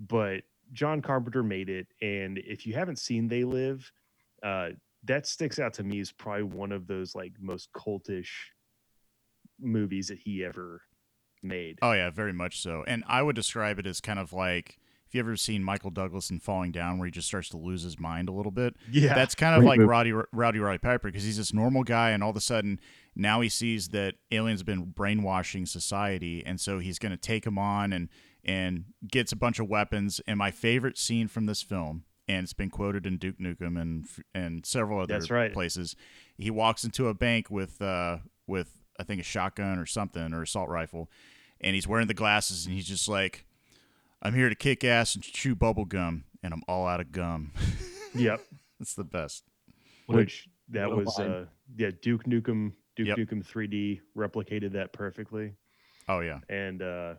but 0.00 0.42
John 0.72 1.02
Carpenter 1.02 1.42
made 1.42 1.68
it, 1.68 1.86
and 2.00 2.38
if 2.38 2.66
you 2.66 2.74
haven't 2.74 2.98
seen 2.98 3.28
They 3.28 3.44
Live, 3.44 3.90
uh, 4.42 4.70
that 5.04 5.26
sticks 5.26 5.58
out 5.58 5.74
to 5.74 5.84
me 5.84 6.00
as 6.00 6.12
probably 6.12 6.44
one 6.44 6.72
of 6.72 6.86
those 6.86 7.14
like 7.14 7.32
most 7.40 7.72
cultish 7.72 8.30
movies 9.60 10.08
that 10.08 10.18
he 10.18 10.44
ever 10.44 10.82
made. 11.42 11.78
Oh 11.82 11.92
yeah, 11.92 12.10
very 12.10 12.32
much 12.32 12.60
so. 12.60 12.84
And 12.86 13.04
I 13.06 13.22
would 13.22 13.36
describe 13.36 13.78
it 13.78 13.86
as 13.86 14.00
kind 14.00 14.18
of 14.18 14.32
like 14.32 14.78
if 15.06 15.14
you 15.14 15.20
ever 15.20 15.36
seen 15.36 15.62
Michael 15.62 15.90
Douglas 15.90 16.30
in 16.30 16.40
Falling 16.40 16.72
Down, 16.72 16.98
where 16.98 17.06
he 17.06 17.12
just 17.12 17.28
starts 17.28 17.48
to 17.50 17.56
lose 17.56 17.82
his 17.82 17.98
mind 17.98 18.28
a 18.28 18.32
little 18.32 18.52
bit. 18.52 18.74
yeah, 18.90 19.14
That's 19.14 19.34
kind 19.34 19.54
of 19.56 19.62
like 19.64 19.78
movie. 19.78 19.88
Roddy 19.88 20.12
Rowdy 20.32 20.58
Roddy 20.58 20.78
Piper 20.78 21.08
because 21.08 21.24
he's 21.24 21.36
this 21.36 21.52
normal 21.52 21.84
guy, 21.84 22.10
and 22.10 22.22
all 22.22 22.30
of 22.30 22.36
a 22.36 22.40
sudden 22.40 22.80
now 23.14 23.40
he 23.40 23.48
sees 23.48 23.88
that 23.90 24.14
aliens 24.30 24.60
have 24.60 24.66
been 24.66 24.86
brainwashing 24.86 25.66
society, 25.66 26.44
and 26.44 26.60
so 26.60 26.78
he's 26.78 26.98
going 26.98 27.12
to 27.12 27.16
take 27.18 27.46
him 27.46 27.58
on 27.58 27.92
and 27.92 28.08
and 28.44 28.84
gets 29.10 29.32
a 29.32 29.36
bunch 29.36 29.58
of 29.58 29.68
weapons. 29.68 30.20
And 30.26 30.38
my 30.38 30.50
favorite 30.50 30.98
scene 30.98 31.28
from 31.28 31.46
this 31.46 31.62
film, 31.62 32.04
and 32.28 32.44
it's 32.44 32.52
been 32.52 32.70
quoted 32.70 33.06
in 33.06 33.16
Duke 33.16 33.38
Nukem 33.38 33.80
and 33.80 34.06
and 34.34 34.66
several 34.66 35.00
other 35.00 35.14
That's 35.14 35.30
right. 35.30 35.52
places. 35.52 35.96
He 36.36 36.50
walks 36.50 36.84
into 36.84 37.08
a 37.08 37.14
bank 37.14 37.50
with 37.50 37.80
uh 37.80 38.18
with 38.46 38.82
I 38.98 39.04
think 39.04 39.20
a 39.20 39.24
shotgun 39.24 39.78
or 39.78 39.86
something 39.86 40.32
or 40.32 40.42
assault 40.42 40.68
rifle, 40.68 41.10
and 41.60 41.74
he's 41.74 41.86
wearing 41.88 42.08
the 42.08 42.14
glasses, 42.14 42.66
and 42.66 42.74
he's 42.74 42.88
just 42.88 43.08
like. 43.08 43.44
I'm 44.26 44.34
here 44.34 44.48
to 44.48 44.56
kick 44.56 44.82
ass 44.82 45.14
and 45.14 45.22
chew 45.22 45.54
bubble 45.54 45.84
gum, 45.84 46.24
and 46.42 46.52
I'm 46.52 46.62
all 46.66 46.84
out 46.84 46.98
of 47.00 47.12
gum. 47.12 47.52
yep. 48.14 48.40
It's 48.80 48.94
the 48.94 49.04
best. 49.04 49.44
What 50.06 50.16
Which 50.16 50.48
that 50.70 50.90
was 50.90 51.16
line. 51.16 51.30
uh 51.30 51.44
yeah 51.76 51.90
Duke 52.02 52.24
Nukem 52.24 52.72
Duke 52.96 53.06
Yep. 53.06 53.18
Nukem 53.18 53.46
3D 53.46 54.00
replicated 54.16 54.72
that 54.72 54.92
perfectly. 54.92 55.52
Oh 56.08 56.18
yeah. 56.20 56.40
and 56.48 56.82
uh 56.82 57.14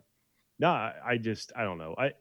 no 0.60 0.68
I, 0.70 0.94
I 1.06 1.18
just 1.18 1.54
i 1.56 1.64
don't 1.64 1.78
know 1.78 1.96
i 1.98 2.12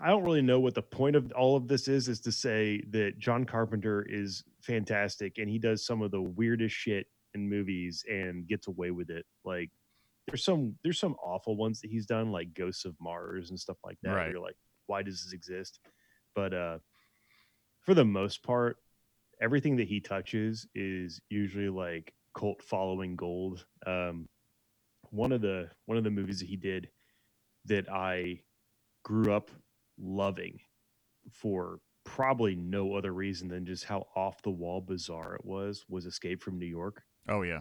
i 0.00 0.08
don't 0.08 0.22
really 0.24 0.40
know 0.42 0.60
what 0.60 0.74
the 0.74 0.82
point 0.82 1.14
of 1.16 1.30
all 1.32 1.56
of 1.56 1.68
this 1.68 1.86
is 1.88 2.08
is 2.08 2.20
to 2.20 2.32
say 2.32 2.82
that 2.90 3.18
john 3.18 3.44
carpenter 3.44 4.06
is 4.08 4.44
fantastic 4.62 5.36
and 5.38 5.48
he 5.48 5.58
does 5.58 5.84
some 5.84 6.00
of 6.00 6.10
the 6.10 6.20
weirdest 6.22 6.74
shit 6.74 7.06
in 7.34 7.48
movies 7.48 8.02
and 8.10 8.46
gets 8.46 8.66
away 8.66 8.90
with 8.92 9.10
it 9.10 9.24
like 9.44 9.70
there's 10.30 10.44
some 10.44 10.74
there's 10.82 10.98
some 10.98 11.14
awful 11.22 11.56
ones 11.56 11.80
that 11.80 11.90
he's 11.90 12.06
done 12.06 12.30
like 12.30 12.54
ghosts 12.54 12.84
of 12.84 12.94
mars 13.00 13.50
and 13.50 13.58
stuff 13.58 13.76
like 13.84 13.98
that 14.02 14.14
Right. 14.14 14.30
you're 14.30 14.40
like 14.40 14.56
why 14.86 15.02
does 15.02 15.22
this 15.24 15.32
exist 15.32 15.80
but 16.34 16.52
uh 16.54 16.78
for 17.80 17.94
the 17.94 18.04
most 18.04 18.42
part 18.42 18.76
everything 19.40 19.76
that 19.76 19.88
he 19.88 20.00
touches 20.00 20.66
is 20.74 21.20
usually 21.30 21.68
like 21.68 22.12
cult 22.36 22.62
following 22.62 23.16
gold 23.16 23.64
um 23.86 24.28
one 25.10 25.32
of 25.32 25.40
the 25.40 25.68
one 25.86 25.98
of 25.98 26.04
the 26.04 26.10
movies 26.10 26.38
that 26.40 26.46
he 26.48 26.56
did 26.56 26.88
that 27.66 27.90
I 27.90 28.40
grew 29.02 29.32
up 29.32 29.50
loving 29.98 30.60
for 31.32 31.80
probably 32.04 32.54
no 32.54 32.94
other 32.94 33.12
reason 33.12 33.48
than 33.48 33.66
just 33.66 33.84
how 33.84 34.06
off 34.16 34.40
the 34.42 34.50
wall 34.50 34.80
bizarre 34.80 35.34
it 35.34 35.44
was 35.44 35.84
was 35.88 36.06
Escape 36.06 36.42
from 36.42 36.58
New 36.58 36.66
York. 36.66 37.02
Oh 37.28 37.42
yeah. 37.42 37.60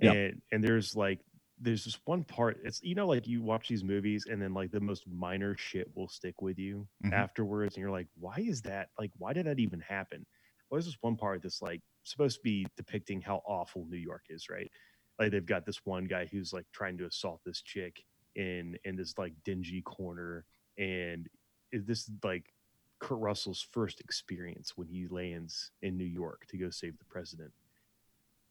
Yep. 0.00 0.14
And 0.14 0.42
and 0.52 0.64
there's 0.64 0.94
like 0.94 1.20
there's 1.62 1.84
this 1.84 1.98
one 2.04 2.24
part 2.24 2.58
it's 2.64 2.82
you 2.82 2.94
know 2.94 3.06
like 3.06 3.26
you 3.26 3.42
watch 3.42 3.68
these 3.68 3.84
movies 3.84 4.26
and 4.30 4.42
then 4.42 4.52
like 4.52 4.70
the 4.72 4.80
most 4.80 5.06
minor 5.08 5.56
shit 5.56 5.88
will 5.96 6.08
stick 6.08 6.42
with 6.42 6.58
you 6.58 6.88
Mhm. 7.04 7.12
afterwards 7.14 7.76
and 7.76 7.82
you're 7.82 7.90
like 7.90 8.08
why 8.18 8.36
is 8.38 8.62
that? 8.62 8.90
Like 8.98 9.12
why 9.16 9.32
did 9.32 9.46
that 9.46 9.60
even 9.60 9.80
happen? 9.80 10.26
Well 10.70 10.76
there's 10.76 10.86
this 10.86 10.98
one 11.02 11.16
part 11.16 11.42
that's 11.42 11.62
like 11.62 11.80
supposed 12.04 12.38
to 12.38 12.42
be 12.42 12.66
depicting 12.76 13.20
how 13.20 13.42
awful 13.46 13.86
new 13.88 13.96
york 13.96 14.24
is 14.28 14.48
right? 14.50 14.70
Like 15.18 15.30
they've 15.30 15.46
got 15.46 15.64
this 15.66 15.80
one 15.84 16.06
guy 16.06 16.26
who's 16.26 16.52
like 16.52 16.66
trying 16.72 16.98
to 16.98 17.06
assault 17.06 17.40
this 17.44 17.62
chick 17.62 18.04
in 18.34 18.76
in 18.84 18.96
this 18.96 19.16
like 19.18 19.34
dingy 19.44 19.82
corner 19.82 20.46
and 20.78 21.28
is 21.70 21.84
this 21.84 22.10
like 22.24 22.52
kurt 22.98 23.18
russell's 23.20 23.62
first 23.72 24.00
experience 24.00 24.72
when 24.76 24.88
he 24.88 25.06
lands 25.08 25.70
in 25.82 25.96
new 25.96 26.04
york 26.04 26.46
to 26.48 26.56
go 26.58 26.70
save 26.70 26.98
the 26.98 27.04
president. 27.04 27.52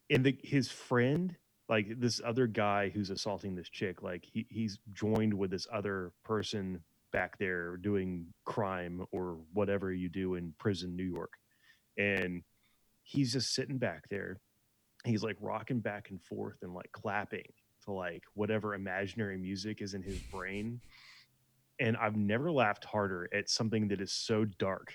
And 0.09 0.25
the, 0.25 0.37
his 0.43 0.69
friend 0.69 1.37
like 1.71 1.99
this 1.99 2.21
other 2.23 2.45
guy 2.45 2.89
who's 2.89 3.09
assaulting 3.09 3.55
this 3.55 3.69
chick 3.69 4.03
like 4.03 4.23
he, 4.31 4.45
he's 4.49 4.77
joined 4.93 5.33
with 5.33 5.49
this 5.49 5.67
other 5.73 6.11
person 6.23 6.79
back 7.11 7.37
there 7.39 7.77
doing 7.77 8.27
crime 8.45 9.03
or 9.11 9.39
whatever 9.53 9.91
you 9.91 10.09
do 10.09 10.35
in 10.35 10.53
prison 10.59 10.95
new 10.95 11.03
york 11.03 11.33
and 11.97 12.43
he's 13.03 13.33
just 13.33 13.53
sitting 13.53 13.77
back 13.77 14.07
there. 14.09 14.39
He's 15.05 15.23
like 15.23 15.37
rocking 15.39 15.79
back 15.79 16.09
and 16.09 16.21
forth 16.21 16.57
and 16.61 16.73
like 16.73 16.91
clapping 16.91 17.51
to 17.85 17.91
like 17.91 18.23
whatever 18.33 18.73
imaginary 18.75 19.37
music 19.37 19.81
is 19.81 19.93
in 19.93 20.01
his 20.01 20.19
brain. 20.19 20.79
And 21.79 21.97
I've 21.97 22.15
never 22.15 22.51
laughed 22.51 22.85
harder 22.85 23.27
at 23.33 23.49
something 23.49 23.87
that 23.87 24.01
is 24.01 24.11
so 24.11 24.45
dark 24.45 24.93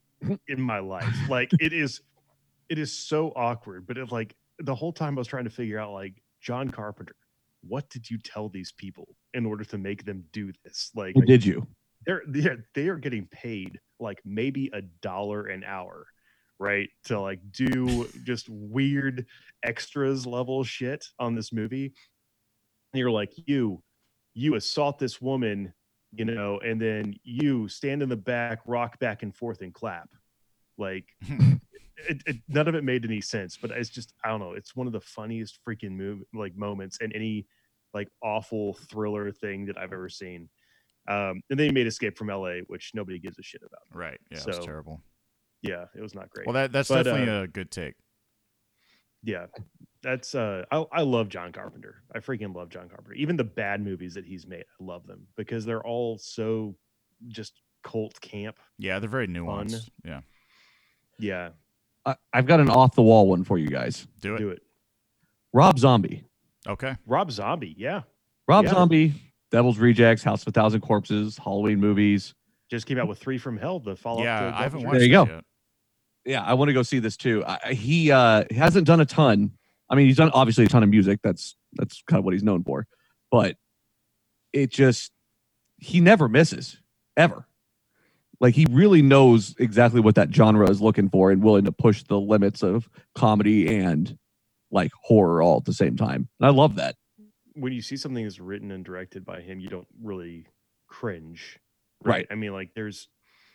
in 0.48 0.60
my 0.60 0.78
life. 0.78 1.14
Like 1.28 1.50
it 1.60 1.72
is 1.72 2.00
it 2.68 2.78
is 2.78 2.96
so 2.96 3.32
awkward, 3.36 3.86
but 3.86 3.98
it 3.98 4.10
like 4.10 4.34
the 4.58 4.74
whole 4.74 4.92
time 4.92 5.16
I 5.16 5.20
was 5.20 5.28
trying 5.28 5.44
to 5.44 5.50
figure 5.50 5.78
out 5.78 5.92
like 5.92 6.14
John 6.40 6.70
Carpenter, 6.70 7.14
what 7.62 7.88
did 7.90 8.08
you 8.10 8.18
tell 8.18 8.48
these 8.48 8.72
people 8.72 9.08
in 9.34 9.46
order 9.46 9.64
to 9.64 9.78
make 9.78 10.04
them 10.04 10.24
do 10.32 10.52
this? 10.64 10.90
Like 10.94 11.14
What 11.16 11.26
did 11.26 11.44
you? 11.44 11.66
they're 12.06 12.22
they're 12.26 12.66
they 12.74 12.88
are 12.88 12.96
getting 12.96 13.26
paid 13.30 13.78
like 14.00 14.20
maybe 14.24 14.70
a 14.72 14.82
dollar 15.00 15.46
an 15.46 15.62
hour 15.64 16.06
right 16.58 16.88
to 17.04 17.20
like 17.20 17.40
do 17.52 18.08
just 18.24 18.48
weird 18.48 19.24
extras 19.62 20.26
level 20.26 20.64
shit 20.64 21.04
on 21.18 21.34
this 21.34 21.52
movie 21.52 21.92
and 22.92 22.98
you're 22.98 23.10
like 23.10 23.32
you 23.46 23.80
you 24.34 24.54
assault 24.56 24.98
this 24.98 25.20
woman 25.20 25.72
you 26.12 26.24
know 26.24 26.58
and 26.64 26.80
then 26.80 27.14
you 27.22 27.68
stand 27.68 28.02
in 28.02 28.08
the 28.08 28.16
back 28.16 28.58
rock 28.66 28.98
back 28.98 29.22
and 29.22 29.34
forth 29.34 29.60
and 29.60 29.72
clap 29.74 30.08
like 30.78 31.06
it, 32.08 32.22
it, 32.26 32.36
none 32.48 32.68
of 32.68 32.74
it 32.74 32.84
made 32.84 33.04
any 33.04 33.20
sense 33.20 33.56
but 33.60 33.70
it's 33.70 33.90
just 33.90 34.14
i 34.24 34.28
don't 34.28 34.40
know 34.40 34.52
it's 34.52 34.74
one 34.74 34.86
of 34.86 34.92
the 34.92 35.00
funniest 35.00 35.58
freaking 35.66 35.92
move 35.92 36.20
like 36.34 36.56
moments 36.56 36.98
in 37.00 37.12
any 37.12 37.46
like 37.94 38.08
awful 38.22 38.74
thriller 38.90 39.30
thing 39.30 39.66
that 39.66 39.76
i've 39.78 39.92
ever 39.92 40.08
seen 40.08 40.48
um, 41.08 41.42
and 41.50 41.58
then 41.58 41.66
he 41.66 41.72
made 41.72 41.86
Escape 41.88 42.16
from 42.16 42.28
LA, 42.28 42.58
which 42.68 42.92
nobody 42.94 43.18
gives 43.18 43.36
a 43.38 43.42
shit 43.42 43.62
about. 43.66 43.80
right. 43.92 44.20
Yeah, 44.30 44.38
it 44.38 44.46
was 44.46 44.58
terrible. 44.60 45.02
Yeah, 45.60 45.86
it 45.96 46.00
was 46.00 46.14
not 46.14 46.30
great. 46.30 46.46
Well, 46.46 46.54
that 46.54 46.72
that's 46.72 46.88
But, 46.88 47.04
definitely 47.04 47.32
uh, 47.32 47.42
a 47.42 47.48
good 47.48 47.70
take. 47.70 47.94
yeah, 49.24 49.46
that's 50.02 50.34
uh, 50.34 50.64
I 50.70 50.84
I 50.92 51.02
love 51.02 51.28
John 51.28 51.52
Carpenter. 51.52 52.02
I 52.14 52.20
freaking 52.20 52.54
love 52.54 52.68
John 52.68 52.88
Carpenter. 52.88 53.14
Even 53.14 53.36
the 53.36 53.44
bad 53.44 53.82
movies 53.84 54.14
that 54.14 54.24
he's 54.24 54.46
made, 54.46 54.60
I 54.80 54.84
love 54.84 55.06
them 55.06 55.26
because 55.36 55.64
they're 55.64 55.84
all 55.84 56.18
so 56.18 56.76
just 57.28 57.60
cult 57.82 58.20
camp. 58.20 58.58
Yeah, 58.78 59.00
they're 59.00 59.08
very 59.10 59.26
nuanced. 59.26 59.88
Yeah, 60.04 60.20
Yeah, 61.18 61.50
I, 62.04 62.16
I've 62.32 62.46
got 62.46 62.60
an 62.60 62.68
off 62.70 62.94
the 62.94 63.02
wall 63.02 63.28
one 63.28 63.44
for 63.44 63.58
you 63.58 63.68
guys. 63.68 64.06
do 64.20 64.34
it. 64.34 64.38
do 64.38 64.48
it. 64.50 64.62
Rob 65.52 65.78
Zombie. 65.78 66.24
Okay. 66.66 66.96
Rob 67.06 67.30
Zombie, 67.30 67.74
yeah, 67.78 68.02
Rob 68.48 68.64
Yeah. 68.64 68.70
Zombie, 68.72 69.14
Devil's 69.50 69.78
Rejects, 69.78 70.22
House 70.22 70.42
of 70.42 70.48
a 70.48 70.52
Thousand 70.52 70.80
Corpses, 70.80 71.36
Halloween 71.38 71.78
movies. 71.80 72.34
just 72.70 72.86
came 72.86 72.98
out 72.98 73.06
with 73.08 73.18
Three 73.18 73.38
from 73.38 73.56
Hell. 73.58 73.78
The 73.80 73.94
follow 73.96 74.20
up. 74.20 74.24
Yeah, 74.24 74.40
to 74.50 74.56
I 74.56 74.62
haven't 74.62 74.82
watched 74.82 74.92
There 74.98 75.02
you 75.02 75.08
this 75.08 75.28
go. 75.28 75.34
yet. 75.34 75.44
Yeah, 76.24 76.42
I 76.42 76.54
want 76.54 76.68
to 76.68 76.72
go 76.72 76.82
see 76.82 77.00
this 77.00 77.16
too. 77.16 77.44
I, 77.44 77.58
I- 77.66 77.72
he 77.74 78.10
uh, 78.12 78.44
hasn't 78.52 78.86
done 78.86 79.00
a 79.00 79.04
ton. 79.04 79.50
I 79.90 79.94
mean, 79.96 80.06
he's 80.06 80.16
done 80.16 80.30
obviously 80.32 80.64
a 80.64 80.68
ton 80.68 80.82
of 80.82 80.88
music. 80.88 81.20
That's 81.22 81.56
that's 81.74 82.02
kind 82.08 82.18
of 82.18 82.24
what 82.24 82.32
he's 82.32 82.42
known 82.44 82.62
for. 82.64 82.86
But 83.30 83.56
it 84.52 84.70
just 84.70 85.10
he 85.78 86.00
never 86.00 86.28
misses 86.28 86.78
ever. 87.16 87.46
Like 88.42 88.54
he 88.54 88.66
really 88.70 89.00
knows 89.02 89.54
exactly 89.58 90.00
what 90.00 90.16
that 90.16 90.34
genre 90.34 90.68
is 90.68 90.82
looking 90.82 91.08
for 91.08 91.30
and 91.30 91.42
willing 91.42 91.64
to 91.64 91.72
push 91.72 92.02
the 92.02 92.20
limits 92.20 92.62
of 92.62 92.90
comedy 93.14 93.74
and 93.78 94.18
like 94.70 94.90
horror 95.00 95.40
all 95.40 95.58
at 95.58 95.64
the 95.64 95.72
same 95.72 95.96
time. 95.96 96.28
And 96.40 96.46
I 96.46 96.50
love 96.50 96.74
that. 96.74 96.96
when 97.54 97.72
you 97.72 97.80
see 97.80 97.96
something 97.96 98.24
that's 98.24 98.40
written 98.40 98.70
and 98.72 98.84
directed 98.84 99.24
by 99.24 99.40
him, 99.42 99.60
you 99.60 99.68
don't 99.70 99.86
really 100.02 100.46
cringe, 100.88 101.58
Right. 102.04 102.26
I 102.30 102.34
mean, 102.34 102.52
like 102.52 102.70
there's 102.74 103.08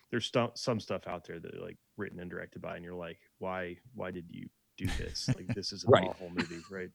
there's 0.10 0.26
stu- 0.26 0.52
some 0.56 0.80
stuff 0.80 1.06
out 1.06 1.26
there 1.28 1.38
that 1.38 1.62
like 1.62 1.78
written 1.98 2.20
and 2.22 2.30
directed 2.32 2.62
by, 2.62 2.78
and 2.78 2.86
you're 2.86 2.94
like, 2.96 3.20
why 3.40 3.76
why 3.94 4.10
did 4.12 4.26
you 4.30 4.48
do 4.78 4.86
this? 4.98 5.28
Like 5.36 5.48
this 5.54 5.74
is 5.74 5.84
an 5.84 5.90
Right. 5.92 6.08
awful 6.08 6.30
movie, 6.30 6.62
right? 6.72 6.90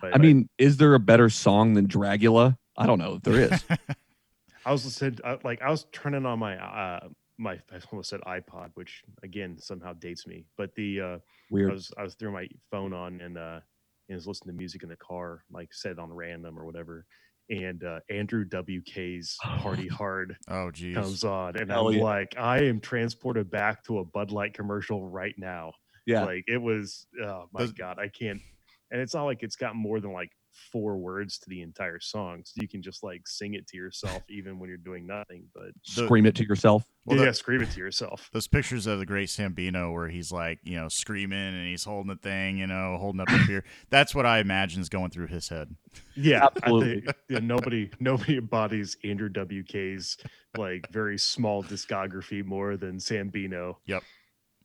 But 0.00 0.14
I 0.14 0.18
mean, 0.18 0.48
is 0.56 0.76
there 0.76 0.94
a 0.94 1.00
better 1.00 1.28
song 1.30 1.74
than 1.74 1.88
Dragula? 1.88 2.56
I 2.76 2.86
don't 2.86 3.00
know 3.00 3.14
if 3.14 3.22
there 3.22 3.40
is. 3.40 3.64
I 4.66 4.70
was 4.70 4.84
listening, 4.84 5.18
like 5.42 5.62
I 5.62 5.70
was 5.70 5.84
turning 5.90 6.26
on 6.26 6.38
my 6.38 6.56
uh 6.58 7.08
my 7.38 7.54
I 7.72 7.78
almost 7.90 8.10
said 8.10 8.20
iPod, 8.26 8.70
which 8.74 9.02
again 9.22 9.56
somehow 9.58 9.92
dates 9.94 10.26
me, 10.26 10.44
but 10.56 10.74
the 10.74 11.00
uh 11.00 11.18
I 11.70 11.72
was 11.72 11.92
I 11.98 12.02
was 12.02 12.14
throwing 12.14 12.34
my 12.34 12.48
phone 12.70 12.92
on 12.92 13.20
and 13.20 13.36
uh 13.38 13.60
and 14.08 14.16
was 14.16 14.26
listening 14.26 14.54
to 14.54 14.58
music 14.58 14.82
in 14.82 14.88
the 14.88 14.96
car, 14.96 15.44
like 15.50 15.72
set 15.72 15.98
on 15.98 16.12
random 16.12 16.58
or 16.58 16.64
whatever. 16.66 17.06
And 17.50 17.82
uh 17.84 18.00
Andrew 18.10 18.44
WK's 18.44 19.36
Party 19.42 19.88
Hard 19.88 20.36
Oh, 20.48 20.70
geez. 20.70 20.94
comes 20.94 21.24
on, 21.24 21.56
and 21.56 21.70
Hell 21.70 21.88
I'm 21.88 21.94
yeah. 21.94 22.02
like, 22.02 22.34
I 22.38 22.58
am 22.64 22.80
transported 22.80 23.50
back 23.50 23.84
to 23.84 23.98
a 23.98 24.04
Bud 24.04 24.30
Light 24.30 24.54
commercial 24.54 25.08
right 25.08 25.34
now. 25.36 25.72
Yeah. 26.06 26.24
Like 26.24 26.44
it 26.46 26.60
was, 26.60 27.06
oh 27.22 27.46
my 27.52 27.66
god, 27.66 27.98
I 27.98 28.08
can't. 28.08 28.40
And 28.90 29.00
it's 29.00 29.14
not 29.14 29.24
like 29.24 29.42
it's 29.42 29.56
got 29.56 29.74
more 29.74 30.00
than 30.00 30.12
like 30.12 30.30
four 30.72 30.96
words 30.96 31.38
to 31.40 31.50
the 31.50 31.62
entire 31.62 32.00
song, 32.00 32.42
so 32.44 32.60
you 32.60 32.68
can 32.68 32.82
just 32.82 33.02
like 33.02 33.26
sing 33.26 33.54
it 33.54 33.66
to 33.68 33.76
yourself 33.76 34.22
even 34.28 34.58
when 34.58 34.68
you're 34.68 34.78
doing 34.78 35.06
nothing. 35.06 35.44
But 35.54 35.72
The- 35.96 36.04
Scream 36.06 36.26
it 36.26 36.34
to 36.36 36.44
yourself. 36.44 36.84
Well, 37.06 37.18
yeah, 37.18 37.26
that- 37.26 37.36
scream 37.36 37.60
it 37.60 37.70
to 37.72 37.78
yourself. 37.80 38.30
those 38.32 38.46
pictures 38.48 38.86
of 38.86 38.98
the 38.98 39.04
great 39.06 39.28
Sambino 39.28 39.92
where 39.92 40.08
he's 40.08 40.32
like, 40.32 40.58
you 40.64 40.76
know, 40.76 40.88
screaming 40.88 41.38
and 41.54 41.68
he's 41.68 41.84
holding 41.84 42.08
the 42.08 42.16
thing, 42.16 42.56
you 42.56 42.66
know, 42.66 42.96
holding 42.98 43.20
up 43.20 43.28
a 43.30 43.38
beer. 43.46 43.62
That's 43.90 44.14
what 44.14 44.24
I 44.24 44.38
imagine 44.38 44.80
is 44.80 44.88
going 44.88 45.10
through 45.10 45.26
his 45.26 45.48
head. 45.50 45.74
Yeah, 46.16 46.46
Absolutely. 46.46 47.02
I 47.08 47.12
think 47.12 47.16
yeah, 47.28 47.38
nobody 47.40 47.90
nobody 48.00 48.38
embodies 48.38 48.96
Andrew 49.04 49.28
WK's 49.28 50.16
like 50.56 50.88
very 50.90 51.18
small 51.18 51.62
discography 51.62 52.44
more 52.44 52.76
than 52.76 52.96
Sambino. 52.98 53.76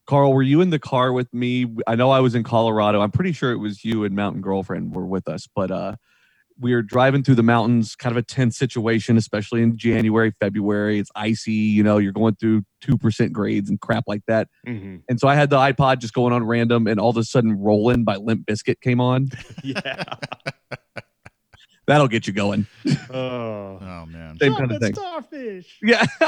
Karl, 0.10 0.34
were 0.34 0.42
you 0.42 0.60
in 0.62 0.72
the 0.72 0.80
car 0.80 1.14
with 1.14 1.32
me? 1.32 1.68
I 1.86 1.94
know 1.94 2.10
I 2.10 2.20
was 2.20 2.34
in 2.34 2.42
Colorado. 2.42 3.00
I'm 3.00 3.12
pretty 3.12 3.32
sure 3.32 3.52
it 3.52 3.58
was 3.60 3.86
you 3.86 4.04
and 4.04 4.16
Mountain 4.16 4.42
Girlfriend 4.42 4.96
were 4.96 5.06
with 5.06 5.28
us, 5.28 5.48
but 5.56 5.70
uh 5.70 5.98
we 6.62 6.74
were 6.74 6.82
driving 6.82 7.24
through 7.24 7.36
the 7.36 7.44
mountains, 7.44 7.96
kind 7.96 8.12
of 8.12 8.18
a 8.18 8.22
tense 8.22 8.58
situation, 8.58 9.16
especially 9.18 9.62
in 9.62 9.78
January, 9.78 10.34
February. 10.42 11.00
It's 11.00 11.12
icy, 11.16 11.54
you 11.54 11.84
know, 11.84 12.00
you're 12.00 12.12
going 12.12 12.36
through 12.36 12.64
2% 12.84 13.32
grades 13.32 13.70
and 13.70 13.80
crap 13.80 14.04
like 14.08 14.24
that. 14.28 14.50
Mhm. 14.68 15.04
And 15.08 15.20
so 15.22 15.30
I 15.30 15.36
had 15.36 15.52
the 15.52 15.56
iPod 15.58 16.00
just 16.00 16.14
going 16.14 16.34
on 16.34 16.44
random, 16.44 16.86
and 16.88 17.00
all 17.00 17.12
of 17.12 17.18
a 17.18 17.24
sudden, 17.24 17.54
Rollin' 17.54 18.04
by 18.04 18.18
Limp 18.18 18.46
Bizkit 18.46 18.82
came 18.82 19.00
on. 19.00 19.30
Yeah. 19.64 20.04
That'll 21.90 22.08
get 22.08 22.28
you 22.28 22.34
going. 22.34 22.68
Oh. 23.12 23.80
Oh 23.82 24.06
man. 24.06 24.38
Same 24.40 24.54
kind 24.56 24.72
of 24.72 24.80
thing. 24.80 24.94
starfish. 24.94 25.80
Yeah. 25.82 26.06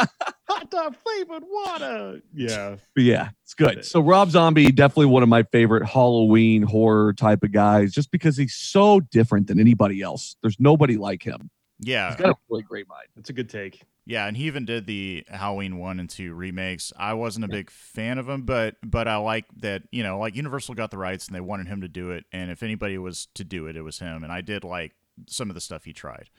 Hot 0.50 0.72
dog 0.72 0.96
flavored 0.96 1.44
water. 1.48 2.22
Yeah. 2.34 2.78
But 2.96 3.04
yeah, 3.04 3.30
it's 3.44 3.54
good. 3.54 3.86
So 3.86 4.00
Rob 4.00 4.32
Zombie, 4.32 4.72
definitely 4.72 5.06
one 5.06 5.22
of 5.22 5.30
my 5.30 5.44
favorite 5.44 5.86
Halloween 5.86 6.64
horror 6.64 7.14
type 7.14 7.44
of 7.44 7.52
guys, 7.52 7.92
just 7.92 8.10
because 8.10 8.36
he's 8.36 8.56
so 8.56 9.00
different 9.00 9.46
than 9.46 9.60
anybody 9.60 10.02
else. 10.02 10.36
There's 10.42 10.60
nobody 10.60 10.98
like 10.98 11.22
him. 11.22 11.52
Yeah. 11.80 12.10
He's 12.10 12.20
got 12.22 12.32
a 12.32 12.36
really 12.50 12.64
great 12.64 12.88
mind. 12.90 13.06
That's 13.16 13.30
a 13.30 13.34
good 13.34 13.50
take. 13.50 13.84
Yeah, 14.08 14.26
and 14.26 14.36
he 14.36 14.46
even 14.46 14.66
did 14.66 14.88
the 14.88 15.24
Halloween 15.30 15.78
one 15.78 16.00
and 16.00 16.10
two 16.10 16.34
remakes. 16.34 16.92
I 16.98 17.14
wasn't 17.14 17.46
a 17.46 17.48
big 17.48 17.70
fan 17.70 18.18
of 18.18 18.26
them, 18.26 18.42
but 18.42 18.76
but 18.84 19.08
I 19.08 19.18
like 19.18 19.46
that 19.58 19.84
you 19.92 20.02
know, 20.02 20.18
like 20.18 20.36
Universal 20.36 20.74
got 20.74 20.90
the 20.90 20.98
rights 20.98 21.28
and 21.28 21.36
they 21.36 21.42
wanted 21.42 21.68
him 21.68 21.82
to 21.82 21.88
do 21.88 22.10
it, 22.10 22.26
and 22.32 22.50
if 22.50 22.64
anybody 22.64 22.98
was 22.98 23.28
to 23.36 23.44
do 23.44 23.68
it, 23.68 23.76
it 23.76 23.84
was 23.84 24.00
him. 24.00 24.24
And 24.24 24.34
I 24.34 24.42
did 24.42 24.64
like 24.64 24.96
some 25.28 25.50
of 25.50 25.56
the 25.56 25.62
stuff 25.62 25.84
he 25.86 25.94
tried. 25.94 26.30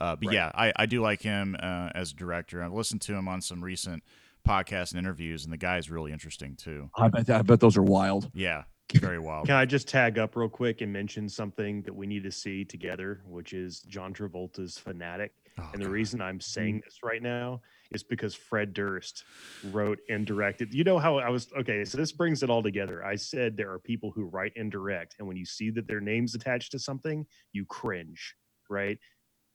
Uh, 0.00 0.16
but 0.16 0.28
Right. 0.28 0.34
yeah, 0.34 0.50
I, 0.54 0.72
I 0.76 0.86
do 0.86 1.00
like 1.02 1.20
him 1.22 1.54
uh, 1.60 1.90
as 1.94 2.12
a 2.12 2.14
director. 2.14 2.62
I've 2.62 2.72
listened 2.72 3.02
to 3.02 3.14
him 3.14 3.28
on 3.28 3.40
some 3.42 3.62
recent 3.62 4.02
podcasts 4.46 4.90
and 4.92 4.98
interviews, 4.98 5.44
and 5.44 5.52
the 5.52 5.56
guy 5.58 5.78
is 5.78 5.90
really 5.90 6.12
interesting 6.12 6.56
too. 6.56 6.90
I 6.96 7.08
bet, 7.08 7.28
I 7.30 7.42
bet 7.42 7.60
those 7.60 7.76
are 7.76 7.82
wild. 7.82 8.30
Yeah, 8.34 8.64
very 8.94 9.18
wild. 9.18 9.46
Can 9.46 9.56
I 9.56 9.64
just 9.66 9.86
tag 9.88 10.18
up 10.18 10.34
real 10.34 10.48
quick 10.48 10.80
and 10.80 10.92
mention 10.92 11.28
something 11.28 11.82
that 11.82 11.94
we 11.94 12.06
need 12.06 12.24
to 12.24 12.32
see 12.32 12.64
together, 12.64 13.20
which 13.26 13.52
is 13.52 13.80
John 13.82 14.12
Travolta's 14.14 14.78
Fanatic. 14.78 15.32
Oh, 15.58 15.68
And 15.74 15.82
the 15.82 15.86
God. 15.86 15.92
reason 15.92 16.20
I'm 16.22 16.40
saying 16.40 16.80
this 16.84 17.00
right 17.02 17.22
now 17.22 17.60
is 17.94 18.02
because 18.02 18.34
Fred 18.34 18.72
Durst 18.72 19.24
wrote 19.62 19.98
and 20.08 20.26
directed. 20.26 20.74
You 20.74 20.84
know 20.84 20.98
how 20.98 21.18
I 21.18 21.28
was 21.28 21.48
okay, 21.58 21.84
so 21.84 21.96
this 21.98 22.12
brings 22.12 22.42
it 22.42 22.50
all 22.50 22.62
together. 22.62 23.04
I 23.04 23.14
said 23.16 23.56
there 23.56 23.72
are 23.72 23.78
people 23.78 24.10
who 24.10 24.24
write 24.24 24.52
and 24.56 24.70
direct, 24.70 25.16
and 25.18 25.28
when 25.28 25.36
you 25.36 25.44
see 25.44 25.70
that 25.70 25.86
their 25.86 26.00
name's 26.00 26.34
attached 26.34 26.72
to 26.72 26.78
something, 26.78 27.24
you 27.52 27.64
cringe, 27.64 28.34
right? 28.68 28.98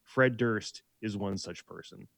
Fred 0.04 0.36
Durst 0.36 0.82
is 1.02 1.16
one 1.16 1.36
such 1.36 1.66
person. 1.66 2.08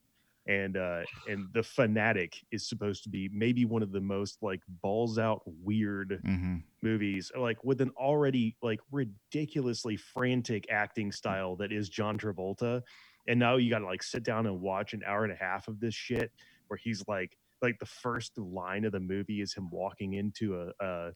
And 0.46 0.76
uh 0.76 1.02
and 1.28 1.48
the 1.52 1.62
fanatic 1.62 2.36
is 2.50 2.68
supposed 2.68 3.02
to 3.04 3.10
be 3.10 3.28
maybe 3.32 3.64
one 3.64 3.82
of 3.82 3.92
the 3.92 4.00
most 4.00 4.38
like 4.42 4.62
balls 4.82 5.18
out 5.18 5.42
weird 5.44 6.22
Mhm. 6.24 6.62
movies 6.82 7.30
like 7.36 7.62
with 7.62 7.82
an 7.82 7.90
already 7.90 8.56
like 8.62 8.80
ridiculously 8.90 9.96
frantic 9.96 10.70
acting 10.70 11.12
style 11.12 11.54
that 11.56 11.72
is 11.72 11.90
John 11.90 12.16
Travolta 12.16 12.82
and 13.28 13.38
now 13.38 13.56
you 13.56 13.70
got 13.70 13.80
to 13.80 13.86
like 13.86 14.02
sit 14.02 14.22
down 14.22 14.46
and 14.46 14.60
watch 14.60 14.92
an 14.92 15.02
hour 15.06 15.24
and 15.24 15.32
a 15.32 15.36
half 15.36 15.68
of 15.68 15.80
this 15.80 15.94
shit 15.94 16.32
where 16.68 16.78
he's 16.82 17.04
like 17.08 17.36
like 17.62 17.78
the 17.78 17.86
first 17.86 18.36
line 18.38 18.84
of 18.84 18.92
the 18.92 19.00
movie 19.00 19.40
is 19.40 19.52
him 19.52 19.68
walking 19.70 20.14
into 20.14 20.60
a, 20.60 20.84
a, 20.84 21.10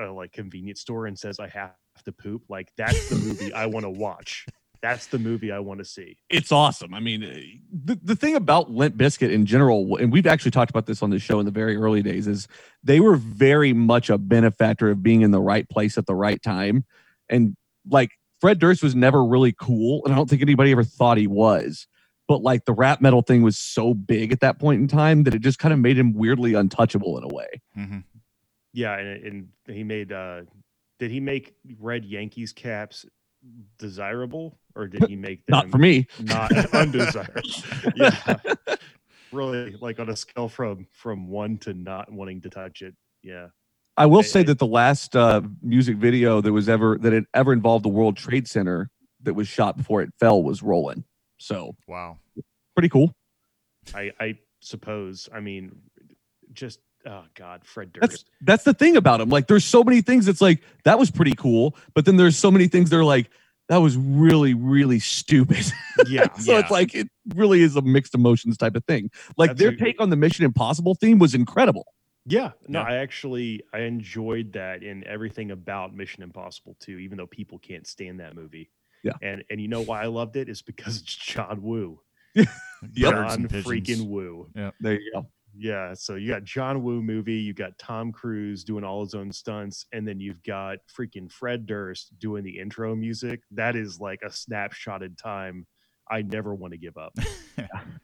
a 0.00 0.04
like 0.10 0.32
convenience 0.32 0.80
store 0.80 1.06
and 1.06 1.18
says 1.18 1.38
I 1.38 1.48
have 1.48 1.74
to 2.04 2.12
poop 2.12 2.42
like 2.48 2.70
that's 2.76 3.08
the 3.08 3.16
movie 3.16 3.52
I 3.52 3.66
want 3.74 3.84
to 3.84 3.90
watch 3.90 4.46
That's 4.82 5.06
the 5.06 5.18
movie 5.18 5.50
I 5.50 5.58
want 5.58 5.78
to 5.78 5.84
see. 5.84 6.16
it's 6.28 6.52
awesome. 6.52 6.94
I 6.94 7.00
mean, 7.00 7.20
the, 7.72 7.98
the 8.02 8.14
thing 8.14 8.36
about 8.36 8.70
Limp 8.70 8.96
Bizkit 8.96 9.32
in 9.32 9.46
general, 9.46 9.96
and 9.96 10.12
we've 10.12 10.26
actually 10.26 10.50
talked 10.50 10.70
about 10.70 10.86
this 10.86 11.02
on 11.02 11.10
the 11.10 11.18
show 11.18 11.40
in 11.40 11.46
the 11.46 11.50
very 11.50 11.76
early 11.76 12.02
days, 12.02 12.26
is 12.26 12.46
they 12.84 13.00
were 13.00 13.16
very 13.16 13.72
much 13.72 14.10
a 14.10 14.18
benefactor 14.18 14.90
of 14.90 15.02
being 15.02 15.22
in 15.22 15.30
the 15.30 15.40
right 15.40 15.68
place 15.68 15.98
at 15.98 16.06
the 16.06 16.14
right 16.14 16.40
time. 16.42 16.84
And 17.28 17.56
like 17.88 18.10
Fred 18.46 18.60
Durst 18.60 18.80
was 18.80 18.94
never 18.94 19.24
really 19.24 19.50
cool, 19.50 20.02
and 20.04 20.14
I 20.14 20.16
don't 20.16 20.30
think 20.30 20.40
anybody 20.40 20.70
ever 20.70 20.84
thought 20.84 21.18
he 21.18 21.26
was. 21.26 21.88
But 22.28 22.42
like 22.42 22.64
the 22.64 22.74
rap 22.74 23.00
metal 23.00 23.20
thing 23.20 23.42
was 23.42 23.58
so 23.58 23.92
big 23.92 24.30
at 24.30 24.38
that 24.38 24.60
point 24.60 24.80
in 24.80 24.86
time 24.86 25.24
that 25.24 25.34
it 25.34 25.40
just 25.40 25.58
kind 25.58 25.74
of 25.74 25.80
made 25.80 25.98
him 25.98 26.12
weirdly 26.12 26.54
untouchable 26.54 27.18
in 27.18 27.24
a 27.24 27.34
way. 27.34 27.48
hmm 27.74 27.98
Yeah, 28.72 28.96
and, 28.98 29.48
and 29.66 29.76
he 29.76 29.82
made. 29.82 30.12
uh 30.12 30.42
Did 31.00 31.10
he 31.10 31.18
make 31.18 31.56
red 31.80 32.04
Yankees 32.04 32.52
caps 32.52 33.04
desirable, 33.80 34.56
or 34.76 34.86
did 34.86 35.08
he 35.08 35.16
make 35.16 35.44
them 35.46 35.56
Not 35.56 35.70
for 35.72 35.78
me. 35.78 36.06
not 36.20 36.52
undesirable? 36.72 37.42
yeah, 37.96 38.38
really, 39.32 39.74
like 39.80 39.98
on 39.98 40.08
a 40.08 40.14
scale 40.14 40.48
from 40.48 40.86
from 40.92 41.26
one 41.26 41.58
to 41.58 41.74
not 41.74 42.12
wanting 42.12 42.40
to 42.42 42.48
touch 42.48 42.82
it. 42.82 42.94
Yeah, 43.24 43.48
I 43.96 44.06
will 44.06 44.22
say 44.22 44.42
that 44.42 44.58
the 44.58 44.66
last 44.66 45.16
uh, 45.16 45.40
music 45.62 45.96
video 45.96 46.40
that 46.40 46.52
was 46.52 46.68
ever 46.68 46.98
that 47.00 47.12
had 47.12 47.24
ever 47.34 47.52
involved 47.52 47.84
the 47.84 47.88
World 47.88 48.16
Trade 48.16 48.46
Center 48.48 48.90
that 49.22 49.34
was 49.34 49.48
shot 49.48 49.76
before 49.76 50.02
it 50.02 50.10
fell 50.20 50.42
was 50.42 50.62
rolling. 50.62 51.04
So 51.38 51.74
Wow. 51.88 52.18
pretty 52.74 52.88
cool. 52.88 53.12
I 53.94 54.12
I 54.20 54.38
suppose. 54.60 55.28
I 55.32 55.40
mean, 55.40 55.72
just 56.52 56.80
oh 57.06 57.24
god, 57.34 57.64
Fred 57.64 57.90
That's 58.00 58.12
Durst. 58.14 58.30
that's 58.42 58.64
the 58.64 58.74
thing 58.74 58.96
about 58.96 59.20
him. 59.20 59.28
Like 59.30 59.46
there's 59.46 59.64
so 59.64 59.82
many 59.82 60.00
things 60.02 60.26
that's 60.26 60.40
like 60.40 60.62
that 60.84 60.98
was 60.98 61.10
pretty 61.10 61.34
cool, 61.34 61.76
but 61.94 62.04
then 62.04 62.16
there's 62.16 62.36
so 62.36 62.50
many 62.50 62.68
things 62.68 62.90
that 62.90 62.96
are 62.96 63.04
like 63.04 63.30
that 63.68 63.78
was 63.78 63.96
really 63.96 64.54
really 64.54 64.98
stupid. 65.00 65.64
Yeah, 66.08 66.30
so 66.34 66.52
Yeah. 66.52 66.58
it's 66.58 66.70
like 66.70 66.94
it 66.94 67.08
really 67.34 67.62
is 67.62 67.74
a 67.74 67.80
mixed 67.80 68.14
emotions 68.14 68.58
type 68.58 68.76
of 68.76 68.84
thing. 68.84 69.10
Like 69.38 69.50
That's 69.50 69.60
their 69.60 69.68
a- 69.70 69.76
take 69.78 69.98
on 70.00 70.10
the 70.10 70.16
Mission 70.16 70.44
Impossible 70.44 70.94
theme 70.94 71.18
was 71.18 71.34
incredible. 71.34 71.86
Yeah, 72.26 72.52
no, 72.68 72.80
Yeah. 72.80 72.86
I 72.86 72.94
actually 72.96 73.62
I 73.72 73.80
enjoyed 73.80 74.52
that 74.54 74.82
in 74.82 75.06
everything 75.06 75.52
about 75.52 75.94
Mission 75.94 76.22
Impossible 76.22 76.76
2, 76.80 76.98
even 76.98 77.16
though 77.18 77.26
people 77.26 77.58
can't 77.58 77.86
stand 77.86 78.20
that 78.20 78.34
movie. 78.34 78.70
Yeah. 79.04 79.12
And 79.22 79.44
and 79.50 79.60
you 79.60 79.68
know 79.68 79.82
why 79.82 80.02
I 80.02 80.06
loved 80.06 80.36
it 80.36 80.48
is 80.48 80.62
because 80.62 81.00
it's 81.00 81.14
John 81.16 81.62
Woo. 81.62 82.00
Yep. 82.34 83.14
Birds 83.14 83.32
John 83.32 83.40
and 83.42 83.50
pigeons. 83.50 83.66
freaking 83.66 84.08
Woo. 84.08 84.50
Yeah. 84.54 84.70
There 84.80 85.00
you 85.00 85.12
go. 85.14 85.26
Yeah, 85.58 85.94
so 85.94 86.16
you 86.16 86.28
got 86.28 86.44
John 86.44 86.82
Woo 86.82 87.02
movie, 87.02 87.36
you 87.38 87.54
got 87.54 87.78
Tom 87.78 88.12
Cruise 88.12 88.62
doing 88.62 88.84
all 88.84 89.02
his 89.02 89.14
own 89.14 89.32
stunts, 89.32 89.86
and 89.92 90.06
then 90.06 90.20
you've 90.20 90.42
got 90.42 90.80
freaking 90.94 91.32
Fred 91.32 91.64
Durst 91.64 92.18
doing 92.18 92.44
the 92.44 92.58
intro 92.58 92.94
music. 92.94 93.40
That 93.52 93.74
is 93.74 93.98
like 93.98 94.20
a 94.22 94.30
snapshot 94.30 95.02
in 95.02 95.14
time. 95.16 95.66
I 96.08 96.22
never 96.22 96.54
want 96.54 96.72
to 96.72 96.78
give 96.78 96.96
up. 96.96 97.14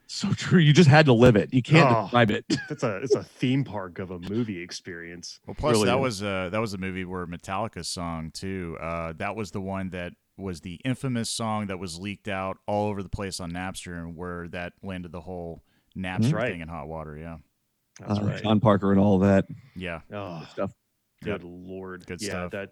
So 0.06 0.30
true. 0.34 0.58
You 0.58 0.74
just 0.74 0.90
had 0.90 1.06
to 1.06 1.14
live 1.14 1.36
it. 1.36 1.54
You 1.54 1.62
can't 1.62 1.88
Oh. 1.90 2.02
describe 2.02 2.30
it. 2.30 2.44
It's 2.70 2.82
a 2.82 2.96
it's 2.98 3.14
a 3.14 3.22
theme 3.24 3.64
park 3.64 3.98
of 3.98 4.10
a 4.10 4.18
movie 4.18 4.60
experience. 4.60 5.40
Well, 5.46 5.54
plus 5.58 5.72
Really 5.72 5.86
that 5.86 5.96
is. 5.96 6.02
was 6.02 6.22
uh, 6.22 6.48
that 6.52 6.60
was 6.60 6.74
a 6.74 6.78
movie 6.78 7.04
where 7.06 7.26
Metallica's 7.26 7.88
song 7.88 8.30
too. 8.30 8.76
Uh, 8.80 9.14
that 9.16 9.36
was 9.36 9.52
the 9.52 9.60
one 9.62 9.88
that 9.90 10.12
was 10.36 10.60
the 10.60 10.74
infamous 10.84 11.30
song 11.30 11.68
that 11.68 11.78
was 11.78 11.98
leaked 11.98 12.28
out 12.28 12.58
all 12.66 12.88
over 12.90 13.02
the 13.02 13.08
place 13.08 13.40
on 13.40 13.52
Napster, 13.52 13.98
and 13.98 14.14
where 14.16 14.48
that 14.48 14.74
landed 14.82 15.12
the 15.12 15.20
whole 15.22 15.62
Napster 15.96 16.34
right. 16.34 16.52
thing 16.52 16.60
in 16.60 16.68
hot 16.68 16.88
water. 16.88 17.16
Yeah, 17.16 17.36
That's 18.06 18.18
Uh, 18.20 18.22
right. 18.24 18.42
John 18.42 18.60
Parker 18.60 18.90
and 18.90 19.00
all 19.00 19.18
that 19.20 19.46
yeah, 19.74 20.00
Oh, 20.12 20.46
stuff. 20.50 20.72
good 21.24 21.42
lord 21.42 22.04
Good 22.06 22.20
yeah 22.20 22.28
stuff. 22.30 22.50
that 22.52 22.70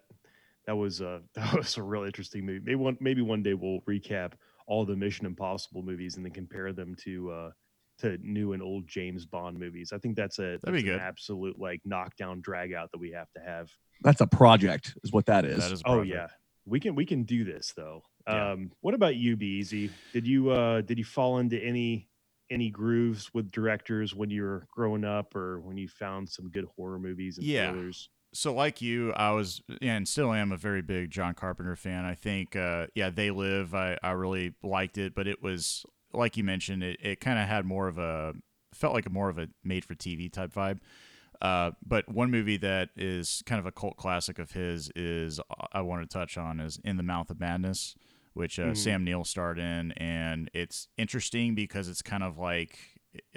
that 0.67 0.75
was 0.75 1.01
uh 1.01 1.21
that 1.33 1.53
was 1.55 1.75
a 1.77 1.81
really 1.83 2.05
interesting 2.07 2.45
movie 2.45 2.59
maybe 2.63 2.75
one 2.75 2.97
maybe 2.99 3.21
one 3.23 3.41
day 3.41 3.53
we'll 3.55 3.79
recap 3.81 4.33
all 4.71 4.85
the 4.85 4.95
mission 4.95 5.25
impossible 5.25 5.83
movies 5.83 6.15
and 6.15 6.23
then 6.25 6.31
compare 6.31 6.71
them 6.71 6.95
to 6.95 7.29
uh 7.29 7.51
to 7.99 8.17
new 8.21 8.53
and 8.53 8.63
old 8.63 8.87
james 8.87 9.25
bond 9.25 9.59
movies 9.59 9.91
i 9.93 9.97
think 9.97 10.15
that's 10.15 10.39
a 10.39 10.57
That'd 10.63 10.81
be 10.81 10.89
that's 10.89 11.01
an 11.01 11.05
absolute 11.05 11.59
like 11.59 11.81
knockdown 11.83 12.39
drag 12.39 12.71
out 12.73 12.89
that 12.93 12.97
we 12.99 13.11
have 13.11 13.29
to 13.35 13.41
have 13.41 13.69
That's 14.01 14.21
a 14.21 14.27
project, 14.27 14.95
is 15.03 15.11
what 15.11 15.25
that 15.25 15.43
is. 15.45 15.59
that 15.59 15.73
is. 15.73 15.81
a 15.81 15.87
oh 15.89 15.95
project. 15.97 16.15
yeah 16.15 16.27
we 16.65 16.79
can 16.79 16.95
we 16.95 17.05
can 17.05 17.23
do 17.23 17.43
this 17.43 17.73
though 17.75 18.01
Yeah. 18.27 18.51
um 18.53 18.71
what 18.79 18.93
about 18.93 19.15
you 19.17 19.35
B-Eazy? 19.35 19.89
did 20.13 20.25
you 20.25 20.49
uh 20.51 20.79
did 20.81 20.97
you 20.97 21.03
fall 21.03 21.39
into 21.39 21.57
any 21.61 22.07
any 22.49 22.69
grooves 22.69 23.29
with 23.33 23.51
directors 23.51 24.15
when 24.15 24.29
you 24.29 24.41
were 24.43 24.65
growing 24.71 25.03
up 25.03 25.35
or 25.35 25.59
when 25.59 25.77
you 25.77 25.87
found 25.89 26.29
some 26.29 26.49
good 26.49 26.65
horror 26.75 26.97
movies 26.99 27.37
and 27.37 27.45
Yeah. 27.45 27.71
thrillers 27.71 28.09
so 28.33 28.53
like 28.53 28.81
you, 28.81 29.11
I 29.13 29.31
was 29.31 29.61
and 29.81 30.07
still 30.07 30.33
am 30.33 30.51
a 30.51 30.57
very 30.57 30.81
big 30.81 31.11
John 31.11 31.33
Carpenter 31.33 31.75
fan. 31.75 32.05
I 32.05 32.15
think, 32.15 32.55
uh, 32.55 32.87
yeah, 32.95 33.09
They 33.09 33.31
Live. 33.31 33.73
I, 33.75 33.97
I 34.01 34.11
really 34.11 34.53
liked 34.63 34.97
it, 34.97 35.13
but 35.15 35.27
it 35.27 35.41
was 35.43 35.85
like 36.13 36.37
you 36.37 36.43
mentioned, 36.43 36.83
it, 36.83 36.99
it 37.01 37.19
kind 37.19 37.39
of 37.39 37.47
had 37.47 37.65
more 37.65 37.87
of 37.87 37.97
a 37.97 38.33
felt 38.73 38.93
like 38.93 39.05
a 39.05 39.09
more 39.09 39.29
of 39.29 39.37
a 39.37 39.47
made 39.63 39.83
for 39.85 39.95
TV 39.95 40.31
type 40.31 40.53
vibe. 40.53 40.79
Uh, 41.41 41.71
but 41.85 42.07
one 42.07 42.29
movie 42.29 42.57
that 42.57 42.89
is 42.95 43.41
kind 43.47 43.59
of 43.59 43.65
a 43.65 43.71
cult 43.71 43.97
classic 43.97 44.37
of 44.37 44.51
his 44.51 44.91
is 44.95 45.39
uh, 45.39 45.65
I 45.73 45.81
want 45.81 46.07
to 46.07 46.13
touch 46.13 46.37
on 46.37 46.59
is 46.59 46.79
In 46.83 46.97
the 46.97 47.03
Mouth 47.03 47.29
of 47.31 47.39
Madness, 47.39 47.95
which 48.33 48.59
uh, 48.59 48.67
Mhm. 48.67 48.77
Sam 48.77 49.03
Neill 49.03 49.23
starred 49.25 49.57
in, 49.57 49.91
and 49.93 50.49
it's 50.53 50.87
interesting 50.97 51.55
because 51.55 51.87
it's 51.89 52.01
kind 52.03 52.23
of 52.23 52.37
like 52.37 52.77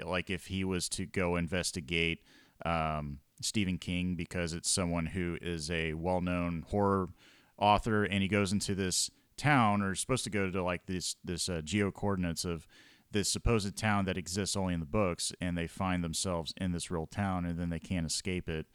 like 0.03 0.29
if 0.29 0.47
he 0.47 0.63
was 0.63 0.87
to 0.89 1.05
go 1.05 1.35
investigate 1.35 2.19
um, 2.65 3.19
Stephen 3.41 3.77
King 3.77 4.15
because 4.15 4.53
it's 4.53 4.69
someone 4.69 5.07
who 5.07 5.37
is 5.41 5.69
a 5.69 5.93
well-known 5.93 6.65
horror 6.69 7.09
author, 7.57 8.03
and 8.03 8.21
he 8.21 8.27
goes 8.27 8.51
into 8.51 8.75
this 8.75 9.09
town 9.37 9.81
or 9.81 9.95
supposed 9.95 10.23
to 10.23 10.29
go 10.29 10.49
to 10.49 10.63
like 10.63 10.85
this 10.85 11.15
this 11.23 11.49
uh, 11.49 11.61
geo 11.63 11.91
coordinates 11.91 12.45
of 12.45 12.67
this 13.11 13.29
supposed 13.29 13.77
town 13.77 14.05
that 14.05 14.17
exists 14.17 14.55
only 14.55 14.73
in 14.73 14.79
the 14.79 14.85
books, 14.85 15.31
and 15.39 15.57
they 15.57 15.67
find 15.67 16.03
themselves 16.03 16.53
in 16.57 16.71
this 16.71 16.91
real 16.91 17.05
town, 17.05 17.45
and 17.45 17.59
then 17.59 17.69
they 17.69 17.79
can't 17.79 18.05
escape 18.05 18.49
it, 18.49 18.65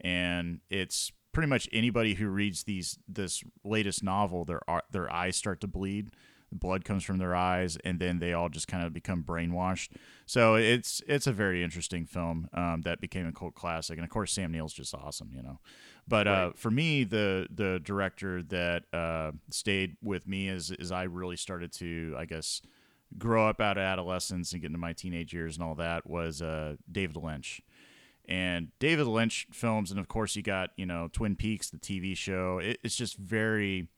and 0.00 0.60
it's 0.70 1.12
pretty 1.32 1.48
much 1.48 1.68
anybody 1.72 2.14
who 2.14 2.28
reads 2.28 2.64
these 2.64 2.98
this 3.06 3.42
latest 3.64 4.02
novel, 4.02 4.44
their 4.44 4.60
their 4.90 5.12
eyes 5.12 5.36
start 5.36 5.60
to 5.60 5.66
bleed. 5.66 6.10
Blood 6.52 6.84
comes 6.84 7.04
from 7.04 7.18
their 7.18 7.34
eyes, 7.34 7.76
and 7.84 7.98
then 8.00 8.18
they 8.18 8.32
all 8.32 8.48
just 8.48 8.66
kind 8.68 8.84
of 8.84 8.92
become 8.92 9.22
brainwashed. 9.22 9.90
So 10.26 10.54
it's 10.56 11.02
it's 11.06 11.26
a 11.26 11.32
very 11.32 11.62
interesting 11.62 12.04
film 12.06 12.48
um, 12.54 12.82
that 12.82 13.00
became 13.00 13.26
a 13.26 13.32
cult 13.32 13.54
classic, 13.54 13.96
and 13.98 14.04
of 14.04 14.10
course 14.10 14.32
Sam 14.32 14.52
Neill's 14.52 14.72
just 14.72 14.94
awesome, 14.94 15.30
you 15.34 15.42
know. 15.42 15.60
But 16.08 16.26
uh, 16.26 16.30
Right. 16.30 16.58
for 16.58 16.70
me, 16.70 17.04
the 17.04 17.46
the 17.54 17.80
director 17.82 18.42
that 18.44 18.84
uh, 18.92 19.32
stayed 19.50 19.96
with 20.02 20.26
me 20.26 20.48
is 20.48 20.70
is 20.72 20.90
I 20.90 21.04
really 21.04 21.36
started 21.36 21.72
to, 21.74 22.14
I 22.18 22.24
guess, 22.24 22.62
grow 23.18 23.48
up 23.48 23.60
out 23.60 23.76
of 23.76 23.82
adolescence 23.82 24.52
and 24.52 24.60
get 24.60 24.68
into 24.68 24.78
my 24.78 24.92
teenage 24.92 25.32
years 25.32 25.56
and 25.56 25.64
all 25.64 25.74
that 25.76 26.08
was 26.08 26.42
uh, 26.42 26.76
David 26.90 27.16
Lynch. 27.16 27.60
And 28.28 28.68
David 28.78 29.06
Lynch 29.08 29.48
films, 29.52 29.90
and 29.90 29.98
of 29.98 30.06
course 30.06 30.36
you 30.36 30.42
got 30.42 30.70
you 30.76 30.86
know 30.86 31.08
Twin 31.12 31.34
Peaks, 31.36 31.70
the 31.70 31.78
TV 31.78 32.16
show. 32.16 32.58
It, 32.58 32.78
it's 32.84 32.94
just 32.96 33.16
very, 33.16 33.88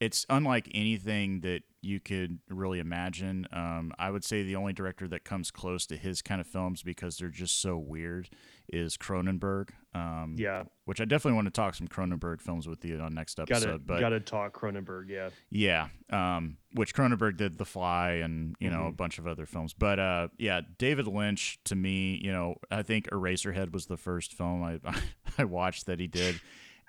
it's 0.00 0.24
unlike 0.30 0.68
anything 0.74 1.40
that 1.42 1.60
you 1.82 1.98
could 2.00 2.38
really 2.50 2.78
imagine. 2.78 3.46
Um, 3.52 3.92
I 3.98 4.10
would 4.10 4.22
say 4.24 4.42
the 4.42 4.56
only 4.56 4.72
director 4.74 5.08
that 5.08 5.24
comes 5.24 5.50
close 5.50 5.86
to 5.86 5.96
his 5.96 6.20
kind 6.20 6.40
of 6.40 6.46
films 6.46 6.82
because 6.82 7.16
they're 7.16 7.28
just 7.28 7.60
so 7.62 7.78
weird 7.78 8.28
is 8.68 8.96
Cronenberg. 8.98 9.70
Um, 9.94 10.36
yeah 10.38 10.64
which 10.84 11.00
I 11.00 11.04
definitely 11.04 11.34
want 11.36 11.46
to 11.46 11.50
talk 11.52 11.74
some 11.74 11.88
Cronenberg 11.88 12.40
films 12.40 12.68
with 12.68 12.84
you 12.84 12.98
on 13.00 13.12
next 13.14 13.36
gotta 13.36 13.52
episode. 13.54 13.86
but 13.86 13.98
gotta 14.00 14.20
talk 14.20 14.56
cronenberg 14.58 15.08
yeah 15.08 15.30
yeah, 15.50 15.88
um, 16.10 16.56
which 16.74 16.94
Cronenberg 16.94 17.36
did 17.36 17.58
The 17.58 17.64
Fly 17.64 18.12
and 18.24 18.54
you 18.60 18.70
know 18.70 18.86
a 18.86 18.92
Mhm. 18.92 18.96
bunch 18.96 19.18
of 19.18 19.26
other 19.26 19.46
films. 19.46 19.72
But 19.72 19.98
uh, 19.98 20.28
yeah, 20.38 20.60
David 20.78 21.06
Lynch 21.08 21.58
to 21.64 21.74
me, 21.76 22.20
you 22.22 22.30
know, 22.32 22.56
I 22.70 22.82
think 22.82 23.08
Eraserhead 23.10 23.72
was 23.72 23.86
the 23.86 23.96
first 23.96 24.32
film 24.34 24.62
I 24.62 24.78
I 25.38 25.44
watched 25.44 25.86
that 25.86 25.98
he 26.00 26.06
did. 26.06 26.40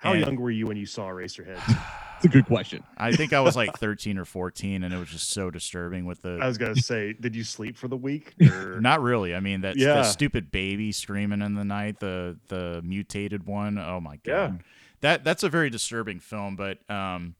How 0.02 0.12
And 0.12 0.20
young 0.20 0.36
were 0.36 0.50
you 0.50 0.66
when 0.66 0.76
you 0.76 0.86
saw 0.86 1.08
eraserhead 1.08 1.58
It's 2.16 2.24
a 2.24 2.28
good 2.28 2.46
question. 2.46 2.82
I 2.96 3.12
think 3.12 3.32
I 3.32 3.40
was 3.40 3.56
like 3.56 3.76
13 3.78 4.18
or 4.18 4.24
14, 4.24 4.82
and 4.84 4.92
it 4.92 4.96
was 4.98 5.08
just 5.08 5.30
so 5.30 5.50
disturbing 5.50 6.04
with 6.06 6.22
the. 6.22 6.38
I 6.42 6.46
was 6.46 6.58
gonna 6.58 6.76
say, 6.76 7.12
did 7.14 7.34
you 7.36 7.44
sleep 7.44 7.76
for 7.76 7.88
the 7.88 7.96
week? 7.96 8.34
Or... 8.42 8.80
not 8.80 9.00
really. 9.02 9.34
I 9.34 9.40
mean, 9.40 9.62
that 9.62 9.76
Yeah. 9.76 9.94
the 9.94 10.02
stupid 10.04 10.50
baby 10.50 10.92
screaming 10.92 11.42
in 11.42 11.54
the 11.54 11.64
night, 11.64 12.00
the 12.00 12.38
the 12.48 12.80
mutated 12.84 13.46
one. 13.46 13.78
Oh 13.78 14.00
my 14.00 14.16
god. 14.16 14.22
Yeah. 14.26 14.52
That 15.00 15.24
that's 15.24 15.42
a 15.42 15.48
very 15.48 15.70
disturbing 15.70 16.20
film, 16.20 16.54
but 16.56 16.78
um 16.90 17.34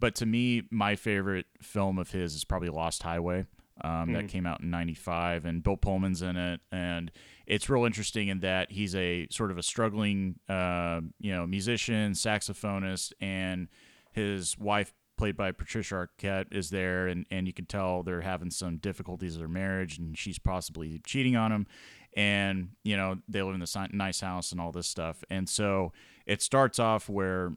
but 0.00 0.14
to 0.16 0.26
me 0.26 0.62
my 0.70 0.94
favorite 0.96 1.46
film 1.60 1.98
of 1.98 2.10
his 2.12 2.34
is 2.34 2.44
probably 2.44 2.68
Lost 2.68 3.02
Highway. 3.02 3.46
Um, 3.80 4.12
that 4.12 4.24
Mhm. 4.24 4.28
came 4.28 4.46
out 4.46 4.60
in 4.60 4.70
95 4.70 5.44
and 5.44 5.62
Bill 5.62 5.76
Pullman's 5.76 6.20
in 6.22 6.36
it 6.36 6.60
and 6.72 7.12
it's 7.48 7.70
real 7.70 7.86
interesting 7.86 8.28
in 8.28 8.40
that 8.40 8.70
he's 8.70 8.94
a 8.94 9.26
sort 9.30 9.50
of 9.50 9.58
a 9.58 9.62
struggling 9.62 10.38
uh, 10.48 11.00
you 11.18 11.32
know 11.32 11.46
musician 11.46 12.12
saxophonist 12.12 13.12
and 13.20 13.68
his 14.12 14.56
wife 14.58 14.92
played 15.16 15.36
by 15.36 15.50
Patricia 15.50 15.94
Arquette 15.94 16.52
is 16.52 16.70
there 16.70 17.08
and, 17.08 17.26
and 17.30 17.48
you 17.48 17.52
can 17.52 17.64
tell 17.64 18.04
they're 18.04 18.20
having 18.20 18.50
some 18.50 18.76
difficulties 18.76 19.34
in 19.34 19.40
their 19.40 19.48
marriage 19.48 19.98
and 19.98 20.16
she's 20.16 20.38
possibly 20.38 21.00
cheating 21.04 21.34
on 21.34 21.50
him 21.50 21.66
and 22.14 22.68
you 22.84 22.96
know 22.96 23.16
they 23.26 23.42
live 23.42 23.54
in 23.54 23.60
this 23.60 23.76
nice 23.92 24.20
house 24.20 24.52
and 24.52 24.60
all 24.60 24.70
this 24.70 24.86
stuff 24.86 25.24
and 25.30 25.48
so 25.48 25.92
it 26.26 26.40
starts 26.42 26.78
off 26.78 27.08
where 27.08 27.52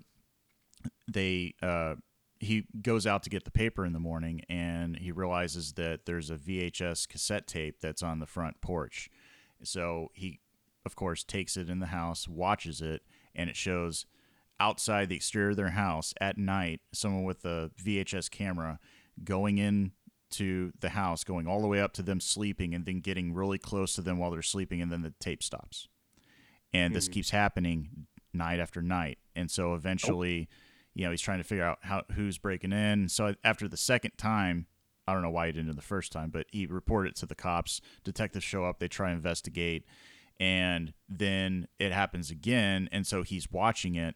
they 1.08 1.54
uh 1.62 1.96
he 2.40 2.66
goes 2.82 3.06
out 3.06 3.22
to 3.22 3.30
get 3.30 3.46
the 3.46 3.52
paper 3.52 3.86
in 3.86 3.94
the 3.94 4.00
morning 4.00 4.42
and 4.50 4.98
he 4.98 5.12
realizes 5.12 5.74
that 5.74 6.08
there's 6.08 6.32
a 6.32 6.36
VHS 6.36 7.08
cassette 7.08 7.46
tape 7.46 7.80
that's 7.80 8.02
on 8.02 8.18
the 8.18 8.26
front 8.26 8.60
porch. 8.62 9.12
So 9.68 10.10
he, 10.14 10.40
of 10.86 10.96
course, 10.96 11.24
takes 11.24 11.58
it 11.58 11.70
in 11.70 11.80
the 11.80 11.88
house, 11.88 12.28
watches 12.28 12.82
it, 12.82 13.04
and 13.36 13.50
it 13.50 13.56
shows 13.56 14.06
outside 14.60 15.10
the 15.10 15.16
exterior 15.16 15.50
of 15.52 15.56
their 15.58 15.70
house 15.72 16.14
at 16.22 16.38
night 16.38 16.82
someone 16.94 17.24
with 17.24 17.44
a 17.46 17.72
VHS 17.84 18.30
camera 18.30 18.80
going 19.24 19.58
in 19.58 19.92
to 20.32 20.72
the 20.80 20.90
house, 20.90 21.24
going 21.24 21.48
all 21.48 21.62
the 21.62 21.68
way 21.68 21.82
up 21.82 21.94
to 21.94 22.02
them 22.04 22.20
sleeping, 22.20 22.74
and 22.74 22.86
then 22.86 23.00
getting 23.00 23.34
really 23.34 23.58
close 23.58 23.96
to 23.96 24.02
them 24.02 24.18
while 24.18 24.32
they're 24.32 24.42
sleeping, 24.42 24.82
and 24.82 24.92
then 24.92 25.02
the 25.02 25.14
tape 25.20 25.44
stops. 25.44 25.88
And 26.74 26.96
this 26.96 27.08
Hmm. 27.08 27.14
keeps 27.14 27.32
happening 27.32 28.08
night 28.34 28.60
after 28.60 28.82
night. 28.82 29.18
And 29.36 29.52
so 29.52 29.74
eventually, 29.74 30.48
you 30.94 31.04
know, 31.04 31.12
he's 31.12 31.22
trying 31.22 31.40
to 31.40 31.44
figure 31.44 31.66
out 31.66 31.80
how 31.82 32.04
who's 32.14 32.38
breaking 32.38 32.72
in. 32.72 33.10
So 33.10 33.36
after 33.44 33.68
the 33.68 33.76
second 33.78 34.12
time, 34.18 34.68
I 35.12 35.14
don't 35.14 35.24
know 35.24 35.30
why 35.30 35.48
he 35.48 35.52
didn't 35.52 35.68
do 35.68 35.74
the 35.74 35.82
first 35.82 36.14
time, 36.14 36.30
but 36.30 36.46
he 36.52 36.66
reported 36.66 37.10
it 37.10 37.16
to 37.18 37.26
the 37.26 37.36
cops. 37.36 37.82
Detectives 38.06 38.46
show 38.46 38.64
up, 38.64 38.80
they 38.80 38.88
try 38.88 39.12
investigate, 39.12 39.86
and 40.40 40.94
then 41.10 41.68
it 41.80 41.92
happens 41.92 42.32
again. 42.32 42.88
And 42.94 43.06
so 43.06 43.24
he's 43.24 43.52
watching 43.52 43.96
it, 43.96 44.16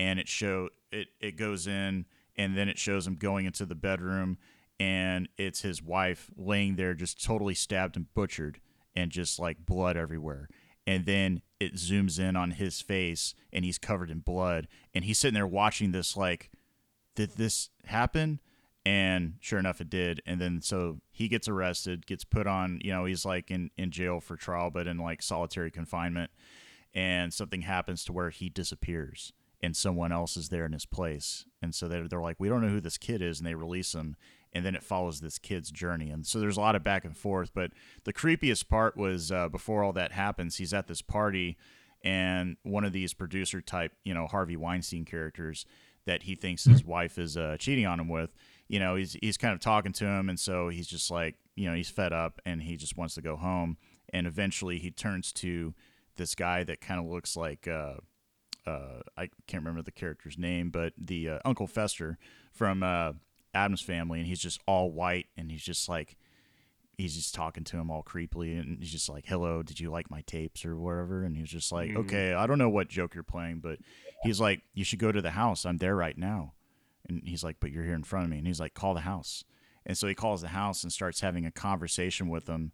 and 0.00 0.18
it 0.18 0.28
show 0.28 0.70
it 0.90 1.08
it 1.20 1.36
goes 1.36 1.68
in, 1.68 2.06
and 2.36 2.56
then 2.56 2.68
it 2.68 2.78
shows 2.78 3.06
him 3.06 3.14
going 3.14 3.46
into 3.46 3.64
the 3.64 3.76
bedroom, 3.76 4.36
and 4.80 5.28
it's 5.38 5.62
his 5.62 5.80
wife 5.80 6.28
laying 6.36 6.74
there, 6.74 6.94
just 6.94 7.22
totally 7.22 7.54
stabbed 7.54 7.96
and 7.96 8.12
butchered, 8.14 8.60
and 8.96 9.12
just 9.12 9.38
like 9.38 9.64
blood 9.64 9.96
everywhere. 9.96 10.48
And 10.84 11.06
then 11.06 11.42
it 11.60 11.74
zooms 11.74 12.18
in 12.18 12.34
on 12.34 12.50
his 12.50 12.80
face, 12.80 13.36
and 13.52 13.64
he's 13.64 13.78
covered 13.78 14.10
in 14.10 14.18
blood, 14.18 14.66
and 14.92 15.04
he's 15.04 15.20
sitting 15.20 15.34
there 15.34 15.46
watching 15.46 15.92
this 15.92 16.16
like, 16.16 16.50
did 17.14 17.36
this 17.36 17.70
happen? 17.84 18.40
And 18.84 19.34
sure 19.40 19.58
enough 19.58 19.80
it 19.80 19.90
did. 19.90 20.20
And 20.26 20.40
then 20.40 20.60
so 20.60 21.00
he 21.10 21.28
gets 21.28 21.48
arrested 21.48 22.06
gets 22.06 22.24
put 22.24 22.46
on 22.46 22.80
you 22.82 22.92
know 22.92 23.04
he's 23.04 23.24
like 23.24 23.50
in 23.50 23.70
in 23.76 23.90
jail 23.90 24.20
for 24.20 24.36
trial 24.36 24.70
but 24.70 24.86
in 24.86 24.98
like 24.98 25.22
solitary 25.22 25.70
confinement. 25.70 26.30
And 26.94 27.32
something 27.32 27.62
happens 27.62 28.04
to 28.04 28.12
where 28.12 28.30
he 28.30 28.48
disappears 28.48 29.32
and 29.62 29.76
someone 29.76 30.12
else 30.12 30.36
is 30.36 30.50
there 30.50 30.66
in 30.66 30.72
his 30.72 30.84
place. 30.84 31.46
And 31.62 31.74
so 31.74 31.88
they're, 31.88 32.08
they're 32.08 32.20
like 32.20 32.40
we 32.40 32.48
don't 32.48 32.62
know 32.62 32.68
who 32.68 32.80
this 32.80 32.98
kid 32.98 33.22
is 33.22 33.38
and 33.38 33.46
they 33.46 33.54
release 33.54 33.94
him. 33.94 34.16
And 34.54 34.66
then 34.66 34.74
it 34.74 34.82
follows 34.82 35.20
this 35.20 35.38
kid's 35.38 35.70
journey. 35.70 36.10
And 36.10 36.26
so 36.26 36.38
there's 36.38 36.58
a 36.58 36.60
lot 36.60 36.76
of 36.76 36.84
back 36.84 37.04
and 37.04 37.16
forth 37.16 37.52
but 37.54 37.70
the 38.04 38.12
creepiest 38.12 38.68
part 38.68 38.96
was 38.96 39.30
uh, 39.30 39.48
before 39.48 39.84
all 39.84 39.92
that 39.92 40.12
happens 40.12 40.56
he's 40.56 40.74
at 40.74 40.88
this 40.88 41.02
party 41.02 41.56
and 42.04 42.56
one 42.64 42.84
of 42.84 42.92
these 42.92 43.14
producer 43.14 43.60
type 43.60 43.92
you 44.02 44.12
know 44.12 44.26
harvey 44.26 44.56
weinstein 44.56 45.04
characters 45.04 45.64
that 46.04 46.24
he 46.24 46.34
thinks 46.34 46.64
his 46.64 46.84
wife 46.84 47.18
is 47.18 47.36
uh, 47.36 47.56
cheating 47.58 47.86
on 47.86 48.00
him 48.00 48.08
with 48.08 48.34
you 48.72 48.78
know, 48.80 48.94
he's 48.96 49.14
he's 49.20 49.36
kind 49.36 49.52
of 49.52 49.60
talking 49.60 49.92
to 49.92 50.06
him, 50.06 50.30
and 50.30 50.40
so 50.40 50.70
he's 50.70 50.86
just 50.86 51.10
like, 51.10 51.34
you 51.56 51.68
know, 51.68 51.74
he's 51.76 51.90
fed 51.90 52.10
up 52.14 52.40
and 52.46 52.62
he 52.62 52.78
just 52.78 52.96
wants 52.96 53.14
to 53.16 53.20
go 53.20 53.36
home. 53.36 53.76
And 54.14 54.26
eventually, 54.26 54.78
he 54.78 54.90
turns 54.90 55.30
to 55.34 55.74
this 56.16 56.34
guy 56.34 56.64
that 56.64 56.80
kind 56.80 56.98
of 56.98 57.04
looks 57.04 57.36
like, 57.36 57.68
uh, 57.68 57.96
uh, 58.66 59.00
I 59.14 59.28
can't 59.46 59.62
remember 59.62 59.82
the 59.82 59.90
character's 59.92 60.38
name, 60.38 60.70
but 60.70 60.94
the 60.96 61.28
uh, 61.28 61.38
Uncle 61.44 61.66
Fester 61.66 62.16
from 62.50 62.82
uh, 62.82 63.12
Addams 63.52 63.82
Family, 63.82 64.20
and 64.20 64.26
he's 64.26 64.40
just 64.40 64.58
all 64.66 64.90
white, 64.90 65.26
and 65.36 65.50
he's 65.50 65.62
just 65.62 65.86
like, 65.90 66.16
he's 66.96 67.14
just 67.14 67.34
talking 67.34 67.64
to 67.64 67.76
him 67.76 67.90
all 67.90 68.02
creepily, 68.02 68.58
and 68.58 68.78
he's 68.78 68.92
just 68.92 69.10
like, 69.10 69.26
"Hello, 69.26 69.62
did 69.62 69.80
you 69.80 69.90
like 69.90 70.10
my 70.10 70.22
tapes 70.22 70.64
or 70.64 70.78
whatever?" 70.78 71.24
And 71.24 71.36
he 71.36 71.42
was 71.42 71.50
just 71.50 71.72
like, 71.72 71.90
Mhm. 71.90 71.96
"Okay, 72.06 72.32
I 72.32 72.46
don't 72.46 72.58
know 72.58 72.70
what 72.70 72.88
joke 72.88 73.14
you're 73.14 73.22
playing, 73.22 73.60
but 73.60 73.80
he's 74.22 74.40
like, 74.40 74.62
you 74.72 74.82
should 74.84 74.98
go 74.98 75.12
to 75.12 75.20
the 75.20 75.32
house. 75.32 75.66
I'm 75.66 75.76
there 75.76 75.94
right 75.94 76.16
now." 76.16 76.54
And 77.08 77.22
he's 77.24 77.44
like, 77.44 77.56
"But 77.60 77.70
you're 77.70 77.84
here 77.84 77.94
in 77.94 78.04
front 78.04 78.24
of 78.24 78.30
me." 78.30 78.38
And 78.38 78.46
he's 78.46 78.60
like, 78.60 78.74
"Call 78.74 78.94
the 78.94 79.00
house." 79.00 79.44
And 79.84 79.98
so 79.98 80.06
he 80.06 80.14
calls 80.14 80.42
the 80.42 80.48
house 80.48 80.82
and 80.82 80.92
starts 80.92 81.20
having 81.20 81.44
a 81.44 81.50
conversation 81.50 82.28
with 82.28 82.46
them. 82.46 82.72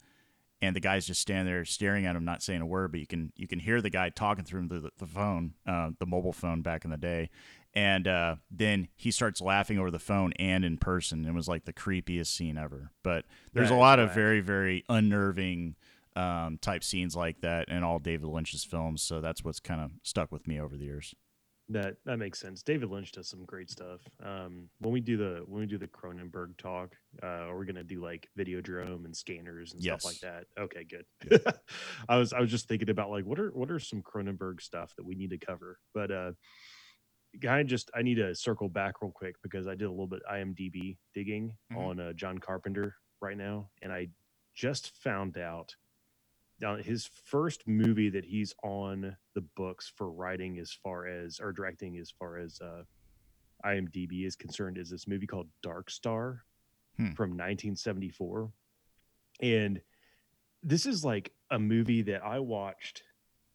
And 0.60 0.74
the 0.74 0.80
guy's 0.80 1.06
just 1.06 1.20
standing 1.20 1.46
there 1.46 1.64
staring 1.64 2.04
at 2.04 2.16
him, 2.16 2.24
not 2.24 2.42
saying 2.42 2.60
a 2.60 2.66
word. 2.66 2.90
But 2.90 3.00
you 3.00 3.06
can 3.06 3.32
you 3.36 3.46
can 3.46 3.60
hear 3.60 3.80
the 3.80 3.90
guy 3.90 4.10
talking 4.10 4.44
through 4.44 4.68
the, 4.68 4.90
the 4.98 5.06
phone, 5.06 5.54
uh, 5.66 5.90
the 5.98 6.06
mobile 6.06 6.32
phone 6.32 6.62
back 6.62 6.84
in 6.84 6.90
the 6.90 6.96
day. 6.96 7.30
And 7.74 8.08
uh, 8.08 8.36
then 8.50 8.88
he 8.96 9.10
starts 9.10 9.40
laughing 9.40 9.78
over 9.78 9.90
the 9.90 9.98
phone 9.98 10.32
and 10.38 10.64
in 10.64 10.78
person. 10.78 11.24
It 11.26 11.34
was 11.34 11.48
like 11.48 11.64
the 11.64 11.72
creepiest 11.72 12.26
scene 12.26 12.58
ever. 12.58 12.90
But 13.04 13.24
there's 13.52 13.68
That 13.68 13.76
a 13.76 13.78
lot 13.78 13.98
of 14.00 14.14
very 14.14 14.40
very 14.40 14.84
unnerving 14.88 15.76
um, 16.16 16.58
type 16.60 16.82
scenes 16.82 17.14
like 17.14 17.40
that 17.42 17.68
in 17.68 17.84
all 17.84 18.00
David 18.00 18.26
Lynch's 18.26 18.64
films. 18.64 19.02
So 19.02 19.20
that's 19.20 19.44
what's 19.44 19.60
kind 19.60 19.80
of 19.80 19.92
stuck 20.02 20.32
with 20.32 20.48
me 20.48 20.60
over 20.60 20.76
the 20.76 20.86
years. 20.86 21.14
That 21.70 21.96
that 22.06 22.16
makes 22.16 22.38
sense. 22.40 22.62
David 22.62 22.88
Lynch 22.88 23.12
does 23.12 23.28
some 23.28 23.44
great 23.44 23.68
stuff. 23.70 24.00
Um, 24.22 24.70
when 24.78 24.90
we 24.90 25.00
do 25.00 25.18
the 25.18 25.42
when 25.46 25.60
we 25.60 25.66
do 25.66 25.76
the 25.76 25.86
Cronenberg 25.86 26.56
talk, 26.56 26.96
uh, 27.22 27.26
are 27.26 27.58
we 27.58 27.66
gonna 27.66 27.84
do 27.84 28.02
like 28.02 28.30
Videodrome 28.38 29.04
and 29.04 29.14
scanners 29.14 29.74
and 29.74 29.82
stuff 29.82 30.02
like 30.02 30.18
that? 30.20 30.46
Okay, 30.58 30.84
good. 30.84 31.04
I 32.08 32.16
was 32.16 32.32
I 32.32 32.40
was 32.40 32.50
just 32.50 32.68
thinking 32.68 32.88
about 32.88 33.10
like 33.10 33.26
what 33.26 33.38
are 33.38 33.50
what 33.50 33.70
are 33.70 33.78
some 33.78 34.02
Cronenberg 34.02 34.62
stuff 34.62 34.94
that 34.96 35.04
we 35.04 35.14
need 35.14 35.28
to 35.30 35.38
cover, 35.38 35.78
but 35.92 36.10
uh, 36.10 36.32
kind 37.42 37.60
of 37.60 37.66
just 37.66 37.90
I 37.94 38.02
need 38.02 38.16
to 38.16 38.34
circle 38.34 38.68
back 38.68 39.00
real 39.02 39.12
quick 39.12 39.36
because 39.42 39.66
I 39.66 39.74
did 39.74 39.84
a 39.84 39.90
little 39.90 40.06
bit 40.06 40.22
IMDb 40.30 40.98
digging 41.14 41.56
Mhm. 41.72 41.76
on 41.76 42.00
uh, 42.00 42.12
John 42.14 42.38
Carpenter 42.38 42.96
right 43.20 43.36
now, 43.36 43.70
and 43.82 43.92
I 43.92 44.08
just 44.54 44.96
found 45.02 45.36
out 45.38 45.76
now 46.60 46.76
his 46.76 47.08
first 47.24 47.62
movie 47.66 48.10
that 48.10 48.24
he's 48.24 48.54
on 48.62 49.16
the 49.34 49.40
books 49.56 49.92
for 49.96 50.10
writing 50.10 50.58
as 50.58 50.72
far 50.72 51.06
as 51.06 51.38
or 51.40 51.52
directing 51.52 51.98
as 51.98 52.10
far 52.10 52.38
as 52.38 52.60
uh 52.60 52.82
IMDb 53.64 54.24
is 54.26 54.36
concerned 54.36 54.78
is 54.78 54.90
this 54.90 55.08
movie 55.08 55.26
called 55.26 55.48
Dark 55.62 55.90
Star 55.90 56.44
Hmm. 56.96 57.12
from 57.12 57.30
1974 57.30 58.50
and 59.40 59.80
this 60.64 60.84
is 60.86 61.04
like 61.04 61.32
a 61.50 61.58
movie 61.58 62.02
that 62.02 62.24
I 62.24 62.40
watched 62.40 63.02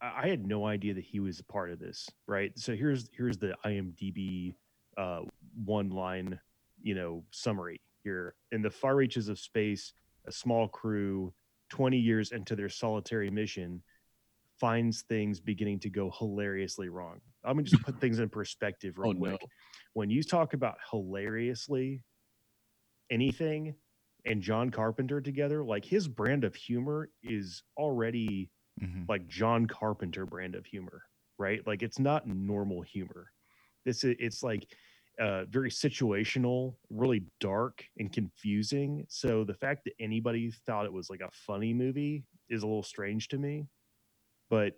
I 0.01 0.23
I 0.23 0.27
had 0.27 0.45
no 0.45 0.65
idea 0.65 0.93
that 0.93 1.03
he 1.03 1.19
was 1.19 1.39
a 1.39 1.43
part 1.45 1.71
of 1.71 1.79
this 1.79 2.09
right? 2.27 2.51
So 2.57 2.75
here's 2.75 3.09
here's 3.11 3.37
the 3.37 3.55
IMDb 3.65 4.55
uh 4.97 5.21
one 5.65 5.89
line 5.89 6.39
you 6.81 6.95
know 6.95 7.23
summary 7.31 7.81
here. 8.03 8.35
In 8.51 8.61
the 8.61 8.69
far 8.69 8.95
reaches 8.95 9.27
of 9.29 9.39
space 9.39 9.93
a 10.27 10.31
small 10.31 10.67
crew 10.67 11.33
20 11.73 11.97
years 11.97 12.31
into 12.33 12.55
their 12.55 12.69
solitary 12.69 13.31
mission 13.31 13.81
finds 14.59 15.01
things 15.01 15.39
beginning 15.39 15.79
to 15.79 15.89
go 15.89 16.11
hilariously 16.19 16.87
wrong. 16.87 17.19
I'm 17.43 17.57
gonna 17.57 17.63
just 17.63 17.81
put 17.81 17.99
things 17.99 18.19
in 18.19 18.29
perspective 18.29 18.99
real 18.99 19.09
Oh, 19.09 19.13
quick. 19.15 19.31
no. 19.41 19.47
When 19.93 20.11
you 20.11 20.21
talk 20.21 20.53
about 20.53 20.77
hilariously 20.91 22.03
anything 23.09 23.73
and 24.25 24.39
John 24.39 24.69
Carpenter 24.69 25.19
together, 25.19 25.63
like 25.63 25.83
his 25.83 26.07
brand 26.07 26.43
of 26.43 26.53
humor 26.55 27.09
is 27.23 27.63
already 27.77 28.49
Mm-hmm. 28.81 29.03
like 29.07 29.27
John 29.27 29.67
Carpenter 29.67 30.25
brand 30.25 30.55
of 30.55 30.65
humor, 30.65 31.03
right? 31.37 31.61
Like 31.67 31.83
it's 31.83 31.99
not 31.99 32.27
normal 32.27 32.81
humor. 32.81 33.27
This 33.85 34.03
is 34.03 34.15
it's 34.17 34.41
like 34.41 34.65
uh 35.19 35.45
very 35.45 35.69
situational, 35.69 36.75
really 36.89 37.23
dark 37.39 37.83
and 37.97 38.11
confusing. 38.11 39.05
So 39.09 39.43
the 39.43 39.53
fact 39.53 39.83
that 39.85 39.93
anybody 39.99 40.51
thought 40.65 40.85
it 40.85 40.93
was 40.93 41.09
like 41.09 41.21
a 41.21 41.29
funny 41.31 41.73
movie 41.73 42.25
is 42.49 42.63
a 42.63 42.67
little 42.67 42.83
strange 42.83 43.27
to 43.29 43.37
me. 43.37 43.67
But 44.49 44.73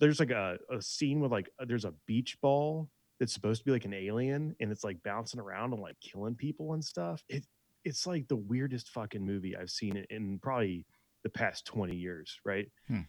there's 0.00 0.20
like 0.20 0.30
a, 0.30 0.58
a 0.70 0.80
scene 0.80 1.20
with 1.20 1.32
like 1.32 1.50
there's 1.66 1.84
a 1.84 1.94
beach 2.06 2.38
ball 2.40 2.88
that's 3.18 3.32
supposed 3.32 3.60
to 3.60 3.64
be 3.64 3.72
like 3.72 3.84
an 3.84 3.94
alien 3.94 4.54
and 4.60 4.70
it's 4.70 4.84
like 4.84 5.02
bouncing 5.02 5.40
around 5.40 5.72
and 5.72 5.82
like 5.82 5.96
killing 6.00 6.34
people 6.34 6.74
and 6.74 6.84
stuff. 6.84 7.22
It 7.28 7.44
it's 7.84 8.06
like 8.06 8.26
the 8.28 8.36
weirdest 8.36 8.88
fucking 8.88 9.24
movie 9.24 9.56
I've 9.56 9.70
seen 9.70 9.96
in, 9.96 10.06
in 10.10 10.38
probably 10.40 10.84
the 11.22 11.30
past 11.30 11.66
20 11.66 11.94
years, 11.94 12.40
right? 12.44 12.68
Hmm. 12.88 13.02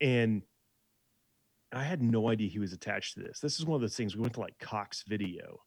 And 0.00 0.42
I 1.72 1.82
had 1.82 2.02
no 2.02 2.28
idea 2.28 2.48
he 2.48 2.58
was 2.58 2.72
attached 2.72 3.14
to 3.14 3.20
this. 3.20 3.40
This 3.40 3.58
is 3.58 3.64
one 3.64 3.76
of 3.76 3.80
those 3.80 3.96
things 3.96 4.14
we 4.14 4.22
went 4.22 4.34
to 4.34 4.40
like 4.40 4.58
Cox 4.58 5.04
Video, 5.08 5.60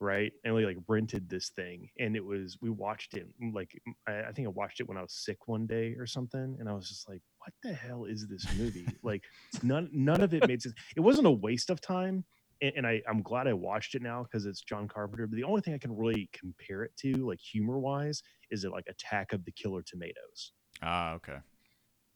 right? 0.00 0.32
And 0.44 0.54
we 0.54 0.64
like 0.64 0.78
rented 0.88 1.28
this 1.28 1.50
thing, 1.50 1.88
and 1.98 2.16
it 2.16 2.24
was 2.24 2.58
we 2.60 2.70
watched 2.70 3.14
it 3.14 3.28
mm, 3.42 3.54
like 3.54 3.70
I, 4.08 4.22
I 4.28 4.32
think 4.32 4.48
I 4.48 4.50
watched 4.50 4.80
it 4.80 4.88
when 4.88 4.96
I 4.96 5.02
was 5.02 5.12
sick 5.12 5.46
one 5.46 5.66
day 5.66 5.94
or 5.98 6.06
something, 6.06 6.56
and 6.58 6.68
I 6.68 6.72
was 6.72 6.88
just 6.88 7.08
like, 7.08 7.20
"What 7.38 7.52
the 7.62 7.72
hell 7.72 8.04
is 8.04 8.26
this 8.28 8.46
movie?" 8.58 8.86
like 9.02 9.22
none 9.62 9.88
none 9.92 10.22
of 10.22 10.34
it 10.34 10.48
made 10.48 10.62
sense. 10.62 10.74
It 10.96 11.00
wasn't 11.00 11.26
a 11.26 11.30
waste 11.30 11.70
of 11.70 11.80
time, 11.80 12.24
and, 12.62 12.72
and 12.76 12.86
I 12.86 13.02
I'm 13.08 13.22
glad 13.22 13.46
I 13.46 13.52
watched 13.52 13.94
it 13.94 14.02
now 14.02 14.22
because 14.24 14.46
it's 14.46 14.62
John 14.62 14.88
Carpenter. 14.88 15.26
But 15.26 15.36
the 15.36 15.44
only 15.44 15.60
thing 15.60 15.74
I 15.74 15.78
can 15.78 15.96
really 15.96 16.28
compare 16.32 16.82
it 16.82 16.96
to, 16.98 17.12
like 17.26 17.40
humor 17.40 17.78
wise, 17.78 18.22
is 18.50 18.64
it 18.64 18.72
like 18.72 18.84
Attack 18.88 19.32
of 19.32 19.44
the 19.44 19.52
Killer 19.52 19.82
Tomatoes. 19.82 20.52
Ah, 20.82 21.12
okay. 21.12 21.36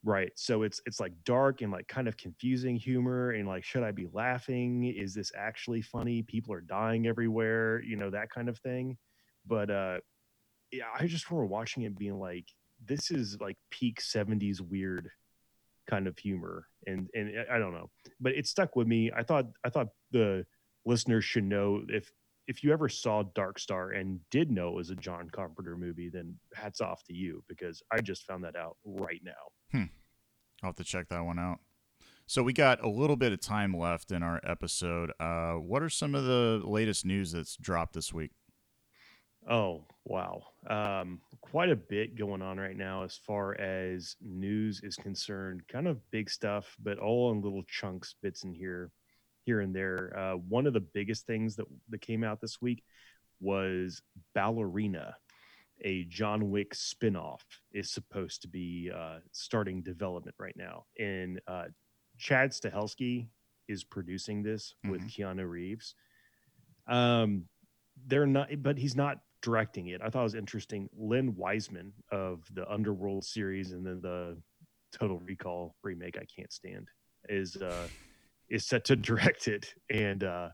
Right. 0.06 0.32
So 0.36 0.62
it's 0.64 0.82
it's 0.84 1.00
like 1.00 1.12
dark 1.24 1.62
and 1.62 1.72
like 1.72 1.88
kind 1.88 2.08
of 2.08 2.16
confusing 2.18 2.76
humor 2.76 3.30
and 3.30 3.48
like 3.48 3.64
should 3.64 3.82
I 3.82 3.90
be 3.90 4.06
laughing? 4.12 4.84
Is 4.84 5.14
this 5.14 5.32
actually 5.34 5.80
funny? 5.80 6.22
People 6.22 6.52
are 6.52 6.60
dying 6.60 7.06
everywhere, 7.06 7.82
you 7.82 7.96
know, 7.96 8.10
that 8.10 8.28
kind 8.28 8.50
of 8.50 8.58
thing. 8.58 8.98
But 9.46 9.70
uh 9.70 9.98
yeah, 10.70 10.84
I 10.98 11.06
just 11.06 11.30
remember 11.30 11.46
watching 11.46 11.84
it 11.84 11.96
being 11.96 12.18
like 12.18 12.46
this 12.84 13.10
is 13.10 13.38
like 13.40 13.56
peak 13.70 14.00
70s 14.00 14.60
weird 14.60 15.08
kind 15.88 16.06
of 16.06 16.18
humor 16.18 16.66
and 16.86 17.08
and 17.14 17.32
I- 17.50 17.58
don't 17.58 17.72
know. 17.72 17.88
But 18.20 18.34
it 18.34 18.46
stuck 18.46 18.76
with 18.76 18.86
me. 18.86 19.10
I 19.16 19.22
thought 19.22 19.46
I 19.64 19.70
thought 19.70 19.88
the 20.10 20.44
listeners 20.84 21.24
should 21.24 21.44
know 21.44 21.82
if 21.88 22.12
if 22.46 22.62
you 22.62 22.72
ever 22.72 22.88
saw 22.88 23.22
Dark 23.34 23.58
Star 23.58 23.90
and 23.90 24.20
did 24.30 24.50
know 24.50 24.68
it 24.68 24.74
was 24.74 24.90
a 24.90 24.96
John 24.96 25.30
Carpenter 25.30 25.76
movie, 25.76 26.10
then 26.10 26.36
hats 26.54 26.80
off 26.80 27.02
to 27.04 27.14
you 27.14 27.42
because 27.48 27.82
I 27.90 28.00
just 28.00 28.26
found 28.26 28.44
that 28.44 28.56
out 28.56 28.76
right 28.84 29.20
now. 29.24 29.32
I'll 30.62 30.68
have 30.68 30.76
to 30.76 30.84
check 30.84 31.08
that 31.08 31.24
one 31.24 31.38
out. 31.38 31.58
So 32.26 32.42
we 32.42 32.54
got 32.54 32.82
a 32.82 32.88
little 32.88 33.16
bit 33.16 33.32
of 33.32 33.40
time 33.40 33.76
left 33.76 34.10
in 34.10 34.22
our 34.22 34.40
episode. 34.44 35.12
Uh, 35.20 35.54
what 35.54 35.82
are 35.82 35.90
some 35.90 36.14
of 36.14 36.24
the 36.24 36.62
latest 36.64 37.04
news 37.04 37.32
that's 37.32 37.56
dropped 37.56 37.92
this 37.92 38.14
week? 38.14 38.30
Oh, 39.48 39.84
wow. 40.04 40.42
Um, 40.68 41.20
quite 41.42 41.68
a 41.68 41.76
bit 41.76 42.16
going 42.16 42.40
on 42.40 42.58
right 42.58 42.76
now 42.76 43.04
as 43.04 43.18
far 43.26 43.60
as 43.60 44.16
news 44.22 44.80
is 44.82 44.96
concerned. 44.96 45.62
Kind 45.68 45.86
of 45.86 45.98
big 46.10 46.30
stuff, 46.30 46.74
but 46.82 46.98
all 46.98 47.30
in 47.30 47.42
little 47.42 47.64
chunks, 47.68 48.14
bits 48.22 48.44
in 48.44 48.54
here, 48.54 48.90
here 49.44 49.60
and 49.60 49.74
there. 49.74 50.16
Uh, 50.16 50.34
one 50.34 50.66
of 50.66 50.72
the 50.72 50.80
biggest 50.80 51.26
things 51.26 51.56
that, 51.56 51.66
that 51.90 52.00
came 52.00 52.24
out 52.24 52.40
this 52.40 52.60
week 52.60 52.82
was 53.40 54.02
Ballerina, 54.34 55.16
a 55.82 56.04
John 56.04 56.50
Wick 56.50 56.74
spinoff, 56.74 57.40
is 57.72 57.90
supposed 57.90 58.42
to 58.42 58.48
be 58.48 58.90
uh, 58.94 59.18
starting 59.32 59.82
development 59.82 60.34
right 60.38 60.56
now. 60.56 60.84
And 60.98 61.40
uh, 61.46 61.64
Chad 62.18 62.50
Stahelski 62.50 63.28
is 63.68 63.84
producing 63.84 64.42
this 64.42 64.74
with 64.84 65.02
Keanu 65.10 65.48
Reeves. 65.48 65.94
Um, 66.86 67.44
they're 68.06 68.26
not, 68.26 68.48
but 68.62 68.78
he's 68.78 68.96
not 68.96 69.18
directing 69.42 69.88
it. 69.88 70.00
I 70.02 70.08
thought 70.10 70.20
it 70.20 70.24
was 70.24 70.34
interesting. 70.34 70.88
Len 70.96 71.34
Wiseman 71.36 71.92
of 72.10 72.42
the 72.54 72.70
Underworld 72.70 73.24
series 73.24 73.72
and 73.72 73.86
then 73.86 74.00
the 74.00 74.36
Total 74.92 75.18
Recall 75.18 75.74
remake 75.82 76.16
I 76.16 76.24
can't 76.24 76.52
stand 76.52 76.88
is 77.28 77.56
uh 77.56 77.88
is 78.54 78.66
set 78.66 78.84
to 78.84 78.96
direct 79.10 79.48
it 79.48 79.74
and 79.90 80.24
uh 80.24 80.48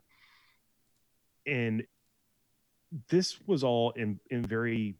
and 1.46 1.84
this 3.08 3.38
was 3.46 3.62
all 3.62 3.90
in 3.92 4.18
in 4.30 4.42
very 4.42 4.96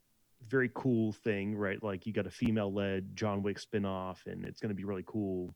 very 0.49 0.71
cool 0.75 1.13
thing, 1.13 1.55
right? 1.55 1.83
Like 1.83 2.07
you 2.07 2.13
got 2.13 2.27
a 2.27 2.31
female 2.31 2.73
led 2.73 3.15
John 3.15 3.43
Wick 3.43 3.59
spinoff 3.61 4.27
and 4.27 4.45
it's 4.45 4.61
going 4.61 4.71
to 4.71 4.75
be 4.75 4.85
really 4.85 5.05
cool 5.07 5.55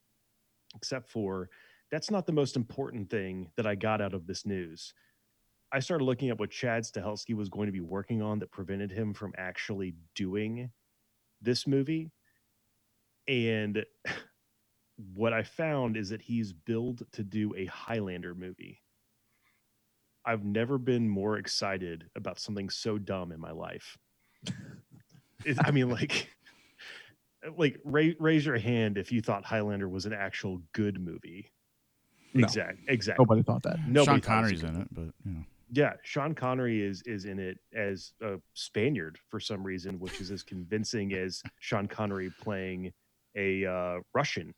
except 0.76 1.08
for 1.08 1.48
that's 1.90 2.10
not 2.10 2.26
the 2.26 2.32
most 2.32 2.56
important 2.56 3.08
thing 3.08 3.50
that 3.56 3.66
I 3.66 3.76
got 3.76 4.00
out 4.00 4.14
of 4.14 4.26
this 4.26 4.44
news. 4.44 4.94
I 5.72 5.80
started 5.80 6.04
looking 6.04 6.30
at 6.30 6.38
what 6.38 6.50
Chad 6.50 6.84
Stahelski 6.84 7.34
was 7.34 7.48
going 7.48 7.66
to 7.66 7.72
be 7.72 7.80
working 7.80 8.22
on 8.22 8.38
that 8.40 8.50
prevented 8.50 8.90
him 8.90 9.14
from 9.14 9.32
actually 9.36 9.94
doing 10.14 10.70
this 11.40 11.66
movie. 11.66 12.10
And 13.26 13.84
what 15.14 15.32
I 15.32 15.42
found 15.42 15.96
is 15.96 16.08
that 16.10 16.22
he's 16.22 16.52
billed 16.52 17.02
to 17.12 17.22
do 17.24 17.54
a 17.56 17.66
Highlander 17.66 18.34
movie. 18.34 18.80
I've 20.24 20.44
never 20.44 20.78
been 20.78 21.08
more 21.08 21.36
excited 21.36 22.08
about 22.16 22.38
something 22.38 22.70
so 22.70 22.96
dumb 22.98 23.32
in 23.32 23.40
my 23.40 23.50
life. 23.50 23.98
It- 25.44 25.58
I 25.62 25.70
mean, 25.70 25.90
like, 25.90 26.30
like 27.58 27.78
ra- 27.84 28.14
raise 28.18 28.46
your 28.46 28.58
hand 28.58 28.96
if 28.96 29.12
you 29.12 29.20
thought 29.20 29.44
Highlander 29.44 29.88
was 29.88 30.06
an 30.06 30.12
actual 30.14 30.62
good 30.72 30.98
movie. 31.00 31.50
No. 32.32 32.44
Exact, 32.44 32.78
exactly. 32.88 33.22
Nobody 33.22 33.42
thought 33.42 33.62
that. 33.64 33.78
Nobody 33.86 34.04
Sean 34.04 34.04
thought 34.06 34.16
it 34.16 34.22
Connery's 34.22 34.62
in 34.62 34.80
it, 34.80 34.88
but 34.92 35.02
you 35.24 35.32
know. 35.32 35.44
yeah, 35.70 35.92
Sean 36.02 36.34
Connery 36.34 36.82
is 36.82 37.00
is 37.02 37.26
in 37.26 37.38
it 37.38 37.58
as 37.72 38.12
a 38.22 38.40
Spaniard 38.54 39.18
for 39.28 39.38
some 39.38 39.62
reason, 39.62 40.00
which 40.00 40.20
is 40.20 40.32
as 40.32 40.42
convincing 40.42 41.12
as 41.14 41.42
Sean 41.60 41.86
Connery 41.86 42.32
playing 42.40 42.92
a 43.36 43.64
uh, 43.66 43.98
Russian 44.14 44.52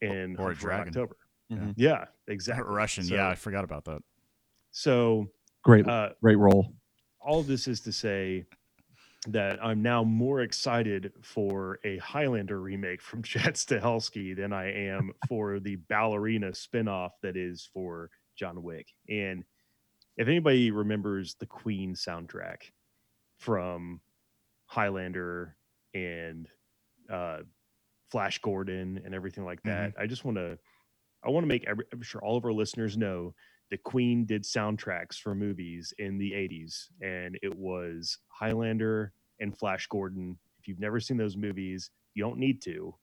in 0.00 0.36
Or 0.36 0.42
a 0.42 0.44
Hunt 0.46 0.58
for 0.58 0.68
Red 0.68 0.76
dragon. 0.76 0.88
October. 0.88 1.16
Mhm. 1.50 1.74
Yeah, 1.76 2.06
exactly. 2.26 2.74
Russian, 2.74 3.04
So- 3.04 3.14
yeah, 3.14 3.28
I 3.28 3.34
forgot 3.34 3.64
about 3.64 3.84
that. 3.84 4.02
So 4.72 5.30
Great, 5.62 5.86
uh, 5.86 6.12
great 6.20 6.36
role. 6.36 6.74
all 7.20 7.40
of 7.40 7.46
this 7.46 7.66
is 7.68 7.80
to 7.82 7.92
say 7.92 8.44
that 9.28 9.58
I'm 9.64 9.82
now 9.82 10.04
more 10.04 10.42
excited 10.42 11.12
for 11.22 11.80
a 11.84 11.98
Highlander 11.98 12.60
remake 12.60 13.00
from 13.00 13.22
Chad 13.24 13.54
Stahelski 13.54 14.36
than 14.36 14.52
I 14.52 14.70
am 14.72 15.12
for 15.28 15.58
the 15.58 15.76
ballerina 15.76 16.50
spinoff 16.52 17.10
that 17.22 17.36
is 17.36 17.68
for 17.72 18.10
John 18.36 18.62
Wick. 18.62 18.92
And 19.08 19.44
if 20.16 20.28
anybody 20.28 20.70
remembers 20.70 21.34
the 21.36 21.46
Queen 21.46 21.94
soundtrack 21.94 22.70
from 23.38 24.00
Highlander 24.66 25.56
and 25.94 26.48
uh, 27.10 27.38
Flash 28.10 28.38
Gordon 28.38 29.00
and 29.04 29.14
everything 29.14 29.44
like 29.44 29.62
that, 29.64 29.92
I 29.98 30.06
just 30.06 30.24
want 30.24 30.36
to 30.38 30.58
I 31.24 31.30
want 31.30 31.44
to 31.44 31.48
make 31.48 31.64
every, 31.66 31.84
I'm 31.92 32.02
sure 32.02 32.22
all 32.22 32.36
of 32.36 32.44
our 32.44 32.52
listeners 32.52 32.96
know 32.96 33.34
the 33.70 33.78
Queen 33.78 34.24
did 34.26 34.44
soundtracks 34.44 35.16
for 35.18 35.34
movies 35.34 35.92
in 35.98 36.18
the 36.18 36.30
80s, 36.32 36.84
and 37.02 37.36
it 37.42 37.52
was 37.56 38.18
Highlander 38.28 39.12
and 39.40 39.56
Flash 39.58 39.88
Gordon. 39.88 40.38
If 40.60 40.68
you've 40.68 40.78
never 40.78 41.00
seen 41.00 41.16
those 41.16 41.36
movies, 41.36 41.90
you 42.14 42.22
don't 42.22 42.38
need 42.38 42.62
to, 42.62 42.94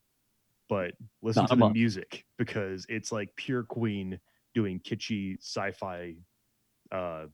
but 0.69 0.93
listen 1.21 1.43
Not 1.43 1.49
to 1.49 1.55
the 1.55 1.59
month. 1.59 1.73
music 1.73 2.25
because 2.37 2.85
it's 2.87 3.11
like 3.11 3.29
pure 3.35 3.63
Queen 3.63 4.19
doing 4.53 4.79
kitschy 4.79 5.37
sci-fi 5.39 6.15
uh, 6.93 7.25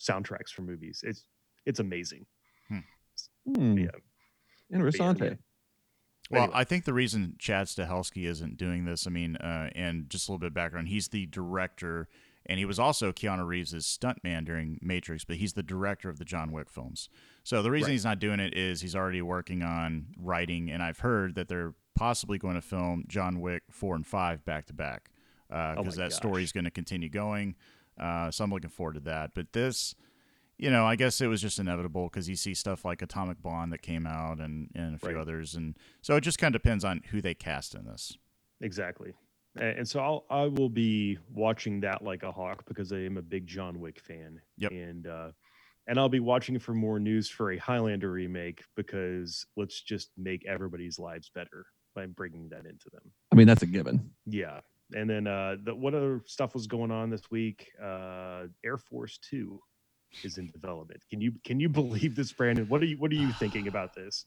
soundtracks 0.00 0.50
for 0.54 0.62
movies. 0.62 1.04
It's 1.06 1.26
it's 1.66 1.80
amazing. 1.80 2.24
Hmm. 2.68 3.76
Yeah. 3.76 3.88
Interessante. 4.72 5.36
Well, 6.32 6.44
Anyway. 6.44 6.58
I 6.58 6.64
think 6.64 6.84
the 6.84 6.94
reason 6.94 7.36
Chad 7.38 7.66
Stahelski 7.66 8.24
isn't 8.26 8.56
doing 8.56 8.84
this, 8.86 9.06
I 9.06 9.10
mean, 9.10 9.36
uh, 9.36 9.70
and 9.74 10.08
just 10.10 10.28
a 10.28 10.32
little 10.32 10.38
bit 10.40 10.46
of 10.48 10.54
background, 10.54 10.88
he's 10.88 11.08
the 11.08 11.26
director, 11.26 12.08
and 12.46 12.58
he 12.58 12.64
was 12.64 12.78
also 12.78 13.12
Keanu 13.12 13.46
Reeves' 13.46 13.74
stuntman 13.86 14.44
during 14.44 14.78
Matrix, 14.82 15.24
but 15.24 15.36
he's 15.36 15.52
the 15.52 15.62
director 15.62 16.08
of 16.08 16.18
the 16.18 16.24
John 16.24 16.50
Wick 16.50 16.68
films. 16.70 17.08
So 17.44 17.62
the 17.62 17.70
reason 17.70 17.88
Right. 17.88 17.92
he's 17.92 18.04
not 18.04 18.18
doing 18.18 18.40
it 18.40 18.56
is 18.56 18.80
he's 18.80 18.96
already 18.96 19.20
working 19.22 19.62
on 19.62 20.06
writing, 20.18 20.70
and 20.70 20.82
I've 20.82 21.00
heard 21.00 21.34
that 21.34 21.48
they're 21.48 21.74
possibly 21.94 22.38
going 22.38 22.54
to 22.54 22.62
film 22.62 23.04
John 23.08 23.40
Wick 23.40 23.64
4 23.70 23.94
and 23.96 24.06
5 24.06 24.44
back 24.44 24.64
to 24.66 24.72
back 24.72 25.10
because 25.48 25.76
Oh 25.78 25.84
my 25.84 25.90
that 25.90 26.12
story 26.14 26.42
is 26.42 26.50
going 26.52 26.64
to 26.64 26.70
continue 26.70 27.10
going. 27.10 27.54
Uh, 27.98 28.30
so 28.30 28.42
I'm 28.42 28.50
looking 28.50 28.70
forward 28.70 28.94
to 28.94 29.00
that. 29.00 29.32
But 29.34 29.52
this, 29.52 29.94
you 30.58 30.70
know, 30.70 30.84
I 30.86 30.96
guess 30.96 31.20
it 31.20 31.26
was 31.26 31.40
just 31.42 31.58
inevitable 31.58 32.08
because 32.08 32.28
you 32.28 32.36
see 32.36 32.54
stuff 32.54 32.84
like 32.84 33.02
Atomic 33.02 33.38
Blonde 33.42 33.72
that 33.72 33.82
came 33.82 34.06
out 34.06 34.38
and, 34.38 34.70
and 34.74 34.94
a 34.94 34.98
few 34.98 35.08
Right. 35.10 35.16
others. 35.20 35.54
And 35.54 35.76
so 36.02 36.16
it 36.16 36.20
just 36.20 36.38
kind 36.38 36.54
of 36.54 36.62
depends 36.62 36.84
on 36.84 37.02
who 37.10 37.20
they 37.20 37.34
cast 37.34 37.74
in 37.74 37.84
this. 37.84 38.16
Exactly. 38.60 39.12
And 39.60 39.86
so 39.86 40.00
I'll 40.00 40.24
I 40.30 40.44
will 40.46 40.70
be 40.70 41.18
watching 41.30 41.80
that 41.80 42.02
like 42.02 42.22
a 42.22 42.32
hawk 42.32 42.64
because 42.66 42.90
I 42.90 42.98
am 43.00 43.18
a 43.18 43.22
big 43.22 43.46
John 43.46 43.80
Wick 43.80 44.00
fan. 44.00 44.40
Yep. 44.56 44.72
And 44.72 45.06
uh 45.06 45.32
and 45.88 45.98
I'll 45.98 46.08
be 46.08 46.20
watching 46.20 46.58
for 46.58 46.72
more 46.74 46.98
news 47.00 47.28
for 47.28 47.52
a 47.52 47.58
Highlander 47.58 48.10
remake 48.12 48.62
because 48.76 49.44
let's 49.56 49.82
just 49.82 50.10
make 50.16 50.46
everybody's 50.46 50.98
lives 50.98 51.30
better 51.34 51.66
by 51.94 52.06
bringing 52.06 52.48
that 52.48 52.64
into 52.64 52.88
them. 52.90 53.02
I 53.30 53.34
mean, 53.34 53.46
that's 53.46 53.62
a 53.62 53.66
given. 53.66 54.12
Yeah. 54.24 54.60
And 54.94 55.10
then 55.10 55.26
uh 55.26 55.56
the 55.62 55.74
what 55.74 55.94
other 55.94 56.22
stuff 56.24 56.54
was 56.54 56.66
going 56.66 56.90
on 56.90 57.10
this 57.10 57.30
week? 57.30 57.72
Uh 57.82 58.44
Air 58.64 58.78
Force 58.78 59.18
2 59.28 59.60
is 60.24 60.38
in 60.38 60.50
development. 60.50 61.02
Can 61.10 61.20
you 61.20 61.32
can 61.44 61.60
you 61.60 61.68
believe 61.68 62.14
this 62.14 62.32
Brandon? 62.32 62.66
What 62.68 62.82
are 62.82 62.86
you 62.86 62.98
what 62.98 63.10
are 63.10 63.16
you 63.16 63.32
thinking 63.32 63.68
about 63.68 63.94
this? 63.94 64.26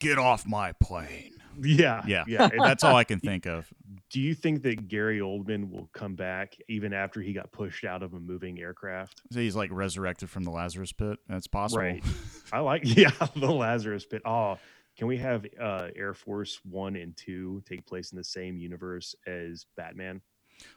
Get 0.00 0.18
off 0.18 0.46
my 0.46 0.72
plane. 0.72 1.32
Yeah. 1.60 2.02
Yeah. 2.06 2.24
Yeah. 2.26 2.48
That's 2.58 2.84
all 2.84 2.96
I 2.96 3.04
can 3.04 3.20
think 3.20 3.46
of. 3.46 3.72
Do 4.10 4.20
you 4.20 4.34
think 4.34 4.62
that 4.62 4.88
Gary 4.88 5.18
Oldman 5.18 5.70
will 5.70 5.88
come 5.92 6.14
back 6.14 6.56
even 6.68 6.92
after 6.92 7.20
he 7.20 7.32
got 7.32 7.52
pushed 7.52 7.84
out 7.84 8.02
of 8.02 8.14
a 8.14 8.20
moving 8.20 8.58
aircraft? 8.60 9.20
So 9.30 9.40
he's 9.40 9.56
like 9.56 9.70
resurrected 9.72 10.30
from 10.30 10.44
the 10.44 10.50
Lazarus 10.50 10.92
pit. 10.92 11.18
That's 11.28 11.46
possible. 11.46 11.82
Right. 11.82 12.02
I 12.52 12.60
like 12.60 12.82
yeah, 12.84 13.10
the 13.36 13.50
Lazarus 13.50 14.06
pit. 14.06 14.22
Oh, 14.24 14.58
can 14.96 15.06
we 15.06 15.18
have 15.18 15.44
uh 15.60 15.88
Air 15.94 16.14
Force 16.14 16.60
1 16.64 16.96
and 16.96 17.16
2 17.16 17.62
take 17.68 17.86
place 17.86 18.12
in 18.12 18.16
the 18.16 18.24
same 18.24 18.58
universe 18.58 19.14
as 19.26 19.66
Batman? 19.76 20.20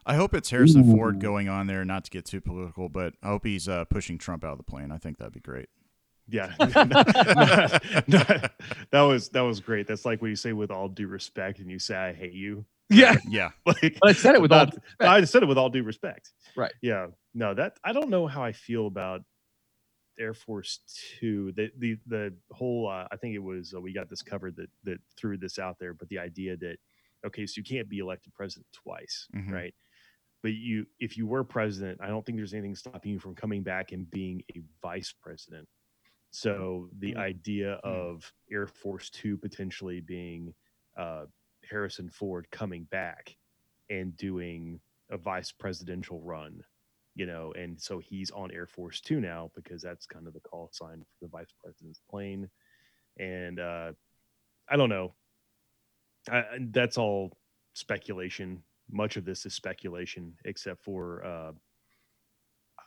I 0.06 0.16
hope 0.16 0.34
it's 0.34 0.50
Harrison 0.50 0.90
Ford 0.90 1.20
going 1.20 1.50
on 1.50 1.68
there, 1.68 1.84
not 1.84 2.06
to 2.06 2.12
get 2.12 2.26
too 2.26 2.42
political, 2.42 2.90
but 2.90 3.14
I 3.22 3.28
hope 3.28 3.46
he's 3.46 3.68
uh, 3.68 3.86
pushing 3.86 4.18
Trump 4.18 4.44
out 4.44 4.54
of 4.54 4.58
the 4.58 4.64
plane. 4.64 4.92
I 4.92 4.98
think 4.98 5.18
that'd 5.18 5.34
be 5.34 5.40
great. 5.40 5.70
Yeah. 6.28 6.54
No, 6.60 6.66
no, 8.08 8.24
that 8.92 9.02
was 9.02 9.30
that 9.30 9.42
was 9.42 9.60
great. 9.60 9.88
That's 9.88 10.06
like 10.06 10.22
when 10.22 10.30
you 10.30 10.36
say 10.36 10.54
with 10.54 10.72
all 10.72 10.90
due 10.90 11.08
respect 11.08 11.60
and 11.60 11.72
you 11.72 11.80
say 11.80 11.96
I 11.96 12.14
hate 12.14 12.34
you. 12.34 12.66
Yeah. 12.90 13.16
Yeah. 13.28 13.50
Like 13.66 13.98
But 14.02 14.10
I 14.10 14.14
said 14.14 14.36
it 14.36 14.42
with 14.42 14.52
all 14.52 14.66
due 14.66 14.78
respect. 14.78 15.10
I 15.10 15.24
said 15.26 15.44
it 15.44 15.46
with 15.46 15.58
all 15.58 15.70
due 15.70 15.84
respect. 15.84 16.32
Right. 16.56 16.74
Yeah. 16.82 17.08
No, 17.34 17.54
that 17.54 17.78
I 17.84 17.94
don't 17.94 18.10
know 18.10 18.28
how 18.28 18.44
I 18.44 18.52
feel 18.52 18.88
about 18.88 19.22
Air 20.20 20.34
Force 20.34 20.80
Two. 21.20 21.52
The 21.54 21.72
the 21.78 21.98
the 22.08 22.34
whole 22.52 22.90
uh, 22.90 23.08
I 23.12 23.16
think 23.18 23.36
it 23.36 23.44
was 23.44 23.74
uh, 23.74 23.82
we 23.82 23.94
got 23.94 24.10
this 24.10 24.22
covered 24.22 24.56
that 24.58 24.70
that 24.84 25.00
threw 25.16 25.38
this 25.38 25.60
out 25.60 25.78
there, 25.80 25.94
but 25.94 26.10
the 26.10 26.20
idea 26.20 26.58
that 26.58 26.78
okay, 27.26 27.46
so 27.46 27.60
you 27.60 27.64
can't 27.64 27.90
be 27.90 28.00
elected 28.00 28.34
president 28.34 28.68
twice, 28.74 29.28
Mhm. 29.34 29.52
right? 29.52 29.76
But 30.44 30.54
you 30.54 30.88
if 31.00 31.18
you 31.18 31.28
were 31.28 31.44
president, 31.44 32.02
I 32.02 32.08
don't 32.08 32.26
think 32.26 32.38
there's 32.38 32.54
anything 32.54 32.76
stopping 32.76 33.12
you 33.14 33.20
from 33.20 33.36
coming 33.36 33.64
back 33.64 33.92
and 33.92 34.10
being 34.10 34.44
a 34.56 34.62
vice 34.82 35.14
president. 35.14 35.68
So 36.32 36.90
the 37.00 37.14
Hmm. 37.14 37.20
idea 37.20 37.74
of 37.76 38.34
Air 38.52 38.68
Force 38.68 39.10
Two 39.10 39.38
potentially 39.38 40.02
being 40.02 40.56
uh, 40.98 41.28
Harrison 41.64 42.10
Ford 42.10 42.50
coming 42.52 42.86
back 42.86 43.38
and 43.90 44.16
doing 44.18 44.82
a 45.10 45.18
vice 45.18 45.52
presidential 45.52 46.22
run 46.22 46.64
you 47.16 47.26
know, 47.26 47.52
and 47.54 47.82
so 47.82 47.98
he's 47.98 48.30
on 48.30 48.52
Air 48.52 48.68
Force 48.68 49.02
Two 49.02 49.20
now 49.20 49.52
because 49.56 49.82
that's 49.82 50.06
kind 50.06 50.28
of 50.28 50.34
the 50.34 50.40
call 50.40 50.70
sign 50.72 51.04
for 51.04 51.26
the 51.26 51.28
vice 51.28 51.52
president's 51.60 52.00
plane. 52.08 52.48
And 53.18 53.60
uh, 53.60 53.94
I 54.70 54.78
don't 54.78 54.90
know. 54.90 55.16
I, 56.30 56.44
that's 56.72 56.98
all 56.98 57.38
speculation. 57.74 58.64
Much 58.90 59.18
of 59.18 59.26
this 59.26 59.46
is 59.46 59.54
speculation, 59.54 60.34
except 60.46 60.84
for 60.84 61.26
uh, 61.26 61.52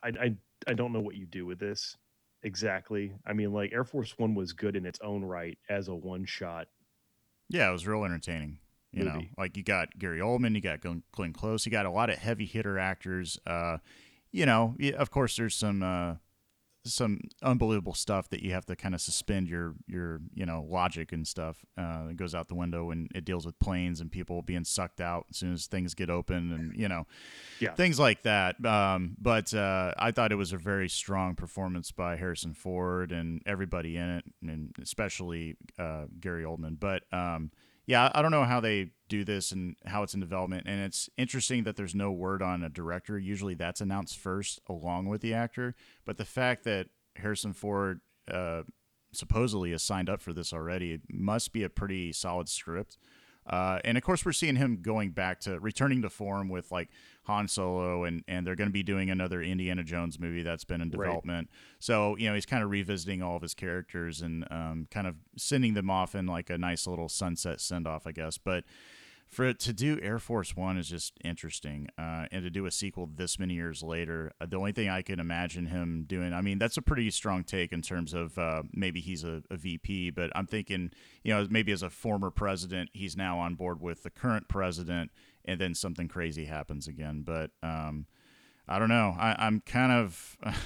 I, 0.02 0.08
I 0.08 0.36
I 0.66 0.74
don't 0.74 0.92
know 0.92 1.00
what 1.00 1.16
you 1.16 1.26
do 1.26 1.46
with 1.46 1.58
this 1.58 1.96
exactly. 2.42 3.12
I 3.26 3.32
mean, 3.32 3.52
like 3.52 3.72
Air 3.72 3.84
Force 3.84 4.18
One 4.18 4.34
was 4.34 4.52
good 4.52 4.76
in 4.76 4.86
its 4.86 4.98
own 5.02 5.24
right 5.24 5.58
as 5.68 5.88
a 5.88 5.94
one 5.94 6.24
shot. 6.24 6.68
Yeah, 7.48 7.68
it 7.68 7.72
was 7.72 7.86
real 7.86 8.04
entertaining. 8.04 8.58
You 8.92 9.04
know, 9.04 9.20
like 9.38 9.56
you 9.56 9.62
got 9.62 9.96
Gary 10.00 10.18
Oldman, 10.18 10.56
you 10.56 10.60
got 10.60 10.80
Glenn 10.80 11.04
Glenn 11.12 11.32
Close, 11.32 11.64
you 11.64 11.70
got 11.70 11.86
a 11.86 11.90
lot 11.90 12.10
of 12.10 12.18
heavy 12.18 12.44
hitter 12.44 12.76
actors. 12.76 13.38
Uh, 13.46 13.78
you 14.32 14.46
know, 14.46 14.76
of 14.96 15.12
course, 15.12 15.36
there's 15.36 15.54
some 15.54 15.80
uh, 15.84 16.14
some 16.84 17.20
unbelievable 17.42 17.92
stuff 17.92 18.30
that 18.30 18.42
you 18.42 18.52
have 18.52 18.64
to 18.66 18.74
kind 18.74 18.94
of 18.94 19.00
suspend 19.00 19.48
your 19.48 19.74
your 19.86 20.20
you 20.34 20.46
know 20.46 20.66
logic 20.68 21.12
and 21.12 21.26
stuff. 21.26 21.64
Uh, 21.76 22.06
it 22.10 22.16
goes 22.16 22.34
out 22.34 22.48
the 22.48 22.54
window 22.54 22.86
when 22.86 23.08
it 23.14 23.24
deals 23.24 23.44
with 23.44 23.58
planes 23.58 24.00
and 24.00 24.10
people 24.10 24.40
being 24.42 24.64
sucked 24.64 25.00
out 25.00 25.26
as 25.30 25.36
soon 25.36 25.52
as 25.52 25.66
things 25.66 25.94
get 25.94 26.08
open, 26.08 26.52
and 26.52 26.74
you 26.76 26.88
know, 26.88 27.06
Yeah. 27.58 27.74
things 27.74 27.98
like 27.98 28.22
that. 28.22 28.64
Um, 28.64 29.16
but 29.20 29.52
uh, 29.52 29.92
I 29.98 30.10
thought 30.10 30.32
it 30.32 30.36
was 30.36 30.52
a 30.52 30.58
very 30.58 30.88
strong 30.88 31.34
performance 31.34 31.90
by 31.92 32.16
Harrison 32.16 32.54
Ford 32.54 33.12
and 33.12 33.42
everybody 33.44 33.96
in 33.96 34.08
it, 34.08 34.24
and 34.42 34.74
especially 34.80 35.56
uh, 35.78 36.06
Gary 36.18 36.44
Oldman. 36.44 36.80
But 36.80 37.02
um, 37.12 37.50
yeah, 37.90 38.08
I 38.14 38.22
don't 38.22 38.30
know 38.30 38.44
how 38.44 38.60
they 38.60 38.92
do 39.08 39.24
this 39.24 39.50
and 39.50 39.74
how 39.84 40.04
it's 40.04 40.14
in 40.14 40.20
development. 40.20 40.62
And 40.68 40.80
it's 40.80 41.10
interesting 41.18 41.64
that 41.64 41.74
there's 41.74 41.92
no 41.92 42.12
word 42.12 42.40
on 42.40 42.62
a 42.62 42.68
director. 42.68 43.18
Usually 43.18 43.54
that's 43.54 43.80
announced 43.80 44.16
first 44.16 44.60
along 44.68 45.06
with 45.06 45.22
the 45.22 45.34
actor. 45.34 45.74
But 46.06 46.16
the 46.16 46.24
fact 46.24 46.62
that 46.64 46.86
Harrison 47.16 47.52
Ford 47.52 48.00
uh, 48.32 48.62
supposedly 49.12 49.72
has 49.72 49.82
signed 49.82 50.08
up 50.08 50.22
for 50.22 50.32
this 50.32 50.52
already 50.52 51.00
must 51.10 51.52
be 51.52 51.64
a 51.64 51.68
pretty 51.68 52.12
solid 52.12 52.48
script. 52.48 52.96
Uh, 53.50 53.80
and 53.84 53.98
of 53.98 54.04
course, 54.04 54.24
we're 54.24 54.32
seeing 54.32 54.54
him 54.56 54.78
going 54.80 55.10
back 55.10 55.40
to 55.40 55.58
returning 55.58 56.00
to 56.02 56.08
form 56.08 56.48
with 56.48 56.70
like 56.70 56.88
Han 57.24 57.48
Solo, 57.48 58.04
and, 58.04 58.22
and 58.28 58.46
they're 58.46 58.54
going 58.54 58.68
to 58.68 58.72
be 58.72 58.84
doing 58.84 59.10
another 59.10 59.42
Indiana 59.42 59.82
Jones 59.82 60.18
movie 60.20 60.42
that's 60.42 60.64
been 60.64 60.80
in 60.80 60.88
Right. 60.90 61.06
development. 61.06 61.50
So, 61.80 62.16
you 62.16 62.28
know, 62.28 62.34
he's 62.34 62.46
kind 62.46 62.62
of 62.62 62.70
revisiting 62.70 63.22
all 63.22 63.34
of 63.36 63.42
his 63.42 63.54
characters 63.54 64.22
and 64.22 64.46
um, 64.52 64.86
kind 64.90 65.06
of 65.08 65.16
sending 65.36 65.74
them 65.74 65.90
off 65.90 66.14
in 66.14 66.26
like 66.26 66.48
a 66.48 66.56
nice 66.58 66.86
little 66.86 67.08
sunset 67.08 67.60
send 67.60 67.86
off, 67.88 68.06
I 68.06 68.12
guess. 68.12 68.38
But 68.38 68.64
for 69.30 69.44
it 69.44 69.60
to 69.60 69.72
do 69.72 69.96
Air 70.02 70.18
Force 70.18 70.56
One 70.56 70.76
is 70.76 70.88
just 70.88 71.14
interesting, 71.24 71.88
uh, 71.96 72.26
and 72.32 72.42
to 72.42 72.50
do 72.50 72.66
a 72.66 72.70
sequel 72.70 73.08
this 73.14 73.38
many 73.38 73.54
years 73.54 73.80
later, 73.80 74.32
uh, 74.40 74.46
the 74.46 74.56
only 74.56 74.72
thing 74.72 74.88
I 74.88 75.02
can 75.02 75.20
imagine 75.20 75.66
him 75.66 76.04
doing, 76.06 76.32
I 76.34 76.40
mean, 76.40 76.58
that's 76.58 76.76
a 76.76 76.82
pretty 76.82 77.08
strong 77.12 77.44
take 77.44 77.72
in 77.72 77.80
terms 77.80 78.12
of 78.12 78.36
uh, 78.38 78.64
maybe 78.72 79.00
he's 79.00 79.22
a, 79.22 79.42
a 79.48 79.56
VP, 79.56 80.10
but 80.10 80.30
I'm 80.34 80.46
thinking, 80.46 80.90
you 81.22 81.32
know, 81.32 81.46
maybe 81.48 81.70
as 81.70 81.84
a 81.84 81.90
former 81.90 82.30
president, 82.30 82.90
he's 82.92 83.16
now 83.16 83.38
on 83.38 83.54
board 83.54 83.80
with 83.80 84.02
the 84.02 84.10
current 84.10 84.48
president, 84.48 85.12
and 85.44 85.60
then 85.60 85.74
something 85.74 86.08
crazy 86.08 86.46
happens 86.46 86.88
again. 86.88 87.22
But 87.24 87.52
um, 87.62 88.06
I 88.66 88.80
don't 88.80 88.88
know. 88.88 89.14
I, 89.18 89.36
I'm 89.38 89.60
kind 89.60 89.92
of. 89.92 90.36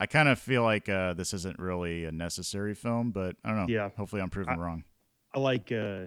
I 0.00 0.06
kind 0.06 0.28
of 0.28 0.38
feel 0.38 0.62
like 0.62 0.88
uh, 0.88 1.14
this 1.14 1.34
isn't 1.34 1.58
really 1.58 2.04
a 2.04 2.12
necessary 2.12 2.72
film, 2.72 3.10
but 3.10 3.34
I 3.44 3.48
don't 3.48 3.58
know. 3.58 3.66
Yeah. 3.68 3.88
Hopefully, 3.96 4.22
I'm 4.22 4.30
proven 4.30 4.54
I- 4.54 4.56
wrong. 4.56 4.84
I 5.34 5.40
like 5.40 5.70
uh 5.72 6.06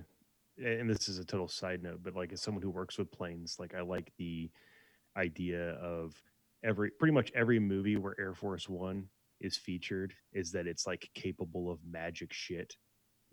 and 0.64 0.90
this 0.90 1.08
is 1.08 1.18
a 1.18 1.26
total 1.26 1.48
side 1.48 1.84
note, 1.84 2.02
but 2.04 2.16
like 2.16 2.32
as 2.34 2.42
someone 2.42 2.64
who 2.64 2.70
works 2.70 2.98
with 2.98 3.12
planes, 3.12 3.58
like 3.60 3.74
I 3.76 3.82
like 3.82 4.12
the 4.18 4.50
idea 5.18 5.72
of 5.74 6.14
every 6.64 6.92
pretty 6.92 7.14
much 7.14 7.32
every 7.36 7.60
movie 7.60 7.98
where 7.98 8.16
Air 8.20 8.34
Force 8.34 8.70
One 8.70 9.08
is 9.40 9.58
featured 9.58 10.14
is 10.34 10.52
that 10.52 10.68
it's 10.68 10.86
like 10.86 11.10
capable 11.16 11.72
of 11.72 11.80
magic 11.90 12.32
shit 12.32 12.76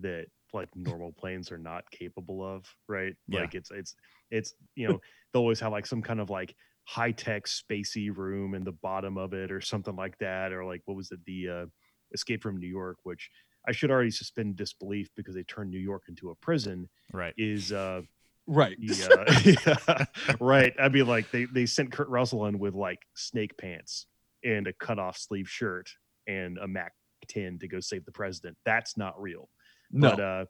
that 0.00 0.26
like 0.52 0.68
normal 0.74 1.12
planes 1.12 1.52
are 1.52 1.58
not 1.58 1.90
capable 1.90 2.42
of, 2.42 2.64
right? 2.88 3.14
Yeah. 3.28 3.40
Like 3.40 3.54
it's 3.54 3.70
it's 3.70 3.94
it's 4.30 4.54
you 4.74 4.88
know, 4.88 5.00
they'll 5.32 5.42
always 5.42 5.60
have 5.60 5.72
like 5.72 5.86
some 5.86 6.02
kind 6.02 6.20
of 6.20 6.30
like 6.30 6.54
high 6.84 7.12
tech 7.12 7.44
spacey 7.44 8.14
room 8.14 8.54
in 8.54 8.64
the 8.64 8.72
bottom 8.72 9.18
of 9.18 9.34
it 9.34 9.52
or 9.52 9.60
something 9.60 9.96
like 9.96 10.16
that. 10.18 10.52
Or 10.52 10.64
like 10.64 10.82
what 10.86 10.96
was 10.96 11.10
it, 11.10 11.20
the 11.26 11.48
uh 11.48 11.66
Escape 12.14 12.42
from 12.42 12.58
New 12.58 12.68
York, 12.68 12.96
which 13.02 13.30
I 13.68 13.72
should 13.72 13.90
already 13.90 14.10
suspend 14.10 14.56
disbelief 14.56 15.08
because 15.14 15.34
they 15.34 15.42
turned 15.44 15.70
New 15.70 15.78
York 15.78 16.04
into 16.08 16.30
a 16.30 16.34
prison. 16.36 16.88
Right. 17.12 17.34
Is 17.36 17.70
uh, 17.72 18.02
Right. 18.46 18.76
the, 18.80 19.74
uh 19.88 20.34
right? 20.40 20.72
I 20.80 20.88
mean, 20.88 21.06
like 21.06 21.30
they 21.30 21.44
they 21.44 21.66
sent 21.66 21.92
Kurt 21.92 22.08
Russell 22.08 22.46
in 22.46 22.58
with 22.58 22.74
like 22.74 22.98
snake 23.14 23.56
pants 23.58 24.06
and 24.44 24.66
a 24.66 24.72
cut 24.72 24.98
off 24.98 25.18
sleeve 25.18 25.48
shirt 25.48 25.90
and 26.26 26.56
a 26.58 26.66
Mac 26.66 26.92
10 27.28 27.58
to 27.58 27.68
go 27.68 27.80
save 27.80 28.04
the 28.06 28.12
president. 28.12 28.56
That's 28.64 28.96
not 28.96 29.20
real. 29.20 29.50
No. 29.90 30.10
But 30.10 30.20
uh, 30.20 30.44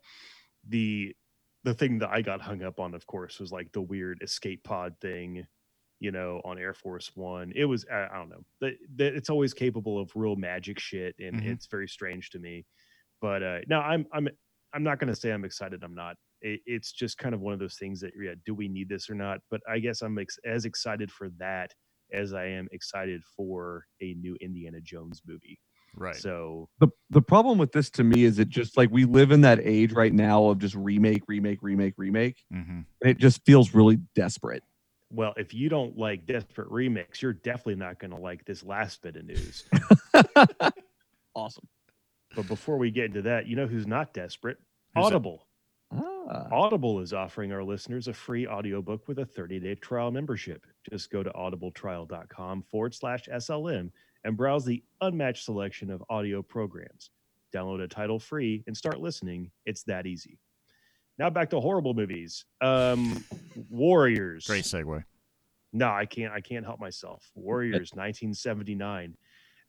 the 0.69 1.15
the 1.65 1.75
thing 1.75 1.99
that 1.99 2.11
I 2.11 2.23
got 2.23 2.41
hung 2.41 2.63
up 2.63 2.79
on, 2.79 2.95
of 2.95 3.05
course, 3.07 3.41
was 3.41 3.51
like 3.51 3.73
the 3.73 3.83
weird 3.83 4.23
escape 4.23 4.63
pod 4.63 4.95
thing. 5.01 5.45
You 6.01 6.13
know, 6.13 6.41
on 6.45 6.59
Air 6.61 6.75
Force 6.75 7.11
One, 7.17 7.53
it 7.57 7.65
was 7.65 7.85
I, 7.91 8.07
I 8.07 8.17
don't 8.17 8.29
know. 8.29 8.45
That 8.61 8.75
that 8.97 9.15
it's 9.17 9.31
always 9.31 9.53
capable 9.53 9.99
of 10.01 10.13
real 10.15 10.37
magic 10.37 10.79
shit, 10.79 11.17
and 11.19 11.41
Mhm. 11.43 11.49
it's 11.49 11.67
very 11.67 11.89
strange 11.89 12.31
to 12.31 12.39
me. 12.39 12.65
But 13.21 13.43
uh, 13.43 13.59
no, 13.69 13.79
I'm 13.81 14.07
I'm 14.13 14.29
I'm 14.75 14.83
not 14.83 14.99
going 14.99 15.13
to 15.13 15.19
say 15.19 15.31
I'm 15.31 15.45
excited. 15.45 15.83
I'm 15.83 15.95
not. 15.95 16.17
It, 16.41 16.61
it's 16.67 16.93
just 16.93 17.19
kind 17.19 17.35
of 17.35 17.41
one 17.41 17.53
of 17.53 17.59
those 17.59 17.77
things 17.77 18.01
that 18.01 18.13
yeah, 18.21 18.35
do 18.47 18.55
we 18.55 18.69
need 18.69 18.89
this 18.89 19.11
or 19.11 19.15
not? 19.15 19.41
But 19.51 19.61
I 19.69 19.79
guess 19.79 20.03
I'm 20.03 20.19
ex- 20.19 20.39
as 20.45 20.65
excited 20.65 21.11
for 21.11 21.31
that 21.39 21.73
as 22.13 22.33
I 22.33 22.47
am 22.47 22.69
excited 22.73 23.23
for 23.37 23.85
a 24.01 24.15
new 24.15 24.37
Indiana 24.41 24.81
Jones 24.81 25.23
movie. 25.27 25.59
Right. 25.97 26.17
So 26.17 26.69
the 26.81 26.89
the 27.11 27.23
problem 27.23 27.59
with 27.59 27.73
this 27.73 27.91
to 27.91 28.05
me 28.05 28.25
is 28.25 28.39
it 28.39 28.49
just 28.49 28.77
like 28.77 28.91
we 28.91 29.05
live 29.05 29.33
in 29.33 29.41
that 29.41 29.59
age 29.63 29.93
right 29.93 30.13
now 30.13 30.45
of 30.45 30.59
just 30.59 30.75
remake, 30.75 31.23
remake, 31.27 31.59
remake, 31.63 31.95
remake. 31.97 32.37
mm-hmm. 32.53 32.81
And 33.03 33.11
it 33.11 33.19
just 33.19 33.45
feels 33.45 33.75
really 33.75 33.97
desperate. 34.15 34.63
Well, 35.11 35.33
if 35.37 35.55
you 35.55 35.69
don't 35.69 35.97
like 35.97 36.27
Desperate 36.27 36.69
Remix, 36.69 37.23
you're 37.23 37.33
definitely 37.33 37.77
not 37.77 37.99
going 37.99 38.11
to 38.11 38.19
like 38.19 38.45
this 38.45 38.63
last 38.63 39.01
bit 39.01 39.17
of 39.17 39.25
news. 39.25 39.65
awesome. 41.35 41.67
But 42.39 42.47
before 42.47 42.77
we 42.77 42.93
get 42.93 43.07
into 43.07 43.23
that, 43.23 43.49
you 43.49 43.57
know 43.57 43.67
who's 43.67 43.89
not 43.89 44.15
desperate? 44.15 44.59
Who's? 44.95 45.07
Audible. 45.07 45.49
Ah. 45.93 46.47
Audible 46.53 47.01
is 47.01 47.13
offering 47.13 47.51
our 47.51 47.65
listeners 47.65 48.07
a 48.07 48.13
free 48.13 48.47
audiobook 48.47 49.09
with 49.09 49.19
a 49.19 49.27
30 49.27 49.59
day 49.59 49.75
trial 49.75 50.13
membership. 50.13 50.65
Just 50.89 51.11
go 51.11 51.25
to 51.25 51.31
audibletrial.com 51.31 52.63
forward 52.71 52.95
slash 52.95 53.25
SLM 53.27 53.91
and 54.23 54.37
browse 54.37 54.65
the 54.65 54.85
unmatched 55.01 55.47
selection 55.47 55.91
of 55.91 56.01
audio 56.11 56.41
programs. 56.41 57.11
Download 57.53 57.83
a 57.83 57.89
title 57.89 58.21
free 58.21 58.63
and 58.69 58.77
start 58.77 59.01
listening. 59.01 59.51
It's 59.67 59.83
that 59.85 60.07
easy. 60.07 60.39
Now 61.19 61.31
back 61.31 61.51
to 61.51 61.59
horrible 61.59 61.93
movies. 61.93 62.45
Um, 62.61 63.25
Warriors. 63.69 64.47
Great 64.47 64.63
segue. 64.63 65.03
No, 65.73 65.89
I 65.89 66.07
can't. 66.07 66.33
I 66.33 66.41
can't 66.41 66.65
help 66.65 66.79
myself. 66.79 67.29
Warriors, 67.35 67.91
1979. 67.95 69.17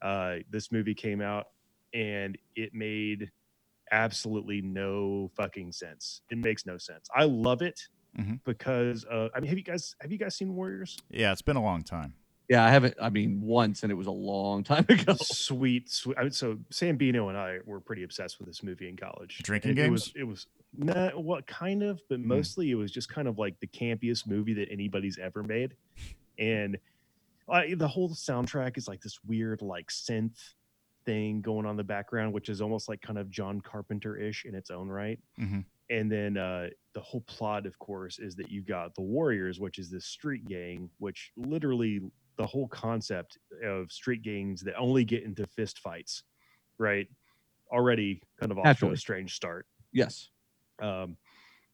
Uh, 0.04 0.36
this 0.52 0.72
movie 0.72 0.94
came 0.94 1.20
out, 1.20 1.48
and 1.94 2.38
it 2.56 2.74
made 2.74 3.32
absolutely 3.92 4.62
no 4.62 5.32
fucking 5.36 5.72
sense. 5.72 6.22
It 6.30 6.38
makes 6.38 6.66
no 6.66 6.78
sense. 6.78 7.10
I 7.16 7.24
love 7.26 7.62
it 7.62 7.88
Mhm. 8.18 8.40
because 8.46 9.06
uh, 9.06 9.30
I 9.36 9.40
mean, 9.40 9.50
have 9.50 9.58
you 9.58 9.64
guys 9.64 9.96
have 10.02 10.12
you 10.12 10.18
guys 10.18 10.36
seen 10.36 10.56
Warriors? 10.56 10.98
Yeah, 11.10 11.32
it's 11.32 11.42
been 11.42 11.56
a 11.58 11.64
long 11.64 11.84
time. 11.84 12.14
Yeah, 12.50 12.66
I 12.66 12.72
haven't. 12.72 12.96
I 13.00 13.12
mean, 13.12 13.42
once, 13.42 13.84
and 13.84 13.92
it 13.92 13.96
was 13.96 14.08
a 14.08 14.12
long 14.12 14.64
time 14.64 14.84
ago. 14.90 15.14
Sweet, 15.22 15.88
sweet. 15.92 16.18
I 16.18 16.24
mean, 16.24 16.32
so 16.32 16.58
Sam 16.72 16.98
Bino 16.98 17.30
and 17.30 17.38
I 17.38 17.60
were 17.66 17.80
pretty 17.80 18.02
obsessed 18.02 18.40
with 18.40 18.48
this 18.48 18.64
movie 18.64 18.90
in 18.90 18.98
college. 18.98 19.38
Drinking 19.44 19.72
it, 19.72 19.78
It 19.78 19.90
was. 19.92 20.06
games? 20.06 20.14
It 20.16 20.24
was. 20.24 20.48
Nah, 20.76 21.10
what 21.12 21.46
kind 21.46 21.84
of? 21.84 22.02
But 22.10 22.20
mostly, 22.22 22.72
it 22.72 22.76
was 22.76 22.92
just 22.92 23.08
kind 23.10 23.28
of 23.28 23.38
like 23.38 23.60
the 23.60 23.68
campiest 23.68 24.28
movie 24.28 24.54
that 24.56 24.72
anybody's 24.72 25.20
ever 25.20 25.44
made, 25.44 25.76
and 26.40 26.78
uh, 27.48 27.62
the 27.76 27.88
whole 27.88 28.10
soundtrack 28.10 28.78
is 28.78 28.88
like 28.88 29.02
this 29.02 29.20
weird, 29.26 29.62
like 29.62 29.90
synth 29.90 30.54
thing 31.10 31.42
going 31.42 31.66
on 31.66 31.72
in 31.72 31.78
the 31.78 31.84
background, 31.84 32.34
which 32.34 32.50
is 32.50 32.62
almost 32.62 32.88
like 32.90 33.02
kind 33.02 33.18
of 33.18 33.30
John 33.30 33.62
Carpenter 33.62 34.18
ish 34.18 34.46
in 34.46 34.54
its 34.56 34.70
own 34.70 34.88
right. 34.90 35.20
Mhm. 35.40 35.66
And 35.90 36.12
then 36.12 36.38
uh, 36.38 36.70
the 36.94 37.02
whole 37.02 37.22
plot, 37.22 37.66
of 37.66 37.78
course, 37.80 38.20
is 38.20 38.36
that 38.36 38.52
you've 38.52 38.68
got 38.68 38.94
the 38.94 39.02
Warriors, 39.02 39.60
which 39.60 39.80
is 39.80 39.90
this 39.90 40.06
street 40.06 40.46
gang, 40.46 40.90
which 41.00 41.32
literally 41.36 42.00
the 42.38 42.46
whole 42.46 42.68
concept 42.68 43.40
of 43.64 43.92
street 43.92 44.22
gangs 44.22 44.62
that 44.62 44.76
only 44.78 45.04
get 45.04 45.24
into 45.24 45.48
fist 45.48 45.80
fights, 45.80 46.24
right? 46.78 47.08
Already 47.72 48.22
kind 48.40 48.52
of 48.52 48.60
off 48.60 48.78
to 48.80 48.92
a 48.92 48.98
strange 48.98 49.34
start. 49.36 49.66
Yes, 49.92 50.30
Um, 50.80 51.18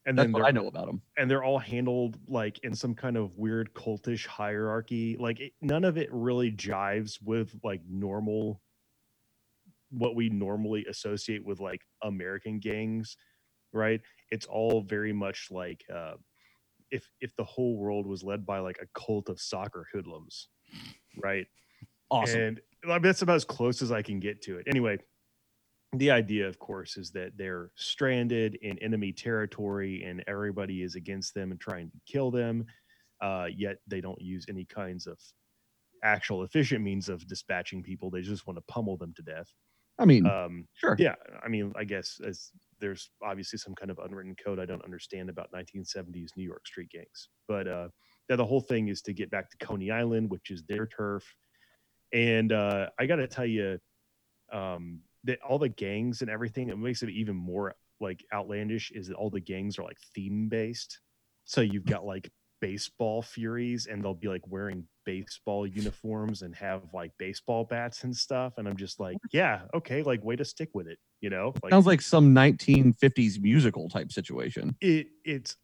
and 0.06 0.16
that's 0.16 0.26
then 0.26 0.32
what 0.32 0.46
I 0.46 0.50
know 0.50 0.66
about 0.68 0.86
them. 0.86 1.02
and 1.18 1.30
they're 1.30 1.44
all 1.44 1.58
handled 1.58 2.18
like 2.28 2.58
in 2.60 2.74
some 2.74 2.94
kind 2.94 3.16
of 3.16 3.36
weird 3.36 3.74
cultish 3.74 4.26
hierarchy. 4.26 5.16
Like 5.18 5.40
it, 5.40 5.52
none 5.60 5.84
of 5.84 5.98
it 5.98 6.08
really 6.12 6.50
jives 6.52 7.20
with 7.22 7.54
like 7.62 7.82
normal, 7.86 8.62
what 9.90 10.14
we 10.14 10.28
normally 10.28 10.84
associate 10.88 11.44
with 11.44 11.60
like 11.60 11.80
American 12.02 12.58
gangs, 12.58 13.16
right? 13.72 14.00
It's 14.30 14.46
all 14.46 14.82
very 14.82 15.12
much 15.12 15.48
like 15.50 15.84
uh, 15.94 16.14
if 16.90 17.08
if 17.20 17.34
the 17.36 17.44
whole 17.44 17.76
world 17.76 18.06
was 18.06 18.22
led 18.22 18.46
by 18.46 18.58
like 18.58 18.78
a 18.80 19.00
cult 19.00 19.28
of 19.28 19.40
soccer 19.40 19.86
hoodlums, 19.92 20.48
right? 21.22 21.46
Awesome. 22.10 22.40
And 22.40 22.60
I 22.84 22.88
mean, 22.88 23.02
that's 23.02 23.22
about 23.22 23.36
as 23.36 23.44
close 23.44 23.82
as 23.82 23.92
I 23.92 24.02
can 24.02 24.20
get 24.20 24.42
to 24.42 24.58
it. 24.58 24.66
Anyway, 24.68 24.98
the 25.92 26.10
idea, 26.10 26.46
of 26.46 26.58
course, 26.58 26.96
is 26.96 27.10
that 27.12 27.36
they're 27.36 27.70
stranded 27.76 28.56
in 28.62 28.78
enemy 28.78 29.12
territory 29.12 30.04
and 30.04 30.22
everybody 30.26 30.82
is 30.82 30.94
against 30.94 31.34
them 31.34 31.50
and 31.50 31.60
trying 31.60 31.90
to 31.90 32.00
kill 32.10 32.30
them. 32.30 32.64
Uh, 33.20 33.46
yet 33.54 33.78
they 33.86 34.00
don't 34.00 34.20
use 34.20 34.46
any 34.48 34.64
kinds 34.64 35.06
of 35.06 35.18
actual 36.02 36.44
efficient 36.44 36.82
means 36.84 37.08
of 37.08 37.26
dispatching 37.26 37.82
people. 37.82 38.10
They 38.10 38.20
just 38.20 38.46
want 38.46 38.58
to 38.58 38.64
pummel 38.68 38.96
them 38.96 39.14
to 39.16 39.22
death. 39.22 39.52
I 39.98 40.04
mean, 40.04 40.26
Um, 40.26 40.68
sure. 40.74 40.96
yeah, 40.98 41.14
I 41.42 41.48
mean, 41.48 41.72
I 41.76 41.84
guess 41.84 42.20
as 42.24 42.50
there's 42.80 43.10
obviously 43.22 43.58
some 43.58 43.74
kind 43.74 43.90
of 43.90 43.98
unwritten 43.98 44.36
code 44.36 44.58
I 44.58 44.66
don't 44.66 44.84
understand 44.84 45.30
about 45.30 45.50
1970s 45.52 46.36
New 46.36 46.44
York 46.44 46.66
street 46.66 46.90
gangs, 46.90 47.28
but 47.48 47.66
uh, 47.66 47.88
yeah, 48.28 48.36
the 48.36 48.44
whole 48.44 48.60
thing 48.60 48.88
is 48.88 49.02
to 49.02 49.14
get 49.14 49.30
back 49.30 49.50
to 49.50 49.56
Coney 49.66 49.90
Island, 49.90 50.30
which 50.30 50.50
is 50.50 50.62
their 50.64 50.86
turf. 50.86 51.24
And 52.12 52.52
uh, 52.52 52.90
I 52.98 53.06
got 53.06 53.16
to 53.16 53.26
tell 53.26 53.46
you, 53.46 53.78
um, 54.52 55.00
that 55.24 55.40
all 55.42 55.58
the 55.58 55.68
gangs 55.68 56.20
and 56.20 56.30
everything, 56.30 56.68
it 56.68 56.78
makes 56.78 57.02
it 57.02 57.10
even 57.10 57.34
more 57.34 57.74
like 58.00 58.24
outlandish. 58.32 58.92
Is 58.92 59.08
that 59.08 59.16
all 59.16 59.30
the 59.30 59.40
gangs 59.40 59.78
are 59.78 59.82
like 59.82 59.98
theme 60.14 60.48
based? 60.48 61.00
So 61.44 61.60
you've 61.62 61.84
got 61.84 62.04
like 62.04 62.30
baseball 62.60 63.22
furies, 63.22 63.86
and 63.86 64.02
they'll 64.02 64.14
be 64.14 64.28
like 64.28 64.46
wearing 64.46 64.84
baseball 65.06 65.66
uniforms 65.66 66.42
and 66.42 66.54
have 66.54 66.82
like 66.92 67.12
baseball 67.18 67.64
bats 67.64 68.04
and 68.04 68.14
stuff. 68.14 68.54
And 68.58 68.68
I'm 68.68 68.76
just 68.76 69.00
like, 69.00 69.16
yeah, 69.32 69.62
okay, 69.72 70.02
like 70.02 70.22
way 70.22 70.36
to 70.36 70.44
stick 70.44 70.68
with 70.74 70.86
it, 70.88 70.98
you 71.22 71.30
know? 71.30 71.54
Like 71.62 71.72
Sounds 71.72 71.86
like 71.86 72.02
some 72.02 72.34
1950s 72.34 73.40
musical 73.40 73.88
type 73.88 74.12
situation. 74.12 74.76
it 74.82 75.06
it's 75.24 75.56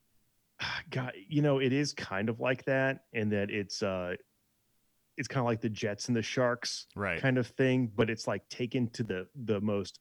God, 0.91 1.13
you 1.29 1.43
know, 1.43 1.59
it 1.59 1.73
is 1.75 1.93
kind 1.93 2.31
of 2.31 2.41
like 2.41 2.65
that, 2.65 3.01
and 3.13 3.31
that 3.33 3.51
it's 3.51 3.83
uh 3.83 4.15
it's 5.19 5.29
kind 5.29 5.41
of 5.41 5.47
like 5.47 5.61
the 5.61 5.69
Jets 5.69 6.09
and 6.09 6.17
the 6.17 6.23
Sharks 6.23 6.87
Right. 6.97 7.21
kind 7.21 7.37
of 7.37 7.49
thing, 7.49 7.91
but 7.95 8.09
it's 8.09 8.27
like 8.27 8.49
taken 8.49 8.89
to 8.91 9.03
the 9.03 9.27
the 9.45 9.61
most 9.61 9.99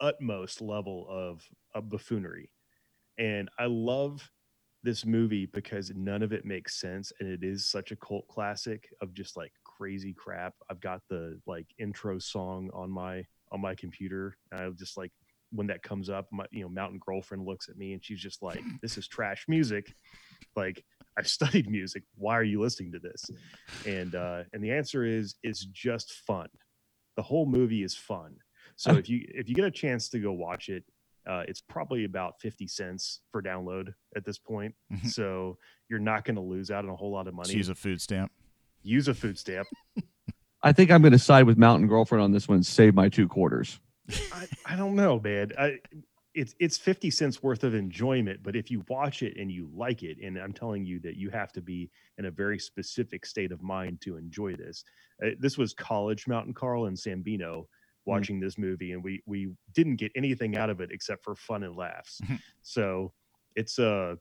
utmost 0.00 0.60
level 0.60 1.06
of, 1.08 1.42
of 1.74 1.88
buffoonery. 1.88 2.50
And 3.18 3.48
I 3.58 3.66
love 3.66 4.30
this 4.82 5.04
movie 5.04 5.46
because 5.46 5.92
none 5.94 6.22
of 6.22 6.32
it 6.32 6.44
makes 6.44 6.80
sense 6.80 7.12
and 7.20 7.28
it 7.28 7.42
is 7.42 7.68
such 7.68 7.92
a 7.92 7.96
cult 7.96 8.26
classic 8.28 8.88
of 9.00 9.12
just 9.12 9.36
like 9.36 9.52
crazy 9.64 10.14
crap. 10.14 10.54
I've 10.70 10.80
got 10.80 11.02
the 11.08 11.38
like 11.46 11.66
intro 11.78 12.18
song 12.18 12.70
on 12.72 12.90
my 12.90 13.24
on 13.52 13.60
my 13.60 13.74
computer. 13.74 14.36
And 14.50 14.60
I 14.60 14.70
just 14.70 14.96
like 14.96 15.12
when 15.52 15.66
that 15.66 15.82
comes 15.82 16.08
up, 16.08 16.28
my 16.32 16.46
you 16.50 16.62
know, 16.62 16.68
mountain 16.68 17.00
girlfriend 17.04 17.44
looks 17.44 17.68
at 17.68 17.76
me 17.76 17.92
and 17.92 18.04
she's 18.04 18.20
just 18.20 18.42
like, 18.42 18.62
This 18.82 18.96
is 18.96 19.06
trash 19.06 19.44
music. 19.48 19.92
Like 20.56 20.82
I've 21.18 21.28
studied 21.28 21.68
music. 21.68 22.04
Why 22.14 22.34
are 22.34 22.44
you 22.44 22.60
listening 22.60 22.92
to 22.92 23.00
this? 23.00 23.24
And 23.86 24.14
uh 24.14 24.44
and 24.52 24.64
the 24.64 24.72
answer 24.72 25.04
is 25.04 25.34
it's 25.42 25.64
just 25.64 26.12
fun. 26.26 26.48
The 27.16 27.22
whole 27.22 27.46
movie 27.46 27.82
is 27.82 27.94
fun. 27.94 28.36
So 28.76 28.92
if 28.92 29.10
you 29.10 29.26
if 29.28 29.48
you 29.48 29.54
get 29.54 29.66
a 29.66 29.70
chance 29.70 30.08
to 30.10 30.18
go 30.18 30.32
watch 30.32 30.70
it, 30.70 30.84
uh, 31.26 31.42
it's 31.46 31.60
probably 31.60 32.04
about 32.04 32.40
50 32.40 32.66
cents 32.66 33.20
for 33.30 33.42
download 33.42 33.92
at 34.16 34.24
this 34.24 34.38
point. 34.38 34.74
Mhm. 34.92 35.06
so 35.10 35.58
you're 35.88 35.98
not 35.98 36.24
going 36.24 36.36
to 36.36 36.40
lose 36.42 36.70
out 36.70 36.84
on 36.84 36.90
a 36.90 36.96
whole 36.96 37.10
lot 37.10 37.26
of 37.26 37.34
money. 37.34 37.48
Just 37.48 37.56
use 37.56 37.68
a 37.68 37.74
food 37.74 38.00
stamp. 38.00 38.32
Use 38.82 39.08
a 39.08 39.14
food 39.14 39.38
stamp. 39.38 39.68
I 40.62 40.72
think 40.72 40.90
I'm 40.90 41.02
going 41.02 41.12
to 41.12 41.18
side 41.18 41.44
with 41.44 41.58
Mountain 41.58 41.88
Girlfriend 41.88 42.22
on 42.22 42.32
this 42.32 42.46
one. 42.48 42.62
Save 42.62 42.94
my 42.94 43.08
two 43.08 43.26
quarters. 43.26 43.80
I, 44.32 44.46
I 44.66 44.76
don't 44.76 44.94
know, 44.94 45.18
man. 45.20 45.52
I, 45.58 45.78
it's 46.34 46.54
it's 46.60 46.78
50 46.78 47.10
cents 47.10 47.42
worth 47.42 47.64
of 47.64 47.74
enjoyment, 47.74 48.40
but 48.42 48.54
if 48.54 48.70
you 48.70 48.84
watch 48.88 49.22
it 49.22 49.36
and 49.36 49.50
you 49.50 49.68
like 49.74 50.02
it, 50.02 50.18
and 50.22 50.38
I'm 50.38 50.52
telling 50.52 50.84
you 50.84 51.00
that 51.00 51.16
you 51.16 51.28
have 51.30 51.52
to 51.52 51.60
be 51.60 51.90
in 52.18 52.26
a 52.26 52.30
very 52.30 52.58
specific 52.58 53.26
state 53.26 53.52
of 53.52 53.62
mind 53.62 54.00
to 54.02 54.16
enjoy 54.16 54.54
this. 54.54 54.84
Uh, 55.24 55.30
this 55.38 55.58
was 55.58 55.74
college 55.74 56.28
Mountain 56.28 56.54
Karl 56.54 56.86
and 56.86 56.96
Sambino 56.96 57.66
watching 58.10 58.40
this 58.40 58.58
movie, 58.58 58.92
and 58.92 59.02
we 59.04 59.22
we 59.26 59.40
didn't 59.72 59.96
get 59.96 60.12
anything 60.16 60.56
out 60.56 60.70
of 60.70 60.80
it 60.80 60.90
except 60.92 61.24
for 61.24 61.34
fun 61.36 61.62
and 61.64 61.76
laughs. 61.76 62.20
Mhm. 62.22 62.40
so 62.62 63.14
it's 63.56 63.78
a 63.78 64.18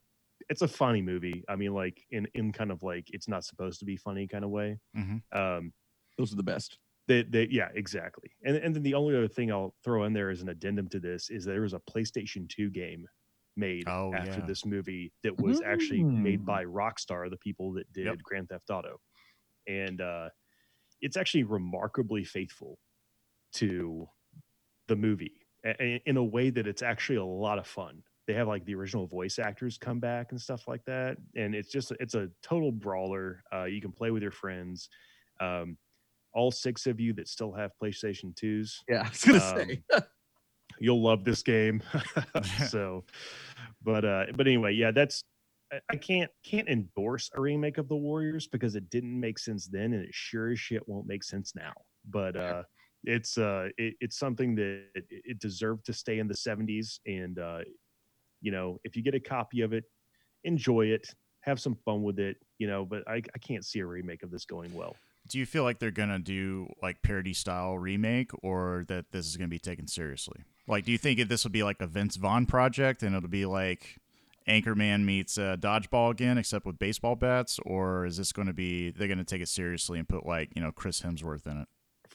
it's 0.50 0.62
a 0.64 0.68
funny 0.68 1.02
movie. 1.02 1.44
I 1.50 1.56
mean, 1.56 1.74
like 1.74 1.98
in 2.12 2.28
in 2.36 2.52
kind 2.54 2.72
of 2.72 2.84
like 2.84 3.06
it's 3.16 3.28
not 3.28 3.44
supposed 3.46 3.80
to 3.80 3.86
be 3.86 3.98
funny 3.98 4.28
kind 4.28 4.46
of 4.46 4.52
way. 4.52 4.80
hmm 4.96 5.18
Um, 5.32 5.74
Those 6.18 6.34
are 6.34 6.38
the 6.38 6.44
best. 6.56 6.80
they, 7.08 7.24
they, 7.24 7.48
yeah, 7.50 7.70
exactly. 7.74 8.30
And 8.46 8.56
and 8.58 8.76
then 8.76 8.84
the 8.84 8.94
only 8.96 9.16
other 9.18 9.28
thing 9.28 9.52
I'll 9.52 9.76
throw 9.84 10.04
in 10.06 10.14
there 10.14 10.30
as 10.30 10.42
an 10.42 10.50
addendum 10.50 10.88
to 10.90 11.00
this 11.00 11.30
is 11.30 11.44
there 11.46 11.62
was 11.62 11.74
a 11.74 11.80
PlayStation 11.92 12.48
2 12.48 12.70
game 12.70 13.08
made 13.56 13.88
Oh, 13.88 14.14
after 14.14 14.40
yeah. 14.40 14.46
this 14.48 14.64
movie 14.66 15.12
that 15.24 15.36
was 15.38 15.62
actually 15.62 16.08
made 16.16 16.42
Mm. 16.42 16.46
by 16.46 16.62
Rockstar, 16.66 17.30
the 17.30 17.38
people 17.38 17.74
that 17.74 17.92
did 17.94 18.06
Yep. 18.06 18.18
Grand 18.24 18.48
Theft 18.50 18.70
Auto. 18.70 19.02
And 19.68 20.02
uh 20.02 20.30
it's 21.02 21.18
actually 21.18 21.44
remarkably 21.44 22.24
faithful 22.24 22.80
to 23.54 24.08
the 24.88 24.96
movie 24.96 25.46
a- 25.66 25.76
a- 25.82 26.04
in 26.06 26.18
a 26.18 26.24
way 26.24 26.50
that 26.50 26.68
it's 26.68 26.82
actually 26.82 27.18
a 27.18 27.24
lot 27.26 27.60
of 27.60 27.68
fun. 27.68 28.04
They 28.28 28.34
have 28.36 28.48
like 28.48 28.64
the 28.66 28.76
original 28.76 29.08
voice 29.08 29.40
actors 29.40 29.78
come 29.78 30.00
back 30.00 30.32
and 30.32 30.40
stuff 30.40 30.68
like 30.68 30.84
that, 30.86 31.18
and 31.36 31.56
it's 31.56 31.72
just 31.72 31.92
it's 32.00 32.14
a 32.16 32.30
total 32.44 32.72
brawler. 32.72 33.44
Uh, 33.52 33.64
you 33.66 33.82
can 33.82 33.92
play 33.92 34.12
with 34.12 34.22
your 34.22 34.32
friends. 34.32 34.90
Um, 35.40 35.78
all 36.32 36.52
six 36.52 36.86
of 36.86 37.00
you 37.00 37.12
that 37.14 37.28
still 37.28 37.52
have 37.54 37.72
PlayStation 37.82 38.36
2s, 38.36 38.84
Yeah, 38.88 39.02
I 39.04 39.10
was 39.10 39.24
going 39.24 39.40
to 39.40 39.46
Um, 39.46 40.00
say. 40.00 40.06
you'll 40.80 41.02
love 41.02 41.24
this 41.24 41.42
game. 41.42 41.82
so, 42.70 43.04
but 43.82 44.06
uh, 44.06 44.26
but 44.36 44.46
anyway, 44.46 44.74
yeah, 44.74 44.92
that's 44.92 45.24
I, 45.72 45.80
I 45.90 45.96
can't 45.96 46.30
can't 46.44 46.68
endorse 46.70 47.32
a 47.34 47.42
remake 47.42 47.80
of 47.80 47.88
the 47.88 47.96
Warriors 47.96 48.48
because 48.48 48.76
it 48.76 48.90
didn't 48.92 49.20
make 49.20 49.40
sense 49.40 49.66
then, 49.68 49.94
and 49.94 50.04
it 50.06 50.14
sure 50.14 50.52
as 50.52 50.60
shit 50.60 50.88
won't 50.88 51.08
make 51.08 51.24
sense 51.24 51.56
now. 51.56 51.74
But 52.06 52.36
uh, 52.38 52.64
it's 53.04 53.38
uh, 53.38 53.70
it, 53.78 53.96
it's 54.02 54.18
something 54.18 54.56
that 54.56 54.84
it, 54.96 55.06
it 55.10 55.40
deserved 55.40 55.86
to 55.86 55.94
stay 55.94 56.20
in 56.20 56.28
the 56.28 56.34
'70s, 56.34 57.00
and 57.06 57.40
uh, 57.40 57.60
you 58.42 58.52
know, 58.52 58.80
if 58.84 58.96
you 58.96 59.04
get 59.04 59.16
a 59.16 59.20
copy 59.20 59.62
of 59.62 59.74
it, 59.74 59.86
enjoy 60.44 60.88
it, 60.88 61.08
have 61.42 61.60
some 61.60 61.76
fun 61.86 62.04
with 62.04 62.20
it, 62.20 62.38
you 62.58 62.68
know. 62.68 62.86
But 62.86 63.08
I, 63.08 63.16
I 63.16 63.38
can't 63.40 63.66
see 63.66 63.80
a 63.80 63.86
remake 63.86 64.24
of 64.24 64.32
this 64.32 64.46
going 64.46 64.74
well. 64.74 64.96
Do 65.28 65.38
you 65.38 65.46
feel 65.46 65.64
like 65.64 65.80
they're 65.80 65.92
gonna 65.92 66.20
do 66.20 66.68
like 66.82 67.02
parody 67.02 67.34
style 67.34 67.78
remake, 67.78 68.32
or 68.44 68.86
that 68.88 69.06
this 69.12 69.26
is 69.28 69.38
gonna 69.38 69.48
be 69.48 69.60
taken 69.60 69.88
seriously? 69.88 70.44
Like, 70.68 70.86
do 70.86 70.92
you 70.92 70.98
think 70.98 71.28
this 71.28 71.44
will 71.44 71.52
be 71.52 71.64
like 71.64 71.82
a 71.82 71.88
Vince 71.88 72.16
Vaughn 72.16 72.46
project, 72.46 73.02
and 73.02 73.16
it'll 73.16 73.30
be 73.30 73.46
like 73.46 73.98
Anchorman 74.48 75.04
meets 75.04 75.38
uh, 75.38 75.56
dodgeball 75.58 76.12
again, 76.12 76.38
except 76.38 76.66
with 76.66 76.78
baseball 76.80 77.16
bats, 77.16 77.60
or 77.66 78.06
is 78.06 78.18
this 78.18 78.32
going 78.32 78.48
to 78.48 78.54
be 78.54 78.92
they're 78.92 79.08
gonna 79.08 79.24
take 79.24 79.42
it 79.42 79.50
seriously 79.50 80.00
and 80.00 80.08
put 80.08 80.26
like 80.26 80.50
you 80.56 80.62
know 80.62 80.72
Chris 80.72 81.02
Hemsworth 81.02 81.48
in 81.48 81.62
it? 81.62 81.68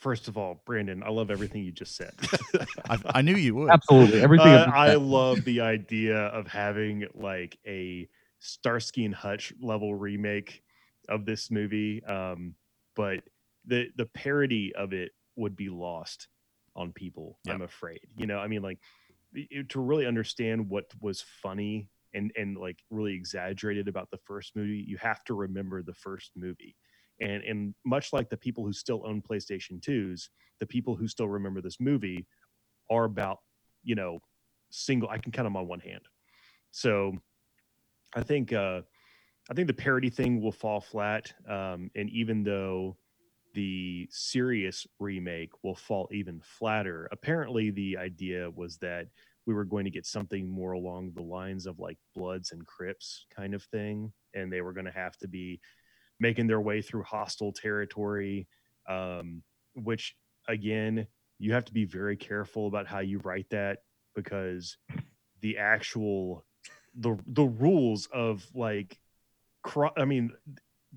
First 0.04 0.28
of 0.28 0.36
all, 0.36 0.60
Brandon, 0.66 1.02
I 1.02 1.08
love 1.08 1.30
everything 1.30 1.64
you 1.64 1.72
just 1.72 1.96
said. 1.96 2.12
I, 2.90 2.98
I 3.06 3.22
knew 3.22 3.36
you 3.36 3.54
would. 3.54 3.70
Absolutely. 3.70 4.20
Everything. 4.20 4.48
Uh, 4.48 4.70
I 4.70 4.96
love 4.96 5.42
the 5.46 5.62
idea 5.62 6.18
of 6.26 6.46
having 6.46 7.06
like 7.14 7.58
a 7.66 8.06
Starsky 8.38 9.06
and 9.06 9.14
Hutch 9.14 9.54
level 9.62 9.94
remake 9.94 10.62
of 11.08 11.24
this 11.24 11.50
movie, 11.50 12.04
um, 12.04 12.54
but 12.94 13.22
the 13.64 13.86
the 13.96 14.04
parody 14.04 14.74
of 14.74 14.92
it 14.92 15.12
would 15.36 15.56
be 15.56 15.70
lost 15.70 16.28
on 16.76 16.92
people. 16.92 17.38
I'm 17.48 17.62
afraid. 17.62 18.00
You 18.14 18.26
know, 18.26 18.38
I 18.40 18.46
mean, 18.46 18.60
like 18.60 18.80
i- 19.34 19.48
i- 19.56 19.62
to 19.70 19.80
really 19.80 20.04
understand 20.04 20.68
what 20.68 20.84
was 21.00 21.22
funny 21.22 21.88
and 22.12 22.30
and 22.36 22.58
like 22.58 22.84
really 22.90 23.14
exaggerated 23.14 23.88
about 23.88 24.10
the 24.10 24.18
first 24.18 24.54
movie, 24.54 24.84
you 24.86 24.98
have 24.98 25.24
to 25.24 25.32
remember 25.34 25.82
the 25.82 25.94
first 25.94 26.32
movie. 26.36 26.76
And 27.20 27.42
and 27.44 27.74
much 27.84 28.12
like 28.12 28.28
the 28.28 28.36
people 28.36 28.64
who 28.64 28.72
still 28.72 29.02
own 29.06 29.22
PlayStation 29.22 29.80
2s, 29.80 30.28
the 30.60 30.66
people 30.66 30.96
who 30.96 31.08
still 31.08 31.28
remember 31.28 31.60
this 31.60 31.80
movie 31.80 32.26
are 32.90 33.04
about, 33.04 33.38
you 33.82 33.94
know, 33.94 34.20
single 34.70 35.08
I 35.08 35.18
can 35.18 35.32
count 35.32 35.46
them 35.46 35.56
on 35.56 35.68
one 35.68 35.80
hand. 35.80 36.02
So 36.70 37.12
I 38.14 38.22
think 38.22 38.52
uh 38.52 38.82
I 39.50 39.54
think 39.54 39.68
the 39.68 39.74
parody 39.74 40.10
thing 40.10 40.40
will 40.40 40.52
fall 40.52 40.80
flat. 40.80 41.32
Um 41.48 41.90
and 41.94 42.10
even 42.10 42.42
though 42.42 42.96
the 43.54 44.08
serious 44.10 44.86
remake 44.98 45.50
will 45.62 45.76
fall 45.76 46.08
even 46.12 46.40
flatter, 46.42 47.08
apparently 47.12 47.70
the 47.70 47.96
idea 47.96 48.50
was 48.50 48.76
that 48.78 49.06
we 49.46 49.54
were 49.54 49.64
going 49.64 49.84
to 49.84 49.90
get 49.90 50.06
something 50.06 50.48
more 50.48 50.72
along 50.72 51.12
the 51.14 51.22
lines 51.22 51.66
of 51.66 51.78
like 51.78 51.98
Bloods 52.14 52.52
and 52.52 52.66
Crips 52.66 53.26
kind 53.34 53.54
of 53.54 53.62
thing. 53.64 54.12
And 54.34 54.52
they 54.52 54.62
were 54.62 54.72
going 54.72 54.86
to 54.86 54.90
have 54.90 55.16
to 55.18 55.28
be 55.28 55.60
making 56.20 56.46
their 56.46 56.60
way 56.60 56.82
through 56.82 57.02
hostile 57.02 57.52
territory. 57.52 58.46
Um, 58.88 59.42
which 59.74 60.14
again, 60.48 61.06
you 61.38 61.52
have 61.52 61.64
to 61.64 61.72
be 61.72 61.84
very 61.84 62.16
careful 62.16 62.66
about 62.66 62.86
how 62.86 63.00
you 63.00 63.18
write 63.18 63.48
that 63.50 63.78
because 64.14 64.76
the 65.40 65.58
actual 65.58 66.44
the 66.96 67.18
the 67.26 67.44
rules 67.44 68.08
of 68.12 68.46
like 68.54 68.98
cro- 69.62 69.90
I 69.96 70.04
mean 70.04 70.30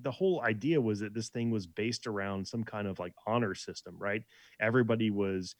the 0.00 0.10
whole 0.12 0.42
idea 0.42 0.80
was 0.80 1.00
that 1.00 1.12
this 1.12 1.28
thing 1.28 1.50
was 1.50 1.66
based 1.66 2.06
around 2.06 2.46
some 2.46 2.62
kind 2.62 2.86
of 2.86 2.98
like 3.00 3.12
honor 3.26 3.54
system, 3.54 3.96
right? 3.98 4.22
Everybody 4.60 5.10
was 5.10 5.56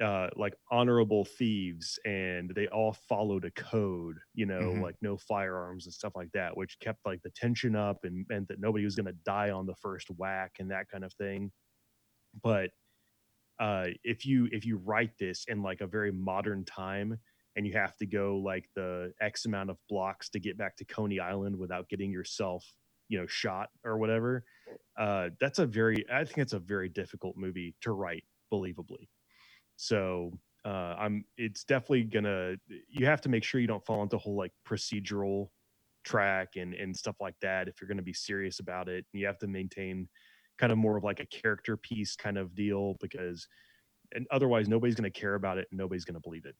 uh 0.00 0.28
like 0.36 0.54
honorable 0.70 1.24
thieves 1.24 1.98
and 2.06 2.50
they 2.54 2.66
all 2.68 2.92
followed 2.92 3.44
a 3.44 3.50
code, 3.50 4.18
you 4.34 4.46
know, 4.46 4.72
Mhm. 4.72 4.80
like 4.80 4.96
no 5.02 5.16
firearms 5.18 5.86
and 5.86 5.92
stuff 5.94 6.14
like 6.16 6.32
that, 6.32 6.56
which 6.56 6.78
kept 6.80 7.00
like 7.06 7.22
the 7.22 7.30
tension 7.30 7.76
up 7.76 8.04
and 8.04 8.26
meant 8.28 8.48
that 8.48 8.60
nobody 8.60 8.84
was 8.84 8.96
going 8.96 9.06
to 9.06 9.12
die 9.12 9.50
on 9.50 9.66
the 9.66 9.74
first 9.76 10.10
whack 10.10 10.52
and 10.58 10.70
that 10.70 10.88
kind 10.88 11.04
of 11.04 11.12
thing. 11.14 11.52
but 12.42 12.70
uh, 13.58 13.88
if 14.04 14.24
you 14.24 14.48
if 14.52 14.64
you 14.64 14.78
write 14.78 15.12
this 15.18 15.44
in 15.48 15.62
like 15.62 15.80
a 15.80 15.86
very 15.86 16.12
modern 16.12 16.64
time 16.64 17.18
and 17.56 17.66
you 17.66 17.72
have 17.74 17.96
to 17.96 18.06
go 18.06 18.38
like 18.38 18.68
the 18.74 19.12
x 19.20 19.44
amount 19.44 19.70
of 19.70 19.78
blocks 19.88 20.30
to 20.30 20.40
get 20.40 20.56
back 20.56 20.76
to 20.76 20.84
coney 20.84 21.20
island 21.20 21.56
without 21.56 21.88
getting 21.88 22.10
yourself 22.12 22.74
you 23.08 23.18
know 23.20 23.26
shot 23.26 23.70
or 23.84 23.98
whatever 23.98 24.44
uh, 24.98 25.30
that's 25.40 25.58
a 25.58 25.66
very 25.66 26.04
i 26.10 26.24
think 26.24 26.38
it's 26.38 26.52
a 26.54 26.58
very 26.60 26.88
difficult 26.88 27.36
movie 27.36 27.76
to 27.82 27.92
write 27.92 28.24
believably 28.52 29.08
so 29.80 30.32
uh, 30.64 30.94
i'm 30.98 31.24
it's 31.36 31.64
definitely 31.64 32.02
gonna 32.02 32.54
you 32.88 33.06
have 33.06 33.20
to 33.20 33.28
make 33.28 33.42
sure 33.42 33.60
you 33.60 33.66
don't 33.66 33.84
fall 33.84 34.02
into 34.02 34.18
whole 34.18 34.36
like 34.36 34.52
procedural 34.66 35.48
track 36.04 36.56
and 36.56 36.74
and 36.74 36.96
stuff 36.96 37.16
like 37.20 37.34
that 37.40 37.68
if 37.68 37.80
you're 37.80 37.88
to 37.96 38.02
be 38.02 38.12
serious 38.12 38.60
about 38.60 38.88
it. 38.88 39.04
You 39.12 39.26
have 39.26 39.38
to 39.38 39.46
maintain 39.46 40.08
kind 40.58 40.72
of 40.72 40.78
more 40.78 40.96
of 40.96 41.04
like 41.04 41.20
a 41.20 41.26
character 41.26 41.76
piece 41.76 42.16
kind 42.16 42.38
of 42.38 42.54
deal 42.54 42.96
because 43.00 43.46
and 44.14 44.26
otherwise 44.30 44.68
nobody's 44.68 44.94
to 45.10 45.20
care 45.20 45.34
about 45.34 45.58
it 45.58 45.68
and 45.70 45.78
nobody's 45.78 46.04
to 46.14 46.20
believe 46.20 46.44
it. 46.46 46.56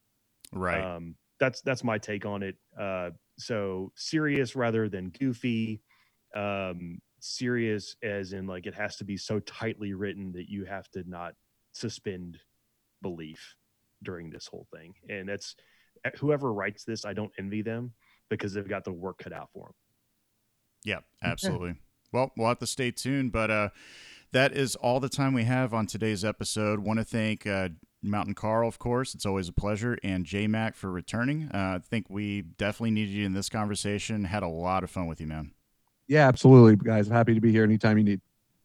Right. 0.53 0.85
um 0.85 1.17
that's 1.39 1.63
that's 1.63 1.85
my 1.85 1.99
take 1.99 2.27
on 2.27 2.43
it. 2.43 2.57
Uh 2.79 3.11
so 3.39 3.93
serious 3.97 4.55
rather 4.55 4.89
than 4.89 5.11
goofy 5.11 5.83
um 6.37 6.99
serious 7.21 7.97
as 8.03 8.33
in 8.33 8.47
like 8.47 8.67
it 8.67 8.75
has 8.75 8.97
to 8.97 9.05
be 9.05 9.17
so 9.17 9.41
tightly 9.41 9.95
written 9.95 10.33
that 10.33 10.49
you 10.49 10.65
have 10.65 10.89
to 10.91 11.03
not 11.09 11.35
suspend 11.73 12.39
belief 13.03 13.55
during 14.03 14.31
this 14.31 14.47
whole 14.47 14.67
thing 14.75 14.95
and 15.09 15.29
that's 15.29 15.57
eh, 16.05 16.11
whoever 16.19 16.53
writes 16.53 16.85
this 16.85 17.05
i 17.05 17.13
don't 17.13 17.33
envy 17.39 17.63
them 17.63 17.93
because 18.29 18.55
they've 18.55 18.69
got 18.69 18.85
the 18.85 18.93
work 18.93 19.19
cut 19.19 19.33
out 19.33 19.49
for 19.53 19.67
them 19.67 19.75
Yeah, 20.85 21.01
absolutely. 21.23 21.75
Well, 22.13 22.33
we'll 22.37 22.49
have 22.49 22.59
to 22.61 22.67
stay 22.67 22.91
tuned, 22.91 23.33
but 23.33 23.51
uh, 23.51 23.69
that 24.33 24.53
is 24.53 24.77
all 24.77 25.01
the 25.01 25.09
time 25.09 25.35
we 25.35 25.45
have 25.45 25.75
on 25.75 25.87
today's 25.87 26.25
episode. 26.25 26.81
Want 26.81 26.99
to 26.99 27.05
thank 27.05 27.47
uh, 27.47 27.69
Mountain 28.03 28.35
Karl, 28.35 28.67
of 28.67 28.79
course. 28.79 29.15
It's 29.15 29.27
always 29.27 29.49
a 29.49 29.53
pleasure, 29.53 29.99
and 30.03 30.25
J-Mac 30.25 30.75
for 30.75 30.91
returning. 30.91 31.51
Uh, 31.53 31.77
I 31.77 31.79
think 31.79 32.07
we 32.09 32.43
definitely 32.43 32.93
needed 32.93 33.13
you 33.13 33.27
in 33.27 33.33
this 33.33 33.49
conversation. 33.49 34.25
Had 34.25 34.43
a 34.43 34.49
lot 34.49 34.85
of 34.85 34.91
fun 34.91 35.07
with 35.07 35.21
you, 35.21 35.27
man. 35.27 35.53
Yeah, 36.09 36.27
absolutely, 36.27 36.77
guys. 36.77 37.09
I'm 37.09 37.15
happy 37.15 37.35
to 37.35 37.41
be 37.41 37.53
here 37.53 37.65
anytime 37.65 37.99
you 37.99 38.05
need. 38.05 38.21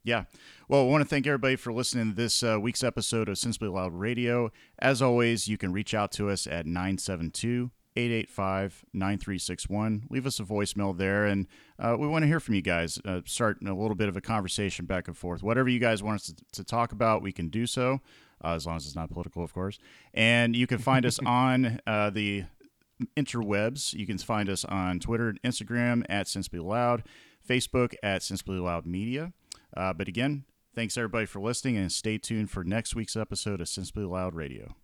Yeah. 0.05 0.25
Well, 0.69 0.81
I 0.81 0.83
want 0.85 1.01
to 1.01 1.09
thank 1.09 1.25
everybody 1.25 1.55
for 1.55 1.73
listening 1.73 2.11
to 2.11 2.15
this 2.15 2.43
uh, 2.43 2.59
week's 2.61 2.83
episode 2.83 3.27
of 3.27 3.39
Sensibly 3.39 3.69
Loud 3.69 3.91
Radio. 3.91 4.51
As 4.77 5.01
always, 5.01 5.47
you 5.47 5.57
can 5.57 5.73
reach 5.73 5.95
out 5.95 6.11
to 6.13 6.29
us 6.29 6.45
at 6.45 6.67
972 6.67 7.71
885 7.95 8.85
9361. 8.93 10.03
Leave 10.11 10.27
us 10.27 10.39
a 10.39 10.43
voicemail 10.43 10.95
there, 10.95 11.25
and 11.25 11.47
uh, 11.79 11.95
we 11.97 12.07
want 12.07 12.21
to 12.21 12.27
hear 12.27 12.39
from 12.39 12.53
you 12.53 12.61
guys. 12.61 12.99
Uh, 13.03 13.21
start 13.25 13.57
a 13.65 13.73
little 13.73 13.95
bit 13.95 14.07
of 14.07 14.15
a 14.15 14.21
conversation 14.21 14.85
back 14.85 15.07
and 15.07 15.17
forth. 15.17 15.41
Whatever 15.41 15.69
you 15.69 15.79
guys 15.79 16.03
want 16.03 16.21
us 16.21 16.27
to, 16.27 16.35
to 16.51 16.63
talk 16.63 16.91
about, 16.91 17.23
we 17.23 17.31
can 17.31 17.49
do 17.49 17.65
so, 17.65 17.99
uh, 18.43 18.49
as 18.49 18.67
long 18.67 18.75
as 18.75 18.85
it's 18.85 18.95
not 18.95 19.09
political, 19.09 19.43
of 19.43 19.55
course. 19.55 19.79
And 20.13 20.55
you 20.55 20.67
can 20.67 20.77
find 20.77 21.03
us 21.03 21.17
on 21.25 21.79
uh, 21.87 22.11
the 22.11 22.43
interwebs. 23.17 23.95
You 23.95 24.05
can 24.05 24.19
find 24.19 24.49
us 24.49 24.65
on 24.65 24.99
Twitter 24.99 25.29
and 25.29 25.41
Instagram 25.41 26.05
at 26.09 26.27
Sensibly 26.27 26.59
Loud, 26.59 27.01
Facebook 27.49 27.95
at 28.03 28.21
Sensibly 28.21 28.59
Loud 28.59 28.85
Media. 28.85 29.33
Uh, 29.75 29.93
but 29.93 30.07
again, 30.07 30.45
thanks 30.73 30.97
everybody 30.97 31.25
for 31.25 31.39
listening 31.39 31.77
and 31.77 31.91
stay 31.91 32.17
tuned 32.17 32.49
for 32.49 32.63
next 32.63 32.95
week's 32.95 33.15
episode 33.15 33.61
of 33.61 33.67
Sensibly 33.67 34.05
Loud 34.05 34.35
Radio. 34.35 34.75